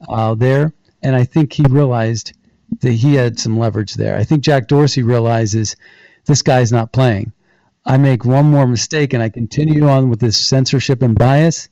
uh, 0.09 0.35
there. 0.35 0.73
And 1.03 1.15
I 1.15 1.25
think 1.25 1.53
he 1.53 1.65
realized 1.69 2.33
that 2.81 2.93
he 2.93 3.15
had 3.15 3.39
some 3.39 3.59
leverage 3.59 3.95
there. 3.95 4.17
I 4.17 4.25
think 4.25 4.43
Jack 4.43 4.67
Dorsey 4.67 5.03
realizes 5.03 5.77
this 6.25 6.43
guy's 6.43 6.73
not 6.73 6.93
playing. 6.93 7.33
I 7.85 7.97
make 7.97 8.25
one 8.25 8.47
more 8.47 8.67
mistake 8.67 9.13
and 9.13 9.23
I 9.23 9.29
continue 9.29 9.89
on 9.89 10.09
with 10.09 10.21
this 10.21 10.37
censorship 10.37 11.03
and 11.03 11.19
bias 11.19 11.69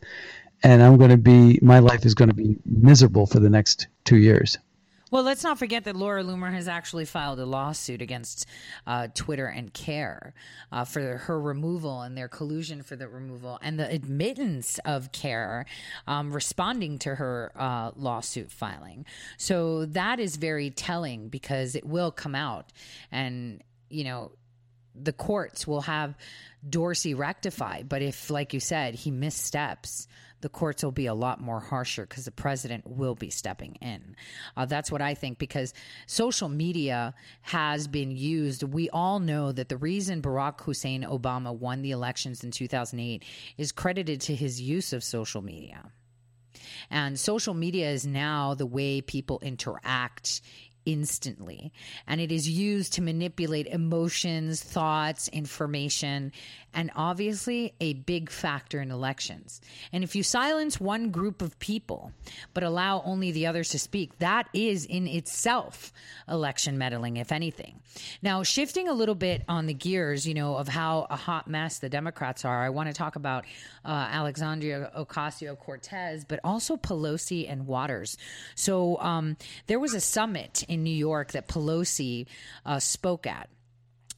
and 0.62 0.82
I'm 0.82 0.99
going 0.99 1.11
to 1.11 1.16
be 1.16 1.59
my 1.62 1.78
life 1.78 2.05
is 2.05 2.15
going 2.15 2.28
to 2.28 2.35
be 2.35 2.57
miserable 2.65 3.27
for 3.27 3.41
the 3.41 3.51
next 3.51 3.87
two 4.05 4.16
years. 4.16 4.59
Well, 5.11 5.24
let's 5.24 5.43
not 5.43 5.59
forget 5.59 5.85
that 5.85 5.97
Laura 5.97 6.23
Loomer 6.23 6.53
has 6.53 6.69
actually 6.69 7.05
filed 7.05 7.41
a 7.41 7.45
lawsuit 7.45 8.01
against 8.01 8.47
uh, 8.87 9.09
Twitter 9.12 9.47
and 9.47 9.74
CAIR 9.74 10.35
uh, 10.70 10.85
for 10.85 11.16
her 11.16 11.41
removal 11.41 12.03
and 12.03 12.16
their 12.16 12.28
collusion 12.28 12.82
for 12.82 12.95
the 12.95 13.09
removal 13.09 13.59
and 13.61 13.77
the 13.77 13.91
admittance 13.91 14.78
of 14.85 15.11
CAIR 15.11 15.66
um, 16.07 16.32
responding 16.32 17.01
to 17.01 17.16
her 17.16 17.51
uh, 17.57 17.91
lawsuit 17.97 18.53
filing. 18.53 19.05
So 19.37 19.87
that 19.87 20.20
is 20.20 20.37
very 20.37 20.70
telling 20.70 21.28
because 21.28 21.74
it 21.74 21.85
will 21.85 22.12
come 22.12 22.37
out 22.37 22.73
and, 23.11 23.65
you 23.89 24.05
know, 24.05 24.31
the 24.95 25.12
courts 25.12 25.66
will 25.66 25.82
have 25.82 26.15
Dorsey 26.69 27.15
rectify. 27.15 27.82
But 27.82 28.03
if, 28.03 28.31
like 28.31 28.55
you 28.55 28.61
said, 28.61 28.95
he 28.95 29.11
missteps, 29.11 30.07
the 30.41 30.49
courts 30.49 30.83
will 30.83 30.93
be 30.93 31.07
a 31.07 31.15
lot 31.15 31.41
more 31.41 31.61
harsher 31.61 32.07
because 32.07 32.25
the 32.25 32.31
president 32.31 32.87
will 32.87 33.15
be 33.15 33.31
stepping 33.31 33.77
in. 33.81 34.17
Uh, 34.57 34.67
that's 34.67 34.91
what 34.91 35.03
I 35.03 35.15
think 35.15 35.39
because 35.39 35.75
social 36.07 36.49
media 36.49 37.15
has 37.43 37.87
been 37.87 38.11
used. 38.11 38.62
We 38.62 38.89
all 38.91 39.21
know 39.21 39.53
that 39.53 39.69
the 39.69 39.77
reason 39.77 40.23
Barack 40.23 40.61
Hussein 40.62 41.03
Obama 41.03 41.55
won 41.55 41.83
the 41.83 41.91
elections 41.91 42.43
in 42.45 42.51
2008 42.51 43.25
is 43.59 43.73
credited 43.73 44.21
to 44.23 44.35
his 44.35 44.61
use 44.61 44.93
of 44.93 45.05
social 45.05 45.43
media. 45.43 45.91
And 46.91 47.19
social 47.19 47.55
media 47.55 47.91
is 47.91 48.07
now 48.07 48.55
the 48.55 48.67
way 48.67 49.01
people 49.01 49.39
interact 49.43 50.41
instantly. 50.85 51.73
And 52.07 52.21
it 52.21 52.33
is 52.33 52.49
used 52.49 52.95
to 52.95 53.03
manipulate 53.03 53.67
emotions, 53.67 54.62
thoughts, 54.62 55.29
information, 55.29 56.33
and 56.74 56.90
obviously 56.94 57.74
a 57.80 57.94
big 57.94 58.30
factor 58.30 58.80
in 58.80 58.90
elections. 58.90 59.60
And 59.92 60.05
if 60.05 60.14
you 60.14 60.22
silence 60.22 60.80
one 60.80 61.10
group 61.10 61.42
of 61.42 61.59
people 61.59 62.12
but 62.55 62.62
allow 62.62 63.02
only 63.05 63.32
the 63.32 63.47
others 63.47 63.70
to 63.70 63.78
speak, 63.78 64.18
that 64.18 64.48
is 64.52 64.84
in 64.84 65.06
itself 65.06 65.92
election 66.28 66.78
meddling, 66.78 67.16
if 67.16 67.32
anything. 67.32 67.80
Now, 68.22 68.42
shifting 68.42 68.88
a 68.88 68.92
little 68.92 69.14
bit 69.14 69.42
on 69.48 69.66
the 69.66 69.74
gears, 69.74 70.26
you 70.26 70.34
know, 70.34 70.56
of 70.56 70.68
how 70.68 71.06
a 71.10 71.16
hot 71.16 71.48
mess 71.48 71.78
the 71.78 71.88
Democrats 71.88 72.44
are, 72.44 72.62
I 72.62 72.70
want 72.70 72.88
to 72.88 72.94
talk 72.94 73.16
about 73.16 73.44
uh, 73.84 73.88
Alexandria 73.88 74.90
Ocasio 74.97 75.59
Cortez, 75.59 76.24
but 76.24 76.40
also 76.44 76.76
Pelosi 76.76 77.51
and 77.51 77.66
Waters. 77.66 78.16
So 78.55 78.98
um, 78.98 79.36
there 79.66 79.80
was 79.80 79.94
a 79.94 80.01
summit 80.01 80.64
in 80.68 80.82
New 80.82 80.94
York 80.94 81.32
that 81.32 81.48
Pelosi 81.48 82.26
uh, 82.64 82.78
spoke 82.78 83.26
at 83.26 83.48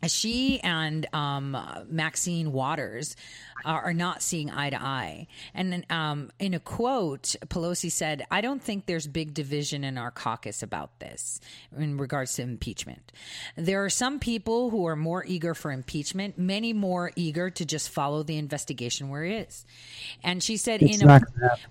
she 0.06 0.60
and 0.60 1.06
um, 1.14 1.56
Maxine 1.88 2.52
Waters 2.52 3.16
are 3.64 3.94
not 3.94 4.22
seeing 4.22 4.50
eye 4.50 4.70
to 4.70 4.80
eye. 4.80 5.26
And 5.54 5.84
um, 5.90 6.30
in 6.38 6.54
a 6.54 6.60
quote, 6.60 7.36
Pelosi 7.46 7.90
said, 7.90 8.26
I 8.30 8.40
don't 8.40 8.62
think 8.62 8.86
there's 8.86 9.06
big 9.06 9.34
division 9.34 9.84
in 9.84 9.98
our 9.98 10.10
caucus 10.10 10.62
about 10.62 10.98
this 10.98 11.40
in 11.76 11.96
regards 11.96 12.34
to 12.34 12.42
impeachment. 12.42 13.12
There 13.56 13.84
are 13.84 13.90
some 13.90 14.18
people 14.18 14.70
who 14.70 14.86
are 14.86 14.96
more 14.96 15.24
eager 15.24 15.54
for 15.54 15.70
impeachment, 15.70 16.38
many 16.38 16.72
more 16.72 17.12
eager 17.16 17.50
to 17.50 17.64
just 17.64 17.90
follow 17.90 18.22
the 18.22 18.36
investigation 18.36 19.08
where 19.08 19.24
it 19.24 19.48
is. 19.48 19.64
And 20.22 20.42
she 20.42 20.56
said, 20.56 20.82
it's 20.82 21.00
in 21.00 21.08
a, 21.08 21.20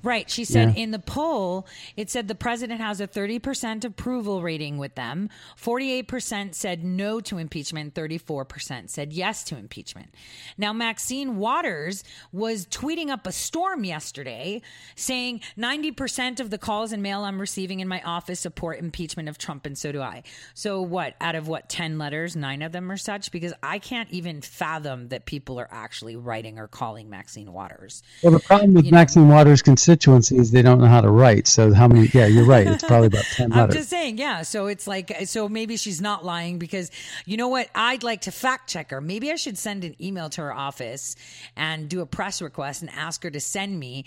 right, 0.03 0.29
she 0.29 0.45
said 0.45 0.75
yeah. 0.75 0.83
in 0.83 0.91
the 0.91 0.99
poll, 0.99 1.67
it 1.97 2.09
said 2.09 2.27
the 2.27 2.35
president 2.35 2.81
has 2.81 3.01
a 3.01 3.07
30% 3.07 3.85
approval 3.85 4.41
rating 4.41 4.77
with 4.77 4.95
them. 4.95 5.29
48% 5.61 6.55
said 6.55 6.83
no 6.83 7.19
to 7.21 7.37
impeachment, 7.37 7.93
34% 8.21 8.89
said 8.89 9.13
yes 9.13 9.43
to 9.45 9.57
impeachment. 9.57 10.13
Now, 10.57 10.73
Maxine 10.73 11.37
Waters 11.37 12.03
was 12.31 12.65
tweeting 12.67 13.09
up 13.09 13.27
a 13.27 13.31
storm 13.31 13.83
yesterday 13.83 14.61
saying 14.95 15.41
90% 15.57 16.39
of 16.39 16.49
the 16.49 16.57
calls 16.57 16.91
and 16.91 17.01
mail 17.01 17.21
I'm 17.21 17.39
receiving 17.39 17.79
in 17.79 17.87
my 17.87 18.01
office 18.01 18.39
support 18.39 18.79
impeachment 18.79 19.29
of 19.29 19.37
Trump, 19.37 19.65
and 19.65 19.77
so 19.77 19.91
do 19.91 20.01
I. 20.01 20.23
So, 20.53 20.81
what, 20.81 21.15
out 21.21 21.35
of 21.35 21.47
what, 21.47 21.69
10 21.69 21.97
letters, 21.97 22.35
nine 22.35 22.61
of 22.61 22.71
them 22.71 22.91
are 22.91 22.97
such? 22.97 23.31
Because 23.31 23.53
I 23.63 23.79
can't 23.79 24.09
even 24.11 24.41
fathom 24.41 25.09
that 25.09 25.25
people 25.25 25.59
are 25.59 25.69
actually 25.71 26.15
writing 26.15 26.59
or 26.59 26.67
calling 26.67 27.09
Maxine 27.09 27.51
Waters. 27.51 28.03
Well, 28.23 28.33
the 28.33 28.39
problem 28.39 28.73
with 28.73 28.85
you 28.85 28.91
Maxine 28.91 29.27
know? 29.27 29.35
Waters' 29.35 29.61
constituency 29.61 30.37
is 30.37 30.51
they 30.51 30.61
don't 30.61 30.79
know 30.79 30.87
how 30.87 31.01
to 31.01 31.09
write. 31.09 31.47
So, 31.47 31.73
how 31.73 31.87
many, 31.87 32.07
yeah, 32.13 32.27
you're 32.27 32.45
right. 32.45 32.67
It's 32.67 32.83
probably 32.83 33.07
about 33.07 33.23
10 33.23 33.49
letters. 33.49 33.63
I'm 33.63 33.71
just 33.71 33.89
saying, 33.89 34.17
yeah. 34.17 34.41
So, 34.41 34.67
it's 34.67 34.87
like, 34.87 35.11
so 35.25 35.47
maybe 35.47 35.77
she's 35.77 36.01
not 36.01 36.25
lying 36.25 36.59
because 36.59 36.91
you 37.25 37.37
know 37.37 37.47
what? 37.47 37.69
I'd 37.73 38.03
like 38.03 38.10
to 38.19 38.31
fact 38.31 38.69
check 38.69 38.91
her. 38.91 38.99
Maybe 38.99 39.31
I 39.31 39.35
should 39.35 39.57
send 39.57 39.85
an 39.85 39.95
email 40.01 40.29
to 40.31 40.41
her 40.41 40.53
office 40.53 41.15
and 41.55 41.87
do 41.87 42.01
a 42.01 42.05
press 42.05 42.41
request 42.41 42.81
and 42.81 42.91
ask 42.91 43.23
her 43.23 43.31
to 43.31 43.39
send 43.39 43.79
me, 43.79 44.05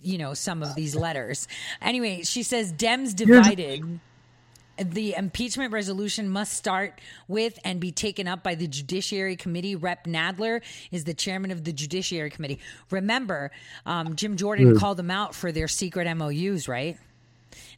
you 0.00 0.18
know, 0.18 0.34
some 0.34 0.62
of 0.62 0.76
these 0.76 0.94
letters. 0.94 1.48
Anyway, 1.80 2.22
she 2.22 2.44
says 2.44 2.72
Dems 2.72 3.16
divided. 3.16 3.98
the 4.78 5.14
impeachment 5.14 5.72
resolution 5.72 6.28
must 6.28 6.52
start 6.54 7.00
with 7.28 7.58
and 7.64 7.80
be 7.80 7.92
taken 7.92 8.26
up 8.26 8.42
by 8.42 8.54
the 8.54 8.66
Judiciary 8.66 9.36
Committee. 9.36 9.76
Rep. 9.76 10.06
Nadler 10.06 10.62
is 10.90 11.04
the 11.04 11.14
chairman 11.14 11.50
of 11.50 11.64
the 11.64 11.72
Judiciary 11.72 12.30
Committee. 12.30 12.58
Remember, 12.90 13.50
um, 13.84 14.16
Jim 14.16 14.36
Jordan 14.36 14.78
called 14.78 14.96
them 14.96 15.10
out 15.10 15.34
for 15.34 15.52
their 15.52 15.68
secret 15.68 16.12
MOUs, 16.16 16.68
right? 16.68 16.96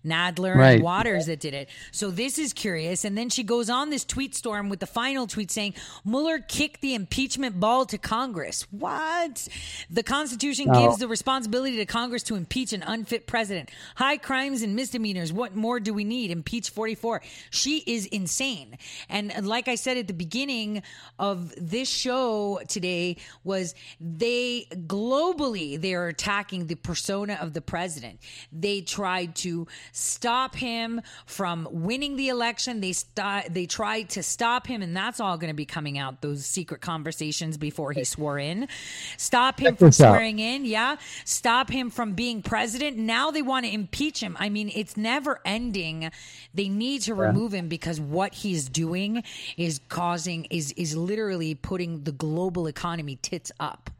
Nadler 0.04 0.54
right. 0.54 0.74
and 0.74 0.82
Waters 0.82 1.26
that 1.26 1.40
did 1.40 1.54
it. 1.54 1.68
So 1.90 2.10
this 2.10 2.38
is 2.38 2.52
curious. 2.52 3.04
And 3.04 3.16
then 3.16 3.30
she 3.30 3.42
goes 3.42 3.70
on 3.70 3.90
this 3.90 4.04
tweet 4.04 4.34
storm 4.34 4.68
with 4.68 4.80
the 4.80 4.86
final 4.86 5.26
tweet 5.26 5.50
saying 5.50 5.74
Mueller 6.04 6.38
kicked 6.38 6.80
the 6.80 6.94
impeachment 6.94 7.58
ball 7.58 7.86
to 7.86 7.98
Congress. 7.98 8.66
What? 8.70 9.48
The 9.90 10.02
Constitution 10.02 10.68
oh. 10.70 10.80
gives 10.80 10.98
the 10.98 11.08
responsibility 11.08 11.76
to 11.76 11.86
Congress 11.86 12.22
to 12.24 12.34
impeach 12.34 12.72
an 12.72 12.82
unfit 12.82 13.26
president. 13.26 13.70
High 13.96 14.18
crimes 14.18 14.62
and 14.62 14.76
misdemeanors. 14.76 15.32
What 15.32 15.54
more 15.56 15.80
do 15.80 15.94
we 15.94 16.04
need? 16.04 16.30
Impeach 16.30 16.70
44. 16.70 17.22
She 17.50 17.78
is 17.86 18.06
insane. 18.06 18.78
And 19.08 19.46
like 19.46 19.68
I 19.68 19.74
said 19.74 19.96
at 19.96 20.06
the 20.06 20.14
beginning 20.14 20.82
of 21.18 21.54
this 21.56 21.88
show 21.88 22.60
today 22.68 23.16
was 23.42 23.74
they 24.00 24.66
globally 24.86 25.80
they 25.80 25.94
are 25.94 26.08
attacking 26.08 26.66
the 26.66 26.74
persona 26.74 27.38
of 27.40 27.52
the 27.52 27.60
president. 27.60 28.20
They 28.52 28.80
tried 28.80 29.36
to 29.36 29.66
stop 29.94 30.56
him 30.56 31.00
from 31.24 31.68
winning 31.70 32.16
the 32.16 32.28
election. 32.28 32.80
They 32.80 32.92
st- 32.92 33.54
they 33.54 33.64
tried 33.64 34.10
to 34.10 34.22
stop 34.22 34.66
him, 34.66 34.82
and 34.82 34.94
that's 34.94 35.20
all 35.20 35.38
going 35.38 35.48
to 35.50 35.54
be 35.54 35.64
coming 35.64 35.96
out. 35.96 36.20
Those 36.20 36.44
secret 36.44 36.80
conversations 36.80 37.56
before 37.56 37.92
he 37.92 38.04
swore 38.04 38.38
in. 38.38 38.68
Stop 39.16 39.60
him 39.60 39.76
from 39.76 39.92
swearing 39.92 40.40
in. 40.40 40.64
Yeah. 40.64 40.96
Stop 41.24 41.70
him 41.70 41.90
from 41.90 42.12
being 42.12 42.42
president. 42.42 42.98
Now 42.98 43.30
they 43.30 43.40
want 43.40 43.64
to 43.64 43.72
impeach 43.72 44.20
him. 44.20 44.36
I 44.38 44.48
mean, 44.48 44.70
it's 44.74 44.96
never 44.96 45.40
ending. 45.44 46.10
They 46.52 46.68
need 46.68 47.02
to 47.02 47.14
yeah. 47.14 47.22
remove 47.22 47.54
him 47.54 47.68
because 47.68 48.00
what 48.00 48.34
he's 48.34 48.68
doing 48.68 49.22
is 49.56 49.80
causing 49.88 50.44
is 50.46 50.72
is 50.72 50.96
literally 50.96 51.54
putting 51.54 52.02
the 52.02 52.12
global 52.12 52.66
economy 52.66 53.16
tits 53.22 53.52
up. 53.60 53.90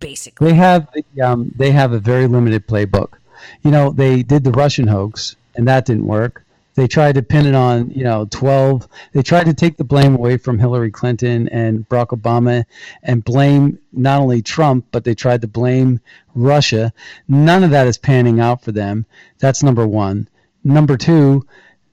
Basically, 0.00 0.50
they 0.50 0.54
have 0.54 0.88
um, 1.22 1.52
they 1.56 1.72
have 1.72 1.92
a 1.92 1.98
very 1.98 2.26
limited 2.26 2.66
playbook 2.66 3.14
you 3.62 3.70
know, 3.70 3.90
they 3.90 4.22
did 4.22 4.44
the 4.44 4.52
Russian 4.52 4.86
hoax, 4.86 5.36
and 5.54 5.66
that 5.68 5.86
didn't 5.86 6.06
work. 6.06 6.44
They 6.74 6.86
tried 6.86 7.14
to 7.14 7.22
pin 7.22 7.46
it 7.46 7.54
on, 7.54 7.90
you 7.90 8.04
know, 8.04 8.26
12. 8.30 8.86
They 9.12 9.22
tried 9.22 9.44
to 9.44 9.54
take 9.54 9.78
the 9.78 9.84
blame 9.84 10.14
away 10.14 10.36
from 10.36 10.58
Hillary 10.58 10.90
Clinton 10.90 11.48
and 11.48 11.88
Barack 11.88 12.08
Obama 12.08 12.66
and 13.02 13.24
blame 13.24 13.78
not 13.92 14.20
only 14.20 14.42
Trump, 14.42 14.84
but 14.92 15.02
they 15.02 15.14
tried 15.14 15.40
to 15.40 15.48
blame 15.48 16.00
Russia. 16.34 16.92
None 17.28 17.64
of 17.64 17.70
that 17.70 17.86
is 17.86 17.96
panning 17.96 18.40
out 18.40 18.62
for 18.62 18.72
them. 18.72 19.06
That's 19.38 19.62
number 19.62 19.86
one. 19.86 20.28
Number 20.64 20.98
two, 20.98 21.46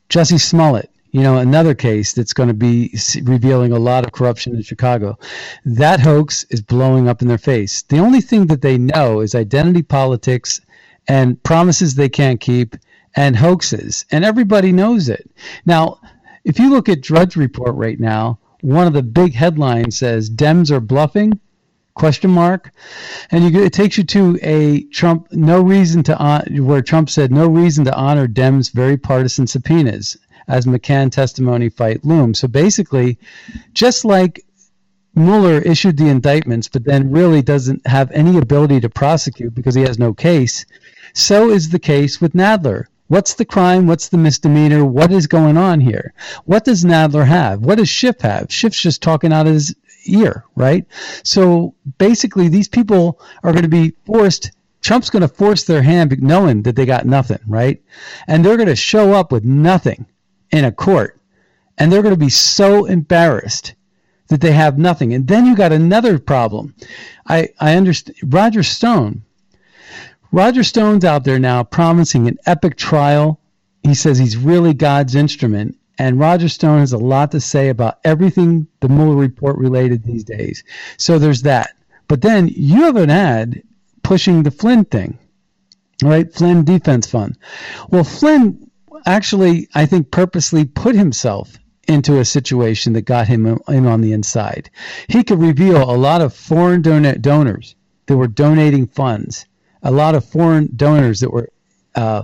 Jussie 0.09 0.39
Smollett 0.39 0.89
you 1.13 1.21
know, 1.21 1.37
another 1.37 1.75
case 1.75 2.13
that's 2.13 2.33
going 2.33 2.49
to 2.49 2.55
be 2.55 2.91
revealing 3.21 3.71
a 3.71 3.77
lot 3.77 4.03
of 4.03 4.11
corruption 4.11 4.55
in 4.55 4.63
Chicago. 4.63 5.17
That 5.63 5.99
hoax 5.99 6.43
is 6.49 6.61
blowing 6.61 7.07
up 7.07 7.21
in 7.21 7.27
their 7.27 7.37
face. 7.37 7.83
The 7.83 7.99
only 7.99 8.19
thing 8.19 8.47
that 8.47 8.63
they 8.63 8.79
know 8.79 9.19
is 9.19 9.35
identity 9.35 9.83
politics 9.83 10.59
and 11.07 11.41
promises 11.43 11.95
they 11.95 12.09
can't 12.09 12.39
keep 12.39 12.75
and 13.15 13.35
hoaxes. 13.35 14.05
And 14.11 14.25
everybody 14.25 14.71
knows 14.71 15.09
it. 15.09 15.29
Now, 15.65 15.99
if 16.43 16.59
you 16.59 16.69
look 16.69 16.89
at 16.89 17.01
Drudge 17.01 17.35
Report 17.35 17.75
right 17.75 17.99
now, 17.99 18.39
one 18.61 18.87
of 18.87 18.93
the 18.93 19.03
big 19.03 19.33
headlines 19.33 19.97
says 19.97 20.29
Dems 20.29 20.71
are 20.71 20.79
bluffing 20.79 21.39
question 21.95 22.31
mark 22.31 22.71
and 23.29 23.43
you, 23.53 23.63
it 23.63 23.71
takes 23.71 23.97
you 23.97 24.03
to 24.03 24.37
a 24.41 24.81
trump 24.85 25.31
no 25.31 25.61
reason 25.61 26.01
to 26.01 26.43
where 26.59 26.81
trump 26.81 27.09
said 27.09 27.31
no 27.31 27.47
reason 27.47 27.85
to 27.85 27.95
honor 27.95 28.27
dems 28.27 28.71
very 28.71 28.97
partisan 28.97 29.45
subpoenas 29.45 30.17
as 30.47 30.65
McGahn 30.65 31.11
testimony 31.11 31.69
fight 31.69 32.03
looms 32.03 32.39
so 32.39 32.47
basically 32.47 33.19
just 33.73 34.05
like 34.05 34.43
Mueller 35.15 35.59
issued 35.59 35.97
the 35.97 36.09
indictments, 36.09 36.67
but 36.67 36.83
then 36.83 37.11
really 37.11 37.41
doesn't 37.41 37.85
have 37.87 38.11
any 38.11 38.37
ability 38.37 38.79
to 38.81 38.89
prosecute 38.89 39.53
because 39.53 39.75
he 39.75 39.83
has 39.83 39.99
no 39.99 40.13
case. 40.13 40.65
So 41.13 41.49
is 41.49 41.69
the 41.69 41.79
case 41.79 42.19
with 42.19 42.33
Nadler. 42.33 42.85
What's 43.07 43.35
the 43.35 43.45
crime? 43.45 43.85
What's 43.85 44.09
the 44.09 44.17
misdemeanor? 44.17 44.83
What 44.85 45.11
is 45.11 45.27
going 45.27 45.57
on 45.57 45.81
here? 45.81 46.13
What 46.45 46.65
does 46.65 46.83
Nadler 46.83 47.27
have? 47.27 47.59
What 47.59 47.77
does 47.77 47.89
Schiff 47.89 48.21
have? 48.21 48.51
Schiff's 48.51 48.81
just 48.81 49.03
talking 49.03 49.31
out 49.31 49.45
of 49.45 49.53
his 49.53 49.75
ear, 50.05 50.45
right? 50.55 50.85
So 51.23 51.75
basically, 51.97 52.47
these 52.47 52.67
people 52.67 53.19
are 53.43 53.51
going 53.51 53.63
to 53.63 53.69
be 53.69 53.93
forced 54.05 54.51
Trump's 54.83 55.09
going 55.09 55.21
to 55.21 55.29
force 55.29 55.63
their 55.63 55.81
hand 55.81 56.21
knowing 56.21 56.63
that 56.63 56.75
they 56.75 56.85
got 56.85 57.05
nothing, 57.05 57.39
right? 57.47 57.81
And 58.27 58.43
they're 58.43 58.57
going 58.57 58.67
to 58.67 58.75
show 58.75 59.13
up 59.13 59.31
with 59.31 59.45
nothing 59.45 60.05
in 60.51 60.65
a 60.65 60.73
court. 60.73 61.21
And 61.77 61.89
they're 61.89 62.01
going 62.01 62.13
to 62.13 62.19
be 62.19 62.29
so 62.29 62.85
embarrassed 62.85 63.75
that 64.33 64.41
they 64.41 64.51
have 64.51 64.77
nothing. 64.77 65.13
And 65.13 65.27
then 65.27 65.45
you 65.45 65.55
got 65.55 65.71
another 65.71 66.19
problem. 66.19 66.75
I, 67.27 67.49
I 67.59 67.75
understand 67.75 68.17
Roger 68.23 68.63
Stone. 68.63 69.23
Roger 70.31 70.63
Stone's 70.63 71.05
out 71.05 71.23
there 71.23 71.39
now 71.39 71.63
promising 71.63 72.27
an 72.27 72.37
epic 72.45 72.75
trial. 72.75 73.39
He 73.83 73.93
says 73.93 74.17
he's 74.17 74.35
really 74.35 74.73
God's 74.73 75.15
instrument. 75.15 75.77
And 75.99 76.19
Roger 76.19 76.49
Stone 76.49 76.79
has 76.79 76.93
a 76.93 76.97
lot 76.97 77.31
to 77.31 77.39
say 77.39 77.69
about 77.69 77.99
everything 78.03 78.67
the 78.79 78.89
Mueller 78.89 79.15
report 79.15 79.57
related 79.57 80.03
these 80.03 80.23
days. 80.23 80.63
So 80.97 81.19
there's 81.19 81.43
that. 81.43 81.75
But 82.07 82.21
then 82.21 82.47
you 82.47 82.83
have 82.83 82.95
an 82.95 83.11
ad 83.11 83.61
pushing 84.01 84.43
the 84.43 84.51
Flynn 84.51 84.85
thing, 84.85 85.19
right? 86.01 86.33
Flynn 86.33 86.65
Defense 86.65 87.07
Fund. 87.07 87.37
Well, 87.89 88.03
Flynn 88.03 88.71
actually, 89.05 89.69
I 89.75 89.85
think, 89.85 90.11
purposely 90.11 90.65
put 90.65 90.95
himself 90.95 91.57
into 91.87 92.19
a 92.19 92.25
situation 92.25 92.93
that 92.93 93.01
got 93.01 93.27
him 93.27 93.45
in 93.67 93.85
on 93.85 94.01
the 94.01 94.13
inside. 94.13 94.69
He 95.07 95.23
could 95.23 95.39
reveal 95.39 95.83
a 95.83 95.97
lot 95.97 96.21
of 96.21 96.33
foreign 96.33 96.81
don- 96.81 97.21
donors 97.21 97.75
that 98.05 98.17
were 98.17 98.27
donating 98.27 98.87
funds, 98.87 99.45
a 99.81 99.91
lot 99.91 100.15
of 100.15 100.25
foreign 100.25 100.69
donors 100.75 101.19
that 101.19 101.31
were 101.31 101.49
uh, 101.95 102.23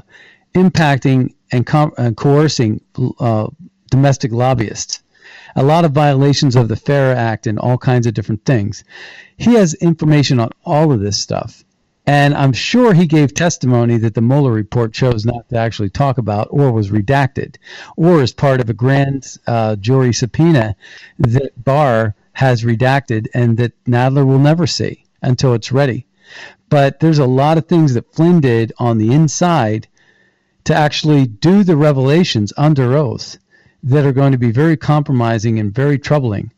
impacting 0.53 1.34
and, 1.52 1.68
and 1.98 2.18
coercing 2.18 2.81
uh, 3.19 3.48
domestic 3.91 4.31
lobbyists, 4.31 5.03
a 5.56 5.64
lot 5.64 5.86
of 5.86 5.91
violations 5.91 6.56
of 6.56 6.68
the 6.68 6.76
FARA 6.76 7.15
Act 7.15 7.48
and 7.48 7.60
all 7.60 7.77
kinds 7.77 8.07
of 8.07 8.14
different 8.14 8.45
things. 8.45 8.84
He 9.38 9.56
has 9.56 9.73
information 9.76 10.40
on 10.40 10.49
all 10.65 10.91
of 10.91 10.99
this 10.99 11.18
stuff. 11.18 11.64
And 12.11 12.34
I'm 12.34 12.53
sure 12.53 12.95
he 12.95 13.06
gave 13.06 13.36
testimony 13.36 13.98
that 13.98 14.15
the 14.15 14.22
Mueller 14.22 14.52
report 14.52 14.94
chose 14.94 15.27
not 15.27 15.48
to 15.49 15.57
actually 15.60 15.91
talk 15.91 16.18
about 16.18 16.48
or 16.49 16.72
was 16.72 16.90
redacted 16.90 17.57
or 17.98 18.23
as 18.23 18.34
part 18.34 18.60
of 18.60 18.68
a 18.68 18.73
grand 18.73 19.38
uh, 19.45 19.76
jury 19.76 20.11
subpoena 20.11 20.76
that 21.19 21.64
Barr 21.64 22.15
has 22.34 22.64
redacted 22.64 23.27
and 23.36 23.57
that 23.57 23.73
Nadler 23.86 24.26
will 24.26 24.40
never 24.40 24.65
see 24.65 25.06
until 25.22 25.53
it's 25.53 25.72
ready. 25.72 26.07
But 26.68 26.99
there's 26.99 27.19
a 27.19 27.27
lot 27.27 27.60
of 27.60 27.68
things 27.68 27.94
that 27.94 28.11
Flynn 28.11 28.41
did 28.41 28.73
on 28.80 28.98
the 28.98 29.14
inside 29.14 29.88
to 30.64 30.73
actually 30.73 31.27
do 31.27 31.64
the 31.64 31.77
revelations 31.77 32.52
under 32.57 32.98
oath 32.98 33.38
that 33.84 34.07
are 34.07 34.14
going 34.14 34.31
to 34.31 34.40
be 34.40 34.52
very 34.52 34.77
compromising 34.77 35.60
and 35.60 35.72
very 35.72 35.99
troubling 35.99 36.52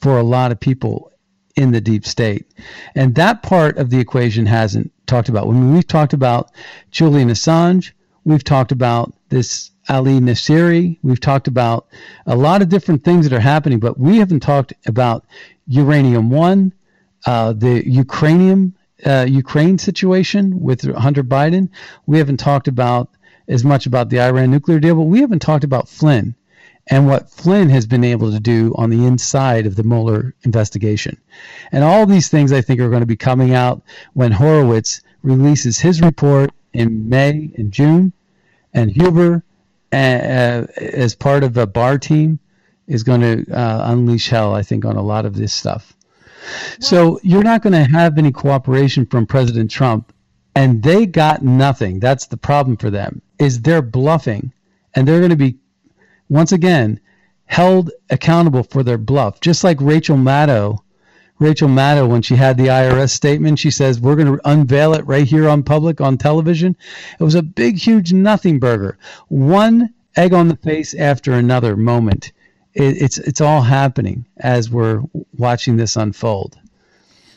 for 0.00 0.16
a 0.16 0.22
lot 0.22 0.50
of 0.50 0.58
people 0.58 1.12
in 1.56 1.72
the 1.72 1.80
deep 1.82 2.06
state. 2.06 2.46
And 2.94 3.14
that 3.16 3.42
part 3.42 3.76
of 3.76 3.90
the 3.90 4.00
equation 4.00 4.46
hasn't 4.46 4.92
talked 5.06 5.28
about. 5.28 5.46
When 5.46 5.72
we've 5.74 5.86
talked 5.86 6.12
about 6.12 6.50
Julian 6.90 7.28
Assange, 7.28 7.92
we've 8.24 8.44
talked 8.44 8.72
about 8.72 9.12
this 9.28 9.70
Ali 9.88 10.18
Nasseri, 10.18 10.98
we've 11.02 11.20
talked 11.20 11.46
about 11.46 11.86
a 12.26 12.36
lot 12.36 12.62
of 12.62 12.68
different 12.68 13.04
things 13.04 13.28
that 13.28 13.36
are 13.36 13.40
happening, 13.40 13.80
but 13.80 13.98
we 13.98 14.18
haven't 14.18 14.40
talked 14.40 14.72
about 14.86 15.26
Uranium 15.66 16.30
One, 16.30 16.72
uh, 17.26 17.52
the 17.52 17.86
Ukrainian 17.88 18.74
uh, 19.04 19.26
Ukraine 19.28 19.76
situation 19.76 20.60
with 20.60 20.82
Hunter 20.96 21.22
Biden. 21.22 21.68
We 22.06 22.18
haven't 22.18 22.38
talked 22.38 22.68
about 22.68 23.10
as 23.48 23.64
much 23.64 23.84
about 23.86 24.08
the 24.08 24.20
Iran 24.20 24.50
nuclear 24.50 24.80
deal, 24.80 24.94
but 24.94 25.02
we 25.02 25.20
haven't 25.20 25.42
talked 25.42 25.64
about 25.64 25.88
Flynn 25.88 26.34
and 26.88 27.06
what 27.06 27.30
Flynn 27.30 27.70
has 27.70 27.86
been 27.86 28.04
able 28.04 28.30
to 28.30 28.40
do 28.40 28.74
on 28.76 28.90
the 28.90 29.06
inside 29.06 29.66
of 29.66 29.76
the 29.76 29.82
Mueller 29.82 30.34
investigation. 30.42 31.18
And 31.72 31.82
all 31.82 32.06
these 32.06 32.28
things 32.28 32.52
I 32.52 32.60
think 32.60 32.80
are 32.80 32.90
going 32.90 33.00
to 33.00 33.06
be 33.06 33.16
coming 33.16 33.54
out 33.54 33.82
when 34.12 34.32
Horowitz 34.32 35.00
releases 35.22 35.78
his 35.78 36.02
report 36.02 36.50
in 36.72 37.08
May 37.08 37.50
and 37.56 37.72
June, 37.72 38.12
and 38.74 38.90
Huber, 38.90 39.42
uh, 39.92 39.96
uh, 39.96 40.66
as 40.76 41.14
part 41.14 41.44
of 41.44 41.56
a 41.56 41.66
Barr 41.66 41.98
team, 41.98 42.40
is 42.86 43.02
going 43.02 43.20
to 43.20 43.52
uh, 43.54 43.92
unleash 43.92 44.28
hell, 44.28 44.54
I 44.54 44.62
think, 44.62 44.84
on 44.84 44.96
a 44.96 45.02
lot 45.02 45.24
of 45.24 45.36
this 45.36 45.52
stuff. 45.52 45.94
So 46.80 47.18
you're 47.22 47.42
not 47.42 47.62
going 47.62 47.72
to 47.72 47.84
have 47.84 48.18
any 48.18 48.32
cooperation 48.32 49.06
from 49.06 49.26
President 49.26 49.70
Trump, 49.70 50.12
and 50.54 50.82
they 50.82 51.06
got 51.06 51.42
nothing. 51.42 52.00
That's 52.00 52.26
the 52.26 52.36
problem 52.36 52.76
for 52.76 52.90
them. 52.90 53.22
Is 53.38 53.62
they're 53.62 53.80
bluffing, 53.80 54.52
and 54.94 55.08
they're 55.08 55.20
going 55.20 55.30
to 55.30 55.36
be 55.36 55.56
once 56.34 56.50
again 56.50 56.98
held 57.46 57.92
accountable 58.10 58.64
for 58.64 58.82
their 58.82 58.98
bluff. 58.98 59.40
Just 59.40 59.62
like 59.62 59.80
Rachel 59.80 60.16
Maddow, 60.16 60.80
Rachel 61.38 61.68
Maddow, 61.68 62.08
when 62.08 62.22
she 62.22 62.34
had 62.34 62.56
the 62.56 62.66
IRS 62.66 63.10
statement, 63.10 63.60
she 63.60 63.70
says, 63.70 64.00
We're 64.00 64.16
going 64.16 64.36
to 64.36 64.40
unveil 64.44 64.94
it 64.94 65.06
right 65.06 65.26
here 65.26 65.48
on 65.48 65.62
public 65.62 66.00
on 66.00 66.18
television. 66.18 66.76
It 67.20 67.22
was 67.22 67.36
a 67.36 67.42
big, 67.42 67.78
huge 67.78 68.12
nothing 68.12 68.58
burger. 68.58 68.98
One 69.28 69.94
egg 70.16 70.32
on 70.32 70.48
the 70.48 70.56
face 70.56 70.92
after 70.94 71.32
another 71.32 71.76
moment. 71.76 72.32
It, 72.72 73.00
it's, 73.00 73.18
it's 73.18 73.40
all 73.40 73.62
happening 73.62 74.26
as 74.36 74.68
we're 74.68 75.02
watching 75.36 75.76
this 75.76 75.94
unfold. 75.94 76.58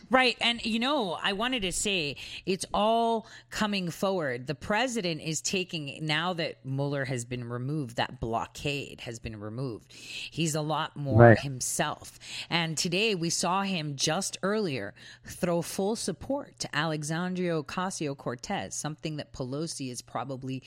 Right. 0.09 0.37
And, 0.39 0.65
you 0.65 0.79
know, 0.79 1.17
I 1.21 1.33
wanted 1.33 1.63
to 1.63 1.71
say 1.71 2.15
it's 2.45 2.65
all 2.73 3.27
coming 3.49 3.89
forward. 3.89 4.47
The 4.47 4.55
president 4.55 5.21
is 5.21 5.41
taking, 5.41 5.99
now 6.01 6.33
that 6.33 6.65
Mueller 6.65 7.05
has 7.05 7.25
been 7.25 7.47
removed, 7.49 7.97
that 7.97 8.19
blockade 8.19 9.01
has 9.01 9.19
been 9.19 9.39
removed, 9.39 9.91
he's 9.91 10.55
a 10.55 10.61
lot 10.61 10.95
more 10.95 11.21
right. 11.21 11.39
himself. 11.39 12.19
And 12.49 12.77
today 12.77 13.15
we 13.15 13.29
saw 13.29 13.63
him 13.63 13.95
just 13.95 14.37
earlier 14.43 14.93
throw 15.25 15.61
full 15.61 15.95
support 15.95 16.57
to 16.59 16.75
Alexandria 16.75 17.61
Ocasio 17.61 18.15
Cortez, 18.15 18.75
something 18.75 19.17
that 19.17 19.33
Pelosi 19.33 19.91
is 19.91 20.01
probably 20.01 20.63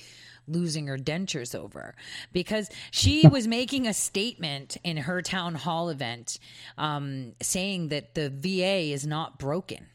losing 0.51 0.87
her 0.89 0.99
dentures 0.99 1.55
over 1.55 1.95
because 2.33 2.69
she 2.91 3.27
was 3.33 3.47
making 3.47 3.87
a 3.87 3.95
statement 3.95 4.77
in 4.85 4.97
her 4.97 5.23
town 5.23 5.55
hall 5.55 5.89
event 5.89 6.39
um, 6.77 7.33
saying 7.41 7.89
that 7.89 8.15
the 8.15 8.31
VA 8.31 8.93
is 8.93 9.07
not 9.07 9.30
broken. 9.39 9.87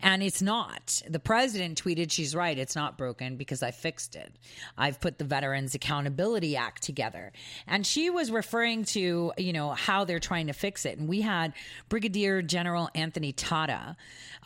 And 0.00 0.22
it's 0.22 0.40
not. 0.40 1.02
The 1.08 1.18
president 1.18 1.82
tweeted, 1.82 2.10
she's 2.10 2.34
right, 2.34 2.56
it's 2.56 2.76
not 2.76 2.96
broken 2.96 3.36
because 3.36 3.62
I 3.62 3.72
fixed 3.72 4.14
it. 4.14 4.32
I've 4.76 5.00
put 5.00 5.18
the 5.18 5.24
Veterans 5.24 5.74
Accountability 5.74 6.56
Act 6.56 6.82
together. 6.82 7.32
And 7.66 7.86
she 7.86 8.08
was 8.08 8.30
referring 8.30 8.84
to, 8.86 9.32
you 9.36 9.52
know, 9.52 9.70
how 9.70 10.04
they're 10.04 10.20
trying 10.20 10.46
to 10.46 10.52
fix 10.52 10.86
it. 10.86 10.98
And 10.98 11.08
we 11.08 11.20
had 11.20 11.52
Brigadier 11.88 12.42
General 12.42 12.88
Anthony 12.94 13.32
Tata 13.32 13.96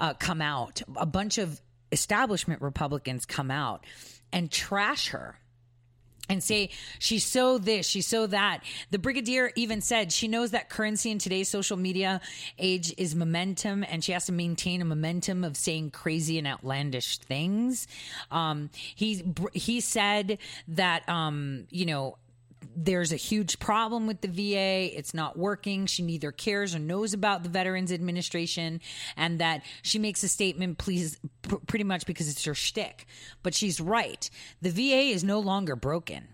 uh, 0.00 0.14
come 0.14 0.40
out, 0.40 0.82
a 0.96 1.06
bunch 1.06 1.38
of 1.38 1.60
establishment 1.92 2.62
Republicans 2.62 3.26
come 3.26 3.50
out 3.50 3.84
and 4.32 4.50
trash 4.50 5.08
her 5.08 5.38
and 6.28 6.42
say 6.42 6.70
she's 6.98 7.24
so 7.24 7.58
this, 7.58 7.86
she's 7.86 8.06
so 8.06 8.26
that. 8.26 8.60
The 8.90 8.98
brigadier 8.98 9.50
even 9.56 9.80
said 9.80 10.12
she 10.12 10.28
knows 10.28 10.52
that 10.52 10.68
currency 10.68 11.10
in 11.10 11.18
today's 11.18 11.48
social 11.48 11.76
media 11.76 12.20
age 12.58 12.94
is 12.96 13.14
momentum, 13.14 13.84
and 13.88 14.02
she 14.02 14.12
has 14.12 14.26
to 14.26 14.32
maintain 14.32 14.80
a 14.80 14.84
momentum 14.84 15.44
of 15.44 15.56
saying 15.56 15.90
crazy 15.90 16.38
and 16.38 16.46
outlandish 16.46 17.18
things. 17.18 17.86
Um, 18.30 18.70
he 18.94 19.24
he 19.52 19.80
said 19.80 20.38
that 20.68 21.08
um, 21.08 21.66
you 21.70 21.86
know 21.86 22.16
there's 22.76 23.12
a 23.12 23.16
huge 23.16 23.58
problem 23.58 24.06
with 24.06 24.20
the 24.20 24.28
VA. 24.28 24.96
It's 24.96 25.14
not 25.14 25.38
working. 25.38 25.86
She 25.86 26.02
neither 26.02 26.32
cares 26.32 26.74
or 26.74 26.78
knows 26.78 27.14
about 27.14 27.42
the 27.42 27.48
Veterans 27.48 27.92
Administration, 27.92 28.80
and 29.16 29.38
that 29.40 29.62
she 29.82 29.98
makes 29.98 30.22
a 30.22 30.28
statement, 30.28 30.78
please, 30.78 31.18
pr- 31.42 31.56
pretty 31.66 31.84
much 31.84 32.06
because 32.06 32.28
it's 32.28 32.44
her 32.44 32.54
shtick. 32.54 33.06
But 33.42 33.54
she's 33.54 33.80
right. 33.80 34.28
The 34.60 34.70
VA 34.70 35.12
is 35.14 35.24
no 35.24 35.40
longer 35.40 35.76
broken 35.76 36.28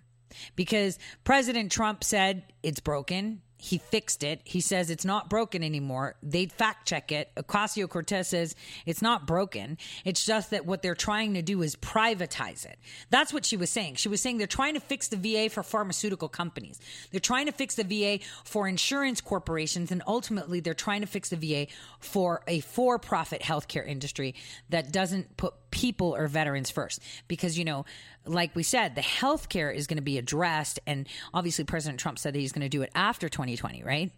because 0.57 0.99
President 1.25 1.73
Trump 1.73 2.05
said 2.05 2.45
it's 2.63 2.81
broken. 2.81 3.43
He 3.61 3.79
fixed 3.79 4.23
it. 4.23 4.41
He 4.45 4.61
says 4.61 4.89
it's 4.89 5.05
not 5.05 5.29
broken 5.29 5.65
anymore. 5.65 6.15
They'd 6.23 6.53
fact 6.53 6.87
check 6.87 7.11
it. 7.11 7.31
Ocasio 7.37 7.89
Cortez 7.89 8.29
says 8.29 8.55
it's 8.87 9.03
not 9.03 9.27
broken. 9.27 9.77
It's 10.05 10.25
just 10.25 10.51
that 10.51 10.65
what 10.65 10.81
they're 10.81 10.95
trying 10.95 11.35
to 11.35 11.43
do 11.43 11.63
is 11.63 11.75
privatize 11.75 12.65
it. 12.65 12.79
That's 13.11 13.33
what 13.33 13.45
she 13.45 13.57
was 13.57 13.69
saying. 13.69 13.97
She 13.97 14.09
was 14.09 14.21
saying 14.21 14.39
they're 14.39 14.47
trying 14.47 14.75
to 14.75 14.81
fix 14.81 15.09
the 15.09 15.17
VA 15.17 15.51
for 15.51 15.65
pharmaceutical 15.65 16.29
companies. 16.29 16.79
They're 17.11 17.21
trying 17.21 17.47
to 17.47 17.53
fix 17.53 17.75
the 17.75 17.83
VA 17.83 18.25
for 18.45 18.69
insurance 18.69 19.21
corporations. 19.21 19.91
And 19.91 20.03
ultimately, 20.07 20.61
they're 20.61 20.73
trying 20.73 21.01
to 21.01 21.09
fix 21.09 21.31
the 21.31 21.37
VA 21.37 21.67
for 21.99 22.43
a 22.47 22.61
for 22.61 22.99
profit 22.99 23.43
healthcare 23.43 23.87
industry 23.87 24.37
that 24.71 24.93
doesn't 24.93 25.37
put 25.37 25.68
people 25.71 26.15
or 26.15 26.27
veterans 26.27 26.71
first. 26.71 27.01
Because, 27.27 27.59
you 27.59 27.65
know, 27.65 27.85
like 28.25 28.55
we 28.55 28.63
said, 28.63 28.95
the 28.95 29.03
health 29.03 29.49
care 29.49 29.71
is 29.71 29.87
going 29.87 29.97
to 29.97 30.03
be 30.03 30.19
addressed. 30.19 30.81
And 30.87 31.09
obviously, 31.33 31.65
President 31.65 32.01
Trump 32.01 32.19
said 32.19 32.35
that 32.35 32.39
he's 32.39 32.53
going 32.53 32.63
to 32.63 32.69
do 32.69 32.83
it 32.83 32.91
after 32.95 33.29
2020, 33.29 33.83
right? 33.83 34.13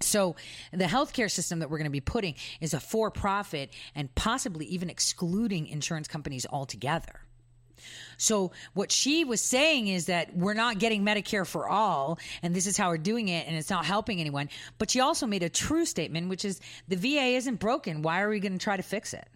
So, 0.00 0.36
the 0.72 0.84
healthcare 0.84 1.30
system 1.30 1.60
that 1.60 1.70
we're 1.70 1.78
going 1.78 1.86
to 1.86 1.90
be 1.90 2.00
putting 2.00 2.34
is 2.60 2.74
a 2.74 2.80
for 2.80 3.10
profit 3.10 3.70
and 3.94 4.14
possibly 4.14 4.66
even 4.66 4.90
excluding 4.90 5.68
insurance 5.68 6.06
companies 6.06 6.44
altogether. 6.50 7.20
So, 8.18 8.52
what 8.74 8.90
she 8.90 9.24
was 9.24 9.40
saying 9.40 9.88
is 9.88 10.06
that 10.06 10.36
we're 10.36 10.54
not 10.54 10.78
getting 10.78 11.04
Medicare 11.04 11.46
for 11.46 11.68
all, 11.68 12.18
and 12.42 12.54
this 12.54 12.66
is 12.66 12.76
how 12.76 12.88
we're 12.88 12.98
doing 12.98 13.28
it, 13.28 13.46
and 13.46 13.56
it's 13.56 13.70
not 13.70 13.84
helping 13.84 14.20
anyone. 14.20 14.48
But 14.78 14.90
she 14.90 15.00
also 15.00 15.26
made 15.26 15.42
a 15.42 15.48
true 15.48 15.84
statement, 15.84 16.28
which 16.28 16.44
is 16.44 16.60
the 16.88 16.96
VA 16.96 17.36
isn't 17.36 17.56
broken. 17.56 18.02
Why 18.02 18.22
are 18.22 18.28
we 18.28 18.40
going 18.40 18.52
to 18.52 18.58
try 18.58 18.76
to 18.76 18.82
fix 18.82 19.14
it? 19.14 19.26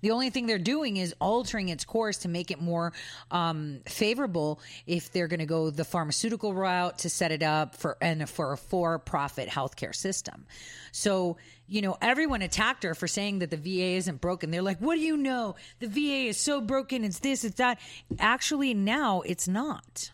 The 0.00 0.10
only 0.10 0.30
thing 0.30 0.46
they're 0.46 0.58
doing 0.58 0.96
is 0.96 1.14
altering 1.20 1.68
its 1.68 1.84
course 1.84 2.18
to 2.18 2.28
make 2.28 2.50
it 2.50 2.60
more 2.60 2.92
um, 3.30 3.80
favorable 3.86 4.60
if 4.86 5.12
they're 5.12 5.28
going 5.28 5.40
to 5.40 5.46
go 5.46 5.70
the 5.70 5.84
pharmaceutical 5.84 6.54
route 6.54 6.98
to 7.00 7.10
set 7.10 7.32
it 7.32 7.42
up 7.42 7.74
for 7.74 7.96
and 8.00 8.28
for 8.28 8.52
a 8.52 8.56
for-profit 8.56 9.48
healthcare 9.48 9.94
system. 9.94 10.46
So 10.92 11.36
you 11.66 11.82
know 11.82 11.96
everyone 12.02 12.42
attacked 12.42 12.82
her 12.82 12.94
for 12.94 13.06
saying 13.06 13.40
that 13.40 13.50
the 13.50 13.56
VA 13.56 13.96
isn't 13.96 14.20
broken. 14.20 14.50
They're 14.50 14.62
like, 14.62 14.78
"What 14.78 14.96
do 14.96 15.00
you 15.00 15.16
know? 15.16 15.54
The 15.78 15.86
VA 15.86 16.28
is 16.28 16.36
so 16.36 16.60
broken. 16.60 17.04
It's 17.04 17.20
this, 17.20 17.44
it's 17.44 17.56
that." 17.56 17.78
Actually, 18.18 18.74
now 18.74 19.20
it's 19.22 19.46
not. 19.46 20.10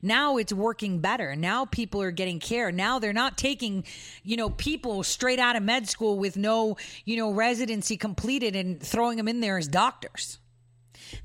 Now 0.00 0.36
it's 0.36 0.52
working 0.52 1.00
better. 1.00 1.36
Now 1.36 1.64
people 1.64 2.02
are 2.02 2.10
getting 2.10 2.40
care. 2.40 2.72
Now 2.72 2.98
they're 2.98 3.12
not 3.12 3.38
taking, 3.38 3.84
you 4.22 4.36
know, 4.36 4.50
people 4.50 5.02
straight 5.02 5.38
out 5.38 5.56
of 5.56 5.62
med 5.62 5.88
school 5.88 6.18
with 6.18 6.36
no, 6.36 6.76
you 7.04 7.16
know, 7.16 7.32
residency 7.32 7.96
completed 7.96 8.56
and 8.56 8.80
throwing 8.82 9.16
them 9.16 9.28
in 9.28 9.40
there 9.40 9.58
as 9.58 9.68
doctors. 9.68 10.38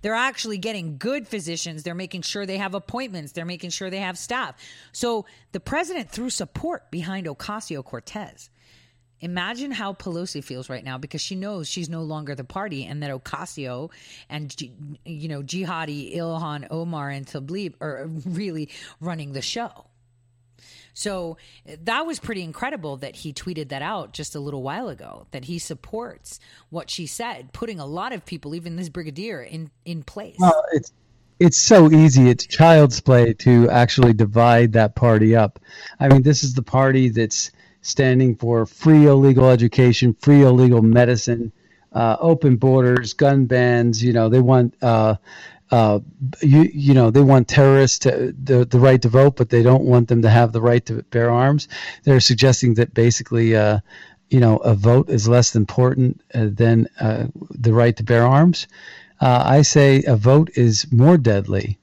They're 0.02 0.14
actually 0.14 0.58
getting 0.58 0.98
good 0.98 1.28
physicians. 1.28 1.84
They're 1.84 1.96
making 1.96 2.24
sure 2.24 2.46
they 2.46 2.58
have 2.58 2.74
appointments. 2.74 3.32
They're 3.32 3.46
making 3.46 3.70
sure 3.70 3.90
they 3.90 4.00
have 4.00 4.18
staff. 4.18 4.56
So 4.92 5.26
the 5.52 5.60
president 5.60 6.10
threw 6.10 6.30
support 6.30 6.92
behind 6.92 7.28
Ocasio 7.28 7.84
Cortez. 7.84 8.50
Imagine 9.20 9.72
how 9.72 9.94
Pelosi 9.94 10.44
feels 10.44 10.70
right 10.70 10.84
now 10.84 10.98
because 10.98 11.22
she 11.22 11.36
knows 11.36 11.68
she's 11.68 11.90
no 11.90 12.04
longer 12.04 12.36
the 12.36 12.44
party 12.44 12.86
and 12.86 13.02
that 13.02 13.12
Ocasio 13.12 13.92
and, 14.30 14.56
you 15.06 15.28
know, 15.28 15.42
jihadi 15.42 16.16
Ilhan 16.16 16.68
Omar 16.70 17.10
and 17.10 17.26
Tlaib 17.26 17.74
are 17.82 18.08
really 18.26 18.70
running 19.00 19.34
the 19.34 19.42
show. 19.42 19.86
So 20.94 21.38
that 21.84 22.08
was 22.08 22.18
pretty 22.18 22.42
incredible 22.42 22.98
that 22.98 23.18
he 23.18 23.32
tweeted 23.32 23.70
that 23.70 23.84
out 23.84 24.14
just 24.14 24.34
a 24.34 24.40
little 24.40 24.64
while 24.64 24.90
ago, 24.90 25.28
that 25.30 25.46
he 25.46 25.60
supports 25.60 26.40
what 26.72 26.90
she 26.90 27.06
said, 27.06 27.54
putting 27.54 27.80
a 27.80 27.86
lot 27.86 28.14
of 28.14 28.26
people, 28.26 28.56
even 28.56 28.78
this 28.78 28.90
brigadier, 28.90 29.44
in, 29.44 29.70
in 29.86 30.02
place. 30.02 30.38
Well, 30.40 30.64
it's 30.72 30.92
it's 31.40 31.62
so 31.62 31.92
easy. 31.92 32.30
It's 32.30 32.48
child's 32.48 33.00
play 33.00 33.34
to 33.34 33.70
actually 33.70 34.14
divide 34.14 34.74
that 34.74 34.96
party 34.96 35.36
up. 35.36 35.60
I 36.00 36.08
mean, 36.08 36.24
this 36.24 36.44
is 36.44 36.56
the 36.56 36.64
party 36.64 37.10
that's 37.10 37.52
standing 37.88 38.36
for 38.36 38.66
free 38.66 39.06
illegal 39.06 39.50
education, 39.50 40.16
free 40.20 40.44
illegal 40.44 40.82
medicine, 40.82 41.52
uh, 41.94 42.18
open 42.20 42.58
borders, 42.58 43.14
gun 43.14 43.46
bans. 43.46 44.04
You 44.04 44.14
know, 44.14 44.30
they 44.30 44.42
want. 44.42 44.76
Uh, 44.82 45.16
uh, 45.70 46.00
you 46.42 46.62
you 46.74 46.94
know 46.94 47.12
they 47.12 47.22
want 47.22 47.48
terrorists 47.50 48.00
to 48.00 48.34
the 48.42 48.64
the 48.66 48.80
right 48.80 49.02
to 49.02 49.10
vote, 49.10 49.36
but 49.36 49.50
they 49.50 49.62
don't 49.62 49.84
want 49.84 50.08
them 50.08 50.22
to 50.22 50.30
have 50.30 50.54
the 50.54 50.62
right 50.62 50.86
to 50.86 51.04
bear 51.04 51.30
arms. 51.30 51.68
They're 52.04 52.22
suggesting 52.22 52.76
that 52.76 52.94
basically, 52.94 53.54
uh, 53.54 53.80
you 54.30 54.40
know, 54.40 54.58
a 54.58 54.74
vote 54.74 55.10
is 55.10 55.28
less 55.28 55.56
important 55.56 56.22
uh, 56.34 56.48
than 56.52 56.88
uh, 57.02 57.28
the 57.52 57.74
right 57.74 57.96
to 57.98 58.04
bear 58.04 58.26
arms. 58.26 58.68
I 59.20 59.64
say 59.64 60.04
a 60.04 60.16
vote 60.16 60.52
is 60.56 60.90
more 60.92 61.18
deadly, 61.18 61.80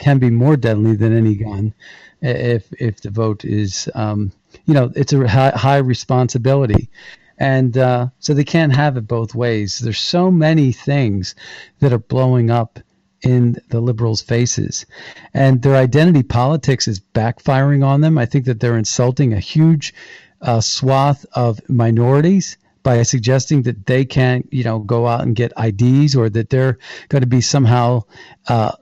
can 0.00 0.18
be 0.18 0.30
more 0.30 0.56
deadly 0.56 0.96
than 0.96 1.16
any 1.16 1.36
gun, 1.36 1.74
if 2.20 2.72
if 2.80 3.02
the 3.02 3.10
vote 3.10 3.44
is 3.44 3.88
um, 3.94 4.32
you 4.64 4.74
know, 4.74 4.92
it's 4.94 5.12
a 5.12 5.28
high, 5.28 5.50
high 5.50 5.78
responsibility. 5.78 6.90
And 7.38 7.78
uh, 7.78 8.08
so 8.18 8.34
they 8.34 8.44
can't 8.44 8.74
have 8.74 8.96
it 8.96 9.06
both 9.06 9.34
ways. 9.34 9.78
There's 9.78 10.00
so 10.00 10.30
many 10.30 10.72
things 10.72 11.34
that 11.78 11.92
are 11.92 11.98
blowing 11.98 12.50
up 12.50 12.80
in 13.22 13.56
the 13.70 13.80
liberals' 13.80 14.22
faces. 14.22 14.86
And 15.34 15.62
their 15.62 15.76
identity 15.76 16.22
politics 16.22 16.88
is 16.88 17.00
backfiring 17.00 17.84
on 17.84 18.00
them. 18.00 18.18
I 18.18 18.26
think 18.26 18.44
that 18.46 18.60
they're 18.60 18.78
insulting 18.78 19.32
a 19.32 19.40
huge 19.40 19.94
uh, 20.40 20.60
swath 20.60 21.24
of 21.32 21.60
minorities 21.68 22.56
by 22.82 23.02
suggesting 23.02 23.62
that 23.62 23.86
they 23.86 24.04
can't, 24.04 24.48
you 24.52 24.64
know, 24.64 24.78
go 24.78 25.06
out 25.06 25.22
and 25.22 25.34
get 25.34 25.52
IDs 25.58 26.16
or 26.16 26.30
that 26.30 26.50
they're 26.50 26.78
going 27.08 27.22
to 27.22 27.26
be 27.26 27.40
somehow 27.40 28.02
uh, 28.48 28.72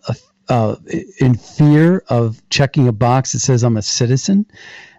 uh, 0.48 0.76
in 1.18 1.34
fear 1.34 2.04
of 2.08 2.40
checking 2.50 2.88
a 2.88 2.92
box 2.92 3.32
that 3.32 3.40
says 3.40 3.64
I'm 3.64 3.76
a 3.76 3.82
citizen 3.82 4.46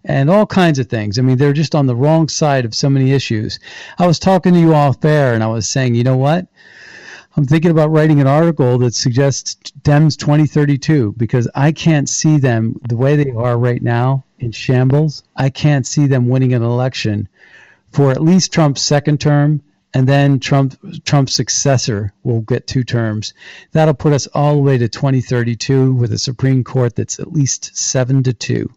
and 0.03 0.29
all 0.29 0.45
kinds 0.45 0.79
of 0.79 0.87
things. 0.87 1.19
I 1.19 1.21
mean, 1.21 1.37
they're 1.37 1.53
just 1.53 1.75
on 1.75 1.87
the 1.87 1.95
wrong 1.95 2.27
side 2.27 2.65
of 2.65 2.75
so 2.75 2.89
many 2.89 3.11
issues. 3.11 3.59
I 3.97 4.07
was 4.07 4.19
talking 4.19 4.53
to 4.53 4.59
you 4.59 4.73
off 4.73 5.03
air, 5.03 5.33
and 5.33 5.43
I 5.43 5.47
was 5.47 5.67
saying, 5.67 5.95
you 5.95 6.03
know 6.03 6.17
what? 6.17 6.47
I'm 7.37 7.45
thinking 7.45 7.69
about 7.69 7.91
writing 7.91 8.19
an 8.19 8.25
article 8.25 8.79
that 8.79 8.95
suggests 8.95 9.55
Dems 9.83 10.17
2032 10.17 11.13
because 11.17 11.47
I 11.53 11.71
can't 11.71 12.09
see 12.09 12.37
them 12.37 12.79
the 12.89 12.97
way 12.97 13.15
they 13.15 13.29
are 13.29 13.57
right 13.59 13.81
now 13.81 14.25
in 14.39 14.51
shambles. 14.51 15.21
I 15.35 15.49
can't 15.49 15.85
see 15.85 16.07
them 16.07 16.29
winning 16.29 16.53
an 16.53 16.63
election 16.63 17.29
for 17.91 18.09
at 18.09 18.23
least 18.23 18.51
Trump's 18.51 18.81
second 18.81 19.21
term, 19.21 19.61
and 19.93 20.07
then 20.07 20.39
Trump 20.39 20.77
Trump's 21.05 21.35
successor 21.35 22.11
will 22.23 22.41
get 22.41 22.65
two 22.65 22.83
terms. 22.83 23.35
That'll 23.71 23.93
put 23.93 24.13
us 24.13 24.25
all 24.27 24.55
the 24.55 24.61
way 24.61 24.79
to 24.79 24.87
2032 24.87 25.93
with 25.93 26.11
a 26.13 26.17
Supreme 26.19 26.63
Court 26.63 26.95
that's 26.95 27.19
at 27.19 27.33
least 27.33 27.77
seven 27.77 28.23
to 28.23 28.33
two 28.33 28.71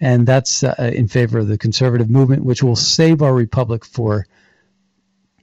and 0.00 0.26
that's 0.26 0.64
uh, 0.64 0.74
in 0.94 1.08
favor 1.08 1.38
of 1.38 1.48
the 1.48 1.58
conservative 1.58 2.10
movement, 2.10 2.44
which 2.44 2.62
will 2.62 2.76
save 2.76 3.22
our 3.22 3.34
republic 3.34 3.84
for 3.84 4.26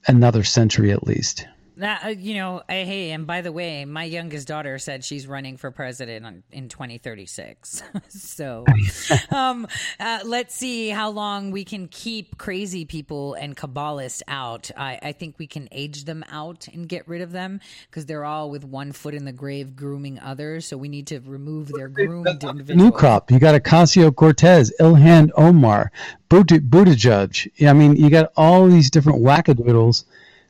another 0.07 0.43
century 0.43 0.91
at 0.91 1.05
least. 1.05 1.47
Uh, 1.81 2.13
you 2.17 2.35
know, 2.35 2.61
I, 2.67 2.83
hey, 2.83 3.11
and 3.11 3.25
by 3.25 3.41
the 3.41 3.51
way, 3.51 3.85
my 3.85 4.03
youngest 4.03 4.47
daughter 4.47 4.77
said 4.79 5.03
she's 5.03 5.27
running 5.27 5.57
for 5.57 5.71
president 5.71 6.25
on, 6.25 6.43
in 6.51 6.67
2036. 6.67 7.83
so, 8.09 8.65
um, 9.31 9.67
uh, 9.99 10.19
let's 10.25 10.55
see 10.55 10.89
how 10.89 11.09
long 11.09 11.51
we 11.51 11.63
can 11.63 11.87
keep 11.87 12.37
crazy 12.37 12.85
people 12.85 13.35
and 13.35 13.55
Kabbalists 13.55 14.21
out. 14.27 14.71
I, 14.75 14.99
I 15.01 15.11
think 15.13 15.35
we 15.37 15.47
can 15.47 15.69
age 15.71 16.05
them 16.05 16.25
out 16.29 16.67
and 16.67 16.87
get 16.87 17.07
rid 17.07 17.21
of 17.21 17.31
them 17.31 17.61
because 17.89 18.05
they're 18.05 18.25
all 18.25 18.49
with 18.49 18.65
one 18.65 18.91
foot 18.91 19.13
in 19.13 19.25
the 19.25 19.31
grave, 19.31 19.75
grooming 19.75 20.19
others. 20.19 20.65
So 20.65 20.77
we 20.77 20.89
need 20.89 21.07
to 21.07 21.19
remove 21.19 21.69
their 21.69 21.87
groomed 21.87 22.27
individuals. 22.27 22.77
New 22.77 22.91
crop. 22.91 23.31
You 23.31 23.39
got 23.39 23.61
Ocasio 23.61 24.13
Cortez, 24.13 24.73
Ilhan 24.79 25.31
Omar, 25.35 25.91
Buttigieg. 26.29 27.67
I 27.67 27.73
mean, 27.73 27.95
you 27.95 28.09
got 28.09 28.31
all 28.35 28.67
these 28.67 28.89
different 28.89 29.21
wackadoodles 29.21 30.03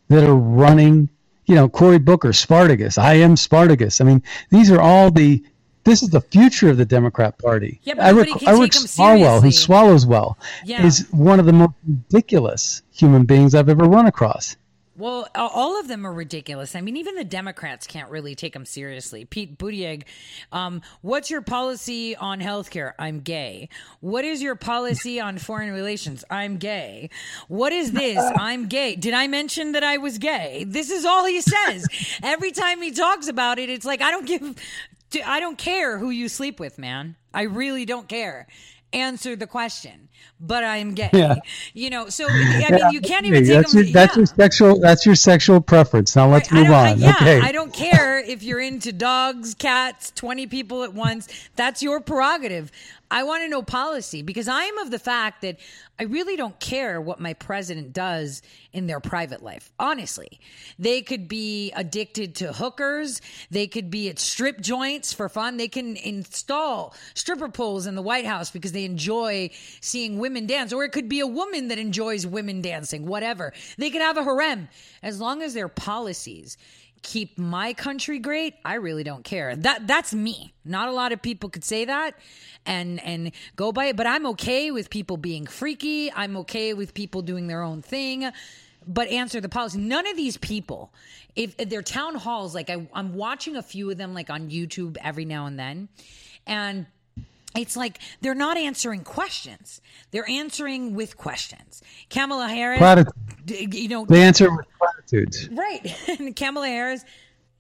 that 0.10 0.24
are 0.24 0.36
running 0.36 1.10
you 1.50 1.56
know, 1.56 1.68
Cory 1.68 1.98
Booker, 1.98 2.32
Spartacus. 2.32 3.00
I 3.00 3.16
am 3.16 3.36
Spartacus. 3.36 4.00
I 4.00 4.04
mean, 4.04 4.24
these 4.52 4.72
are 4.72 4.80
all 4.80 5.12
the. 5.12 5.44
This 5.84 6.04
is 6.04 6.10
the 6.10 6.22
future 6.22 6.70
of 6.70 6.78
the 6.78 6.86
Democrat 6.86 7.40
Party. 7.40 7.80
Yeah, 7.84 7.96
but 7.96 8.06
Eric, 8.06 8.48
Eric 8.48 8.72
Swalwell, 8.72 9.42
who 9.42 9.52
swallows 9.52 10.06
well, 10.06 10.38
yeah. 10.64 10.86
is 10.86 11.08
one 11.10 11.40
of 11.40 11.48
the 11.48 11.54
most 11.54 11.74
ridiculous 11.88 12.84
human 12.92 13.26
beings 13.26 13.56
I've 13.56 13.70
ever 13.70 13.86
run 13.86 14.06
across. 14.06 14.58
Well, 15.00 15.30
all 15.34 15.80
of 15.80 15.88
them 15.88 16.06
are 16.06 16.12
ridiculous. 16.12 16.76
I 16.76 16.82
mean, 16.82 16.98
even 16.98 17.16
the 17.16 17.24
Democrats 17.24 17.88
can't 17.88 18.12
really 18.12 18.36
take 18.36 18.52
them 18.52 18.66
seriously. 18.66 19.24
Pete 19.24 19.58
Buttigieg, 19.58 20.04
um, 20.52 20.82
what's 21.02 21.30
your 21.30 21.42
policy 21.42 22.18
on 22.18 22.42
healthcare? 22.42 22.92
I'm 23.00 23.22
gay. 23.22 23.70
What 24.02 24.26
is 24.26 24.42
your 24.42 24.56
policy 24.56 25.22
on 25.22 25.38
foreign 25.38 25.72
relations? 25.72 26.26
I'm 26.30 26.58
gay. 26.58 27.12
What 27.48 27.72
is 27.72 27.94
this? 27.94 28.20
I'm 28.38 28.68
gay. 28.68 28.98
Did 28.98 29.14
I 29.14 29.28
mention 29.28 29.72
that 29.72 29.86
I 29.86 29.96
was 30.00 30.18
gay? 30.18 30.66
This 30.68 30.92
is 30.92 31.06
all 31.06 31.26
he 31.26 31.40
says. 31.40 31.88
Every 32.22 32.52
time 32.52 32.82
he 32.82 32.92
talks 32.92 33.30
about 33.30 33.58
it, 33.58 33.70
it's 33.70 33.86
like 33.86 34.02
I 34.02 34.12
don't 34.12 34.28
give, 34.28 34.54
I 35.26 35.40
don't 35.40 35.58
care 35.58 35.98
who 35.98 36.10
you 36.10 36.28
sleep 36.28 36.60
with, 36.60 36.78
man. 36.78 37.16
I 37.34 37.44
really 37.44 37.86
don't 37.86 38.10
care 38.10 38.48
answer 38.94 39.36
the 39.36 39.48
question, 39.48 40.10
but 40.40 40.64
I'm 40.64 40.94
gay. 40.94 41.10
Yeah. 41.14 41.36
You 41.74 41.90
know, 41.90 42.10
so 42.10 42.28
I 42.30 42.68
mean, 42.72 42.92
you 42.92 43.02
can't 43.02 43.26
even 43.26 43.44
take 43.44 43.54
that's 43.54 43.74
them. 43.74 43.84
Your, 43.84 43.94
that's 43.94 44.16
yeah. 44.16 44.20
your 44.20 44.26
sexual. 44.26 44.80
That's 44.80 45.06
your 45.06 45.16
sexual 45.16 45.62
preference. 45.62 46.16
Now 46.16 46.30
let's 46.30 46.52
move 46.52 46.70
on. 46.70 47.00
Yeah, 47.00 47.12
okay. 47.12 47.40
I 47.40 47.52
don't 47.52 47.74
care 47.74 48.20
if 48.20 48.44
you're 48.44 48.60
into 48.60 48.92
dogs, 48.92 49.54
cats, 49.54 50.12
twenty 50.12 50.48
people 50.48 50.84
at 50.84 50.94
once. 50.94 51.28
That's 51.56 51.84
your 51.84 52.00
prerogative. 52.00 52.72
I 53.12 53.24
want 53.24 53.44
to 53.44 53.50
know 53.50 53.64
policy 53.64 54.22
because 54.22 54.48
I 54.48 54.64
am 54.64 54.78
of 54.80 54.92
the 54.92 55.00
fact 55.00 55.42
that 55.42 55.58
I 56.00 56.04
really 56.04 56.36
don't 56.36 56.60
care 56.60 57.02
what 57.02 57.20
my 57.20 57.34
president 57.34 57.92
does 57.92 58.44
in 58.72 58.86
their 58.86 59.00
private 59.00 59.42
life. 59.42 59.72
Honestly, 59.80 60.40
they 60.78 61.02
could 61.02 61.28
be 61.28 61.72
addicted 61.72 62.36
to 62.36 62.54
hookers. 62.54 63.20
They 63.50 63.66
could 63.66 63.90
be 63.90 64.10
at 64.10 64.20
strip 64.20 64.62
joints 64.62 65.12
for 65.12 65.28
fun. 65.28 65.58
They 65.58 65.68
can 65.68 65.98
install 65.98 66.94
stripper 67.16 67.50
poles 67.50 67.88
in 67.88 67.96
the 67.96 68.02
White 68.04 68.26
House 68.26 68.52
because 68.52 68.74
they 68.74 68.86
enjoy 68.86 69.50
seeing 69.82 70.20
women 70.20 70.46
dance. 70.46 70.72
Or 70.72 70.84
it 70.84 70.92
could 70.92 71.10
be 71.10 71.20
a 71.20 71.28
woman 71.28 71.70
that 71.70 71.80
enjoys 71.80 72.28
women 72.28 72.62
dancing, 72.62 73.08
whatever. 73.08 73.54
They 73.78 73.90
could 73.90 74.02
have 74.02 74.18
a 74.18 74.24
harem 74.24 74.70
as 75.02 75.20
long 75.20 75.42
as 75.42 75.56
their 75.56 75.68
policies 75.68 76.58
keep 77.02 77.38
my 77.38 77.74
country 77.74 78.20
great, 78.20 78.56
I 78.64 78.76
really 78.76 79.04
don't 79.04 79.24
care. 79.24 79.56
That 79.56 79.88
that's 79.88 80.14
me. 80.14 80.54
Not 80.66 80.90
a 80.90 80.92
lot 80.92 81.12
of 81.12 81.22
people 81.22 81.50
could 81.50 81.64
say 81.64 81.86
that 81.86 82.16
and 82.66 83.04
and 83.04 83.32
go 83.56 83.72
by 83.72 83.86
it, 83.86 83.96
but 83.96 84.08
I'm 84.08 84.26
okay 84.28 84.72
with 84.72 84.90
people 84.90 85.18
being 85.18 85.46
freaky. 85.46 86.12
I'm 86.12 86.38
okay 86.38 86.74
with 86.74 86.94
people 86.94 87.22
doing 87.22 87.48
their 87.48 87.64
own 87.64 87.82
thing. 87.82 88.30
But 88.88 89.10
answer 89.10 89.42
the 89.42 89.50
policy. 89.50 89.78
None 89.78 90.08
of 90.08 90.16
these 90.16 90.38
people, 90.38 90.92
if, 91.36 91.54
if 91.60 91.70
their 91.70 91.84
town 91.84 92.16
halls, 92.16 92.56
like 92.56 92.70
I, 92.70 92.88
I'm 92.94 93.14
watching 93.14 93.56
a 93.56 93.62
few 93.62 93.92
of 93.92 93.98
them, 93.98 94.14
like 94.14 94.30
on 94.30 94.50
YouTube 94.50 94.98
every 95.04 95.26
now 95.26 95.46
and 95.46 95.60
then, 95.60 95.90
and 96.48 96.88
it's 97.56 97.76
like 97.76 98.00
they're 98.22 98.36
not 98.36 98.58
answering 98.58 99.04
questions. 99.04 99.82
They're 100.12 100.30
answering 100.30 100.96
with 100.96 101.18
questions. 101.18 101.82
Kamala 102.10 102.48
Harris, 102.48 103.06
you 103.48 103.90
know, 103.90 104.06
they 104.06 104.22
answer 104.22 104.50
Right. 105.52 105.96
And 106.20 106.36
Kamala 106.36 106.68
Harris, 106.68 107.04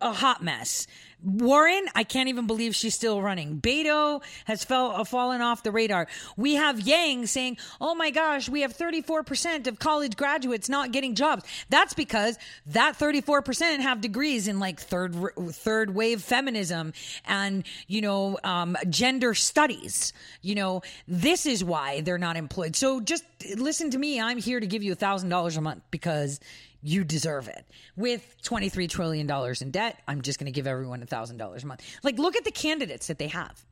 a 0.02 0.12
hot 0.14 0.44
mess. 0.44 0.88
Warren, 1.22 1.86
I 1.96 2.06
can't 2.06 2.30
even 2.30 2.48
believe 2.48 2.74
she's 2.74 2.96
still 2.96 3.22
running. 3.22 3.60
Beto 3.60 4.24
has 4.46 4.64
fell, 4.64 4.92
uh, 4.92 5.04
fallen 5.04 5.42
off 5.42 5.64
the 5.64 5.72
radar. 5.72 6.08
We 6.38 6.56
have 6.56 6.80
Yang 6.80 7.28
saying, 7.28 7.58
oh 7.82 7.94
my 7.94 8.10
gosh, 8.10 8.48
we 8.48 8.62
have 8.62 8.76
34% 8.76 9.68
of 9.68 9.80
college 9.80 10.16
graduates 10.16 10.70
not 10.70 10.94
getting 10.94 11.16
jobs. 11.16 11.44
That's 11.70 11.94
because 11.94 12.38
that 12.68 12.98
34% 12.98 13.82
have 13.82 14.00
degrees 14.00 14.48
in 14.48 14.60
like 14.60 14.80
third, 14.80 15.14
third 15.52 15.94
wave 15.94 16.22
feminism 16.22 16.94
and, 17.26 17.66
you 17.88 18.00
know, 18.00 18.40
um, 18.46 18.78
gender 18.90 19.34
studies. 19.34 20.14
You 20.42 20.56
know, 20.56 20.84
this 21.06 21.46
is 21.46 21.66
why 21.66 22.00
they're 22.00 22.18
not 22.18 22.38
employed. 22.38 22.78
So 22.78 23.02
just 23.02 23.26
listen 23.58 23.92
to 23.92 23.98
me. 23.98 24.22
I'm 24.22 24.38
here 24.38 24.62
to 24.62 24.68
give 24.68 24.84
you 24.84 24.94
a 24.94 24.96
thousand 24.96 25.28
dollars 25.28 25.58
a 25.58 25.62
month 25.62 25.82
because 25.92 26.40
you 26.82 27.04
deserve 27.04 27.48
it. 27.48 27.66
With 27.96 28.36
$23 28.44 28.90
trillion 28.90 29.30
in 29.62 29.72
debt, 29.72 30.02
I'm 30.08 30.22
just 30.22 30.40
going 30.40 30.46
to 30.46 30.52
give 30.52 30.68
everyone 30.68 31.06
$1,000 31.06 31.64
a 31.64 31.68
month. 31.68 32.00
Like, 32.04 32.18
look 32.18 32.36
at 32.36 32.46
the 32.46 32.52
candidates 32.52 33.08
that 33.08 33.20
they 33.20 33.28
have. 33.28 33.66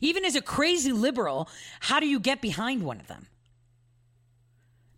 Even 0.00 0.24
as 0.24 0.36
a 0.36 0.42
crazy 0.42 0.92
liberal, 0.92 1.48
how 1.80 1.98
do 1.98 2.06
you 2.06 2.20
get 2.20 2.40
behind 2.40 2.82
one 2.82 3.00
of 3.00 3.08
them? 3.08 3.26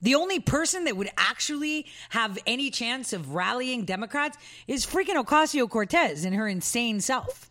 The 0.03 0.17
only 0.17 0.39
person 0.39 0.85
that 0.85 0.99
would 0.99 1.09
actually 1.17 1.87
have 2.11 2.39
any 2.47 2.71
chance 2.71 3.15
of 3.15 3.35
rallying 3.35 3.87
Democrats 3.87 4.37
is 4.67 4.85
freaking 4.85 5.23
Ocasio 5.23 5.67
Cortez 5.71 6.27
and 6.27 6.35
her 6.35 6.47
insane 6.47 7.01
self. 7.01 7.51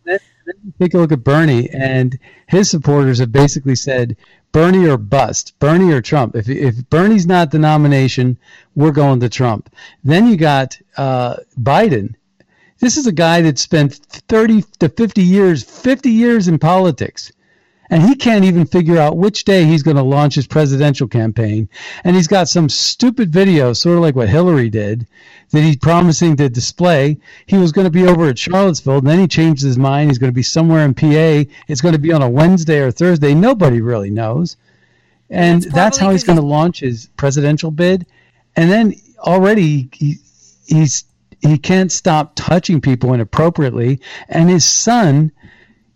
Take 0.78 0.94
a 0.94 0.98
look 0.98 1.10
at 1.10 1.24
Bernie, 1.24 1.68
and 1.70 2.16
his 2.46 2.70
supporters 2.70 3.18
have 3.18 3.32
basically 3.32 3.74
said, 3.74 4.16
Bernie 4.54 4.86
or 4.86 4.96
bust, 4.96 5.58
Bernie 5.58 5.92
or 5.92 6.00
Trump. 6.00 6.36
If 6.36 6.48
if 6.48 6.88
Bernie's 6.88 7.26
not 7.26 7.50
the 7.50 7.58
nomination, 7.58 8.38
we're 8.76 8.92
going 8.92 9.18
to 9.18 9.28
Trump. 9.28 9.68
Then 10.04 10.28
you 10.28 10.36
got 10.36 10.78
uh, 10.96 11.38
Biden. 11.60 12.14
This 12.78 12.96
is 12.96 13.08
a 13.08 13.12
guy 13.12 13.42
that 13.42 13.58
spent 13.58 13.94
30 14.28 14.62
to 14.78 14.88
50 14.88 15.22
years, 15.22 15.64
50 15.64 16.08
years 16.08 16.46
in 16.46 16.60
politics. 16.60 17.32
And 17.90 18.02
he 18.02 18.14
can't 18.14 18.44
even 18.44 18.66
figure 18.66 18.98
out 18.98 19.16
which 19.16 19.44
day 19.44 19.64
he's 19.64 19.82
going 19.82 19.96
to 19.96 20.02
launch 20.02 20.34
his 20.34 20.46
presidential 20.46 21.06
campaign. 21.06 21.68
And 22.02 22.16
he's 22.16 22.26
got 22.26 22.48
some 22.48 22.68
stupid 22.68 23.30
video, 23.30 23.72
sort 23.72 23.96
of 23.96 24.02
like 24.02 24.16
what 24.16 24.28
Hillary 24.28 24.70
did, 24.70 25.06
that 25.50 25.62
he's 25.62 25.76
promising 25.76 26.36
to 26.36 26.48
display. 26.48 27.18
He 27.46 27.58
was 27.58 27.72
going 27.72 27.84
to 27.84 27.90
be 27.90 28.06
over 28.06 28.28
at 28.28 28.38
Charlottesville, 28.38 28.98
and 28.98 29.06
then 29.06 29.18
he 29.18 29.28
changed 29.28 29.62
his 29.62 29.76
mind. 29.76 30.10
He's 30.10 30.18
going 30.18 30.32
to 30.32 30.34
be 30.34 30.42
somewhere 30.42 30.84
in 30.84 30.94
PA. 30.94 31.50
It's 31.68 31.80
going 31.80 31.94
to 31.94 32.00
be 32.00 32.12
on 32.12 32.22
a 32.22 32.28
Wednesday 32.28 32.80
or 32.80 32.90
Thursday. 32.90 33.34
Nobody 33.34 33.80
really 33.80 34.10
knows. 34.10 34.56
And 35.30 35.62
that's 35.62 35.98
how 35.98 36.10
he's 36.10 36.24
going 36.24 36.38
to 36.38 36.44
launch 36.44 36.80
his 36.80 37.08
presidential 37.16 37.70
bid. 37.70 38.06
And 38.56 38.70
then 38.70 38.94
already 39.18 39.88
he, 39.92 40.16
he's 40.66 41.04
he 41.40 41.58
can't 41.58 41.92
stop 41.92 42.32
touching 42.36 42.80
people 42.80 43.12
inappropriately. 43.12 44.00
And 44.28 44.48
his 44.48 44.64
son 44.64 45.32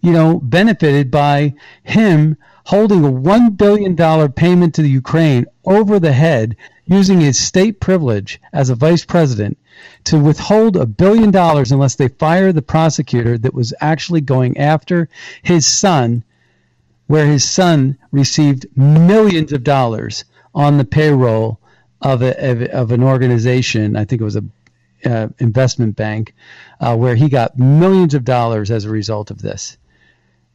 you 0.00 0.12
know, 0.12 0.38
benefited 0.38 1.10
by 1.10 1.54
him 1.82 2.36
holding 2.64 3.04
a 3.04 3.10
$1 3.10 3.56
billion 3.56 3.96
payment 4.32 4.74
to 4.74 4.82
the 4.82 4.90
Ukraine 4.90 5.46
over 5.64 5.98
the 5.98 6.12
head 6.12 6.56
using 6.84 7.20
his 7.20 7.38
state 7.38 7.80
privilege 7.80 8.40
as 8.52 8.70
a 8.70 8.74
vice 8.74 9.04
president 9.04 9.58
to 10.04 10.18
withhold 10.18 10.76
a 10.76 10.86
billion 10.86 11.30
dollars 11.30 11.72
unless 11.72 11.94
they 11.94 12.08
fire 12.08 12.52
the 12.52 12.62
prosecutor 12.62 13.38
that 13.38 13.54
was 13.54 13.74
actually 13.80 14.20
going 14.20 14.56
after 14.58 15.08
his 15.42 15.66
son, 15.66 16.22
where 17.06 17.26
his 17.26 17.48
son 17.48 17.96
received 18.12 18.66
millions 18.76 19.52
of 19.52 19.64
dollars 19.64 20.24
on 20.54 20.78
the 20.78 20.84
payroll 20.84 21.58
of, 22.02 22.22
a, 22.22 22.70
of, 22.70 22.92
an 22.92 23.02
organization. 23.02 23.96
I 23.96 24.04
think 24.04 24.20
it 24.20 24.24
was 24.24 24.36
a 24.36 24.44
uh, 25.04 25.28
investment 25.38 25.96
bank 25.96 26.34
uh, 26.80 26.96
where 26.96 27.14
he 27.14 27.28
got 27.28 27.58
millions 27.58 28.14
of 28.14 28.24
dollars 28.24 28.70
as 28.70 28.84
a 28.84 28.90
result 28.90 29.30
of 29.30 29.42
this 29.42 29.78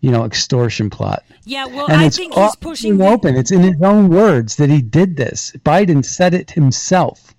you 0.04 0.12
know, 0.12 0.26
extortion 0.26 0.90
plot. 0.90 1.24
Yeah, 1.46 1.66
well, 1.66 1.86
and 1.88 2.02
I 2.02 2.06
it's 2.08 2.18
think 2.18 2.34
he's 2.34 2.56
pushing. 2.58 2.98
the- 2.98 3.08
open. 3.08 3.38
It's 3.38 3.52
in 3.52 3.62
his 3.62 3.82
own 3.82 4.10
words 4.10 4.58
that 4.58 4.70
he 4.70 4.82
did 4.82 5.16
this. 5.16 5.54
Biden 5.64 6.04
said 6.04 6.34
it 6.34 6.52
himself. 6.52 7.34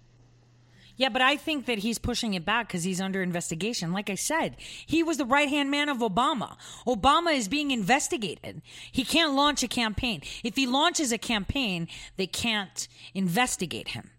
Yeah, 0.96 1.10
but 1.10 1.20
I 1.20 1.36
think 1.36 1.66
that 1.66 1.80
he's 1.80 1.98
pushing 1.98 2.32
it 2.32 2.46
back 2.46 2.68
because 2.68 2.84
he's 2.84 3.02
under 3.02 3.20
investigation. 3.22 3.92
Like 3.92 4.08
I 4.08 4.14
said, 4.14 4.56
he 4.86 5.02
was 5.02 5.18
the 5.18 5.26
right 5.26 5.48
hand 5.50 5.70
man 5.70 5.90
of 5.90 5.98
Obama. 5.98 6.56
Obama 6.86 7.34
is 7.36 7.48
being 7.48 7.70
investigated. 7.70 8.62
He 8.90 9.04
can't 9.04 9.34
launch 9.34 9.62
a 9.62 9.68
campaign. 9.68 10.22
If 10.42 10.56
he 10.56 10.66
launches 10.66 11.12
a 11.12 11.18
campaign, 11.18 11.86
they 12.16 12.26
can't 12.28 12.88
investigate 13.12 13.88
him. 13.88 14.10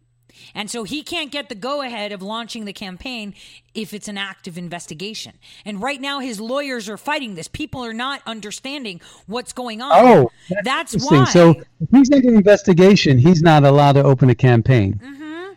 And 0.53 0.69
so 0.69 0.83
he 0.83 1.01
can't 1.03 1.31
get 1.31 1.49
the 1.49 1.55
go 1.55 1.81
ahead 1.81 2.11
of 2.11 2.21
launching 2.21 2.65
the 2.65 2.73
campaign 2.73 3.33
if 3.73 3.93
it's 3.93 4.07
an 4.07 4.17
active 4.17 4.57
investigation. 4.57 5.33
And 5.65 5.81
right 5.81 5.99
now, 5.99 6.19
his 6.19 6.39
lawyers 6.39 6.87
are 6.89 6.97
fighting 6.97 7.35
this. 7.35 7.47
People 7.47 7.83
are 7.83 7.93
not 7.93 8.21
understanding 8.25 9.01
what's 9.27 9.53
going 9.53 9.81
on. 9.81 9.91
Oh, 9.93 10.31
that's, 10.63 10.93
Interesting. 10.93 11.19
why. 11.19 11.25
So 11.25 11.49
if 11.81 11.89
he's 11.91 12.11
under 12.11 12.33
investigation, 12.33 13.17
he's 13.17 13.41
not 13.41 13.63
allowed 13.63 13.93
to 13.93 14.03
open 14.03 14.29
a 14.29 14.35
campaign. 14.35 14.99
Mm-hmm. 15.03 15.53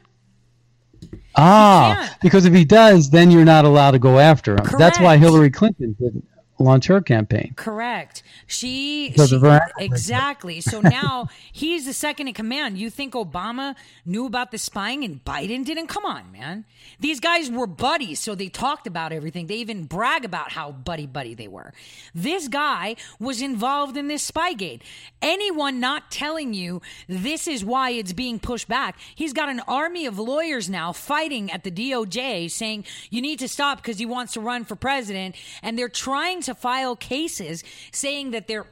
Ah, 1.36 2.16
because 2.20 2.46
if 2.46 2.52
he 2.52 2.64
does, 2.64 3.10
then 3.10 3.30
you're 3.30 3.44
not 3.44 3.64
allowed 3.64 3.92
to 3.92 4.00
go 4.00 4.18
after 4.18 4.54
him. 4.54 4.66
That's 4.76 4.98
why 4.98 5.18
Hillary 5.18 5.50
Clinton 5.50 5.94
didn't 6.00 6.26
launch 6.58 6.86
her 6.86 7.00
campaign. 7.00 7.52
Correct. 7.56 8.22
She, 8.46 9.10
Because 9.10 9.30
she- 9.30 9.66
exactly. 9.84 10.60
So 10.60 10.80
now 10.82 11.28
he's 11.52 11.86
the 11.86 11.92
second 11.92 12.28
in 12.28 12.34
command. 12.34 12.78
You 12.78 12.90
think 12.90 13.14
Obama 13.14 13.74
knew 14.04 14.26
about 14.26 14.50
the 14.50 14.58
spying 14.58 15.04
and 15.04 15.24
Biden 15.24 15.64
didn't? 15.64 15.86
Come 15.88 16.04
on, 16.04 16.32
man. 16.32 16.64
These 17.00 17.20
guys 17.20 17.50
were 17.50 17.66
buddies, 17.66 18.20
so 18.20 18.34
they 18.34 18.48
talked 18.48 18.86
about 18.86 19.12
everything. 19.12 19.46
They 19.46 19.56
even 19.56 19.84
brag 19.84 20.24
about 20.24 20.52
how 20.52 20.72
buddy 20.72 21.06
buddy 21.06 21.34
they 21.34 21.48
were. 21.48 21.72
This 22.14 22.48
guy 22.48 22.96
was 23.20 23.40
involved 23.40 23.96
in 23.96 24.08
this 24.08 24.28
spygate. 24.28 24.80
Anyone 25.22 25.80
not 25.80 26.10
telling 26.10 26.54
you 26.54 26.80
this 27.08 27.46
is 27.48 27.64
why 27.64 27.90
it's 27.90 28.12
being 28.12 28.38
pushed 28.38 28.68
back. 28.68 28.98
He's 29.14 29.32
got 29.32 29.48
an 29.48 29.60
army 29.68 30.06
of 30.06 30.18
lawyers 30.18 30.68
now 30.68 30.92
fighting 30.92 31.50
at 31.50 31.64
the 31.64 31.70
DOJ 31.70 32.50
saying 32.50 32.84
you 33.10 33.20
need 33.20 33.38
to 33.40 33.48
stop 33.48 33.78
because 33.78 33.98
he 33.98 34.06
wants 34.06 34.32
to 34.34 34.40
run 34.40 34.64
for 34.64 34.76
president 34.76 35.34
and 35.62 35.78
they're 35.78 35.88
trying 35.88 36.40
to 36.42 36.47
file 36.54 36.96
cases 36.96 37.64
saying 37.92 38.30
that 38.32 38.46
they're 38.46 38.66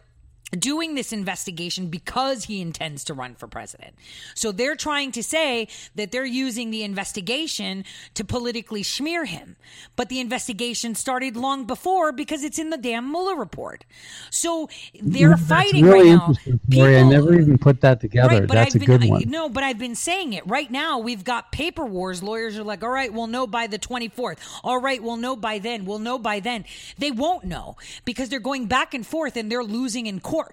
doing 0.52 0.94
this 0.94 1.12
investigation 1.12 1.88
because 1.88 2.44
he 2.44 2.60
intends 2.60 3.02
to 3.04 3.14
run 3.14 3.34
for 3.34 3.46
president. 3.48 3.94
So 4.34 4.52
they're 4.52 4.76
trying 4.76 5.10
to 5.12 5.22
say 5.22 5.66
that 5.96 6.12
they're 6.12 6.24
using 6.24 6.70
the 6.70 6.84
investigation 6.84 7.84
to 8.14 8.24
politically 8.24 8.82
smear 8.84 9.24
him. 9.24 9.56
But 9.96 10.08
the 10.08 10.20
investigation 10.20 10.94
started 10.94 11.36
long 11.36 11.64
before 11.64 12.12
because 12.12 12.44
it's 12.44 12.58
in 12.58 12.70
the 12.70 12.78
damn 12.78 13.10
Mueller 13.10 13.34
report. 13.34 13.84
So 14.30 14.68
they're 15.00 15.30
That's 15.30 15.42
fighting 15.48 15.84
really 15.84 16.10
right 16.10 16.18
now. 16.18 16.34
Tori. 16.72 16.96
I 16.98 17.02
never 17.02 17.34
even 17.38 17.58
put 17.58 17.80
that 17.80 18.00
together. 18.00 18.40
Right, 18.40 18.48
That's 18.48 18.76
I've 18.76 18.82
a 18.82 18.86
been, 18.86 18.98
good 19.00 19.04
I- 19.04 19.10
one. 19.10 19.22
no, 19.28 19.48
but 19.48 19.64
I've 19.64 19.78
been 19.78 19.96
saying 19.96 20.32
it. 20.32 20.46
Right 20.46 20.70
now, 20.70 20.98
we've 20.98 21.24
got 21.24 21.50
paper 21.50 21.84
wars. 21.84 22.22
Lawyers 22.22 22.56
are 22.56 22.64
like, 22.64 22.82
all 22.84 22.90
right, 22.90 23.12
we'll 23.12 23.26
know 23.26 23.46
by 23.46 23.66
the 23.66 23.78
24th. 23.78 24.38
All 24.62 24.80
right, 24.80 25.02
we'll 25.02 25.16
know 25.16 25.34
by 25.34 25.58
then. 25.58 25.84
We'll 25.84 25.98
know 25.98 26.18
by 26.18 26.38
then. 26.40 26.64
They 26.98 27.10
won't 27.10 27.44
know 27.44 27.76
because 28.04 28.28
they're 28.28 28.38
going 28.40 28.66
back 28.66 28.94
and 28.94 29.04
forth 29.04 29.36
and 29.36 29.50
they're 29.50 29.64
losing 29.64 30.06
in 30.06 30.20
court. 30.20 30.45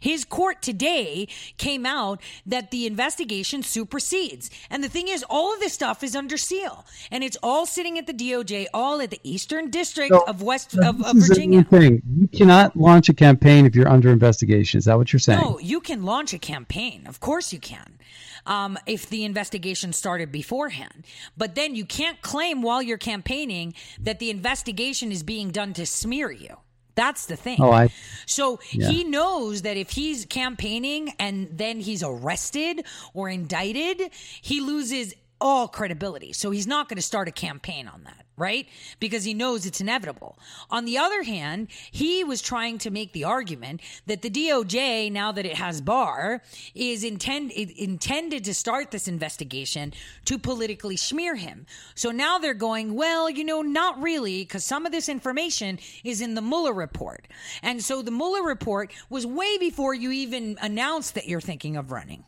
His 0.00 0.24
court 0.24 0.62
today 0.62 1.28
came 1.58 1.84
out 1.86 2.20
that 2.46 2.70
the 2.70 2.86
investigation 2.86 3.62
supersedes. 3.62 4.50
And 4.70 4.82
the 4.82 4.88
thing 4.88 5.08
is, 5.08 5.24
all 5.28 5.52
of 5.52 5.60
this 5.60 5.72
stuff 5.72 6.02
is 6.02 6.14
under 6.14 6.36
seal. 6.36 6.84
And 7.10 7.24
it's 7.24 7.36
all 7.42 7.66
sitting 7.66 7.98
at 7.98 8.06
the 8.06 8.12
DOJ, 8.14 8.66
all 8.72 9.00
at 9.00 9.10
the 9.10 9.20
Eastern 9.22 9.70
District 9.70 10.12
So, 10.12 10.24
of 10.24 10.42
West 10.42 10.72
so 10.72 10.88
of, 10.88 11.02
of 11.02 11.16
Virginia. 11.16 11.64
thing. 11.64 12.02
You 12.16 12.28
cannot 12.28 12.76
launch 12.76 13.08
a 13.08 13.14
campaign 13.14 13.66
if 13.66 13.74
you're 13.74 13.88
under 13.88 14.10
investigation. 14.10 14.78
Is 14.78 14.84
that 14.86 14.96
what 14.96 15.12
you're 15.12 15.20
saying? 15.20 15.40
No, 15.40 15.58
you 15.58 15.80
can 15.80 16.04
launch 16.04 16.32
a 16.32 16.38
campaign. 16.38 17.06
Of 17.06 17.20
course 17.20 17.52
you 17.52 17.58
can. 17.58 17.98
Um, 18.44 18.76
if 18.86 19.08
the 19.08 19.24
investigation 19.24 19.92
started 19.92 20.32
beforehand. 20.32 21.06
But 21.36 21.54
then 21.54 21.76
you 21.76 21.84
can't 21.84 22.20
claim 22.22 22.60
while 22.60 22.82
you're 22.82 22.98
campaigning 22.98 23.72
that 24.00 24.18
the 24.18 24.30
investigation 24.30 25.12
is 25.12 25.22
being 25.22 25.50
done 25.52 25.74
to 25.74 25.86
smear 25.86 26.32
you. 26.32 26.56
That's 26.94 27.26
the 27.26 27.36
thing. 27.36 27.58
Oh, 27.60 27.70
I- 27.70 27.88
So 28.26 28.60
Yeah. 28.70 28.90
he 28.90 29.04
knows 29.04 29.62
that 29.62 29.76
if 29.76 29.90
he's 29.90 30.26
campaigning 30.26 31.14
and 31.18 31.48
then 31.52 31.80
he's 31.80 32.02
arrested 32.02 32.84
or 33.14 33.28
indicted, 33.28 34.10
he 34.40 34.60
loses 34.60 35.14
all 35.40 35.68
credibility. 35.68 36.32
So 36.32 36.50
he's 36.50 36.66
not 36.66 36.88
going 36.88 36.96
to 36.96 37.02
start 37.02 37.28
a 37.28 37.32
campaign 37.32 37.88
on 37.88 38.04
that, 38.04 38.21
right? 38.36 38.66
Because 38.98 39.24
he 39.24 39.34
knows 39.34 39.66
it's 39.66 39.80
inevitable. 39.80 40.38
On 40.70 40.84
the 40.84 40.98
other 40.98 41.22
hand, 41.22 41.68
he 41.90 42.24
was 42.24 42.40
trying 42.40 42.78
to 42.78 42.90
make 42.90 43.12
the 43.12 43.24
argument 43.24 43.80
that 44.06 44.22
the 44.22 44.30
DOJ, 44.30 45.12
now 45.12 45.32
that 45.32 45.46
it 45.46 45.56
has 45.56 45.80
Barr, 45.80 46.42
is 46.74 47.04
intend, 47.04 47.50
intended 47.52 48.44
to 48.44 48.54
start 48.54 48.90
this 48.90 49.08
investigation 49.08 49.92
to 50.24 50.38
politically 50.38 50.96
smear 50.96 51.36
him. 51.36 51.66
So 51.94 52.10
now 52.10 52.38
they're 52.38 52.54
going, 52.54 52.94
well, 52.94 53.28
you 53.28 53.44
know, 53.44 53.62
not 53.62 54.00
really, 54.00 54.42
because 54.42 54.64
some 54.64 54.86
of 54.86 54.92
this 54.92 55.08
information 55.08 55.78
is 56.04 56.20
in 56.20 56.34
the 56.34 56.42
Mueller 56.42 56.72
report. 56.72 57.28
And 57.62 57.82
so 57.82 58.02
the 58.02 58.10
Mueller 58.10 58.42
report 58.42 58.92
was 59.10 59.26
way 59.26 59.58
before 59.58 59.94
you 59.94 60.10
even 60.10 60.56
announced 60.60 61.14
that 61.14 61.28
you're 61.28 61.40
thinking 61.40 61.76
of 61.76 61.92
running. 61.92 62.24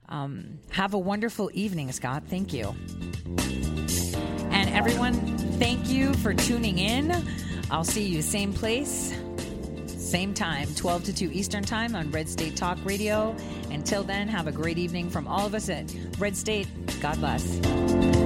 Um, 0.10 0.58
have 0.72 0.96
a 0.96 0.98
wonderful 0.98 1.52
evening, 1.54 1.92
Scott. 1.92 2.24
Thank 2.28 2.52
you. 2.52 2.74
And 4.50 4.68
everyone, 4.72 5.14
thank 5.60 5.88
you 5.88 6.16
for 6.16 6.34
tuning 6.34 6.80
in. 6.80 7.12
I'll 7.70 7.84
see 7.84 8.08
you 8.08 8.24
same 8.24 8.54
place, 8.54 9.16
same 9.86 10.34
time, 10.34 10.68
12 10.74 11.04
to 11.04 11.14
2 11.14 11.32
Eastern 11.32 11.64
Time 11.64 11.96
on 11.96 12.10
Red 12.10 12.28
State 12.28 12.56
Talk 12.56 12.80
Radio. 12.84 13.36
Until 13.70 14.02
then, 14.02 14.28
have 14.28 14.48
a 14.48 14.52
great 14.52 14.80
evening 14.80 15.12
from 15.12 15.28
all 15.28 15.46
of 15.46 15.54
us 15.54 15.70
at 15.70 15.94
Red 16.18 16.36
State. 16.36 16.68
God 17.00 17.20
bless. 17.20 18.21